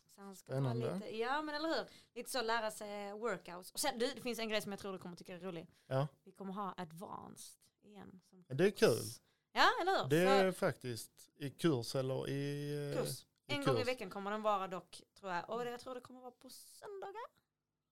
Så 0.09 0.21
han 0.21 0.35
ska 0.35 0.45
Spännande. 0.45 0.93
lite, 0.93 1.17
ja 1.17 1.41
men 1.41 1.55
eller 1.55 1.69
hur, 1.69 1.87
lite 2.13 2.29
så 2.31 2.41
lära 2.41 2.71
sig 2.71 3.13
workouts. 3.13 3.71
Och 3.71 3.79
sen 3.79 3.99
du, 3.99 4.07
det 4.15 4.21
finns 4.21 4.39
en 4.39 4.49
grej 4.49 4.61
som 4.61 4.71
jag 4.71 4.79
tror 4.79 4.93
du 4.93 4.99
kommer 4.99 5.15
tycka 5.15 5.35
är 5.35 5.39
rolig. 5.39 5.67
Ja. 5.87 6.07
Vi 6.23 6.31
kommer 6.31 6.53
ha 6.53 6.73
advanced 6.77 7.59
igen. 7.89 8.21
Som 8.29 8.43
Det 8.57 8.65
är 8.65 8.71
kul. 8.71 8.89
kurs. 8.89 9.21
Ja 9.51 9.69
eller 9.81 10.03
hur? 10.03 10.09
Det 10.09 10.17
är 10.17 10.51
För 10.51 10.59
faktiskt 10.59 11.29
i 11.37 11.49
kurs 11.49 11.95
eller 11.95 12.29
i... 12.29 12.91
eh, 12.95 13.01
kurs. 13.03 13.25
i 13.47 13.53
En 13.53 13.65
gång 13.65 13.75
i 13.75 13.79
kurs. 13.79 13.87
veckan 13.87 14.09
kommer 14.09 14.31
den 14.31 14.41
vara 14.41 14.67
dock 14.67 15.01
tror 15.19 15.31
jag. 15.31 15.49
Och 15.49 15.65
jag 15.65 15.79
tror 15.79 15.95
det 15.95 16.01
kommer 16.01 16.21
vara 16.21 16.31
på 16.31 16.49
söndagar. 16.49 17.25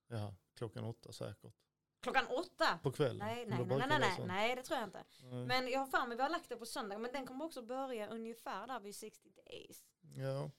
Ja, 0.07 0.35
klockan 0.55 0.83
åtta 0.83 1.11
säkert. 1.11 1.53
Klockan 2.01 2.27
åtta. 2.27 2.79
På 2.83 2.91
kvällen. 2.91 3.17
Nej, 3.17 3.45
nej, 3.45 3.65
nej, 3.65 3.77
nej, 3.87 3.99
nej, 3.99 4.25
nej, 4.27 4.55
det 4.55 4.63
tror 4.63 4.79
jag 4.79 4.87
inte. 4.87 5.03
Nej. 5.23 5.45
Men 5.45 5.67
jag 5.67 5.79
har 5.79 5.87
för 5.87 6.07
mig, 6.07 6.17
vi 6.17 6.23
har 6.23 6.29
lagt 6.29 6.49
det 6.49 6.55
på 6.55 6.65
söndag, 6.65 6.97
men 6.97 7.11
den 7.11 7.27
kommer 7.27 7.45
också 7.45 7.61
börja 7.61 8.07
ungefär 8.09 8.67
där 8.67 8.79
vid 8.79 8.95
60 8.95 9.29
days. 9.29 9.83
Ja. 10.15 10.21
Ja. 10.23 10.51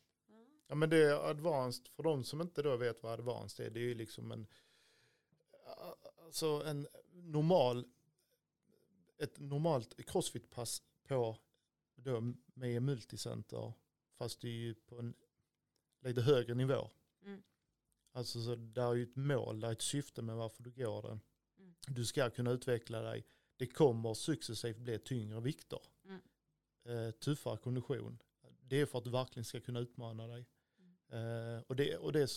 ja, 0.66 0.74
men 0.74 0.90
det 0.90 0.97
är 0.97 1.31
advanced, 1.31 1.89
för 1.89 2.02
de 2.02 2.24
som 2.24 2.40
inte 2.40 2.62
då 2.62 2.77
vet 2.77 3.02
vad 3.02 3.12
advanced 3.12 3.66
är, 3.66 3.70
det 3.70 3.81
är 3.81 3.85
ju 3.85 3.94
liksom 3.94 4.32
en, 4.32 4.47
alltså 6.24 6.62
en 6.66 6.89
normal, 7.12 7.85
ett 9.19 9.39
normalt 9.39 9.95
crossfit-pass 10.07 10.82
på 11.09 11.36
då 11.97 12.35
med 12.55 12.82
multicenter, 12.82 13.73
fast 14.19 14.40
det 14.40 14.49
är 14.49 14.53
ju 14.53 14.74
på 14.74 14.99
en 14.99 15.15
lite 16.01 16.20
högre 16.20 16.55
nivå. 16.55 16.90
Mm. 17.24 17.43
Alltså 18.12 18.43
så 18.43 18.55
där 18.55 18.90
är 18.90 18.95
ju 18.95 19.03
ett 19.03 19.16
mål, 19.16 19.61
där 19.61 19.69
är 19.69 19.73
ett 19.73 19.82
syfte 19.82 20.23
med 20.23 20.36
varför 20.36 20.62
du 20.62 20.70
går 20.70 21.03
den. 21.03 21.20
Mm. 21.59 21.74
Du 21.89 22.05
ska 22.05 22.31
kunna 22.31 22.51
utveckla 22.51 23.03
dig. 23.03 23.27
Det 23.57 23.66
kommer 23.66 24.15
successivt 24.15 24.78
bli 24.78 24.99
tyngre 24.99 25.40
vikter. 25.40 25.81
Mm. 26.05 26.20
Eh, 26.85 27.11
tuffare 27.11 27.59
kondition. 27.59 28.23
Det 28.61 28.81
är 28.81 28.86
för 28.86 28.99
att 28.99 29.05
du 29.05 29.11
verkligen 29.11 29.45
ska 29.45 29.61
kunna 29.61 29.81
utmana 29.81 30.27
dig. 30.27 30.47
Mm. 30.78 31.57
Eh, 31.57 31.62
och 31.62 31.77
det, 31.77 31.97
och 31.97 32.12
det, 32.12 32.31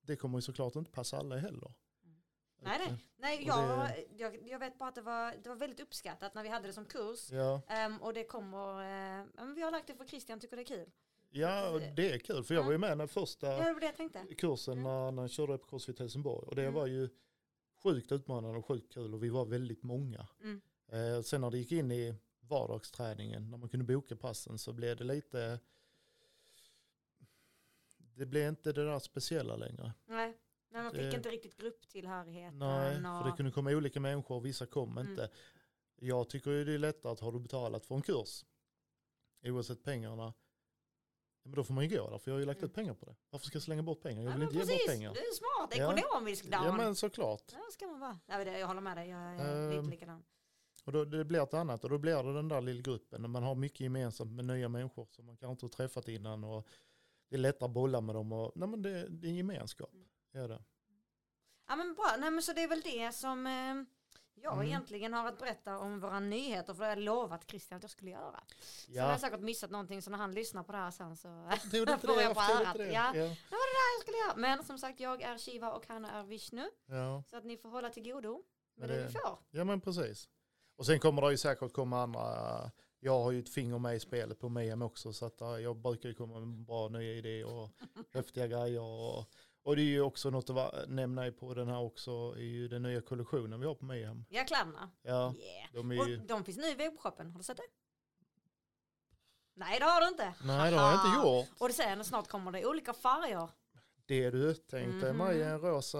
det 0.00 0.16
kommer 0.16 0.38
ju 0.38 0.42
såklart 0.42 0.76
inte 0.76 0.90
passa 0.90 1.18
alla 1.18 1.36
heller. 1.36 1.72
Nej, 2.60 2.78
nej. 2.78 2.98
Nej, 3.16 3.36
Och 3.38 3.42
jag, 3.42 3.88
det- 3.88 4.06
jag, 4.16 4.48
jag 4.48 4.58
vet 4.58 4.78
bara 4.78 4.88
att 4.88 4.94
det 4.94 5.00
var, 5.02 5.34
det 5.42 5.48
var 5.48 5.56
väldigt 5.56 5.80
uppskattat 5.80 6.34
när 6.34 6.42
vi 6.42 6.48
hade 6.48 6.66
det 6.66 6.72
som 6.72 6.84
kurs. 6.84 7.30
Ja, 7.32 7.60
Ehm, 7.68 8.02
och 8.02 8.14
det 8.14 8.24
kommer, 8.24 8.74
men 9.36 9.54
vi 9.54 9.62
har 9.62 9.70
lagt 9.70 9.86
det 9.86 9.94
för 9.94 10.04
Christian 10.06 10.40
tycker 10.40 10.56
det 10.56 10.62
är 10.62 10.64
kul. 10.64 10.90
ja, 11.30 11.70
och 11.70 11.80
det 11.80 12.12
är 12.12 12.18
kul 12.18 12.44
för 12.44 12.54
jag 12.54 12.62
var 12.64 12.72
ju 12.72 12.78
med 12.78 12.98
den 12.98 13.08
första 13.08 13.46
Ja, 13.46 13.74
det 13.74 13.90
det 14.28 14.34
kursen 14.34 14.82
när, 14.82 15.10
när 15.12 15.22
jag 15.22 15.30
körde 15.30 15.58
på 15.58 15.66
Crossfit 15.66 15.98
Helsingborg. 15.98 16.46
Och 16.48 16.54
det 16.54 16.62
Mm. 16.62 16.74
var 16.74 16.86
ju 16.86 17.08
sjukt 17.82 18.12
utmanande 18.12 18.58
och 18.58 18.66
sjukt 18.66 18.92
kul 18.94 19.14
och 19.14 19.22
vi 19.24 19.28
var 19.28 19.44
väldigt 19.46 19.82
många. 19.82 20.26
Mm. 20.40 20.60
Eh, 20.88 21.22
sen 21.22 21.40
när 21.40 21.50
det 21.50 21.58
gick 21.58 21.72
in 21.72 21.92
i 21.92 22.14
vardagsträningen, 22.40 23.50
när 23.50 23.58
man 23.58 23.68
kunde 23.68 23.84
boka 23.94 24.16
passen 24.16 24.58
så 24.58 24.72
blev 24.72 24.96
det 24.96 25.04
lite, 25.04 25.60
det 27.98 28.26
blev 28.26 28.48
inte 28.48 28.72
det 28.72 28.84
där 28.84 28.98
speciella 28.98 29.56
längre. 29.56 29.92
Nej, 30.06 30.35
nej 30.76 30.84
man 30.84 30.92
fick 30.92 31.14
inte 31.14 31.28
riktigt 31.30 31.56
grupptillhörigheten. 31.56 32.58
Nej, 32.58 32.96
och, 32.96 33.02
för 33.22 33.30
det 33.30 33.36
kunde 33.36 33.52
komma 33.52 33.70
olika 33.70 34.00
människor 34.00 34.36
och 34.36 34.46
vissa 34.46 34.66
kom 34.66 34.98
Mm. 34.98 35.10
inte. 35.10 35.30
Jag 36.00 36.28
tycker 36.28 36.50
ju 36.50 36.64
det 36.64 36.72
är 36.74 36.78
lättare 36.78 37.12
att 37.12 37.20
har 37.20 37.32
du 37.32 37.40
betalat 37.40 37.86
för 37.86 37.94
en 37.94 38.02
kurs, 38.02 38.44
oavsett 39.44 39.82
pengarna, 39.84 40.22
ja, 40.22 40.32
men 41.50 41.54
då 41.54 41.64
får 41.64 41.74
man 41.74 41.88
ju 41.88 41.96
gå 41.96 42.10
där 42.10 42.18
för 42.18 42.30
jag 42.30 42.34
har 42.34 42.40
ju 42.40 42.46
lagt 42.46 42.58
Mm. 42.60 42.70
ut 42.70 42.74
pengar 42.74 42.94
på 42.94 43.06
det. 43.06 43.16
Varför 43.30 43.46
ska 43.46 43.56
jag 43.56 43.62
slänga 43.62 43.82
bort 43.82 44.02
pengar? 44.02 44.22
Jag 44.22 44.30
ja, 44.32 44.36
vill 44.36 44.38
men 44.38 44.48
inte 44.48 44.56
ge 44.56 44.60
precis, 44.62 44.86
bort 44.86 44.94
pengar. 44.94 45.14
du 45.14 45.20
är 45.20 45.32
smart, 45.32 45.74
Ja. 45.78 45.94
ekonomisk 45.98 46.44
Dan. 46.50 46.64
Ja 46.66 46.76
men 46.76 46.94
såklart. 46.94 47.42
Ja, 47.52 47.58
ska 47.72 47.86
man 47.86 48.00
vara. 48.00 48.18
Men 48.26 48.60
jag 48.60 48.66
håller 48.66 48.80
med 48.80 48.96
dig, 48.96 49.08
jag 49.08 49.20
är 49.20 49.70
Ehm, 49.70 49.70
lite 49.82 49.90
likadan. 49.90 50.24
Och 50.84 50.92
då, 50.92 51.04
det 51.04 51.24
blir 51.24 51.42
ett 51.42 51.54
annat 51.54 51.84
och 51.84 51.90
då 51.90 51.98
blir 51.98 52.22
det 52.22 52.34
den 52.34 52.48
där 52.48 52.60
lilla 52.60 52.80
gruppen 52.82 53.20
när 53.22 53.28
man 53.28 53.42
har 53.42 53.54
mycket 53.54 53.80
gemensamt 53.80 54.32
med 54.32 54.44
nya 54.44 54.68
människor 54.68 55.08
som 55.10 55.26
man 55.26 55.36
kanske 55.36 55.52
inte 55.52 55.64
har 55.64 55.68
träffat 55.70 56.08
innan 56.08 56.44
och 56.44 56.66
det 57.28 57.36
är 57.36 57.38
lättare 57.40 57.64
att 57.66 57.70
bolla 57.74 58.00
med 58.00 58.14
dem 58.14 58.32
och 58.32 58.52
nej 58.54 58.68
men 58.68 58.82
det, 58.82 59.08
det 59.08 59.26
är 59.26 59.30
en 59.30 59.36
gemenskap. 59.36 59.92
Mm. 59.92 60.06
Det. 60.42 60.62
Ja 61.68 61.76
men 61.76 61.94
bra, 61.94 62.14
nej 62.18 62.30
men 62.30 62.42
så 62.42 62.52
det 62.52 62.62
är 62.62 62.68
väl 62.68 62.80
det 62.80 63.12
som 63.14 63.46
eh, 63.46 63.74
jag 64.42 64.52
Mm. 64.52 64.66
egentligen 64.66 65.12
har 65.12 65.28
att 65.28 65.38
berätta 65.38 65.78
om 65.78 66.00
våra 66.00 66.20
nyheter 66.20 66.74
för 66.74 66.80
det 66.82 66.88
har 66.88 66.96
jag 66.96 66.98
lovat 67.04 67.50
Christian 67.50 67.76
att 67.76 67.82
jag 67.82 67.90
skulle 67.90 68.10
göra. 68.10 68.40
Sen 68.60 68.98
har 68.98 69.06
Ja, 69.06 69.10
jag 69.10 69.20
säkert 69.20 69.40
missat 69.40 69.70
någonting 69.70 70.02
så 70.02 70.10
när 70.10 70.18
han 70.18 70.32
lyssnar 70.34 70.62
på 70.62 70.72
det 70.72 70.78
här 70.78 70.90
sen 70.90 71.16
så 71.16 71.28
det 71.70 71.98
får 71.98 72.16
det. 72.16 72.22
jag 72.22 72.34
på 72.34 72.40
örat. 72.40 72.66
inte 72.66 72.78
det? 72.78 72.92
Ja. 72.92 73.16
Ja. 73.16 73.24
jag 73.50 74.00
skulle 74.02 74.16
göra. 74.18 74.36
Men 74.36 74.64
som 74.64 74.78
sagt 74.78 75.00
jag 75.00 75.22
är 75.22 75.38
Shiva 75.38 75.72
och 75.72 75.84
han 75.88 76.04
är 76.04 76.22
Vishnu 76.24 76.70
Ja. 76.86 77.22
så 77.30 77.36
att 77.36 77.44
ni 77.44 77.56
får 77.56 77.68
hålla 77.68 77.90
till 77.90 78.02
godo 78.12 78.42
med 78.74 78.88
Men 78.88 78.88
det, 78.88 78.96
det- 79.02 79.06
vi 79.08 79.12
får. 79.12 79.38
ja 79.50 79.64
men 79.64 79.80
precis. 79.80 80.28
Och 80.76 80.86
sen 80.86 81.00
kommer 81.00 81.22
det 81.22 81.30
ju 81.30 81.38
säkert 81.38 81.72
komma 81.72 82.02
andra, 82.02 82.70
jag 83.00 83.22
har 83.22 83.30
ju 83.32 83.40
ett 83.40 83.54
finger 83.54 83.78
med 83.78 83.96
i 83.96 84.00
spelet 84.00 84.38
på 84.40 84.48
Mayhem 84.48 84.82
också 84.82 85.12
så 85.12 85.26
att 85.26 85.40
jag 85.62 85.76
brukar 85.76 86.08
ju 86.08 86.14
komma 86.14 86.40
med 86.40 86.48
bra 86.64 86.88
nya 86.88 87.12
idéer 87.12 87.46
och 87.46 87.70
häftiga 88.14 88.46
grejer. 88.46 88.80
Och, 88.80 89.24
och 89.66 89.76
det 89.76 89.82
är 89.82 89.84
ju 89.84 90.00
också 90.00 90.30
något 90.30 90.50
att 90.50 90.88
nämna 90.88 91.30
på 91.32 91.54
den 91.54 91.68
här 91.68 91.78
också, 91.80 92.10
är 92.36 92.40
ju 92.40 92.68
den 92.68 92.82
nya 92.82 93.00
kollektionen 93.00 93.60
vi 93.60 93.66
har 93.66 93.74
på 93.74 93.84
Mayhem. 93.84 94.24
Ja 94.28 94.44
kläderna. 94.44 94.90
Ja, 95.02 95.34
Yeah. 95.34 95.72
de 95.72 95.90
är 95.90 95.94
ju, 96.06 96.20
Och 96.20 96.26
de 96.26 96.44
finns 96.44 96.56
nu 96.58 96.66
i 96.66 96.74
webbshoppen, 96.74 97.30
har 97.30 97.38
du 97.38 97.44
sett 97.44 97.56
det? 97.56 97.62
Nej 99.54 99.78
det 99.78 99.84
har 99.84 100.00
du 100.00 100.08
inte. 100.08 100.34
nej 100.44 100.70
det 100.70 100.76
har 100.78 100.90
jag 100.92 101.06
inte 101.06 101.28
gjort. 101.28 101.48
Och 101.60 101.68
det 101.68 101.74
sen 101.74 102.04
snart 102.04 102.28
kommer 102.28 102.52
det 102.52 102.66
olika 102.66 102.92
färger. 102.94 103.48
Det 104.06 104.30
du 104.30 104.54
tänkte 104.54 105.12
Mhm. 105.12 105.16
mig 105.16 105.42
en 105.42 105.60
rosa 105.60 105.98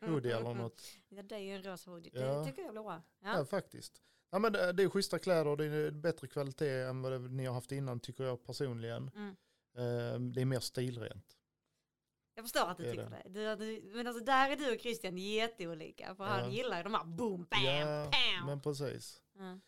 hoodie 0.00 0.36
eller 0.36 0.54
något. 0.54 0.82
Ja, 1.08 1.22
det 1.22 1.34
är 1.34 1.38
ju 1.38 1.52
en 1.54 1.62
rosa 1.62 1.90
hoodie. 1.90 2.10
Ja. 2.14 2.20
Det 2.38 2.44
tycker 2.44 2.62
jag 2.62 2.70
blir 2.72 2.82
bra. 2.82 3.02
Ja. 3.22 3.38
Ja. 3.38 3.44
faktiskt. 3.44 4.02
Ja, 4.30 4.38
men 4.38 4.52
det, 4.52 4.60
är 4.82 4.88
schyssta 4.88 5.18
kläder, 5.18 5.56
det 5.56 5.64
är 5.64 5.90
bättre 5.90 6.26
kvalitet 6.28 6.82
än 6.82 7.02
vad 7.02 7.30
ni 7.30 7.46
har 7.46 7.54
haft 7.54 7.72
innan 7.72 8.00
tycker 8.00 8.24
jag 8.24 8.44
personligen. 8.44 9.10
Mm. 9.14 9.36
Eh, 9.74 10.18
det 10.20 10.40
är 10.40 10.44
mer 10.44 10.60
stilrent. 10.60 11.34
Jag 12.34 12.44
förstår 12.44 12.66
att 12.68 12.76
du 12.76 12.82
Det 12.84 12.90
tycker 12.90 13.10
det. 13.10 13.22
det. 13.28 13.56
Du, 13.56 13.80
du, 13.80 13.94
men 13.96 14.06
alltså 14.06 14.24
där 14.24 14.50
är 14.50 14.56
du 14.56 14.74
och 14.74 14.80
Christian 14.80 15.18
jätteolika. 15.18 16.14
För 16.14 16.24
Ja. 16.24 16.30
han 16.30 16.52
gillar 16.52 16.76
ju 16.76 16.82
de 16.82 16.94
här 16.94 17.04
boom, 17.04 17.46
bam, 17.50 17.64
ja, 17.64 18.10
pam. 18.12 18.46
men 18.46 18.60
precis. 18.60 19.22
Mm. 19.38 19.60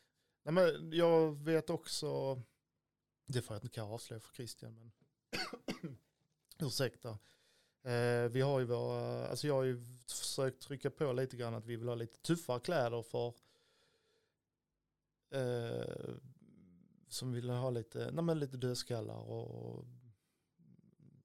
Nej, 0.43 0.55
men 0.55 0.93
jag 0.93 1.45
vet 1.45 1.71
också, 1.71 2.43
det 3.27 3.43
får 3.43 3.55
jag 3.55 3.59
inte 3.65 3.75
kanske 3.75 3.95
avslöja 3.95 4.21
för 4.21 4.35
Christian, 4.35 4.75
men 4.79 4.93
ursäkta. 6.59 7.09
Eh, 7.85 8.29
vi 8.31 8.41
har 8.41 8.59
ju 8.61 8.65
våra, 8.67 9.27
alltså 9.29 9.47
jag 9.47 9.55
har 9.55 9.63
ju 9.65 9.81
försökt 10.09 10.63
trycka 10.63 10.91
på 10.91 11.13
lite 11.13 11.37
grann 11.37 11.55
att 11.55 11.67
vi 11.67 11.77
vill 11.77 11.89
ha 11.89 11.95
lite 11.95 12.19
tuffare 12.21 12.61
kläder 12.61 13.03
för 13.03 13.35
eh, 15.31 16.15
som 17.13 17.33
vill 17.33 17.51
ha 17.51 17.71
lite, 17.71 18.11
nej 18.13 18.25
men 18.25 18.39
lite 18.39 18.57
dödskallar 18.57 19.17
och 19.31 19.85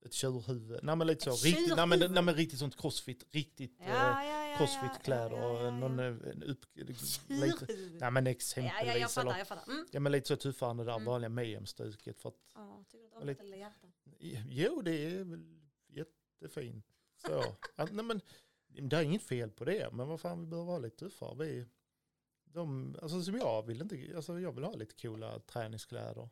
ett 0.05 0.13
tjurhuvud. 0.13 0.79
Nej 0.83 0.95
men 0.95 1.07
lite 1.07 1.23
så, 1.23 1.45
riktigt, 1.47 1.75
nej 1.75 1.87
men, 1.87 1.99
nej 1.99 2.23
men 2.23 2.35
riktigt 2.35 2.59
sånt 2.59 2.75
crossfit, 2.81 3.25
riktigt 3.31 3.75
Ja, 3.79 3.85
eh, 3.85 3.91
ja, 3.93 4.23
ja, 4.25 4.47
ja, 4.47 4.57
crossfit-kläder 4.57 5.37
ja, 5.37 5.53
ja, 5.53 5.61
ja, 5.61 5.67
och 5.67 5.73
någon 5.73 5.97
ja. 5.99 6.05
eh, 6.05 6.49
upp, 6.49 6.65
lite, 6.73 7.05
Tjurhuvud. 7.05 8.01
nej 8.01 8.11
men 8.11 8.25
Ja, 8.25 8.31
exempelvis. 8.31 8.87
ja, 8.87 8.97
jag 8.97 9.11
fattar, 9.11 9.29
eller, 9.29 9.37
jag 9.37 9.47
fattar. 9.47 9.71
Mm. 9.73 9.85
ja 9.91 9.99
men 9.99 10.11
lite 10.11 10.27
så 10.27 10.35
tuffare 10.35 10.71
än 10.71 10.77
det 10.77 10.83
där 10.83 10.93
Mm. 10.93 11.05
vanliga 11.05 11.29
Mayhem-stuket 11.29 12.19
för 12.19 12.29
att 12.29 12.35
Ja, 12.55 12.83
tycker 12.91 13.03
du 13.09 13.15
att 13.15 13.19
Och 13.21 13.25
lite- 13.25 13.41
eller 13.43 13.57
hjärta? 13.57 13.87
Jo, 14.49 14.81
det 14.81 14.91
är 15.05 15.23
väl 15.23 15.59
jättefint. 15.87 16.85
Så. 17.27 17.43
Att, 17.75 17.91
nej, 17.91 18.05
men, 18.05 18.21
det 18.67 18.95
är 18.97 19.01
inget 19.01 19.23
fel 19.23 19.51
på 19.51 19.65
det, 19.65 19.89
men 19.93 20.07
vad 20.07 20.21
fan, 20.21 20.39
vi 20.41 20.45
behöver 20.47 20.67
vara 20.67 20.79
lite 20.79 20.97
tuffare. 20.97 21.35
Vi, 21.45 21.65
de, 22.55 22.95
alltså, 23.01 23.21
som 23.21 23.35
jag, 23.35 23.65
vill 23.67 23.81
inte, 23.81 24.13
alltså, 24.15 24.39
jag 24.39 24.51
vill 24.51 24.63
ha 24.63 24.71
lite 24.73 24.95
coola 25.01 25.39
träningskläder. 25.39 26.29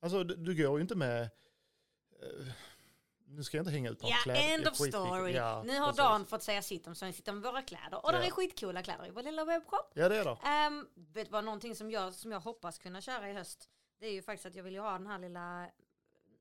Alltså, 0.00 0.24
du, 0.24 0.34
du 0.36 0.54
går 0.66 0.78
ju 0.78 0.82
inte 0.82 0.94
med... 0.94 1.22
eh, 1.22 2.46
nu 3.28 3.44
ska 3.44 3.56
jag 3.56 3.62
inte 3.62 3.72
hänga 3.72 3.90
ut 3.90 4.02
några 4.02 4.14
Ja, 4.14 4.20
kläder. 4.22 4.54
end 4.54 4.64
det 4.64 4.70
of 4.70 4.76
story. 4.76 5.32
Ja, 5.32 5.62
nu 5.66 5.78
har 5.78 5.86
precis. 5.86 5.96
Dan 5.98 6.26
fått 6.26 6.42
säga 6.42 6.62
sitt 6.62 6.86
om 6.86 6.94
så 6.94 7.12
sitter 7.12 7.32
med 7.32 7.42
våra 7.42 7.62
kläder. 7.62 8.04
Och 8.06 8.12
Ja. 8.12 8.22
är 8.22 8.30
skitcoola 8.30 8.82
kläder 8.82 9.06
i 9.06 9.10
vår 9.10 9.22
lilla 9.22 9.44
webbshop. 9.44 9.92
Ja, 9.94 10.08
det 10.08 10.16
är 10.16 10.24
det. 10.24 10.66
Um, 10.76 10.88
vet 10.94 11.26
du 11.26 11.30
vad, 11.32 11.44
någonting 11.44 11.74
som 11.76 11.90
jag, 11.90 12.14
som 12.14 12.32
jag 12.32 12.40
hoppas 12.40 12.78
kunna 12.78 13.00
köra 13.00 13.30
i 13.30 13.32
höst. 13.32 13.70
Det 13.98 14.06
är 14.06 14.12
ju 14.12 14.22
faktiskt 14.22 14.46
att 14.46 14.54
jag 14.54 14.64
vill 14.64 14.74
ju 14.74 14.80
ha 14.80 14.92
den 14.92 15.06
här 15.06 15.18
lilla, 15.18 15.70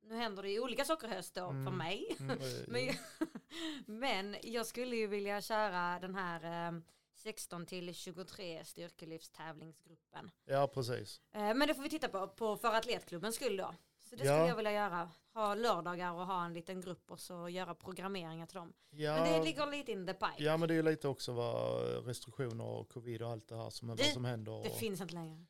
nu 0.03 0.15
händer 0.15 0.43
det 0.43 0.49
ju 0.49 0.59
olika 0.59 0.85
saker 0.85 1.07
i 1.07 1.11
höst 1.11 1.33
då 1.35 1.41
för 1.41 1.49
Mm. 1.49 1.77
mig. 1.77 2.15
Mm, 2.19 2.39
Men, 2.67 2.85
jag- 2.85 2.95
men 3.85 4.35
jag 4.43 4.65
skulle 4.65 4.95
ju 4.95 5.07
vilja 5.07 5.41
köra 5.41 5.99
den 5.99 6.15
här 6.15 6.67
ehm, 6.67 6.83
16 7.25 7.65
till 7.65 7.93
23 7.95 8.65
styrkelyftstävlingsgruppen. 8.65 10.31
ja, 10.45 10.67
precis. 10.67 11.21
Eh, 11.33 11.53
men 11.53 11.67
det 11.67 11.75
får 11.75 11.83
vi 11.83 11.89
titta 11.89 12.07
på, 12.07 12.27
på 12.27 12.57
för 12.57 12.73
atletklubbens 12.75 13.35
skull 13.35 13.57
då. 13.57 13.75
Så 14.09 14.15
det 14.15 14.23
Ja. 14.25 14.33
skulle 14.37 14.47
jag 14.49 14.55
vilja 14.55 14.71
göra. 14.71 15.09
Ha 15.33 15.55
lördagar 15.55 16.11
och 16.13 16.25
ha 16.27 16.45
en 16.45 16.53
liten 16.53 16.81
grupp 16.81 17.11
och 17.11 17.19
så 17.19 17.49
göra 17.49 17.75
programmeringar 17.75 18.45
till 18.45 18.55
dem. 18.55 18.73
Ja, 18.89 19.15
Men 19.23 19.33
det 19.33 19.43
ligger 19.45 19.67
lite 19.71 19.91
in 19.91 20.05
the 20.07 20.13
pipe. 20.13 20.33
ja, 20.43 20.57
men 20.57 20.69
det 20.69 20.75
är 20.75 20.83
lite 20.83 21.07
också 21.07 21.33
vad 21.33 22.05
restriktioner 22.07 22.63
och 22.65 22.89
covid 22.89 23.21
och 23.21 23.29
allt 23.29 23.47
det 23.47 23.55
här 23.55 23.69
som, 23.69 23.87
Det- 23.87 23.93
vad 23.95 24.05
som 24.05 24.25
händer. 24.25 24.51
Det 24.63 24.69
och, 24.69 24.75
finns 24.77 25.01
inte 25.01 25.13
längre. 25.13 25.45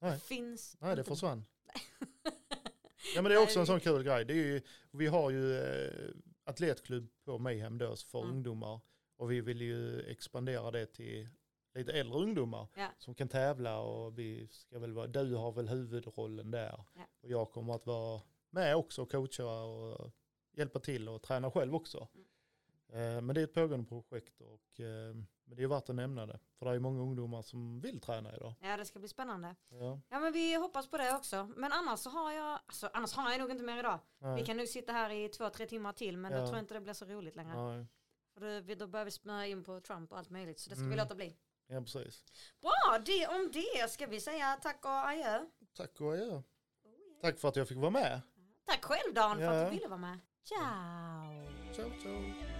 Nej. 0.00 0.12
Det 0.12 0.18
finns 0.20 0.76
Nej, 0.80 0.96
det 0.96 1.04
försvann. 1.04 1.44
Ja 3.14 3.22
men 3.22 3.30
det 3.30 3.34
är 3.34 3.42
också 3.42 3.60
en 3.60 3.66
sån 3.66 3.80
kul 3.80 4.02
grej. 4.02 4.24
Det 4.24 4.32
är 4.32 4.36
ju, 4.36 4.62
vi 4.90 5.06
har 5.06 5.30
ju 5.30 5.58
eh, 5.58 6.10
atletklubb 6.44 7.08
på 7.24 7.38
Mayhem 7.38 7.78
då 7.78 7.96
för 7.96 8.18
Mm. 8.22 8.30
ungdomar. 8.36 8.80
Och 9.16 9.30
vi 9.30 9.40
vill 9.40 9.60
ju 9.60 10.00
expandera 10.00 10.70
det 10.70 10.86
till 10.86 11.28
lite 11.74 11.92
äldre 11.92 12.18
ungdomar 12.18 12.68
Ja. 12.74 12.88
som 12.98 13.14
kan 13.14 13.28
tävla 13.28 13.78
och 13.80 14.18
vi 14.18 14.48
ska 14.48 14.78
väl 14.78 14.92
vara, 14.92 15.06
du 15.06 15.34
har 15.34 15.52
väl 15.52 15.68
huvudrollen 15.68 16.50
där. 16.50 16.84
Ja. 16.94 17.02
Och 17.22 17.28
jag 17.28 17.50
kommer 17.50 17.74
att 17.74 17.86
vara 17.86 18.20
med 18.50 18.76
också 18.76 19.02
och 19.02 19.10
coacha 19.10 19.44
och 19.64 20.10
hjälpa 20.52 20.78
till 20.78 21.08
och 21.08 21.22
träna 21.22 21.50
själv 21.50 21.74
också. 21.74 22.08
Eh, 22.88 23.20
Men 23.20 23.26
det 23.34 23.40
är 23.40 23.44
ett 23.44 23.54
pågående 23.54 23.86
projekt 23.88 24.40
och 24.40 24.80
eh, 24.80 25.14
men 25.48 25.56
det 25.56 25.62
är 25.62 25.66
värt 25.66 25.88
att 25.88 25.94
nämna 25.96 26.26
det. 26.26 26.38
För 26.58 26.66
det 26.66 26.72
är 26.72 26.78
många 26.78 27.00
ungdomar 27.02 27.42
som 27.42 27.80
vill 27.80 28.00
träna 28.00 28.36
idag. 28.36 28.54
Ja, 28.60 28.76
det 28.76 28.84
ska 28.84 28.98
bli 28.98 29.08
spännande. 29.08 29.54
Ja, 29.68 30.00
Ja, 30.08 30.20
men 30.20 30.32
vi 30.32 30.54
hoppas 30.56 30.90
på 30.90 30.96
det 30.98 31.14
också. 31.16 31.48
Men 31.56 31.72
annars 31.72 32.00
så 32.00 32.10
har 32.10 32.32
jag, 32.32 32.58
alltså, 32.66 32.90
annars 32.92 33.12
har 33.14 33.30
jag 33.30 33.40
nog 33.40 33.50
inte 33.50 33.64
mer 33.64 33.78
idag. 33.78 33.98
Vi 34.18 34.26
nej, 34.26 34.44
kan 34.46 34.56
nog 34.56 34.68
sitta 34.68 34.92
här 34.92 35.10
i 35.10 35.28
två, 35.28 35.50
tre 35.50 35.66
timmar 35.66 35.92
till, 35.92 36.16
men 36.16 36.32
Ja. 36.32 36.38
då 36.38 36.44
tror 36.46 36.56
jag 36.56 36.62
inte 36.62 36.74
det 36.74 36.80
blir 36.80 36.92
så 36.92 37.04
roligt 37.04 37.36
längre. 37.36 37.54
nej, 37.76 37.86
För 38.38 38.40
då, 38.54 38.60
vi- 38.60 38.74
då 38.74 38.86
börjar 38.86 39.04
vi 39.04 39.10
smöra 39.10 39.46
in 39.46 39.64
på 39.64 39.80
Trump 39.80 40.12
och 40.12 40.18
allt 40.18 40.30
möjligt, 40.30 40.58
så 40.60 40.70
det 40.70 40.76
ska 40.76 40.84
vi 40.84 40.92
Mm. 40.92 40.98
låta 41.04 41.14
bli. 41.14 41.36
ja 41.66 41.80
precis. 41.80 42.24
Bra, 42.60 42.98
det 43.06 43.26
om 43.26 43.50
det. 43.52 43.90
Ska 43.90 44.06
vi 44.06 44.20
säga 44.20 44.58
tack 44.62 44.84
och 44.84 44.90
adjö? 45.08 45.44
Tack 45.76 46.00
och 46.00 46.12
adjö. 46.12 46.42
Tack 47.22 47.38
för 47.38 47.48
att 47.48 47.56
jag 47.56 47.68
fick 47.68 47.78
vara 47.78 47.90
med. 47.90 48.20
Tack 48.66 48.84
själv 48.84 49.14
Dan 49.14 49.38
för 49.38 49.44
att 49.46 49.70
du 49.70 49.76
ville 49.76 49.88
vara 49.88 49.98
med. 50.00 50.18
Ciao! 50.42 51.74
Ciao, 51.74 52.00
ciao. 52.02 52.55